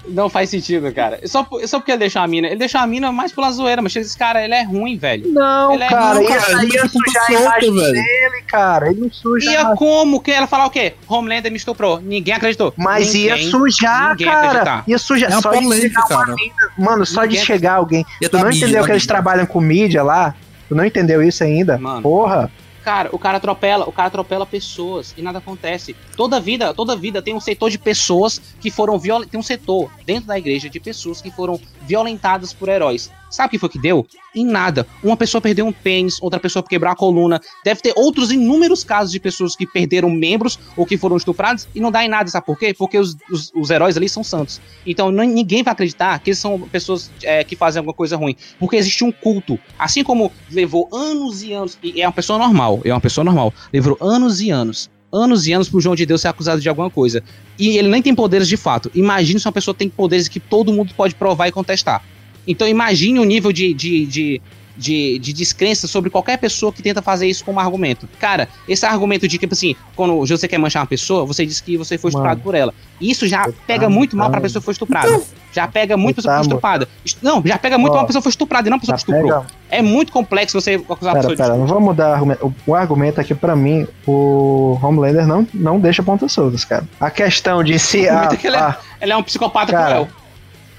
Não 0.10 0.30
faz 0.30 0.50
sentido, 0.50 0.92
cara. 0.94 1.20
Só, 1.26 1.48
só 1.66 1.80
porque 1.80 1.92
ele 1.92 2.00
deixou 2.00 2.22
a 2.22 2.28
mina. 2.28 2.48
Ele 2.48 2.56
deixou 2.58 2.82
a 2.82 2.88
mina 2.88 3.12
mais 3.12 3.32
pela 3.32 3.52
zoeira, 3.52 3.82
mas 3.82 3.96
esse 3.96 4.18
cara, 4.18 4.44
ele 4.44 4.54
é 4.54 4.64
ruim, 4.64 4.98
velho. 4.98 5.32
Não, 5.32 5.74
Ele 5.74 5.84
é- 5.84 5.88
cara, 5.88 6.14
Não, 6.16 6.22
ia, 6.24 6.38
cara, 6.38 6.64
ele 6.64 6.74
ia 6.74 6.82
é 6.82 6.88
sujar 6.88 7.26
a 7.28 7.34
imagem 7.34 7.74
velho. 7.76 7.94
dele, 7.94 8.42
cara. 8.48 8.90
Ele 8.92 9.02
não 9.02 9.12
suja 9.12 9.52
Ia 9.52 9.76
como? 9.76 10.20
Que 10.22 10.32
ela 10.32 10.48
falar 10.48 10.66
o 10.66 10.70
quê? 10.70 10.94
Homelander 11.08 11.52
me 11.52 11.58
estuprou. 11.58 12.00
Ninguém 12.02 12.34
acreditou. 12.34 12.74
Mas 12.78 13.14
ia 13.14 13.36
Ninguém- 13.36 13.52
sujar, 13.52 14.10
ninguém 14.12 14.28
cara. 14.28 14.48
acreditar. 14.48 14.84
Ia 14.88 14.98
sujar. 14.98 15.32
É 15.32 15.34
uma 15.36 15.42
só 15.42 15.52
de 15.52 15.58
polêmica, 15.64 15.88
chegar 16.02 16.16
uma 16.16 16.26
cara. 16.26 16.36
mina- 16.36 16.54
Mano, 16.78 17.06
só 17.06 17.22
Ninguém 17.22 17.40
de 17.40 17.46
chegar 17.46 17.74
alguém. 17.74 18.06
Ia 18.22 18.30
Tu 18.30 18.38
não 18.38 18.46
mídia, 18.46 18.66
entendeu 18.66 18.84
que 18.86 18.92
eles 18.92 19.06
trabalham 19.08 19.46
com 19.46 19.60
mídia 19.62 20.04
lá? 20.04 20.34
Tu 20.68 20.76
não 20.76 20.86
entendeu 20.86 21.22
isso 21.24 21.44
ainda? 21.44 21.78
Mano. 21.78 22.02
Porra. 22.02 22.52
Cara, 22.84 23.10
o 23.12 23.20
cara 23.20 23.38
atropela, 23.38 23.88
o 23.88 23.92
cara 23.92 24.08
atropela 24.08 24.46
pessoas 24.46 25.14
e 25.18 25.22
nada 25.22 25.40
acontece. 25.40 25.96
Toda 26.16 26.40
vida, 26.40 26.74
toda 26.74 26.96
vida 26.96 27.22
tem 27.22 27.36
um 27.36 27.40
setor 27.40 27.70
de 27.70 27.78
pessoas 27.78 28.42
que 28.60 28.72
foram 28.72 28.98
violentadas. 28.98 29.32
Tem 29.32 29.40
um 29.40 29.44
setor 29.44 29.92
dentro 30.06 30.28
da 30.28 30.38
igreja 30.38 30.70
de 30.70 30.80
pessoas 30.80 31.22
que 31.22 31.30
foram 31.30 31.60
violentadas 31.90 32.54
por 32.54 32.70
heróis. 32.70 33.12
Sabe 33.32 33.48
o 33.48 33.52
que 33.52 33.60
foi 33.60 33.70
que 33.70 33.80
deu? 33.80 34.06
Em 34.34 34.46
nada. 34.46 34.86
Uma 35.04 35.18
pessoa 35.18 35.42
perdeu 35.42 35.66
um 35.66 35.72
pênis, 35.72 36.22
outra 36.22 36.40
pessoa 36.40 36.64
quebrou 36.64 36.92
a 36.92 36.96
coluna. 36.96 37.42
Deve 37.64 37.82
ter 37.82 37.94
outros 37.96 38.32
inúmeros 38.32 38.84
casos 38.84 39.12
de 39.12 39.20
pessoas 39.20 39.56
que 39.56 39.66
perderam 39.66 40.10
membros 40.10 40.60
ou 40.78 40.86
que 40.86 40.98
foram 40.98 41.18
estupradas 41.18 41.68
e 41.74 41.80
não 41.80 41.92
dá 41.92 42.04
em 42.04 42.08
nada. 42.08 42.30
Sabe 42.30 42.46
por 42.46 42.58
quê? 42.58 42.74
Porque 42.74 42.98
os, 42.98 43.16
os, 43.32 43.52
os 43.56 43.70
heróis 43.70 43.98
ali 43.98 44.08
são 44.08 44.24
santos. 44.24 44.62
Então 44.86 45.12
ninguém 45.12 45.64
vai 45.64 45.72
acreditar 45.72 46.18
que 46.20 46.30
eles 46.30 46.40
são 46.40 46.60
pessoas 46.60 47.12
é, 47.24 47.44
que 47.44 47.56
fazem 47.56 47.80
alguma 47.80 47.94
coisa 47.94 48.16
ruim. 48.16 48.36
Porque 48.60 48.76
existe 48.76 49.04
um 49.04 49.12
culto. 49.12 49.60
Assim 49.78 50.04
como 50.04 50.32
levou 50.52 50.88
anos 50.92 51.44
e 51.44 51.54
anos. 51.54 51.78
E 51.84 52.02
é 52.02 52.08
uma 52.08 52.14
pessoa 52.14 52.38
normal. 52.38 52.82
É 52.84 52.94
uma 52.94 53.02
pessoa 53.02 53.26
normal. 53.26 53.54
Levou 53.74 53.98
anos 54.00 54.42
e 54.42 54.52
anos. 54.52 54.90
Anos 55.12 55.48
e 55.48 55.54
anos 55.54 55.70
pro 55.70 55.82
João 55.82 55.96
de 55.96 56.06
Deus 56.06 56.22
ser 56.22 56.28
acusado 56.28 56.62
de 56.62 56.70
alguma 56.70 56.90
coisa. 56.90 57.24
E 57.58 57.78
ele 57.78 57.88
nem 57.88 58.02
tem 58.02 58.14
poderes 58.14 58.48
de 58.48 58.58
fato. 58.58 58.92
Imagine 58.94 59.40
se 59.40 59.48
uma 59.48 59.52
pessoa 59.52 59.74
tem 59.74 59.90
poderes 59.90 60.28
que 60.28 60.40
todo 60.40 60.72
mundo 60.72 60.94
pode 60.96 61.16
provar 61.16 61.48
e 61.48 61.52
contestar. 61.52 62.04
Então 62.48 62.68
imagine 62.68 63.20
o 63.20 63.24
nível 63.24 63.52
de, 63.52 63.74
de, 63.74 64.06
de, 64.06 64.42
de, 64.80 65.20
de 65.20 65.34
descrença 65.34 65.88
sobre 65.88 66.10
qualquer 66.10 66.38
pessoa 66.38 66.72
que 66.72 66.82
tenta 66.82 67.02
fazer 67.02 67.28
isso 67.28 67.44
como 67.44 67.60
argumento. 67.60 68.08
Cara, 68.20 68.48
esse 68.68 68.86
argumento 68.86 69.28
de 69.28 69.38
que, 69.38 69.46
tipo 69.46 69.54
assim, 69.54 69.76
quando 69.96 70.26
você 70.26 70.48
quer 70.48 70.58
manchar 70.58 70.82
uma 70.82 70.88
pessoa, 70.88 71.26
você 71.26 71.46
diz 71.46 71.60
que 71.60 71.78
você 71.78 71.98
foi 71.98 72.10
estuprado 72.10 72.38
Mano. 72.38 72.44
por 72.44 72.56
ela. 72.56 72.74
Isso 73.02 73.28
já 73.28 73.48
pega 73.68 73.86
tamo, 73.86 73.96
muito 73.96 74.16
mal 74.16 74.28
pra 74.30 74.38
tamo. 74.40 74.44
pessoa 74.44 74.62
que 74.62 74.66
foi 74.66 74.72
estuprada. 74.72 75.22
Já 75.52 75.68
pega 75.68 75.98
muito 75.98 76.16
pra 76.16 76.24
pessoa 76.24 76.34
que 76.36 76.40
foi 76.46 76.54
estuprada. 76.54 76.88
Não, 77.22 77.42
já 77.46 77.58
pega 77.58 77.78
muito 77.78 77.92
Ó, 77.92 77.96
mal 77.96 78.04
pra 78.04 78.08
pessoa 78.08 78.22
que 78.22 78.24
foi 78.24 78.30
estuprada 78.32 78.68
e 78.68 78.72
não 78.72 78.80
pra 78.80 78.94
pessoa 78.94 78.98
Tá, 78.98 79.06
que 79.06 79.12
estuprou. 79.12 79.42
pega- 79.44 79.60
É 79.72 79.82
muito 79.82 80.12
complexo 80.12 80.60
você 80.60 80.76
acusar 80.76 81.12
a 81.12 81.20
Pera, 81.20 81.28
pessoa 81.30 81.36
pera, 81.38 81.54
de 81.54 81.60
não 81.60 81.68
vamos 81.68 81.84
mudar 81.84 82.10
o 82.10 82.14
argumento. 82.14 82.46
O, 82.68 82.72
o 82.72 82.76
argumento 82.76 83.22
aqui, 83.22 83.36
pra 83.36 83.56
mim, 83.56 83.88
o 84.08 84.78
Homelander 84.82 85.28
não, 85.28 85.48
não 85.54 85.80
deixa 85.80 86.02
pontas 86.04 86.32
soltas, 86.32 86.64
cara. 86.66 86.88
A 87.00 87.10
questão 87.12 87.64
de 87.64 87.78
se. 87.80 88.08
A, 88.10 88.30
é 88.32 88.36
que 88.36 88.48
ele 88.48 88.56
é- 88.56 88.60
a- 88.60 88.78
Ele 89.02 89.12
é 89.14 89.18
um 89.18 89.24
psicopata 89.24 89.72
Cara, 89.72 89.86
cruel. 90.06 90.08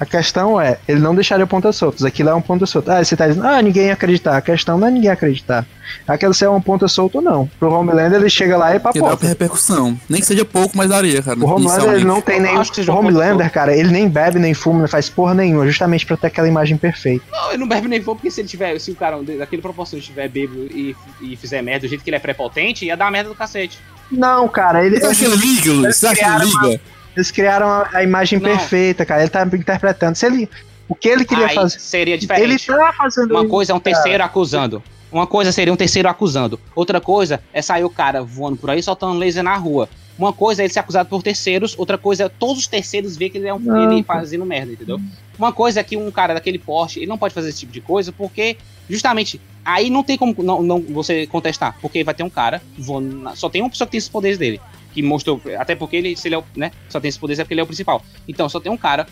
A 0.00 0.06
questão 0.06 0.58
é, 0.58 0.78
ele 0.88 0.98
não 0.98 1.14
deixaria 1.14 1.46
pontas 1.46 1.76
soltas. 1.76 2.02
Aquilo 2.06 2.30
é 2.30 2.34
um 2.34 2.40
ponta 2.40 2.64
solta. 2.64 2.96
Ah, 2.96 3.04
você 3.04 3.14
tá 3.14 3.26
dizendo, 3.28 3.46
ah, 3.46 3.60
ninguém 3.60 3.88
ia 3.88 3.92
acreditar. 3.92 4.34
A 4.34 4.40
questão 4.40 4.78
não 4.78 4.88
é 4.88 4.90
ninguém 4.90 5.10
acreditar. 5.10 5.66
Aquilo 6.08 6.32
se 6.32 6.42
é 6.42 6.48
uma 6.48 6.60
ponta 6.60 6.88
solta 6.88 7.18
ou 7.18 7.22
não. 7.22 7.46
Pro 7.58 7.70
Homelander, 7.70 8.18
ele 8.18 8.30
chega 8.30 8.56
lá 8.56 8.70
e 8.74 8.78
Que 8.78 8.84
dá 8.84 8.92
papoca. 8.92 9.26
repercussão. 9.26 10.00
Nem 10.08 10.22
que 10.22 10.26
seja 10.26 10.42
pouco, 10.42 10.74
mas 10.74 10.88
daria, 10.88 11.20
cara. 11.22 11.38
O 11.38 11.44
Homelander 11.44 11.92
ele 11.96 12.04
não 12.04 12.22
tem 12.22 12.40
nem. 12.40 12.56
acho 12.56 12.70
que 12.70 12.76
seja 12.76 12.90
O 12.90 12.96
ponto 12.96 13.08
Homelander, 13.08 13.52
cara, 13.52 13.76
ele 13.76 13.90
nem 13.90 14.08
bebe, 14.08 14.38
nem 14.38 14.54
fuma, 14.54 14.80
não 14.80 14.88
faz 14.88 15.10
porra 15.10 15.34
nenhuma, 15.34 15.66
justamente 15.66 16.06
pra 16.06 16.16
ter 16.16 16.28
aquela 16.28 16.48
imagem 16.48 16.78
perfeita. 16.78 17.22
Não, 17.30 17.48
ele 17.50 17.58
não 17.58 17.68
bebe 17.68 17.86
nem 17.86 18.00
fogo, 18.00 18.16
porque 18.16 18.30
se 18.30 18.40
ele 18.40 18.48
tiver, 18.48 18.78
se 18.78 18.90
o 18.90 18.94
cara 18.96 19.18
daquele 19.22 19.60
proporção 19.60 19.98
estiver 19.98 20.30
bêbado 20.30 20.62
e, 20.70 20.96
e 21.20 21.36
fizer 21.36 21.60
merda 21.60 21.86
do 21.86 21.90
jeito 21.90 22.02
que 22.02 22.08
ele 22.08 22.16
é 22.16 22.20
prepotente, 22.20 22.86
ia 22.86 22.96
dar 22.96 23.10
merda 23.10 23.28
do 23.28 23.34
cacete. 23.36 23.78
Não, 24.10 24.48
cara, 24.48 24.82
ele. 24.82 24.98
Você 24.98 25.06
acha 25.06 25.18
que 25.18 25.24
ele 25.26 25.36
liga, 25.36 25.72
Luiz? 25.72 25.96
Você 25.96 26.06
acha 26.06 26.24
que 26.24 26.24
ele 26.24 26.44
liga? 26.68 26.80
Eles 27.16 27.30
criaram 27.30 27.66
a, 27.68 27.88
a 27.92 28.02
imagem 28.02 28.38
Não. 28.38 28.48
perfeita, 28.48 29.04
cara. 29.04 29.22
Ele 29.22 29.30
tá 29.30 29.42
interpretando. 29.44 30.14
Se 30.16 30.26
ele. 30.26 30.48
O 30.88 30.94
que 30.94 31.08
ele 31.08 31.24
queria 31.24 31.46
Aí 31.46 31.54
fazer. 31.54 31.78
seria 31.78 32.14
Ele 32.14 32.20
diferente. 32.20 32.66
tá 32.66 32.92
fazendo 32.96 33.30
Uma 33.32 33.46
coisa 33.48 33.72
é 33.72 33.74
um 33.74 33.80
cara. 33.80 33.94
terceiro 33.94 34.24
acusando. 34.24 34.82
Uma 35.12 35.26
coisa 35.26 35.52
seria 35.52 35.72
um 35.72 35.76
terceiro 35.76 36.08
acusando. 36.08 36.58
Outra 36.74 37.00
coisa 37.00 37.40
é 37.52 37.62
sair 37.62 37.84
o 37.84 37.90
cara 37.90 38.22
voando 38.22 38.56
por 38.56 38.70
aí 38.70 38.82
soltando 38.82 39.18
laser 39.18 39.42
na 39.42 39.56
rua. 39.56 39.88
Uma 40.18 40.32
coisa 40.32 40.62
é 40.62 40.64
ele 40.66 40.72
ser 40.72 40.80
acusado 40.80 41.08
por 41.08 41.22
terceiros, 41.22 41.74
outra 41.78 41.96
coisa 41.96 42.24
é 42.24 42.28
todos 42.28 42.58
os 42.58 42.66
terceiros 42.66 43.16
ver 43.16 43.30
que 43.30 43.38
ele 43.38 43.46
é 43.48 43.54
um 43.54 43.58
Não, 43.58 43.90
ele 43.92 44.02
cara. 44.02 44.20
fazendo 44.20 44.44
merda, 44.44 44.72
entendeu? 44.72 45.00
Uma 45.38 45.50
coisa 45.52 45.80
é 45.80 45.82
que 45.84 45.96
um 45.96 46.10
cara 46.10 46.34
daquele 46.34 46.58
porte, 46.58 46.98
ele 46.98 47.06
não 47.06 47.16
pode 47.16 47.32
fazer 47.32 47.48
esse 47.48 47.60
tipo 47.60 47.72
de 47.72 47.80
coisa 47.80 48.12
porque 48.12 48.58
justamente 48.88 49.40
aí 49.64 49.88
não 49.88 50.02
tem 50.02 50.18
como 50.18 50.34
não, 50.42 50.62
não 50.62 50.80
você 50.80 51.26
contestar, 51.26 51.74
porque 51.80 52.04
vai 52.04 52.12
ter 52.14 52.22
um 52.22 52.28
cara 52.30 52.60
voando, 52.76 53.16
na- 53.16 53.34
só 53.34 53.48
tem 53.48 53.62
uma 53.62 53.70
pessoa 53.70 53.86
que 53.86 53.92
tem 53.92 53.98
esses 53.98 54.10
poderes 54.10 54.36
dele, 54.36 54.60
que 54.92 55.02
mostrou, 55.02 55.40
até 55.58 55.74
porque 55.74 55.96
ele, 55.96 56.16
se 56.16 56.28
ele 56.28 56.34
é 56.34 56.38
o, 56.38 56.44
né, 56.56 56.72
só 56.88 57.00
tem 57.00 57.08
esses 57.08 57.18
poderes 57.18 57.38
é 57.38 57.44
porque 57.44 57.54
ele 57.54 57.60
é 57.60 57.64
o 57.64 57.66
principal. 57.66 58.02
Então 58.28 58.48
só 58.48 58.60
tem 58.60 58.70
um 58.70 58.76
cara 58.76 59.06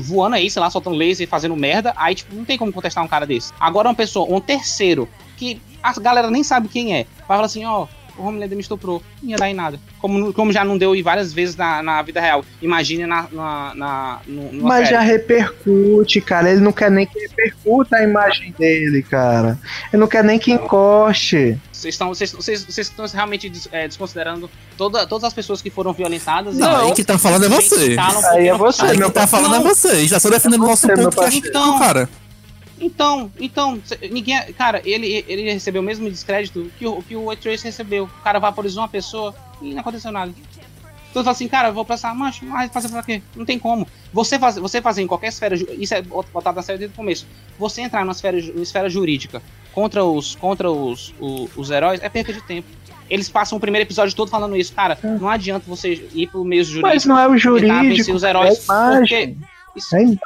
voando 0.00 0.36
aí, 0.36 0.50
sei 0.50 0.60
lá, 0.60 0.70
soltando 0.70 0.96
laser, 0.96 1.28
fazendo 1.28 1.56
merda, 1.56 1.92
aí 1.96 2.14
tipo, 2.14 2.34
não 2.34 2.44
tem 2.44 2.58
como 2.58 2.72
contestar 2.72 3.02
um 3.02 3.08
cara 3.08 3.26
desse. 3.26 3.52
Agora 3.58 3.88
uma 3.88 3.94
pessoa, 3.94 4.32
um 4.34 4.40
terceiro, 4.40 5.08
que 5.36 5.60
a 5.82 5.92
galera 6.00 6.30
nem 6.30 6.42
sabe 6.42 6.68
quem 6.68 6.94
é, 6.94 7.06
vai 7.26 7.36
falar 7.36 7.46
assim, 7.46 7.64
ó, 7.64 7.86
o 8.16 8.22
Homelander 8.26 8.56
me 8.56 8.62
estuprou, 8.62 9.02
não 9.22 9.30
ia 9.30 9.36
dar 9.36 9.48
em 9.50 9.54
nada. 9.54 9.78
Como, 9.98 10.32
como 10.32 10.52
já 10.52 10.64
não 10.64 10.76
deu 10.78 10.94
em 10.94 11.02
várias 11.02 11.32
vezes 11.32 11.56
na, 11.56 11.82
na 11.82 12.02
vida 12.02 12.20
real. 12.20 12.44
Imagine 12.62 13.06
na, 13.06 13.26
na, 13.32 13.74
na, 13.74 14.18
no- 14.26 14.52
numa 14.52 14.68
Mas 14.68 14.88
série. 14.88 14.90
já 14.90 15.00
repercute, 15.00 16.20
cara. 16.20 16.50
Ele 16.50 16.60
não 16.60 16.72
quer 16.72 16.90
nem 16.90 17.06
que 17.06 17.18
repercuta 17.18 17.96
a 17.96 18.02
imagem 18.02 18.54
dele, 18.58 19.02
cara. 19.02 19.58
Ele 19.92 20.00
não 20.00 20.06
quer 20.08 20.22
nem 20.24 20.38
que 20.38 20.52
encoste. 20.52 21.58
Vocês 21.72 21.94
estão, 21.94 22.08
vocês, 22.08 22.32
vocês, 22.32 22.64
vocês 22.64 22.86
estão 22.88 23.06
realmente 23.06 23.48
des- 23.48 23.68
é, 23.72 23.86
desconsiderando 23.86 24.50
toda, 24.76 25.06
todas 25.06 25.24
as 25.24 25.32
pessoas 25.34 25.60
que 25.60 25.70
foram 25.70 25.92
violentadas. 25.92 26.54
Não, 26.54 26.86
e- 26.86 26.88
aí 26.88 26.92
quem 26.94 27.04
tá 27.04 27.18
falando 27.18 27.44
é 27.46 27.48
você. 27.48 27.96
Aí 28.32 28.48
é 28.48 28.56
você, 28.56 28.82
Aí 28.86 28.96
meu 28.96 29.10
tá 29.10 29.26
falando 29.26 29.56
é 29.56 29.60
você. 29.60 30.06
Já 30.06 30.18
só 30.20 30.30
defendendo 30.30 30.62
o 30.62 30.66
nosso 30.66 30.86
você, 30.86 30.94
meu 30.94 31.10
ponto 31.10 31.28
que 31.30 31.36
é 31.36 31.38
então, 31.48 31.78
cara. 31.78 32.08
Então, 32.84 33.30
então, 33.40 33.80
ninguém. 34.10 34.40
Cara, 34.52 34.82
ele, 34.84 35.24
ele 35.26 35.50
recebeu 35.52 35.80
o 35.80 35.84
mesmo 35.84 36.10
descrédito 36.10 36.70
que 36.78 36.86
o, 36.86 37.02
que 37.02 37.16
o 37.16 37.34
Trace 37.36 37.64
recebeu. 37.64 38.04
O 38.04 38.22
cara 38.22 38.38
vaporizou 38.38 38.82
uma 38.82 38.88
pessoa 38.88 39.34
e 39.62 39.72
não 39.72 39.80
aconteceu 39.80 40.12
nada. 40.12 40.32
Então 41.10 41.22
fala 41.22 41.32
assim, 41.32 41.46
cara, 41.46 41.68
eu 41.68 41.72
vou 41.72 41.84
passar, 41.84 42.12
mas, 42.14 42.40
mas 42.42 42.72
fazer 42.72 42.88
pra 42.88 43.02
quê? 43.02 43.22
Não 43.36 43.44
tem 43.44 43.56
como. 43.58 43.86
Você, 44.12 44.36
faz, 44.38 44.56
você 44.56 44.82
fazer 44.82 45.00
em 45.02 45.06
qualquer 45.06 45.28
esfera. 45.28 45.54
Isso 45.54 45.94
é 45.94 46.02
botado 46.02 46.56
na 46.56 46.62
série 46.62 46.78
desde 46.78 46.92
o 46.92 46.96
começo. 46.96 47.24
Você 47.58 47.82
entrar 47.82 48.00
numa 48.00 48.12
esfera, 48.12 48.36
numa 48.40 48.62
esfera 48.64 48.88
jurídica 48.90 49.40
contra 49.72 50.04
os, 50.04 50.34
contra 50.34 50.70
os, 50.70 51.14
o- 51.20 51.48
os 51.56 51.70
heróis 51.70 52.00
é 52.02 52.08
perda 52.08 52.32
de 52.32 52.42
tempo. 52.42 52.66
Eles 53.08 53.28
passam 53.28 53.56
o 53.58 53.60
primeiro 53.60 53.86
episódio 53.86 54.14
todo 54.16 54.28
falando 54.28 54.56
isso. 54.56 54.72
Cara, 54.72 54.98
não 55.02 55.28
adianta 55.28 55.64
você 55.68 56.08
ir 56.14 56.26
pro 56.26 56.44
meio 56.44 56.64
jurídico. 56.64 56.88
Mas 56.88 57.04
não 57.04 57.16
é 57.18 57.28
o 57.28 57.38
jurídico. 57.38 58.12
os 58.12 58.22
heróis. 58.24 58.68
é 58.68 58.72
a 58.72 58.74
imagem. 58.96 59.38
isso- 59.76 59.94
É 59.94 59.98
a 59.98 60.02
imagem. 60.02 60.18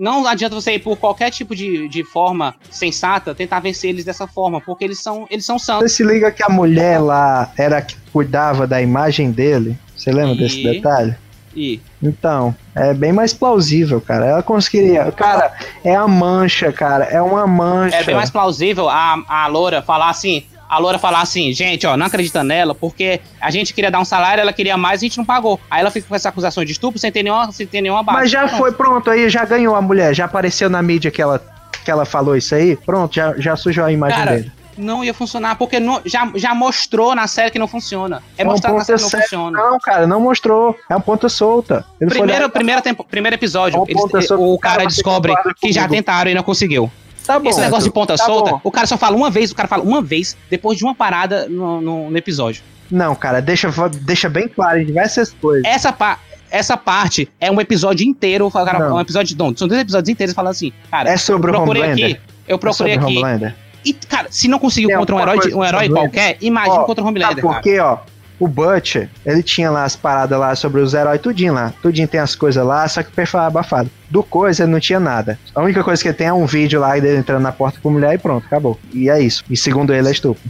Não 0.00 0.26
adianta 0.26 0.54
você 0.54 0.72
ir 0.72 0.78
por 0.78 0.96
qualquer 0.96 1.30
tipo 1.30 1.54
de, 1.54 1.86
de 1.88 2.02
forma 2.02 2.54
sensata 2.70 3.34
tentar 3.34 3.60
vencer 3.60 3.90
eles 3.90 4.04
dessa 4.04 4.26
forma, 4.26 4.58
porque 4.60 4.82
eles 4.82 5.00
são, 5.02 5.26
eles 5.30 5.44
são 5.44 5.58
santos. 5.58 5.90
Você 5.92 5.96
se 5.98 6.04
liga 6.04 6.32
que 6.32 6.42
a 6.42 6.48
mulher 6.48 6.98
lá 6.98 7.52
era 7.56 7.78
a 7.78 7.82
que 7.82 7.94
cuidava 8.10 8.66
da 8.66 8.80
imagem 8.80 9.30
dele? 9.30 9.78
Você 9.94 10.10
lembra 10.10 10.34
E- 10.34 10.38
desse 10.38 10.62
detalhe? 10.62 11.14
E 11.54 11.80
Então, 12.02 12.54
é 12.74 12.94
bem 12.94 13.12
mais 13.12 13.34
plausível, 13.34 14.00
cara. 14.00 14.24
Ela 14.24 14.42
conseguiria. 14.42 15.10
Cara, 15.12 15.52
é 15.84 15.94
a 15.94 16.06
mancha, 16.06 16.72
cara. 16.72 17.04
É 17.04 17.20
uma 17.20 17.46
mancha. 17.46 17.96
é 17.96 18.04
bem 18.04 18.14
mais 18.14 18.30
plausível 18.30 18.88
a, 18.88 19.22
a 19.28 19.46
Loura 19.48 19.82
falar 19.82 20.10
assim. 20.10 20.44
A 20.70 20.78
Loura 20.78 21.00
falar 21.00 21.20
assim, 21.20 21.52
gente, 21.52 21.84
ó, 21.84 21.96
não 21.96 22.06
acredita 22.06 22.44
nela, 22.44 22.76
porque 22.76 23.20
a 23.40 23.50
gente 23.50 23.74
queria 23.74 23.90
dar 23.90 23.98
um 23.98 24.04
salário, 24.04 24.40
ela 24.40 24.52
queria 24.52 24.76
mais, 24.76 25.00
a 25.00 25.04
gente 25.04 25.18
não 25.18 25.24
pagou. 25.24 25.58
Aí 25.68 25.80
ela 25.80 25.90
fica 25.90 26.06
com 26.06 26.14
essa 26.14 26.28
acusação 26.28 26.64
de 26.64 26.70
estupro 26.70 26.98
sem 27.00 27.10
ter 27.10 27.24
nenhuma, 27.24 27.50
sem 27.50 27.66
ter 27.66 27.80
nenhuma 27.80 28.04
base. 28.04 28.18
Mas 28.20 28.30
já 28.30 28.46
foi, 28.46 28.70
pronto, 28.70 29.10
aí 29.10 29.28
já 29.28 29.44
ganhou 29.44 29.74
a 29.74 29.82
mulher. 29.82 30.14
Já 30.14 30.26
apareceu 30.26 30.70
na 30.70 30.80
mídia 30.80 31.10
que 31.10 31.20
ela, 31.20 31.42
que 31.84 31.90
ela 31.90 32.04
falou 32.04 32.36
isso 32.36 32.54
aí. 32.54 32.76
Pronto, 32.76 33.12
já, 33.16 33.34
já 33.36 33.56
sujou 33.56 33.84
a 33.84 33.90
imagem 33.90 34.16
Cara, 34.18 34.30
dele. 34.36 34.52
não 34.78 35.02
ia 35.02 35.12
funcionar, 35.12 35.56
porque 35.56 35.80
não, 35.80 36.00
já, 36.04 36.30
já 36.36 36.54
mostrou 36.54 37.16
na 37.16 37.26
série 37.26 37.50
que 37.50 37.58
não 37.58 37.66
funciona. 37.66 38.22
É 38.38 38.44
um 38.44 38.50
mostrado 38.50 38.76
na 38.78 38.84
série 38.84 38.98
que 38.98 39.02
não 39.02 39.10
funciona. 39.10 39.58
Não, 39.58 39.78
cara, 39.80 40.06
não 40.06 40.20
mostrou. 40.20 40.76
É 40.88 40.94
um 40.94 41.00
ponta 41.00 41.28
solta. 41.28 41.84
Ele 42.00 42.10
Primeiro, 42.10 42.48
primeira 42.48 42.80
tempo, 42.80 43.02
primeiro 43.02 43.34
episódio, 43.34 43.76
Uma 43.80 43.86
eles- 43.90 44.00
ponta 44.00 44.22
solta, 44.22 44.44
o 44.44 44.56
cara 44.56 44.84
descobre 44.86 45.34
que 45.58 45.66
que 45.66 45.72
já 45.72 45.88
tentaram 45.88 46.30
e 46.30 46.34
não 46.34 46.44
conseguiu. 46.44 46.88
Tá 47.34 47.38
bom. 47.38 47.48
Esse 47.50 47.60
negócio 47.60 47.84
de 47.84 47.90
ponta 47.92 48.16
Tá 48.16 48.24
solta, 48.24 48.50
bom. 48.52 48.60
o 48.64 48.70
cara 48.70 48.86
só 48.86 48.96
fala 48.96 49.16
uma 49.16 49.30
vez, 49.30 49.50
o 49.50 49.54
cara 49.54 49.68
fala 49.68 49.82
uma 49.82 50.02
vez 50.02 50.36
depois 50.50 50.76
de 50.78 50.84
uma 50.84 50.94
parada 50.94 51.46
no, 51.48 51.80
no- 51.80 52.10
no 52.10 52.16
episódio. 52.16 52.62
Não, 52.90 53.14
cara, 53.14 53.40
deixa, 53.40 53.70
deixa 54.02 54.28
bem 54.28 54.48
claro 54.48 54.80
em 54.80 54.84
diversas 54.86 55.32
coisas. 55.40 55.64
Essa, 55.64 55.92
pa 55.92 56.18
essa 56.50 56.76
parte 56.76 57.28
é 57.40 57.48
um 57.50 57.60
episódio 57.60 58.04
inteiro, 58.04 58.50
cara, 58.50 58.92
um 58.92 59.00
episódio, 59.00 59.36
não, 59.38 59.56
são 59.56 59.68
dois 59.68 59.80
episódios 59.80 60.08
inteiros 60.08 60.34
falando 60.34 60.50
assim, 60.50 60.72
cara, 60.90 61.08
É 61.10 61.16
sobre 61.16 61.50
eu 61.50 61.54
o 61.54 61.56
procurei 61.58 61.82
aqui, 61.92 62.20
eu 62.48 62.58
procurei 62.58 62.94
é 62.94 62.96
sobre 62.96 63.14
o 63.14 63.18
aqui, 63.18 63.18
Homelander. 63.24 63.54
e 63.84 63.92
cara, 63.92 64.26
se 64.30 64.48
não 64.48 64.58
conseguiu 64.58 64.90
contra 64.98 65.14
um 65.14 65.20
herói, 65.20 65.38
um 65.54 65.64
herói 65.64 65.88
qualquer, 65.88 66.36
imagina 66.40 66.80
Ó, 66.80 66.84
contra 66.84 67.04
o 67.04 67.06
Homelander, 67.06 67.40
por 67.40 67.50
cara. 67.52 67.62
quê, 67.62 67.78
ó? 67.78 67.98
O 68.40 68.48
Butcher, 68.48 69.10
ele 69.24 69.42
tinha 69.42 69.70
lá 69.70 69.84
as 69.84 69.94
paradas 69.94 70.38
lá 70.40 70.56
sobre 70.56 70.80
os 70.80 70.94
heróis, 70.94 71.20
tudinho 71.20 71.52
lá. 71.52 71.74
Tudinho 71.82 72.08
tem 72.08 72.18
as 72.18 72.34
coisas 72.34 72.64
lá, 72.64 72.88
só 72.88 73.02
que 73.02 73.10
o 73.10 73.12
perfil 73.12 73.38
é 73.40 73.44
abafado. 73.44 73.90
Do 74.08 74.22
coisa, 74.22 74.62
ele 74.62 74.72
não 74.72 74.80
tinha 74.80 74.98
nada. 74.98 75.38
A 75.54 75.60
única 75.62 75.84
coisa 75.84 76.00
que 76.02 76.08
ele 76.08 76.16
tem 76.16 76.26
é 76.28 76.32
um 76.32 76.46
vídeo 76.46 76.80
lá 76.80 76.94
dele 76.98 77.18
entrando 77.18 77.42
na 77.42 77.52
porta 77.52 77.78
com 77.82 77.90
mulher 77.90 78.14
e 78.14 78.18
pronto, 78.18 78.46
acabou. 78.46 78.80
E 78.94 79.10
é 79.10 79.20
isso. 79.20 79.44
E 79.50 79.56
segundo 79.58 79.92
ele, 79.92 80.08
é 80.08 80.10
estupro. 80.10 80.42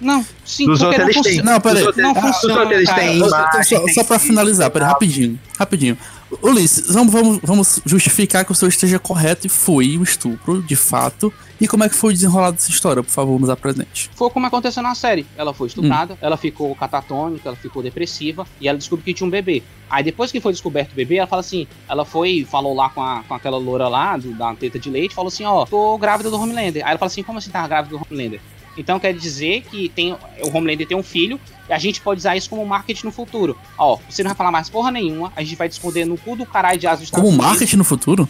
Não, 0.00 0.24
sim, 0.44 0.66
Dos 0.66 0.80
outros 0.82 1.00
não 1.00 1.06
eles 1.10 1.22
têm. 1.22 1.32
funciona. 1.38 1.52
Não, 1.52 1.60
peraí. 1.60 1.82
Não 1.96 2.10
ah, 2.10 2.12
dos 2.14 2.22
funciona, 2.22 2.60
outros 2.60 2.76
eles 2.76 2.88
cara. 2.88 3.00
têm 3.00 3.18
Só- 3.64 3.88
só, 3.94 4.04
pra 4.04 4.18
finalizar, 4.18 4.70
peraí, 4.70 4.86
tal. 4.86 4.92
rapidinho, 4.94 5.38
rapidinho. 5.58 5.98
Ulisses, 6.42 6.92
vamos, 6.92 7.12
vamos, 7.12 7.40
vamos 7.42 7.80
justificar 7.84 8.44
que 8.44 8.52
o 8.52 8.54
senhor 8.54 8.68
esteja 8.68 8.98
correto 8.98 9.46
e 9.46 9.50
foi 9.50 9.96
o 9.98 10.02
estupro, 10.02 10.62
de 10.62 10.76
fato. 10.76 11.32
E 11.60 11.68
como 11.68 11.84
é 11.84 11.88
que 11.88 11.94
foi 11.94 12.10
o 12.10 12.12
desenrolar 12.12 12.50
dessa 12.50 12.68
história, 12.70 13.02
por 13.02 13.10
favor, 13.10 13.40
nos 13.40 13.48
apresente. 13.48 14.10
Foi 14.14 14.28
como 14.30 14.44
aconteceu 14.46 14.82
na 14.82 14.94
série. 14.94 15.24
Ela 15.36 15.54
foi 15.54 15.66
Hum. 15.66 15.68
estuprada, 15.68 16.18
ela 16.20 16.36
ficou 16.36 16.74
catatônica, 16.74 17.48
ela 17.48 17.56
ficou 17.56 17.82
depressiva 17.82 18.46
e 18.60 18.68
ela 18.68 18.76
descobriu 18.76 19.04
que 19.04 19.14
tinha 19.14 19.26
um 19.26 19.30
bebê. 19.30 19.62
Aí 19.88 20.02
depois 20.02 20.32
que 20.32 20.40
foi 20.40 20.52
descoberto 20.52 20.92
o 20.92 20.94
bebê, 20.96 21.16
ela 21.16 21.26
fala 21.28 21.40
assim: 21.40 21.66
ela 21.88 22.04
foi, 22.04 22.44
falou 22.50 22.74
lá 22.74 22.90
com, 22.90 23.00
a, 23.02 23.22
com 23.26 23.34
aquela 23.34 23.56
loura 23.56 23.86
lá, 23.88 24.16
do- 24.16 24.34
da 24.34 24.52
teta 24.54 24.78
de 24.78 24.90
leite, 24.90 25.14
falou 25.14 25.28
assim: 25.28 25.44
ó, 25.44 25.64
tô 25.64 25.96
grávida 25.96 26.28
do 26.30 26.36
Homelander. 26.40 26.84
Aí 26.84 26.90
ela 26.90 26.98
fala 26.98 27.06
assim: 27.10 27.22
como 27.22 27.38
assim 27.38 27.50
tá 27.50 27.66
grávida 27.68 27.96
do 27.96 28.02
Homelander? 28.10 28.40
Então 28.76 28.98
quer 28.98 29.14
dizer 29.14 29.62
que 29.62 29.88
tem, 29.88 30.12
o 30.12 30.48
Homelander 30.52 30.86
tem 30.86 30.96
um 30.96 31.02
filho 31.02 31.40
e 31.68 31.72
a 31.72 31.78
gente 31.78 32.00
pode 32.00 32.18
usar 32.18 32.36
isso 32.36 32.50
como 32.50 32.64
marketing 32.66 33.06
no 33.06 33.12
futuro. 33.12 33.56
Ó, 33.78 33.98
você 34.08 34.22
não 34.22 34.30
vai 34.30 34.36
falar 34.36 34.50
mais 34.50 34.68
porra 34.68 34.90
nenhuma, 34.90 35.32
a 35.36 35.42
gente 35.42 35.56
vai 35.56 35.68
te 35.68 35.72
esconder 35.72 36.04
no 36.04 36.16
cu 36.18 36.36
do 36.36 36.44
caralho 36.44 36.78
de 36.78 36.86
asa 36.86 36.96
dos 36.98 37.04
Estados 37.04 37.22
Como 37.24 37.36
Unidos 37.36 37.50
marketing 37.52 37.76
no 37.76 37.84
futuro? 37.84 38.28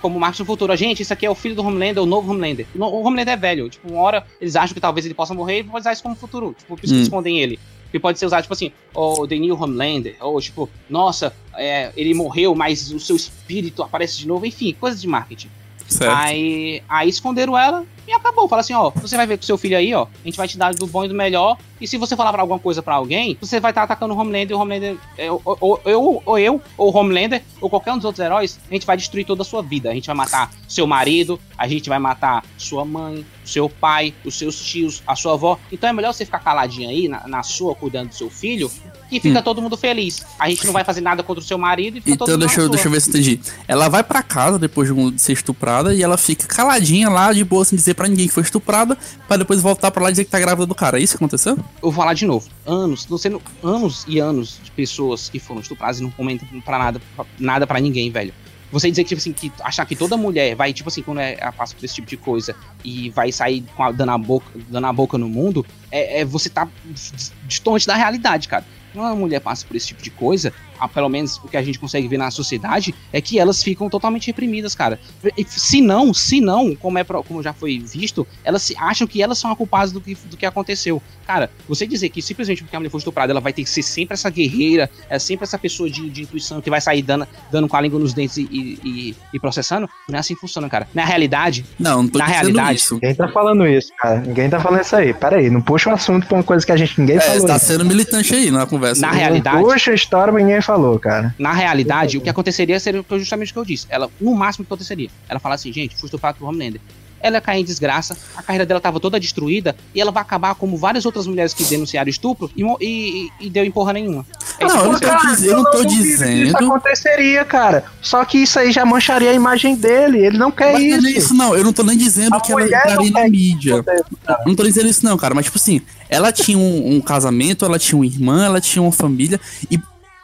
como 0.00 0.18
marketing 0.18 0.42
no 0.42 0.46
futuro. 0.46 0.74
Gente, 0.76 1.02
isso 1.02 1.12
aqui 1.12 1.26
é 1.26 1.30
o 1.30 1.34
filho 1.34 1.54
do 1.54 1.62
Homelander, 1.62 2.02
o 2.02 2.06
novo 2.06 2.30
Homelander. 2.32 2.66
O 2.74 3.02
Homelander 3.06 3.34
é 3.34 3.36
velho. 3.36 3.68
Tipo, 3.68 3.90
uma 3.92 4.00
hora 4.00 4.24
eles 4.40 4.56
acham 4.56 4.72
que 4.72 4.80
talvez 4.80 5.04
ele 5.04 5.12
possa 5.14 5.34
morrer 5.34 5.60
e 5.60 5.64
pode 5.64 5.80
usar 5.80 5.92
isso 5.92 6.02
como 6.02 6.14
futuro. 6.14 6.54
Tipo, 6.58 6.74
por 6.74 6.82
isso 6.82 6.94
que 6.94 7.00
Hum. 7.00 7.02
escondem 7.02 7.38
ele. 7.38 7.58
Que 7.92 7.98
pode 7.98 8.18
ser 8.18 8.24
usado, 8.24 8.40
tipo 8.40 8.54
assim, 8.54 8.72
o 8.94 9.26
The 9.26 9.36
New 9.36 9.60
Homelander. 9.62 10.16
Ou, 10.20 10.40
tipo, 10.40 10.70
nossa, 10.88 11.34
é, 11.54 11.92
ele 11.98 12.14
morreu, 12.14 12.54
mas 12.54 12.90
o 12.92 12.98
seu 12.98 13.14
espírito 13.14 13.82
aparece 13.82 14.16
de 14.16 14.26
novo. 14.26 14.46
Enfim, 14.46 14.74
coisas 14.80 15.02
de 15.02 15.06
marketing. 15.06 15.50
Certo. 15.86 16.16
Aí, 16.16 16.82
aí 16.88 17.08
esconderam 17.10 17.58
ela 17.58 17.84
e 18.06 18.12
acabou. 18.12 18.48
Fala 18.48 18.60
assim, 18.60 18.74
ó, 18.74 18.90
você 18.90 19.16
vai 19.16 19.26
ver 19.26 19.36
com 19.38 19.44
seu 19.44 19.56
filho 19.58 19.76
aí, 19.76 19.92
ó. 19.94 20.02
A 20.04 20.26
gente 20.26 20.36
vai 20.36 20.48
te 20.48 20.56
dar 20.58 20.74
do 20.74 20.86
bom 20.86 21.04
e 21.04 21.08
do 21.08 21.14
melhor. 21.14 21.56
E 21.80 21.88
se 21.88 21.96
você 21.96 22.14
falar 22.14 22.30
pra 22.32 22.42
alguma 22.42 22.58
coisa 22.58 22.82
pra 22.82 22.94
alguém, 22.96 23.38
você 23.40 23.58
vai 23.58 23.70
estar 23.70 23.82
atacando 23.84 24.12
o 24.14 24.18
Homelander 24.18 24.50
e 24.50 24.54
o 24.54 24.58
Homelander. 24.60 24.96
é, 25.16 25.30
Ou, 25.32 25.40
ou- 25.44 25.80
eu, 25.86 26.22
ou 26.26 26.38
eu, 26.38 26.60
ou 26.76 26.92
o 26.92 26.96
Homelander, 26.96 27.42
ou 27.60 27.70
qualquer 27.70 27.92
um 27.92 27.96
dos 27.96 28.04
outros 28.04 28.22
heróis, 28.24 28.58
a 28.70 28.74
gente 28.74 28.84
vai 28.86 28.96
destruir 28.96 29.24
toda 29.24 29.42
a 29.42 29.44
sua 29.44 29.62
vida. 29.62 29.90
A 29.90 29.94
gente 29.94 30.06
vai 30.06 30.14
matar 30.16 30.50
seu 30.68 30.86
marido, 30.86 31.40
a 31.56 31.66
gente 31.66 31.88
vai 31.88 31.98
matar 31.98 32.44
sua 32.58 32.84
mãe, 32.84 33.24
seu 33.44 33.68
pai, 33.68 34.12
os 34.24 34.36
seus 34.38 34.60
tios, 34.60 35.02
a 35.06 35.16
sua 35.16 35.32
avó. 35.34 35.58
Então 35.72 35.88
é 35.88 35.92
melhor 35.92 36.12
você 36.12 36.24
ficar 36.26 36.40
caladinho 36.40 36.88
aí, 36.90 37.08
na, 37.08 37.26
na 37.26 37.42
sua, 37.42 37.74
cuidando 37.74 38.08
do 38.10 38.14
seu 38.14 38.28
filho, 38.28 38.70
que 39.08 39.18
fica 39.18 39.42
todo 39.42 39.60
mundo 39.62 39.76
feliz. 39.76 40.22
A 40.38 40.48
gente 40.50 40.64
não 40.66 40.72
vai 40.74 40.84
fazer 40.84 41.00
nada 41.00 41.22
contra 41.22 41.42
o 41.42 41.46
seu 41.46 41.56
marido 41.58 41.96
e 41.96 42.00
fica 42.02 42.16
todo 42.18 42.28
Então 42.28 42.34
mundo 42.38 42.46
deixa, 42.46 42.60
eu- 42.60 42.68
deixa 42.68 42.86
eu 42.88 42.92
ver 42.92 43.00
se 43.00 43.08
eu 43.08 43.12
entendi. 43.14 43.40
Ela 43.66 43.88
vai 43.88 44.04
pra 44.04 44.22
casa 44.22 44.58
depois 44.58 44.92
de 44.94 45.10
de 45.10 45.20
ser 45.20 45.32
estuprada 45.32 45.94
e 45.94 46.02
ela 46.02 46.18
fica 46.18 46.46
caladinha 46.46 47.08
lá, 47.08 47.32
de 47.32 47.42
boa, 47.42 47.64
sem 47.64 47.74
dizer 47.76 47.89
pra 47.94 48.08
ninguém 48.08 48.26
que 48.28 48.34
foi 48.34 48.42
estuprada, 48.42 48.96
pra 49.28 49.36
depois 49.36 49.60
voltar 49.60 49.90
pra 49.90 50.02
lá 50.02 50.08
e 50.08 50.12
dizer 50.12 50.24
que 50.24 50.30
tá 50.30 50.38
grávida 50.38 50.66
do 50.66 50.74
cara. 50.74 50.98
É 50.98 51.02
isso 51.02 51.16
que 51.16 51.22
aconteceu? 51.24 51.56
eu 51.56 51.64
vou 51.82 51.92
falar 51.92 52.14
de 52.14 52.26
novo. 52.26 52.48
Anos, 52.66 53.06
não 53.08 53.18
sendo 53.18 53.40
anos 53.62 54.04
e 54.08 54.18
anos 54.18 54.58
de 54.62 54.70
pessoas 54.70 55.28
que 55.28 55.38
foram 55.38 55.60
estupradas 55.60 56.00
e 56.00 56.02
não 56.02 56.10
comentam 56.10 56.46
pra 56.62 56.78
nada, 56.78 57.00
nada 57.38 57.66
para 57.66 57.80
ninguém, 57.80 58.10
velho. 58.10 58.32
Você 58.72 58.88
dizer 58.88 59.02
que, 59.02 59.08
tipo 59.08 59.18
assim, 59.18 59.32
que 59.32 59.52
achar 59.64 59.84
que 59.84 59.96
toda 59.96 60.16
mulher 60.16 60.54
vai, 60.54 60.72
tipo 60.72 60.88
assim, 60.88 61.02
quando 61.02 61.18
é, 61.18 61.36
ela 61.40 61.50
passa 61.50 61.74
por 61.74 61.84
esse 61.84 61.94
tipo 61.94 62.06
de 62.06 62.16
coisa 62.16 62.54
e 62.84 63.10
vai 63.10 63.32
sair 63.32 63.64
com 63.74 63.82
a, 63.82 63.90
dando, 63.90 64.10
a 64.12 64.18
boca, 64.18 64.46
dando 64.68 64.86
a 64.86 64.92
boca 64.92 65.18
no 65.18 65.28
mundo, 65.28 65.66
é, 65.90 66.20
é 66.20 66.24
você 66.24 66.48
tá 66.48 66.68
dis- 66.86 67.32
distante 67.48 67.84
da 67.84 67.96
realidade, 67.96 68.46
cara. 68.46 68.64
Quando 68.92 69.06
uma 69.06 69.16
mulher 69.16 69.40
passa 69.40 69.66
por 69.66 69.74
esse 69.76 69.88
tipo 69.88 70.00
de 70.02 70.10
coisa, 70.10 70.52
ah, 70.80 70.88
pelo 70.88 71.08
menos 71.08 71.36
o 71.44 71.48
que 71.48 71.56
a 71.56 71.62
gente 71.62 71.78
consegue 71.78 72.08
ver 72.08 72.16
na 72.18 72.30
sociedade, 72.30 72.94
é 73.12 73.20
que 73.20 73.38
elas 73.38 73.62
ficam 73.62 73.88
totalmente 73.88 74.26
reprimidas, 74.26 74.74
cara. 74.74 74.98
E 75.36 75.44
Se 75.48 75.80
não, 75.80 76.12
se 76.14 76.40
não, 76.40 76.74
como, 76.74 76.98
é, 76.98 77.04
como 77.04 77.42
já 77.42 77.52
foi 77.52 77.78
visto, 77.78 78.26
elas 78.44 78.62
se 78.62 78.74
acham 78.78 79.06
que 79.06 79.22
elas 79.22 79.38
são 79.38 79.50
a 79.50 79.56
culpadas 79.56 79.92
do 79.92 80.00
que, 80.00 80.14
do 80.14 80.36
que 80.36 80.46
aconteceu. 80.46 81.02
Cara, 81.26 81.50
você 81.68 81.86
dizer 81.86 82.08
que 82.08 82.20
simplesmente 82.22 82.62
porque 82.62 82.74
a 82.74 82.80
mulher 82.80 82.90
foi 82.90 82.98
estuprada, 82.98 83.32
ela 83.32 83.40
vai 83.40 83.52
ter 83.52 83.62
que 83.62 83.70
ser 83.70 83.82
sempre 83.82 84.14
essa 84.14 84.28
guerreira, 84.30 84.90
é 85.08 85.18
sempre 85.18 85.44
essa 85.44 85.58
pessoa 85.58 85.88
de, 85.88 86.08
de 86.10 86.22
intuição 86.22 86.60
que 86.60 86.70
vai 86.70 86.80
sair 86.80 87.02
dando, 87.02 87.26
dando 87.52 87.68
com 87.68 87.76
a 87.76 87.80
língua 87.80 87.98
nos 88.00 88.12
dentes 88.12 88.36
e, 88.38 88.42
e, 88.50 89.16
e- 89.32 89.38
processando, 89.40 89.88
não 90.08 90.16
é 90.16 90.20
assim 90.20 90.34
que 90.34 90.40
funciona, 90.40 90.68
cara. 90.68 90.88
Na 90.94 91.04
realidade, 91.04 91.64
Não, 91.78 92.02
não 92.02 92.08
tô 92.08 92.18
Na 92.18 92.24
realidade, 92.26 92.78
isso. 92.78 92.94
Ninguém 92.94 93.14
tá 93.14 93.28
falando 93.28 93.66
isso, 93.66 93.90
cara. 93.98 94.20
Ninguém 94.20 94.50
tá 94.50 94.60
falando 94.60 94.80
isso 94.82 94.96
aí. 94.96 95.14
Pera 95.14 95.36
aí, 95.38 95.48
não 95.50 95.60
puxa 95.62 95.90
o 95.90 95.94
assunto 95.94 96.26
pra 96.26 96.36
uma 96.38 96.42
coisa 96.44 96.64
que 96.66 96.72
a 96.72 96.76
gente 96.76 97.00
ninguém 97.00 97.16
É, 97.16 97.20
falou. 97.20 97.40
você 97.40 97.46
tá 97.46 97.52
né? 97.54 97.58
sendo 97.58 97.84
militante 97.84 98.34
aí 98.34 98.50
na 98.50 98.66
conversa. 98.66 99.00
Na 99.00 99.08
Não 99.08 99.14
realidade- 99.18 99.62
Puxa 99.64 99.90
a 99.92 99.94
história, 99.94 100.32
mas 100.32 100.42
ninguém 100.44 100.60
falou, 100.72 100.98
cara. 100.98 101.34
Na 101.38 101.52
realidade, 101.52 102.18
o 102.18 102.20
que 102.20 102.28
aconteceria 102.30 102.78
seria 102.80 103.04
justamente 103.18 103.50
o 103.50 103.52
que 103.54 103.58
eu 103.58 103.64
disse. 103.64 103.86
Ela, 103.90 104.08
no 104.20 104.34
máximo, 104.34 104.62
o 104.62 104.66
que 104.66 104.72
aconteceria? 104.72 105.08
Ela 105.28 105.40
fala 105.40 105.54
assim, 105.54 105.72
gente, 105.72 105.96
fui 105.96 106.06
estuprado 106.06 106.38
por 106.38 106.46
Homelander. 106.48 106.80
Ela 107.22 107.36
ia 107.36 107.40
cair 107.42 107.60
em 107.60 107.64
desgraça, 107.64 108.16
a 108.34 108.42
carreira 108.42 108.64
dela 108.64 108.80
tava 108.80 108.98
toda 108.98 109.20
destruída, 109.20 109.76
e 109.94 110.00
ela 110.00 110.10
vai 110.10 110.22
acabar 110.22 110.54
como 110.54 110.74
várias 110.78 111.04
outras 111.04 111.26
mulheres 111.26 111.52
que 111.52 111.62
denunciaram 111.64 112.08
estupro 112.08 112.50
e, 112.56 112.62
e, 112.80 113.28
e- 113.40 113.50
deu 113.50 113.62
em 113.62 113.70
porra 113.70 113.92
nenhuma. 113.92 114.24
É 114.58 114.64
Não, 114.64 114.76
eu 114.86 114.92
não 114.92 114.98
tô, 114.98 115.26
diz- 115.26 115.42
eu 115.44 115.56
não 115.58 115.64
tô 115.64 115.78
que 115.82 115.86
Isso 115.88 116.02
dizendo. 116.02 116.56
aconteceria, 116.56 117.44
cara. 117.44 117.84
Só 118.00 118.24
que 118.24 118.38
isso 118.38 118.58
aí 118.58 118.72
já 118.72 118.86
mancharia 118.86 119.30
a 119.30 119.34
imagem 119.34 119.76
dele. 119.76 120.24
Ele 120.24 120.38
não 120.38 120.50
quer 120.50 120.72
Mas 120.72 120.82
não 120.82 120.88
é 120.88 120.96
isso. 120.96 121.02
nem 121.02 121.16
isso, 121.18 121.34
não. 121.34 121.54
Eu 121.54 121.62
não 121.62 121.74
tô 121.74 121.82
nem 121.82 121.98
dizendo 121.98 122.34
A 122.34 122.40
que 122.40 122.52
ela 122.52 122.60
não 122.62 122.66
estaria 122.68 123.10
na 123.10 123.28
mídia. 123.28 123.74
Eu 123.74 124.36
Não 124.46 124.54
tô 124.54 124.62
dizendo 124.62 124.88
isso, 124.88 125.04
não, 125.04 125.18
cara. 125.18 125.34
Mas, 125.34 125.44
tipo 125.44 125.58
assim, 125.58 125.82
ela 126.08 126.32
tinha 126.32 126.56
um, 126.56 126.94
um 126.96 127.00
casamento, 127.02 127.66
ela 127.66 127.78
tinha 127.78 127.98
uma 127.98 128.06
irmã, 128.06 128.46
ela 128.46 128.62
tinha 128.62 128.80
uma 128.82 128.92
família. 128.92 129.38
E 129.70 129.78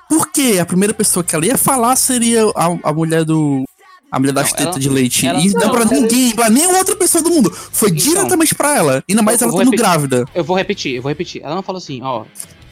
por 0.09 0.30
que 0.30 0.59
a 0.59 0.66
primeira 0.66 0.94
pessoa 0.94 1.22
que 1.24 1.34
ela 1.34 1.46
ia 1.46 1.57
falar 1.59 1.96
seria 1.96 2.44
a, 2.54 2.66
a 2.90 2.92
mulher 2.92 3.24
do. 3.24 3.64
A 4.11 4.20
mulher 4.20 4.32
das 4.32 4.52
tetas 4.52 4.76
de 4.80 4.88
leite. 4.88 5.26
ela- 5.26 5.40
e 5.40 5.48
não 5.52 5.61
não, 5.62 5.70
pra 5.70 5.84
ninguém, 5.84 6.34
pra 6.34 6.48
nenhuma 6.48 6.78
outra 6.78 6.94
pessoa 6.96 7.22
do 7.22 7.30
mundo. 7.30 7.50
Foi 7.52 7.90
Então. 7.90 7.98
diretamente 8.02 8.54
pra 8.54 8.76
ela. 8.76 9.04
Ainda 9.09 9.20
mais 9.22 9.42
ela 9.42 9.50
estando 9.52 9.70
grávida. 9.72 10.24
Eu 10.34 10.44
vou 10.44 10.57
repetir, 10.57 10.94
eu 10.94 11.02
vou 11.02 11.09
repetir. 11.09 11.42
Ela 11.42 11.57
não 11.57 11.62
falou 11.62 11.78
assim, 11.78 12.00
ó, 12.02 12.24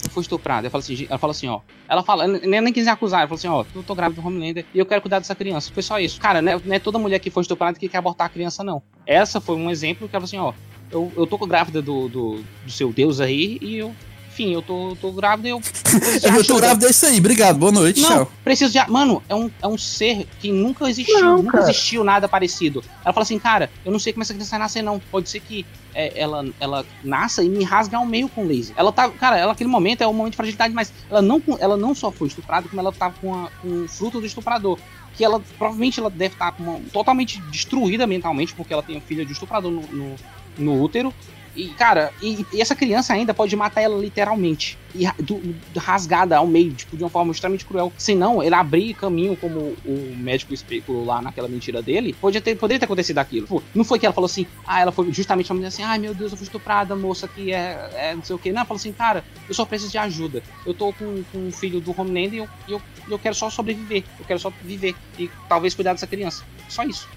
eu 0.05 0.11
fui 0.11 0.23
estuprada. 0.23 0.61
Ela 0.67 0.71
falou 0.71 0.83
assim, 0.85 1.07
ela 1.11 1.19
falou 1.19 1.33
assim, 1.33 1.49
ó. 1.49 1.61
Ela 1.89 2.05
fala, 2.05 2.27
nem, 2.29 2.61
nem 2.61 2.73
quis 2.73 2.87
acusar, 2.87 3.21
ela 3.21 3.29
falou 3.29 3.39
assim, 3.39 3.49
ó, 3.49 3.65
eu 3.75 3.83
tô 3.83 3.95
grávida 3.97 4.23
do 4.23 4.27
Homelander 4.27 4.65
e 4.73 4.79
eu 4.79 4.87
quero 4.87 5.03
cuidar 5.03 5.19
dessa 5.19 5.35
criança. 5.35 5.71
Foi 5.75 5.83
só 5.83 5.99
isso. 5.99 6.21
Cara, 6.21 6.41
não 6.41 6.53
é, 6.53 6.61
não 6.65 6.75
é 6.75 6.79
toda 6.79 6.99
mulher 7.01 7.19
que 7.19 7.31
foi 7.31 7.43
estuprada 7.43 7.77
que 7.79 7.89
quer 7.89 7.99
abortar 7.99 8.29
a 8.29 8.31
criança, 8.31 8.63
não. 8.63 8.81
Essa 9.05 9.41
foi 9.41 9.57
um 9.57 9.69
exemplo 9.71 10.09
que 10.09 10.15
ela 10.15 10.25
falou 10.27 10.45
assim, 10.53 10.57
ó, 10.57 10.65
eu, 10.91 11.13
eu 11.17 11.27
tô 11.27 11.37
grávida 11.39 11.83
do, 11.83 12.09
do, 12.09 12.45
do 12.65 12.71
seu 12.71 12.93
Deus 12.93 13.21
aí 13.21 13.59
e 13.61 13.77
eu. 13.79 13.93
Enfim, 14.35 14.53
eu 14.53 14.61
tô, 14.63 14.97
tô 15.01 15.13
grávida 15.13 15.47
e 15.47 15.51
eu. 15.53 15.63
Eu 16.37 16.45
tô 16.45 16.57
grávida, 16.57 16.89
é 16.89 16.91
isso 16.91 17.07
aí. 17.07 17.19
Obrigado, 17.19 17.57
boa 17.57 17.71
noite, 17.71 18.01
Não, 18.01 18.09
tchau. 18.09 18.33
preciso 18.43 18.73
de. 18.73 18.91
Mano, 18.91 19.23
é 19.29 19.35
um, 19.35 19.49
é 19.63 19.69
um 19.69 19.79
ser 19.79 20.27
que 20.41 20.51
nunca 20.51 20.91
existiu, 20.91 21.21
Não, 21.21 21.37
nunca 21.37 21.53
cara. 21.59 21.71
existiu 21.71 22.03
nada 22.03 22.29
parecido. 22.29 22.83
Ela 23.05 23.13
fala 23.15 23.23
assim, 23.23 23.39
cara, 23.39 23.71
eu 23.85 23.93
não 23.93 23.99
sei 24.01 24.13
como 24.13 24.25
essa 24.25 24.35
criança 24.35 24.51
vai 24.51 24.59
nascer, 24.59 24.83
não. 24.83 24.99
Pode 24.99 25.29
ser 25.31 25.39
que 25.39 25.65
é, 25.95 26.21
ela, 26.21 26.45
ela 26.59 26.85
nasça 27.05 27.45
e 27.45 27.49
me 27.49 27.63
rasgue 27.63 27.95
ao 27.95 28.05
meio 28.05 28.29
com 28.29 28.45
laser. 28.45 28.75
Ela 28.77 28.91
tá. 28.91 29.09
Cara, 29.09 29.39
ela 29.39 29.53
aquele 29.53 29.71
momento 29.71 30.03
é 30.03 30.09
um 30.09 30.13
momento 30.13 30.33
de 30.33 30.37
fragilidade, 30.37 30.75
mas 30.75 30.93
ela 31.09 31.23
não, 31.23 31.41
ela 31.61 31.77
não 31.77 31.95
só 31.95 32.11
foi 32.11 32.27
estuprada, 32.27 32.69
como 32.69 32.81
ela 32.81 32.91
tava 32.91 33.15
com, 33.21 33.33
a, 33.33 33.49
com 33.63 33.85
o 33.85 33.89
fruto 33.89 34.19
do 34.19 34.27
estuprador. 34.27 34.79
Que 35.17 35.25
ela 35.25 35.41
provavelmente 35.57 36.01
ela 36.01 36.11
deve 36.11 36.35
estar 36.35 36.51
com 36.51 36.65
uma- 36.65 36.81
totalmente 36.93 37.41
destruída 37.43 38.05
mentalmente, 38.05 38.53
porque 38.53 38.73
ela 38.73 38.83
tem 38.83 38.97
um 38.97 39.01
filho 39.01 39.25
de 39.25 39.31
estuprador 39.33 39.71
no, 39.71 39.83
no, 39.93 40.17
no 40.59 40.83
útero. 40.83 41.15
E, 41.55 41.69
cara, 41.69 42.11
e, 42.21 42.45
e 42.53 42.61
essa 42.61 42.75
criança 42.75 43.13
ainda 43.15 43.33
pode 43.33 43.55
matar 43.57 43.81
ela 43.83 43.97
literalmente. 43.99 44.79
E 44.95 45.07
do- 45.23 45.41
do- 45.73 45.81
rasgada 45.81 46.37
ao 46.37 46.47
meio, 46.47 46.73
tipo, 46.73 46.97
de 46.97 47.03
uma 47.03 47.11
forma 47.11 47.33
extremamente 47.33 47.65
cruel. 47.65 47.93
Se 47.99 48.15
não, 48.15 48.43
ele 48.43 48.55
abrir 48.55 48.95
caminho, 48.95 49.37
como 49.37 49.75
o 49.85 50.15
médico 50.17 50.55
especulou 50.55 51.05
lá 51.05 51.21
naquela 51.21 51.49
mentira 51.49 51.83
dele, 51.83 52.15
podia 52.21 52.41
ter, 52.41 52.55
poderia 52.57 52.79
ter 52.79 52.85
acontecido 52.85 53.19
aquilo. 53.19 53.47
Pô, 53.47 53.63
não 53.75 53.85
foi 53.85 53.99
que 53.99 54.07
ela 54.07 54.15
falou 54.15 54.27
assim, 54.27 54.47
ah, 54.67 54.81
ela 54.81 54.93
foi 54.93 55.11
justamente 55.13 55.51
uma 55.51 55.57
mulher 55.57 55.69
assim, 55.69 55.83
ai 55.83 55.99
meu 55.99 56.15
Deus, 56.15 56.31
eu 56.31 56.37
fui 56.39 56.45
estuprada, 56.45 56.95
moça, 56.95 57.27
que 57.27 57.53
é, 57.53 57.91
é 57.95 58.15
não 58.15 58.23
sei 58.23 58.37
o 58.37 58.39
que. 58.39 58.51
Não, 58.51 58.59
ela 58.59 58.65
falou 58.67 58.79
assim, 58.79 58.93
cara, 58.93 59.25
eu 59.49 59.55
só 59.55 59.65
preciso 59.65 59.91
de 59.91 59.99
ajuda. 59.99 60.43
Eu 60.65 60.73
tô 60.75 60.93
com, 60.93 61.23
com 61.33 61.39
um 61.39 61.51
filho 61.53 61.81
do 61.81 61.93
Homelander 62.01 62.35
e 62.35 62.39
eu, 62.39 62.49
eu, 62.69 62.83
eu 63.11 63.19
quero 63.19 63.35
só 63.35 63.51
sobreviver. 63.51 64.05
Eu 64.19 64.25
quero 64.25 64.39
só 64.39 64.53
viver. 64.63 64.95
E 65.19 65.29
talvez 65.49 65.75
cuidar 65.75 65.93
dessa 65.93 66.07
criança. 66.07 66.45
Só 66.69 66.83
isso. 66.85 67.09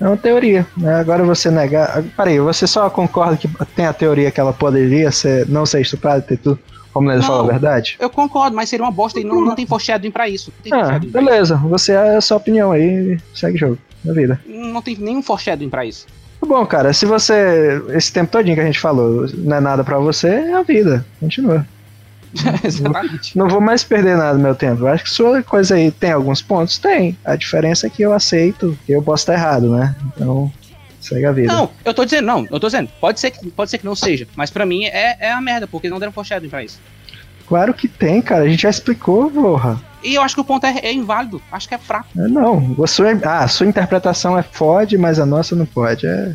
É 0.00 0.06
uma 0.06 0.16
teoria. 0.16 0.66
né? 0.76 0.94
Agora 1.00 1.22
você 1.24 1.50
negar. 1.50 2.02
Peraí, 2.16 2.38
você 2.40 2.66
só 2.66 2.88
concorda 2.88 3.36
que 3.36 3.46
tem 3.76 3.83
a 3.86 3.92
teoria 3.92 4.30
que 4.30 4.40
ela 4.40 4.52
poderia 4.52 5.10
ser, 5.10 5.48
não 5.48 5.64
ser 5.66 5.80
estuprada 5.80 6.18
e 6.18 6.22
ter 6.22 6.36
tudo. 6.38 6.58
Como 6.92 7.10
ele 7.10 7.18
Não. 7.20 7.26
falou 7.26 7.48
a 7.48 7.52
verdade? 7.52 7.96
Eu 7.98 8.08
concordo, 8.08 8.54
mas 8.54 8.68
seria 8.68 8.84
uma 8.84 8.92
bosta 8.92 9.18
e 9.18 9.24
não, 9.24 9.40
não 9.40 9.56
tem 9.56 9.66
foreshadowing 9.66 10.12
pra 10.12 10.28
isso. 10.28 10.52
Tem 10.62 10.72
Ah, 10.72 11.00
isso. 11.02 11.10
beleza. 11.10 11.56
Você 11.56 11.90
é 11.92 12.16
a 12.16 12.20
sua 12.20 12.36
opinião 12.36 12.70
aí. 12.70 13.18
Segue 13.34 13.56
o 13.56 13.58
jogo. 13.58 13.78
Na 14.04 14.12
vida. 14.12 14.40
Não 14.46 14.80
tem 14.80 14.96
nenhum 14.96 15.20
foreshadowing 15.22 15.68
pra 15.70 15.84
isso. 15.84 16.06
Tá 16.40 16.46
Bom, 16.46 16.64
cara, 16.66 16.92
se 16.92 17.04
você. 17.04 17.82
Esse 17.88 18.12
tempo 18.12 18.30
todinho 18.30 18.54
que 18.54 18.60
a 18.60 18.66
gente 18.66 18.78
falou 18.78 19.26
não 19.38 19.56
é 19.56 19.60
nada 19.60 19.82
pra 19.82 19.98
você, 19.98 20.28
é 20.28 20.54
a 20.54 20.62
vida. 20.62 21.04
Continua. 21.18 21.66
Exatamente. 22.62 23.36
Não 23.36 23.48
vou 23.48 23.60
mais 23.60 23.82
perder 23.84 24.16
nada 24.16 24.36
do 24.36 24.42
meu 24.42 24.54
tempo. 24.54 24.82
Eu 24.82 24.88
acho 24.88 25.04
que 25.04 25.10
sua 25.10 25.42
coisa 25.42 25.74
aí 25.76 25.90
tem 25.90 26.12
alguns 26.12 26.42
pontos? 26.42 26.78
Tem. 26.78 27.16
A 27.24 27.34
diferença 27.36 27.86
é 27.86 27.90
que 27.90 28.02
eu 28.02 28.12
aceito 28.12 28.76
que 28.86 28.92
eu 28.92 29.02
posso 29.02 29.22
estar 29.22 29.34
errado, 29.34 29.70
né? 29.70 29.94
Então, 30.14 30.52
segue 31.04 31.26
a 31.26 31.32
vida. 31.32 31.52
Não, 31.52 31.70
eu 31.84 31.92
tô 31.94 32.04
dizendo, 32.04 32.26
não, 32.26 32.46
eu 32.50 32.58
tô 32.60 32.66
dizendo, 32.66 32.90
pode 33.00 33.20
ser 33.20 33.30
que, 33.30 33.50
pode 33.50 33.70
ser 33.70 33.78
que 33.78 33.84
não 33.84 33.94
seja, 33.94 34.26
mas 34.36 34.50
pra 34.50 34.64
mim 34.66 34.84
é, 34.84 35.16
é 35.20 35.30
a 35.32 35.40
merda, 35.40 35.66
porque 35.66 35.88
não 35.90 35.98
deram 35.98 36.12
foreshadowing 36.12 36.48
pra 36.50 36.62
isso. 36.64 36.80
Claro 37.46 37.74
que 37.74 37.86
tem, 37.86 38.22
cara. 38.22 38.44
A 38.44 38.48
gente 38.48 38.62
já 38.62 38.70
explicou, 38.70 39.30
porra. 39.30 39.78
E 40.02 40.14
eu 40.14 40.22
acho 40.22 40.34
que 40.34 40.40
o 40.40 40.44
ponto 40.44 40.64
é, 40.66 40.78
é 40.82 40.92
inválido, 40.92 41.42
acho 41.52 41.68
que 41.68 41.74
é 41.74 41.78
fraco. 41.78 42.06
É, 42.16 42.22
Não, 42.26 42.74
a 42.82 42.86
sua, 42.86 43.10
ah, 43.22 43.40
a 43.44 43.48
sua 43.48 43.66
interpretação 43.66 44.38
é 44.38 44.42
fode, 44.42 44.96
mas 44.96 45.18
a 45.18 45.26
nossa 45.26 45.54
não 45.54 45.66
pode. 45.66 46.06
É, 46.06 46.34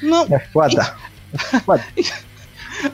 Não, 0.00 0.24
é 0.30 0.38
foda. 0.38 0.94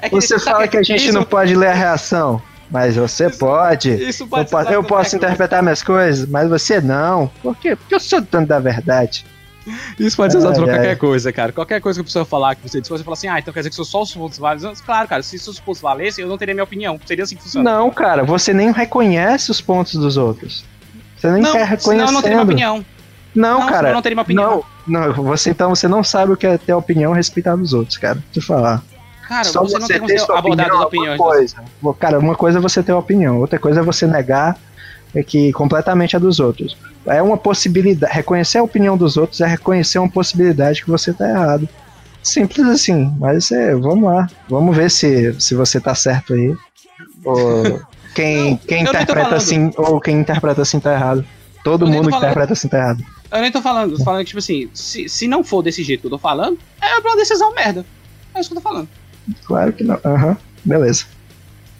é 0.00 0.08
que 0.08 0.14
Você 0.14 0.38
fala 0.38 0.66
que 0.68 0.76
a 0.78 0.82
gente 0.82 1.04
isso- 1.04 1.12
não 1.12 1.24
pode 1.24 1.54
ler 1.54 1.68
a 1.68 1.74
reação, 1.74 2.40
mas 2.70 2.96
você 2.96 3.28
pode. 3.30 3.90
Isso 3.90 4.24
Eu, 4.24 4.28
pode 4.28 4.50
po- 4.50 4.62
ser 4.64 4.72
eu 4.74 4.84
posso 4.84 5.16
interpretar 5.16 5.62
minhas 5.62 5.82
coisas, 5.82 6.26
mas 6.28 6.48
você 6.48 6.80
não. 6.80 7.28
Por 7.42 7.56
quê? 7.56 7.76
Porque 7.76 7.94
eu 7.94 8.00
sou 8.00 8.20
dono 8.20 8.46
da 8.46 8.58
verdade. 8.58 9.24
Isso 9.98 10.16
pode 10.16 10.32
ser 10.32 10.38
usado 10.38 10.54
pra 10.54 10.64
Ai, 10.64 10.70
ai. 10.70 10.76
qualquer 10.76 10.96
coisa, 10.96 11.32
cara. 11.32 11.52
Qualquer 11.52 11.80
coisa 11.80 11.98
que 11.98 12.02
a 12.02 12.04
pessoa 12.04 12.24
falar 12.24 12.54
que 12.54 12.62
você 12.68 12.80
disse, 12.80 12.90
você 12.90 13.04
fala 13.04 13.14
assim, 13.14 13.28
ah, 13.28 13.38
então 13.38 13.52
quer 13.52 13.60
dizer 13.60 13.70
que 13.70 13.76
são 13.76 13.84
só 13.84 14.02
os 14.02 14.12
pontos 14.14 14.38
válidos. 14.38 14.80
Claro, 14.80 15.08
cara, 15.08 15.22
se 15.22 15.36
os 15.36 15.60
pontos 15.60 15.80
valessem, 15.80 16.22
eu 16.22 16.28
não 16.28 16.38
teria 16.38 16.54
minha 16.54 16.64
opinião. 16.64 16.98
Seria 17.04 17.24
assim 17.24 17.36
que 17.36 17.42
funciona. 17.42 17.70
Não, 17.70 17.90
cara, 17.90 18.24
você 18.24 18.54
nem 18.54 18.72
reconhece 18.72 19.50
os 19.50 19.60
pontos 19.60 19.94
dos 19.94 20.16
outros. 20.16 20.64
Você 21.16 21.30
nem 21.30 21.42
não, 21.42 21.52
quer 21.52 21.78
senão 21.78 22.06
eu 22.06 22.12
não 22.12 22.22
teria 22.22 22.36
minha 22.36 22.44
opinião. 22.44 22.86
Não, 23.34 23.60
Não, 23.60 23.68
cara. 23.68 23.90
eu 23.90 23.94
não 23.94 24.02
teria 24.02 24.16
minha 24.16 24.22
opinião. 24.22 24.64
Não, 24.86 25.08
não, 25.08 25.12
você 25.24 25.50
então 25.50 25.70
você 25.70 25.86
não 25.86 26.02
sabe 26.02 26.32
o 26.32 26.36
que 26.36 26.46
é 26.46 26.58
ter 26.58 26.72
opinião 26.72 27.12
respeitar 27.12 27.54
dos 27.56 27.72
outros, 27.72 27.96
cara. 27.98 28.22
Deixa 28.32 28.38
eu 28.38 28.42
falar. 28.42 28.82
Cara, 29.28 29.44
Só 29.44 29.62
você 29.62 29.78
não 29.78 29.86
tem 29.86 30.00
como 30.00 30.32
abordado 30.36 30.74
opinião 30.74 30.76
as 30.76 30.82
é 30.82 30.86
opiniões. 30.86 31.20
Uma 31.20 31.28
coisa. 31.28 31.56
Cara, 32.00 32.18
uma 32.18 32.34
coisa 32.34 32.58
é 32.58 32.60
você 32.60 32.82
ter 32.82 32.92
opinião, 32.92 33.38
outra 33.38 33.58
coisa 33.60 33.80
é 33.80 33.82
você 33.82 34.06
negar 34.06 34.58
é 35.14 35.22
que 35.22 35.52
completamente 35.52 36.16
a 36.16 36.18
dos 36.18 36.40
outros. 36.40 36.76
É 37.06 37.22
uma 37.22 37.36
possibilidade. 37.36 38.12
Reconhecer 38.12 38.58
a 38.58 38.62
opinião 38.62 38.96
dos 38.96 39.16
outros 39.16 39.40
é 39.40 39.46
reconhecer 39.46 39.98
uma 39.98 40.10
possibilidade 40.10 40.82
que 40.84 40.90
você 40.90 41.12
tá 41.12 41.28
errado. 41.28 41.68
Simples 42.22 42.66
assim. 42.66 43.14
Mas 43.18 43.50
é, 43.50 43.74
vamos 43.74 44.04
lá. 44.10 44.28
Vamos 44.48 44.76
ver 44.76 44.90
se, 44.90 45.34
se 45.40 45.54
você 45.54 45.80
tá 45.80 45.94
certo 45.94 46.34
aí. 46.34 46.54
Ou 47.24 47.80
quem, 48.14 48.50
Não, 48.50 48.56
quem 48.58 48.82
interpreta 48.82 49.34
assim, 49.36 49.70
ou 49.76 50.00
quem 50.00 50.20
interpreta 50.20 50.62
assim 50.62 50.78
tá 50.78 50.92
errado. 50.92 51.24
Todo 51.64 51.86
Eu 51.86 51.90
mundo 51.90 52.04
que 52.06 52.10
falando. 52.10 52.24
interpreta 52.24 52.52
assim 52.52 52.68
tá 52.68 52.78
errado. 52.78 53.04
Eu 53.32 53.40
nem 53.40 53.52
tô 53.52 53.62
falando, 53.62 53.96
tô 53.96 54.04
falando 54.04 54.20
que, 54.20 54.26
tipo 54.26 54.38
assim, 54.40 54.68
se, 54.74 55.08
se 55.08 55.28
não 55.28 55.44
for 55.44 55.62
desse 55.62 55.82
jeito 55.84 56.00
que 56.00 56.06
eu 56.06 56.10
tô 56.10 56.18
falando, 56.18 56.58
é 56.82 56.98
uma 56.98 57.16
decisão 57.16 57.54
merda. 57.54 57.84
É 58.34 58.40
isso 58.40 58.50
que 58.50 58.56
eu 58.56 58.60
tô 58.62 58.68
falando. 58.68 58.88
Claro 59.44 59.72
que 59.72 59.84
não. 59.84 59.98
Aham, 60.04 60.36
beleza. 60.64 61.04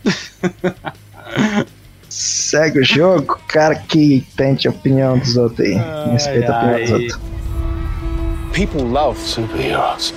Segue 2.11 2.81
o 2.81 2.85
jogo, 2.85 3.39
cara 3.47 3.77
que 3.77 4.27
tente 4.37 4.67
a 4.67 4.71
opinião 4.71 5.17
dos 5.17 5.37
outros 5.37 5.61
aí. 5.61 5.81
Respeita 6.11 6.53
a 6.53 6.59
opinião 6.59 6.81
dos 6.81 6.91
outros. 6.91 7.21
People 8.53 8.83
love 8.83 9.19
superheroes. 9.19 10.13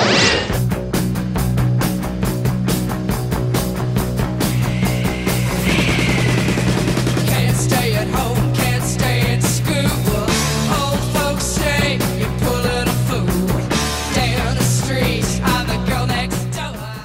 Can't 0.00 0.69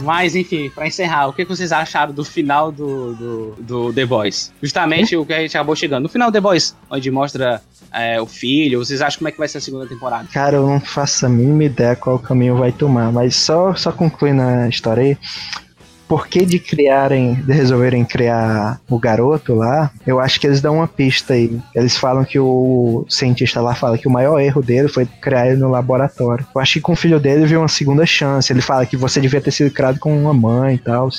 Mas, 0.05 0.35
enfim, 0.35 0.69
pra 0.69 0.85
encerrar, 0.85 1.27
o 1.27 1.33
que 1.33 1.43
que 1.43 1.49
vocês 1.49 1.71
acharam 1.71 2.13
do 2.13 2.23
final 2.23 2.71
do, 2.71 3.15
do, 3.15 3.55
do 3.59 3.93
The 3.93 4.05
Boys? 4.05 4.53
Justamente 4.61 5.17
o 5.17 5.25
que 5.25 5.33
a 5.33 5.39
gente 5.39 5.57
acabou 5.57 5.75
chegando. 5.75 6.03
No 6.03 6.09
final 6.09 6.29
do 6.29 6.33
The 6.33 6.41
Boys, 6.41 6.75
onde 6.91 7.09
mostra 7.09 7.59
é, 7.91 8.21
o 8.21 8.27
filho, 8.27 8.77
vocês 8.77 9.01
acham 9.01 9.17
como 9.17 9.29
é 9.29 9.31
que 9.31 9.37
vai 9.39 9.47
ser 9.47 9.57
a 9.57 9.61
segunda 9.61 9.87
temporada? 9.87 10.27
Cara, 10.31 10.57
eu 10.57 10.67
não 10.67 10.79
faço 10.79 11.25
a 11.25 11.29
mínima 11.29 11.63
ideia 11.63 11.95
qual 11.95 12.19
caminho 12.19 12.55
vai 12.55 12.71
tomar, 12.71 13.11
mas 13.11 13.35
só, 13.35 13.73
só 13.73 13.91
concluindo 13.91 14.43
a 14.43 14.69
história 14.69 15.01
aí. 15.03 15.17
Por 16.07 16.27
que 16.27 16.45
de 16.45 16.59
criarem, 16.59 17.33
de 17.33 17.53
resolverem 17.53 18.05
criar 18.05 18.79
o 18.89 18.99
garoto 18.99 19.55
lá, 19.55 19.91
eu 20.05 20.19
acho 20.19 20.39
que 20.39 20.45
eles 20.45 20.61
dão 20.61 20.75
uma 20.75 20.87
pista 20.87 21.33
aí. 21.33 21.59
Eles 21.73 21.97
falam 21.97 22.23
que 22.23 22.39
o 22.39 23.05
cientista 23.09 23.59
lá 23.59 23.73
fala 23.73 23.97
que 23.97 24.07
o 24.07 24.11
maior 24.11 24.39
erro 24.39 24.61
dele 24.61 24.87
foi 24.87 25.05
criar 25.05 25.47
ele 25.47 25.57
no 25.57 25.69
laboratório. 25.69 26.45
Eu 26.53 26.61
acho 26.61 26.73
que 26.73 26.81
com 26.81 26.93
o 26.93 26.95
filho 26.95 27.19
dele 27.19 27.45
viu 27.45 27.59
uma 27.59 27.67
segunda 27.67 28.05
chance. 28.05 28.53
Ele 28.53 28.61
fala 28.61 28.85
que 28.85 28.95
você 28.95 29.19
devia 29.19 29.41
ter 29.41 29.51
sido 29.51 29.71
criado 29.71 29.99
com 29.99 30.15
uma 30.15 30.33
mãe 30.33 30.75
e 30.75 30.79
tal. 30.79 31.09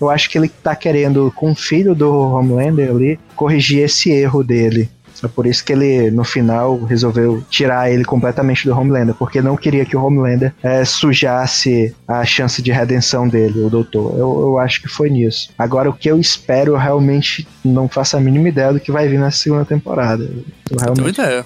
Eu 0.00 0.10
acho 0.10 0.28
que 0.28 0.36
ele 0.36 0.48
tá 0.48 0.76
querendo, 0.76 1.32
com 1.34 1.52
o 1.52 1.54
filho 1.54 1.94
do 1.94 2.10
Homelander 2.12 2.90
ali, 2.90 3.18
corrigir 3.34 3.84
esse 3.84 4.10
erro 4.10 4.42
dele. 4.42 4.90
É 5.24 5.28
por 5.28 5.46
isso 5.46 5.64
que 5.64 5.72
ele, 5.72 6.10
no 6.10 6.24
final, 6.24 6.82
resolveu 6.84 7.42
tirar 7.48 7.90
ele 7.90 8.04
completamente 8.04 8.66
do 8.66 8.76
Homelander, 8.76 9.14
porque 9.14 9.40
não 9.40 9.56
queria 9.56 9.84
que 9.84 9.96
o 9.96 10.04
Homelander 10.04 10.54
eh, 10.62 10.84
sujasse 10.84 11.94
a 12.06 12.24
chance 12.24 12.60
de 12.60 12.70
redenção 12.70 13.28
dele, 13.28 13.60
o 13.60 13.70
doutor. 13.70 14.12
Eu, 14.18 14.40
eu 14.40 14.58
acho 14.58 14.82
que 14.82 14.88
foi 14.88 15.08
nisso. 15.08 15.50
Agora, 15.58 15.88
o 15.88 15.92
que 15.92 16.10
eu 16.10 16.18
espero, 16.20 16.72
eu 16.72 16.76
realmente 16.76 17.46
não 17.64 17.88
faço 17.88 18.16
a 18.16 18.20
mínima 18.20 18.48
ideia 18.48 18.72
do 18.72 18.80
que 18.80 18.92
vai 18.92 19.08
vir 19.08 19.18
na 19.18 19.30
segunda 19.30 19.64
temporada. 19.64 20.24
Eu, 20.24 20.44
Tenho 20.64 20.80
realmente, 20.80 21.20
ideia. 21.20 21.44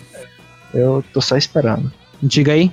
eu 0.75 1.05
tô 1.13 1.21
só 1.21 1.37
esperando. 1.37 1.93
Diga 2.23 2.53
aí. 2.53 2.73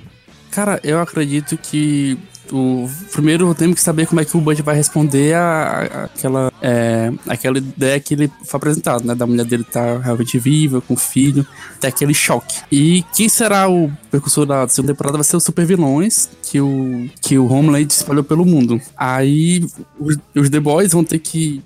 Cara, 0.50 0.80
eu 0.82 0.98
acredito 1.00 1.56
que 1.58 2.18
o 2.52 2.88
primeiro 3.12 3.54
temos 3.54 3.76
que 3.76 3.80
saber 3.82 4.06
como 4.06 4.20
é 4.20 4.24
que 4.24 4.36
o 4.36 4.40
Bud 4.40 4.60
vai 4.62 4.74
responder 4.76 5.34
a, 5.34 5.40
a- 5.42 6.04
aquela 6.04 6.52
é, 6.62 7.12
aquela 7.26 7.58
ideia 7.58 8.00
que 8.00 8.14
ele 8.14 8.30
foi 8.44 8.58
apresentado, 8.58 9.04
né? 9.06 9.14
Da 9.14 9.26
mulher 9.26 9.44
dele 9.44 9.62
estar 9.62 9.98
realmente 10.00 10.38
viva, 10.38 10.80
com 10.80 10.94
o 10.94 10.96
filho, 10.96 11.46
tem 11.80 11.88
aquele 11.88 12.14
choque. 12.14 12.60
E 12.72 13.04
quem 13.14 13.28
será 13.28 13.68
o 13.68 13.90
precursor 14.10 14.46
da 14.46 14.66
segunda 14.68 14.92
temporada 14.94 15.18
vai 15.18 15.24
ser 15.24 15.36
os 15.36 15.44
super 15.44 15.64
vilões 15.66 16.28
que 16.42 16.60
o, 16.60 17.08
que 17.22 17.38
o 17.38 17.46
Homeland 17.50 17.92
espalhou 17.92 18.24
pelo 18.24 18.44
mundo. 18.44 18.80
Aí 18.96 19.66
os, 19.98 20.16
os 20.34 20.50
The 20.50 20.60
Boys 20.60 20.92
vão 20.92 21.04
ter 21.04 21.18
que 21.18 21.62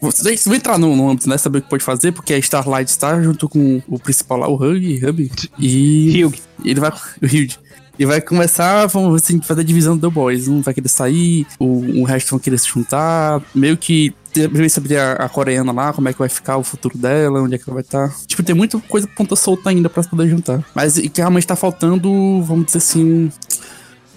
vocês 0.00 0.44
vão 0.44 0.54
entrar 0.54 0.78
no, 0.78 0.94
no 0.94 1.10
âmbito, 1.10 1.28
né? 1.28 1.36
Saber 1.38 1.58
o 1.58 1.62
que 1.62 1.68
pode 1.70 1.82
fazer, 1.82 2.12
porque 2.12 2.32
a 2.34 2.38
Starlight 2.38 2.88
está 2.90 3.20
junto 3.20 3.48
com 3.48 3.82
o 3.88 3.98
principal 3.98 4.38
lá, 4.38 4.48
o 4.48 4.54
Hug, 4.54 5.04
Hub. 5.04 5.30
E. 5.58 6.24
Hugh. 6.24 6.34
Ele 6.64 6.78
vai. 6.78 6.90
O 6.90 7.26
Hugh. 7.26 7.48
E 7.98 8.06
vai 8.06 8.20
começar, 8.20 8.86
vamos 8.86 9.20
assim, 9.22 9.40
fazer 9.42 9.62
a 9.62 9.64
divisão 9.64 9.96
do 9.96 10.08
The 10.08 10.14
Boys. 10.14 10.46
Um 10.46 10.60
vai 10.62 10.72
querer 10.72 10.88
sair, 10.88 11.46
o, 11.58 12.00
o 12.00 12.04
resto 12.04 12.30
vão 12.30 12.38
querer 12.38 12.56
se 12.58 12.68
juntar. 12.68 13.42
Meio 13.54 13.76
que 13.76 14.14
ver 14.34 14.68
sobre 14.70 14.96
a, 14.96 15.14
a 15.14 15.28
coreana 15.28 15.72
lá, 15.72 15.92
como 15.92 16.08
é 16.08 16.12
que 16.12 16.18
vai 16.20 16.28
ficar 16.28 16.56
o 16.58 16.62
futuro 16.62 16.96
dela, 16.96 17.42
onde 17.42 17.56
é 17.56 17.58
que 17.58 17.64
ela 17.68 17.74
vai 17.74 17.82
estar. 17.82 18.14
Tipo, 18.26 18.42
tem 18.44 18.54
muita 18.54 18.78
coisa 18.78 19.08
ponta 19.16 19.34
solta 19.34 19.70
ainda 19.70 19.90
pra 19.90 20.04
poder 20.04 20.28
juntar. 20.28 20.62
Mas 20.74 20.96
e 20.96 21.08
que 21.08 21.20
realmente 21.20 21.46
tá 21.46 21.56
faltando, 21.56 22.40
vamos 22.42 22.66
dizer 22.66 22.78
assim, 22.78 23.04
um, 23.04 23.30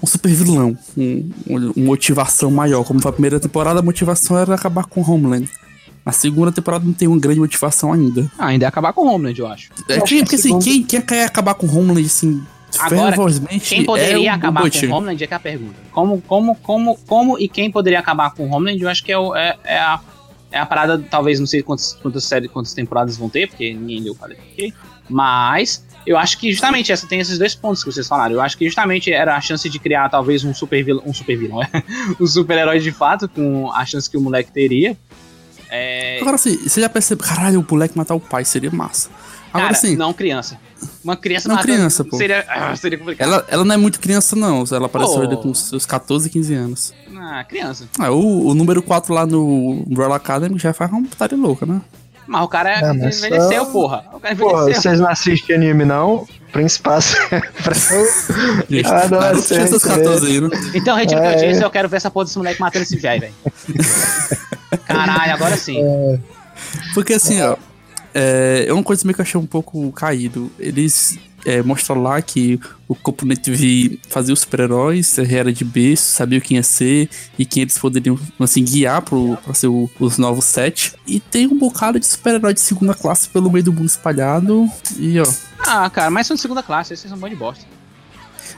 um 0.03 0.05
super 0.05 0.31
vilão. 0.31 0.77
Um, 0.95 1.29
um- 1.49 1.71
uma 1.75 1.85
motivação 1.87 2.51
maior. 2.51 2.83
Como 2.83 3.01
foi 3.01 3.09
a 3.09 3.13
primeira 3.13 3.39
temporada, 3.39 3.79
a 3.79 3.83
motivação 3.83 4.37
era 4.37 4.53
acabar 4.53 4.85
com 4.85 5.01
o 5.01 5.11
Homeland. 5.11 5.49
Na 6.05 6.11
segunda 6.11 6.51
temporada 6.51 6.85
não 6.85 6.93
tem 6.93 7.07
uma 7.07 7.19
grande 7.19 7.39
motivação 7.39 7.91
ainda. 7.93 8.31
Ah, 8.37 8.47
ainda 8.47 8.65
é 8.65 8.67
acabar 8.67 8.93
com 8.93 9.01
o 9.01 9.11
Homeland, 9.11 9.39
eu 9.39 9.47
acho. 9.47 9.69
É, 9.89 9.99
que 10.01 10.19
porque 10.21 10.35
assim, 10.35 10.59
quem, 10.59 10.83
quem 10.83 11.01
quer 11.01 11.25
acabar 11.25 11.55
com 11.55 11.65
o 11.65 11.69
Homeland, 11.79 12.05
assim, 12.05 12.41
Agora, 12.79 13.15
Quem 13.61 13.83
poderia 13.85 14.29
é 14.29 14.33
acabar 14.33 14.63
Butcher. 14.63 14.89
com 14.89 14.95
o 14.95 14.97
Homeland 14.97 15.23
é 15.23 15.27
que 15.27 15.33
é 15.33 15.37
a 15.37 15.39
pergunta. 15.39 15.75
Como, 15.91 16.21
como, 16.21 16.55
como, 16.55 16.97
como 17.07 17.39
e 17.39 17.47
quem 17.47 17.69
poderia 17.71 17.99
acabar 17.99 18.31
com 18.31 18.47
o 18.49 18.53
Homeland, 18.55 18.81
eu 18.81 18.89
acho 18.89 19.03
que 19.03 19.11
é, 19.11 19.17
o- 19.17 19.35
é, 19.35 19.57
é 19.63 19.77
a, 19.79 19.99
é 20.51 20.59
a 20.59 20.65
parada, 20.65 21.03
talvez, 21.09 21.39
não 21.39 21.47
sei 21.47 21.61
quantas, 21.61 21.93
quantas 22.01 22.23
séries, 22.23 22.49
quantas 22.51 22.73
temporadas 22.73 23.17
vão 23.17 23.29
ter, 23.29 23.47
porque 23.47 23.73
ninguém 23.73 24.01
leu 24.01 24.13
o 24.13 24.15
quadrinho 24.15 24.41
aqui. 24.51 24.73
Mas 25.09 25.85
eu 26.05 26.17
acho 26.17 26.37
que 26.37 26.51
justamente 26.51 26.91
essa 26.91 27.05
tem 27.07 27.19
esses 27.19 27.37
dois 27.37 27.53
pontos 27.53 27.83
que 27.83 27.91
vocês 27.91 28.07
falaram. 28.07 28.35
Eu 28.35 28.41
acho 28.41 28.57
que 28.57 28.65
justamente 28.65 29.11
era 29.11 29.35
a 29.35 29.41
chance 29.41 29.69
de 29.69 29.77
criar 29.77 30.07
talvez 30.09 30.43
um 30.43 30.53
super 30.53 30.83
vilão, 30.83 31.03
um 31.05 31.13
super 31.13 31.37
vilão, 31.37 31.59
um 32.19 32.25
super 32.27 32.57
herói 32.57 32.79
de 32.79 32.91
fato, 32.91 33.27
com 33.27 33.71
a 33.71 33.85
chance 33.85 34.09
que 34.09 34.17
o 34.17 34.21
moleque 34.21 34.51
teria. 34.51 34.97
É, 35.69 36.19
Agora 36.21 36.35
assim, 36.35 36.57
você 36.57 36.81
já 36.81 36.89
percebe, 36.89 37.21
caralho, 37.23 37.59
o 37.61 37.65
moleque 37.69 37.97
matar 37.97 38.15
o 38.15 38.19
pai 38.19 38.43
seria 38.45 38.71
massa. 38.71 39.09
Agora 39.53 39.69
cara, 39.73 39.73
sim, 39.75 39.95
não 39.95 40.13
criança. 40.13 40.57
Uma 41.03 41.15
criança 41.17 41.47
Não, 41.47 41.55
matando- 41.55 41.73
criança, 41.73 42.03
pô. 42.03 42.17
Seria, 42.17 42.45
ah, 42.47 42.75
seria 42.75 42.97
complicado. 42.97 43.27
ela, 43.27 43.45
ela 43.47 43.65
não 43.65 43.73
é 43.73 43.77
muito 43.77 43.99
criança, 43.99 44.35
não. 44.35 44.63
Ela 44.71 44.85
apareceu 44.85 45.21
ali 45.21 45.35
com 45.37 45.53
seus 45.53 45.85
14, 45.85 46.29
15 46.29 46.53
anos. 46.53 46.93
Ah, 47.17 47.43
criança. 47.43 47.85
Ah, 47.99 48.11
o, 48.11 48.47
o 48.47 48.53
número 48.53 48.81
4 48.81 49.13
lá 49.13 49.25
no 49.25 49.83
Umbrella 49.87 50.15
Academy 50.15 50.57
já 50.59 50.73
faz 50.73 50.91
uma 50.91 51.03
putaria 51.03 51.37
louca, 51.37 51.65
né? 51.65 51.81
Mas 52.27 52.43
o 52.43 52.47
cara 52.47 52.91
Ah, 52.91 52.93
mas 52.93 53.17
envelheceu, 53.17 53.65
só- 53.65 53.71
porra. 53.71 54.05
O 54.13 54.19
cara 54.19 54.33
envelheceu. 54.33 54.81
vocês 54.81 54.99
não 54.99 55.09
assistem 55.09 55.55
anime, 55.55 55.85
não? 55.85 56.25
Não, 56.53 56.61
é 59.23 59.35
sério, 59.37 59.79
14 59.79 60.27
aí, 60.27 60.41
né? 60.41 60.49
Então, 60.75 60.95
retiro 60.97 61.19
o 61.19 61.23
que 61.23 61.29
eu 61.29 61.31
É. 61.31 61.47
disse, 61.49 61.63
eu 61.63 61.69
quero 61.69 61.87
ver 61.89 61.97
essa 61.97 62.11
porra 62.11 62.25
desse 62.25 62.37
moleque 62.37 62.59
matando 62.59 62.83
esse 62.83 62.97
velho, 62.97 63.21
velho. 63.21 63.33
Caralho, 64.85 65.33
agora 65.33 65.57
sim. 65.57 65.81
Porque 66.93 67.13
assim, 67.13 67.41
ó, 67.41 67.55
é, 68.13 68.65
é 68.67 68.73
uma 68.73 68.83
coisa 68.83 69.03
meio 69.05 69.15
que 69.15 69.21
eu 69.21 69.23
achei 69.25 69.39
um 69.39 69.45
pouco 69.45 69.91
caído. 69.91 70.51
Eles 70.59 71.17
é, 71.45 71.61
mostram 71.63 72.01
lá 72.01 72.21
que 72.21 72.59
o 72.87 72.93
componente 72.95 73.49
V 73.51 73.99
fazia 74.09 74.33
os 74.33 74.41
super-heróis, 74.41 75.17
era 75.17 75.51
de 75.51 75.63
berço, 75.63 76.03
sabia 76.15 76.39
quem 76.39 76.57
ia 76.57 76.63
ser 76.63 77.09
e 77.37 77.45
quem 77.45 77.63
eles 77.63 77.77
poderiam 77.77 78.19
assim, 78.39 78.63
guiar 78.63 79.01
pro, 79.01 79.37
pra 79.43 79.53
ser 79.53 79.67
o- 79.67 79.89
os 79.99 80.17
novos 80.17 80.45
sete. 80.45 80.93
E 81.07 81.19
tem 81.19 81.47
um 81.47 81.57
bocado 81.57 81.99
de 81.99 82.05
super-herói 82.05 82.53
de 82.53 82.61
segunda 82.61 82.93
classe 82.93 83.27
pelo 83.29 83.49
meio 83.51 83.63
do 83.65 83.73
mundo 83.73 83.87
espalhado. 83.87 84.69
E 84.97 85.19
ó. 85.19 85.25
Ah, 85.59 85.89
cara, 85.89 86.09
mas 86.11 86.27
são 86.27 86.35
de 86.35 86.41
segunda 86.41 86.61
classe, 86.61 86.93
esses 86.93 87.09
são 87.09 87.17
bom 87.17 87.27
de 87.29 87.35
bosta. 87.35 87.65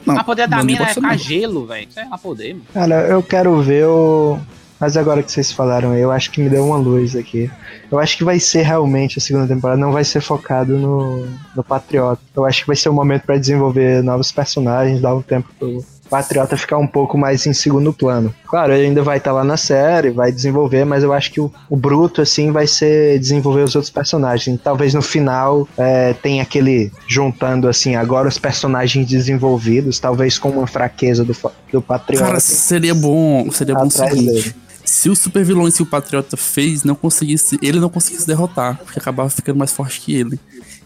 Não, 0.06 0.18
a 0.18 0.24
poder 0.24 0.48
da 0.50 0.62
mina 0.64 0.80
é 0.80 0.84
gosto 0.86 0.96
ficar 0.96 1.08
não. 1.12 1.18
gelo, 1.18 1.66
velho. 1.68 1.88
Isso 1.90 2.00
é 2.00 2.04
lá 2.06 2.18
poder, 2.18 2.54
mano. 2.56 2.66
Cara, 2.74 3.08
eu 3.08 3.24
quero 3.24 3.62
ver 3.62 3.86
o. 3.88 4.38
Mas 4.84 4.98
agora 4.98 5.24
que 5.24 5.32
vocês 5.32 5.50
falaram 5.50 5.98
eu 5.98 6.12
acho 6.12 6.30
que 6.30 6.42
me 6.42 6.50
deu 6.50 6.66
uma 6.66 6.76
luz 6.76 7.16
aqui. 7.16 7.50
Eu 7.90 8.00
acho 8.00 8.18
que 8.18 8.24
vai 8.26 8.38
ser 8.38 8.64
realmente 8.64 9.18
a 9.18 9.22
segunda 9.22 9.48
temporada, 9.48 9.80
não 9.80 9.94
vai 9.94 10.04
ser 10.04 10.20
focado 10.20 10.78
no, 10.78 11.26
no 11.56 11.64
Patriota. 11.64 12.22
Eu 12.36 12.44
acho 12.44 12.62
que 12.62 12.68
vai 12.68 12.76
ser 12.76 12.90
um 12.90 12.94
momento 12.94 13.24
pra 13.24 13.38
desenvolver 13.38 14.04
novos 14.04 14.30
personagens, 14.30 15.00
dar 15.00 15.16
um 15.16 15.22
tempo 15.22 15.48
pro 15.58 15.86
Patriota 16.10 16.58
ficar 16.58 16.78
um 16.78 16.86
pouco 16.86 17.18
mais 17.18 17.48
em 17.48 17.54
segundo 17.54 17.94
plano. 17.94 18.36
Claro, 18.46 18.74
ele 18.74 18.88
ainda 18.88 19.02
vai 19.02 19.18
estar 19.18 19.32
lá 19.32 19.44
na 19.44 19.58
série, 19.58 20.12
vai 20.12 20.32
desenvolver, 20.32 20.86
mas 20.86 21.02
eu 21.02 21.14
acho 21.14 21.32
que 21.32 21.40
o, 21.40 21.52
o 21.70 21.76
bruto, 21.76 22.22
assim, 22.22 22.52
vai 22.52 22.68
ser 22.68 23.18
desenvolver 23.20 23.64
os 23.64 23.74
outros 23.74 23.90
personagens. 23.90 24.60
Talvez 24.62 24.94
no 24.94 25.02
final 25.02 25.68
é, 25.78 26.14
tenha 26.14 26.44
aquele 26.44 26.92
juntando, 27.08 27.68
assim, 27.68 27.96
agora 27.96 28.28
os 28.28 28.38
personagens 28.38 29.08
desenvolvidos, 29.08 29.98
talvez 29.98 30.38
com 30.38 30.50
uma 30.50 30.68
fraqueza 30.68 31.24
do, 31.24 31.36
do 31.72 31.82
Patriota. 31.82 32.26
Cara, 32.26 32.40
seria 32.40 32.94
bom. 32.94 33.50
Seria 33.50 33.74
bom 33.74 33.88
o 33.88 33.90
seguinte. 33.90 34.26
dele. 34.26 34.56
Se 34.94 35.10
os 35.10 35.18
super 35.18 35.44
vilões 35.44 35.76
que 35.76 35.82
o 35.82 35.88
Patriota 35.88 36.38
fez 36.38 36.84
não 36.84 36.94
conseguisse, 36.94 37.58
ele 37.64 37.80
não 37.80 37.90
conseguisse 37.90 38.28
derrotar, 38.28 38.78
porque 38.78 39.00
acabava 39.00 39.28
ficando 39.28 39.58
mais 39.58 39.72
forte 39.72 40.00
que 40.00 40.14
ele. 40.14 40.40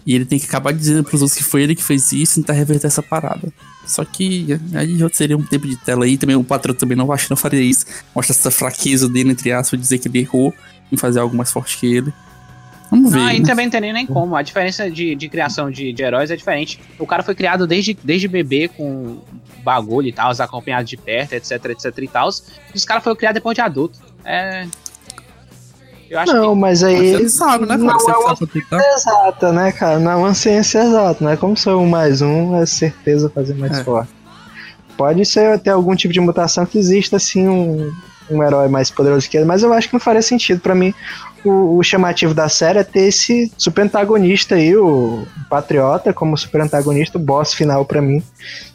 E 0.06 0.16
ele 0.16 0.24
tem 0.24 0.40
que 0.40 0.46
acabar 0.46 0.72
dizendo 0.72 1.04
pros 1.04 1.22
outros 1.22 1.38
que 1.38 1.44
foi 1.44 1.62
ele 1.62 1.76
que 1.76 1.84
fez 1.84 2.14
isso 2.14 2.40
e 2.40 2.42
tentar 2.42 2.54
reverter 2.54 2.88
essa 2.88 3.04
parada. 3.04 3.52
Só 3.86 4.06
que 4.06 4.58
aí 4.74 4.98
já 4.98 5.10
seria 5.10 5.38
um 5.38 5.44
tempo 5.44 5.68
de 5.68 5.76
tela 5.76 6.06
aí. 6.06 6.18
Também 6.18 6.38
o 6.38 6.44
Patriota 6.44 6.80
também 6.80 6.96
não 6.96 7.12
acho 7.12 7.26
que 7.26 7.32
não 7.32 7.38
faria 7.38 7.60
isso. 7.60 7.86
Mostra 8.16 8.34
essa 8.34 8.50
fraqueza 8.50 9.10
dele, 9.10 9.32
entre 9.32 9.52
aspas, 9.52 9.78
dizer 9.78 9.98
que 9.98 10.08
ele 10.08 10.20
errou 10.20 10.54
em 10.90 10.96
fazer 10.96 11.20
algo 11.20 11.36
mais 11.36 11.52
forte 11.52 11.78
que 11.78 11.94
ele. 11.94 12.14
Vamos 12.90 13.12
ver. 13.12 13.20
Não, 13.20 13.26
aí 13.26 13.40
né? 13.40 13.46
também 13.46 13.66
não 13.66 13.72
tem 13.72 13.94
nem 13.94 14.06
como. 14.06 14.36
A 14.36 14.42
diferença 14.42 14.90
de, 14.90 15.16
de 15.16 15.30
criação 15.30 15.70
de, 15.70 15.92
de 15.92 16.04
heróis 16.04 16.32
é 16.32 16.36
diferente. 16.36 16.80
O 16.98 17.06
cara 17.06 17.24
foi 17.24 17.36
criado 17.36 17.68
desde, 17.68 17.98
desde 18.04 18.28
bebê 18.28 18.68
com 18.68 19.20
bagulho 19.64 20.08
e 20.08 20.14
tal, 20.14 20.32
acompanhado 20.32 20.86
de 20.86 20.96
perto, 20.96 21.34
etc, 21.34 21.52
etc 21.66 21.98
e 21.98 22.08
tal. 22.08 22.30
E 22.74 22.78
os 22.78 22.86
caras 22.86 23.04
foram 23.04 23.16
criados 23.16 23.36
depois 23.36 23.56
de 23.56 23.62
adulto. 23.62 24.00
É. 24.24 24.66
Eu 26.10 26.20
acho 26.20 26.34
Não, 26.34 26.56
mas 26.56 26.82
Mas 26.82 26.94
aí. 26.94 27.14
Você 27.14 27.30
sabe, 27.30 27.66
né? 27.66 27.76
Não 27.76 28.00
Você 28.00 28.12
é 28.12 28.16
uma 28.16 28.36
ciência 28.36 28.94
exata, 28.96 29.52
né, 29.52 29.72
cara? 29.72 30.00
Não 30.00 30.12
é 30.12 30.16
uma 30.16 30.34
ciência 30.34 30.80
exata, 30.80 31.26
né? 31.26 31.36
Como 31.36 31.58
sou 31.58 31.82
um 31.82 31.90
mais 31.90 32.22
um, 32.22 32.56
é 32.56 32.66
certeza 32.66 33.30
fazer 33.30 33.56
mais 33.56 33.80
É. 33.80 33.84
forte. 33.84 34.10
Pode 34.96 35.26
ser 35.26 35.52
até 35.52 35.70
algum 35.70 35.96
tipo 35.96 36.14
de 36.14 36.20
mutação 36.20 36.66
que 36.66 36.78
exista, 36.78 37.18
assim, 37.18 37.48
um, 37.48 37.92
um 38.32 38.42
herói 38.42 38.68
mais 38.68 38.90
poderoso 38.90 39.30
que 39.30 39.38
ele, 39.38 39.46
mas 39.46 39.62
eu 39.62 39.72
acho 39.72 39.88
que 39.90 39.94
não 39.94 40.00
faria 40.00 40.22
sentido 40.22 40.60
pra 40.60 40.74
mim. 40.74 40.94
O, 41.46 41.78
o 41.78 41.84
chamativo 41.84 42.34
da 42.34 42.50
série 42.50 42.80
é 42.80 42.84
ter 42.84 43.08
esse 43.08 43.52
super 43.58 43.82
antagonista 43.84 44.56
aí, 44.56 44.76
o 44.76 45.26
Patriota, 45.50 46.12
como 46.14 46.36
super 46.38 46.62
antagonista, 46.62 47.18
o 47.18 47.22
boss 47.22 47.54
final 47.54 47.86
pra 47.86 48.02
mim. 48.02 48.22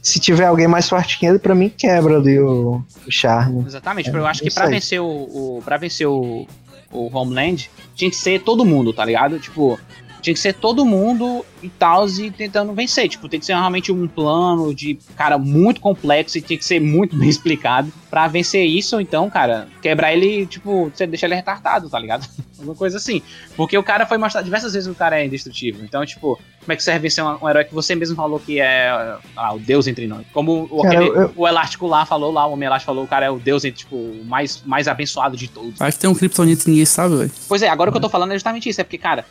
Se 0.01 0.19
tiver 0.19 0.47
alguém 0.47 0.67
mais 0.69 0.89
forte 0.89 1.19
que 1.19 1.27
ele, 1.27 1.39
pra 1.39 1.55
mim 1.55 1.69
quebra 1.69 2.17
ali 2.17 2.39
o, 2.39 2.83
o 3.07 3.11
charme. 3.11 3.65
Exatamente, 3.67 4.09
É, 4.11 4.15
eu 4.15 4.27
acho 4.27 4.41
que 4.43 4.49
isso 4.49 4.57
pra 4.57 4.67
aí. 4.67 4.71
vencer 4.71 5.01
o, 5.01 5.07
o 5.07 5.63
para 5.65 5.77
vencer 5.77 6.07
o, 6.07 6.47
o 6.91 7.17
Homeland 7.17 7.69
tinha 7.95 8.11
que 8.11 8.17
ser 8.17 8.41
todo 8.43 8.65
mundo, 8.65 8.93
tá 8.93 9.05
ligado? 9.05 9.39
Tipo, 9.39 9.79
Tinha 10.23 10.33
que 10.33 10.41
ser 10.41 10.55
todo 10.55 10.85
mundo 10.85 11.45
e 11.63 11.69
tal, 11.69 12.09
e 12.09 12.31
tentando 12.31 12.73
vencer. 12.73 13.09
Tipo, 13.09 13.29
tem 13.29 13.41
que 13.41 13.45
ser 13.45 13.53
realmente 13.53 13.93
um 13.93 14.07
plano 14.07 14.75
de, 14.75 14.99
cara, 15.17 15.37
muito 15.37 15.81
complexo 15.81 16.39
e 16.39 16.41
tinha 16.41 16.59
que 16.59 16.65
ser 16.65 16.81
muito 16.81 17.15
bem 17.19 17.29
explicado 17.29 17.93
pra 18.09 18.29
vencer 18.29 18.65
isso. 18.65 19.01
Então, 19.01 19.29
cara, 19.29 19.69
quebrar 19.83 20.13
ele, 20.13 20.47
tipo, 20.47 20.91
você 20.95 21.07
deixa 21.07 21.27
ele 21.27 21.35
retardado, 21.35 21.91
tá 21.91 21.99
ligado? 21.99 22.27
Alguma 22.57 22.77
coisa 22.77 22.97
assim. 22.97 23.21
Porque 23.57 23.77
o 23.77 23.83
cara 23.83 24.07
foi 24.07 24.17
mostrado 24.17 24.45
diversas 24.45 24.73
vezes 24.73 24.87
que 24.87 24.93
o 24.93 24.99
cara 24.99 25.21
é 25.21 25.27
indestrutível. 25.27 25.85
Então, 25.85 26.07
tipo, 26.07 26.39
como 26.65 26.73
é 26.73 26.77
que 26.77 26.83
serve 26.83 27.11
ser 27.11 27.23
um, 27.23 27.37
um 27.43 27.49
herói 27.49 27.65
que 27.65 27.75
você 27.75 27.95
mesmo 27.95 28.15
falou 28.17 28.39
que 28.41 28.61
é 28.61 29.17
ah, 29.37 29.53
o 29.55 29.59
deus 29.59 29.87
entre 29.87 30.07
nós? 30.07 30.25
Como 30.33 30.69
o, 30.71 30.83
Cara, 30.83 31.01
aquele- 31.05 31.19
eu- 31.19 31.33
o 31.37 31.47
Elástico 31.49 31.87
lá 31.87 32.07
falou, 32.07 32.33
lá, 32.33 32.47
o 32.47 32.53
Homem 32.53 32.67
Elástico 32.67 32.87
falou, 32.93 33.05
o 33.05 33.09
cara 33.09 33.27
é 33.27 33.31
o 33.31 33.39
deus 33.39 33.65
entre, 33.65 33.79
tipo, 33.81 33.97
o 33.97 34.23
mais, 34.25 34.63
mais 34.65 34.87
abençoado 34.89 35.37
de 35.37 35.49
todos. 35.49 35.81
Acho 35.81 35.97
que 35.97 36.01
tem 36.01 36.09
um 36.11 36.15
Kryptonita 36.15 36.65
que 36.65 36.71
ninguém 36.71 36.85
sabe, 36.85 37.17
velho. 37.17 37.31
Pois 37.49 37.63
é, 37.63 37.69
agora 37.69 37.91
o 37.91 37.93
que 37.93 37.97
eu 37.99 38.03
tô 38.03 38.09
falando 38.09 38.31
é 38.31 38.35
justamente 38.35 38.69
isso. 38.69 38.81
É 38.81 38.85
porque, 38.85 38.99
cara, 38.99 39.25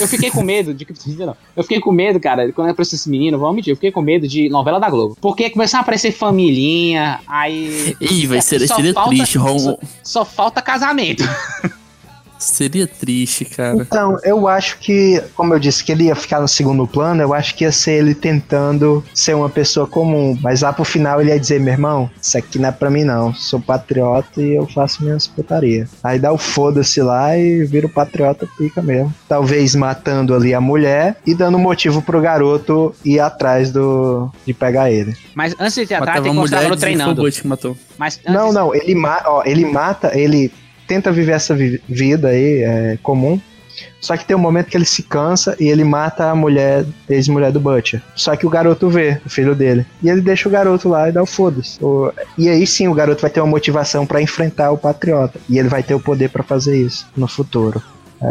eu 0.00 0.06
fiquei 0.08 0.30
com 0.30 0.42
medo 0.42 0.74
de. 0.74 0.86
não. 1.18 1.36
Eu 1.56 1.62
fiquei 1.62 1.80
com 1.80 1.92
medo, 1.92 2.18
cara, 2.20 2.50
quando 2.52 2.66
eu 2.68 2.72
apareceu 2.72 2.96
esse 2.96 3.08
menino, 3.08 3.38
vamos 3.38 3.56
mentir, 3.56 3.70
eu 3.72 3.76
fiquei 3.76 3.90
com 3.92 4.02
medo 4.02 4.26
de 4.28 4.48
novela 4.48 4.78
da 4.78 4.90
Globo. 4.90 5.16
Porque 5.20 5.48
começou 5.50 5.78
a 5.78 5.80
aparecer 5.80 6.12
familhinha, 6.12 7.20
aí. 7.26 7.96
Ih, 8.00 8.26
vai 8.26 8.40
ser, 8.42 8.66
Só 8.66 8.76
seria 8.76 8.92
falta- 8.92 9.10
triste, 9.10 9.38
Ron. 9.38 9.58
Só, 9.58 9.78
só 10.02 10.24
falta 10.24 10.60
casamento. 10.60 11.22
Seria 12.42 12.86
triste, 12.86 13.44
cara. 13.44 13.76
Então, 13.76 14.18
eu 14.24 14.48
acho 14.48 14.78
que, 14.78 15.22
como 15.34 15.54
eu 15.54 15.58
disse, 15.58 15.84
que 15.84 15.92
ele 15.92 16.04
ia 16.04 16.14
ficar 16.14 16.40
no 16.40 16.48
segundo 16.48 16.86
plano, 16.86 17.22
eu 17.22 17.32
acho 17.32 17.54
que 17.54 17.64
ia 17.64 17.72
ser 17.72 17.92
ele 17.92 18.14
tentando 18.14 19.04
ser 19.14 19.34
uma 19.34 19.48
pessoa 19.48 19.86
comum. 19.86 20.36
Mas 20.40 20.62
lá 20.62 20.72
pro 20.72 20.84
final 20.84 21.20
ele 21.20 21.30
ia 21.30 21.38
dizer, 21.38 21.60
meu 21.60 21.72
irmão, 21.72 22.10
isso 22.20 22.36
aqui 22.36 22.58
não 22.58 22.68
é 22.68 22.72
pra 22.72 22.90
mim 22.90 23.04
não. 23.04 23.32
Sou 23.34 23.60
patriota 23.60 24.40
e 24.40 24.54
eu 24.54 24.66
faço 24.66 25.02
minhas 25.02 25.26
putaria. 25.26 25.88
Aí 26.02 26.18
dá 26.18 26.32
o 26.32 26.38
foda-se 26.38 27.00
lá 27.00 27.36
e 27.36 27.64
vira 27.64 27.86
o 27.86 27.90
patriota 27.90 28.48
pica 28.58 28.82
mesmo. 28.82 29.14
Talvez 29.28 29.74
matando 29.74 30.34
ali 30.34 30.54
a 30.54 30.60
mulher 30.60 31.16
e 31.26 31.34
dando 31.34 31.58
motivo 31.58 32.02
pro 32.02 32.20
garoto 32.20 32.94
ir 33.04 33.20
atrás 33.20 33.70
do 33.70 34.30
de 34.46 34.52
pegar 34.52 34.90
ele. 34.90 35.14
Mas 35.34 35.54
antes 35.58 35.74
de 35.74 35.80
ir 35.80 35.94
atrás, 35.94 36.00
Matava 36.00 36.22
tem 36.22 36.32
que 36.32 36.38
mostrar 36.38 36.64
e 36.64 36.70
o 36.70 36.76
treinando. 36.76 37.22
Mas 37.98 38.18
antes, 38.18 38.32
Não, 38.32 38.52
não, 38.52 38.74
ele, 38.74 38.94
ma 38.94 39.22
ó, 39.26 39.42
ele 39.44 39.64
mata, 39.64 40.16
ele 40.18 40.52
tenta 40.86 41.10
viver 41.12 41.32
essa 41.32 41.54
vi- 41.54 41.82
vida 41.88 42.28
aí, 42.28 42.62
é, 42.62 42.98
comum. 43.02 43.40
Só 44.00 44.16
que 44.16 44.24
tem 44.24 44.36
um 44.36 44.40
momento 44.40 44.66
que 44.66 44.76
ele 44.76 44.84
se 44.84 45.02
cansa 45.02 45.56
e 45.58 45.66
ele 45.68 45.82
mata 45.82 46.28
a 46.30 46.34
mulher, 46.34 46.84
ex-mulher 47.08 47.50
do 47.50 47.58
Butcher. 47.60 48.02
Só 48.14 48.36
que 48.36 48.46
o 48.46 48.50
garoto 48.50 48.88
vê, 48.88 49.20
o 49.24 49.30
filho 49.30 49.54
dele. 49.54 49.86
E 50.02 50.08
ele 50.10 50.20
deixa 50.20 50.48
o 50.48 50.52
garoto 50.52 50.88
lá 50.88 51.08
e 51.08 51.12
dá 51.12 51.22
o 51.22 51.26
foda-se. 51.26 51.82
O- 51.82 52.12
E 52.36 52.48
aí 52.48 52.66
sim 52.66 52.86
o 52.88 52.94
garoto 52.94 53.22
vai 53.22 53.30
ter 53.30 53.40
uma 53.40 53.46
motivação 53.46 54.04
pra 54.04 54.20
enfrentar 54.20 54.70
o 54.72 54.78
patriota. 54.78 55.40
E 55.48 55.58
ele 55.58 55.68
vai 55.68 55.82
ter 55.82 55.94
o 55.94 56.00
poder 56.00 56.28
pra 56.30 56.42
fazer 56.42 56.76
isso 56.76 57.06
no 57.16 57.26
futuro. 57.26 57.82
É, 58.20 58.26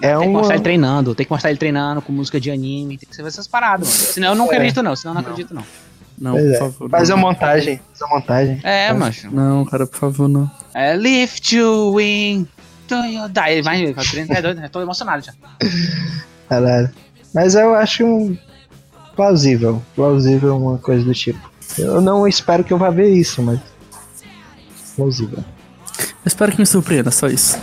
é 0.00 0.10
Tem 0.12 0.20
que 0.20 0.26
uma... 0.28 0.38
mostrar 0.38 0.54
ele 0.54 0.64
treinando, 0.64 1.14
tem 1.14 1.26
que 1.26 1.32
mostrar 1.32 1.50
ele 1.50 1.58
treinando 1.58 2.00
com 2.00 2.12
música 2.12 2.40
de 2.40 2.50
anime, 2.50 2.96
tem 2.96 3.08
que 3.08 3.14
ser 3.14 3.24
essas 3.26 3.46
paradas, 3.46 3.86
mano. 3.88 3.98
Senão 4.12 4.28
eu 4.30 4.34
não 4.34 4.46
É. 4.46 4.56
acredito, 4.56 4.82
não. 4.82 4.96
Senão 4.96 5.10
eu 5.10 5.14
não 5.14 5.20
acredito, 5.22 5.54
não. 5.54 5.64
Não, 6.18 6.32
Pois 6.32 6.44
por 6.44 6.54
é. 6.54 6.58
favor. 6.58 6.90
Faz 6.90 7.08
não. 7.08 7.16
uma 7.16 7.28
montagem. 7.28 7.80
Faz 7.88 8.00
uma 8.00 8.18
montagem. 8.20 8.60
É, 8.62 8.92
macho. 8.92 9.30
Não, 9.30 9.64
cara, 9.64 9.86
por 9.86 9.98
favor, 9.98 10.28
não. 10.28 10.50
É, 10.74 10.96
lift 10.96 11.54
you 11.56 11.92
wing. 11.94 12.46
Ele 13.48 13.62
vai, 13.62 13.84
é 13.84 14.42
doido? 14.42 14.68
Tô 14.70 14.80
emocionado 14.80 15.24
já. 15.24 15.32
Caralho. 16.48 16.90
Mas 17.34 17.54
eu 17.54 17.74
acho 17.74 18.04
um 18.04 18.38
plausível. 19.14 19.82
Plausível 19.94 20.56
uma 20.56 20.78
coisa 20.78 21.04
do 21.04 21.12
tipo. 21.12 21.50
Eu 21.76 22.00
não 22.00 22.26
espero 22.26 22.62
que 22.62 22.72
eu 22.72 22.78
vá 22.78 22.90
ver 22.90 23.10
isso, 23.10 23.42
mas. 23.42 23.58
Plausível. 24.94 25.38
Eu 25.98 26.04
espero 26.28 26.52
que 26.52 26.58
me 26.58 26.66
surpreenda, 26.66 27.10
só 27.10 27.26
isso. 27.26 27.58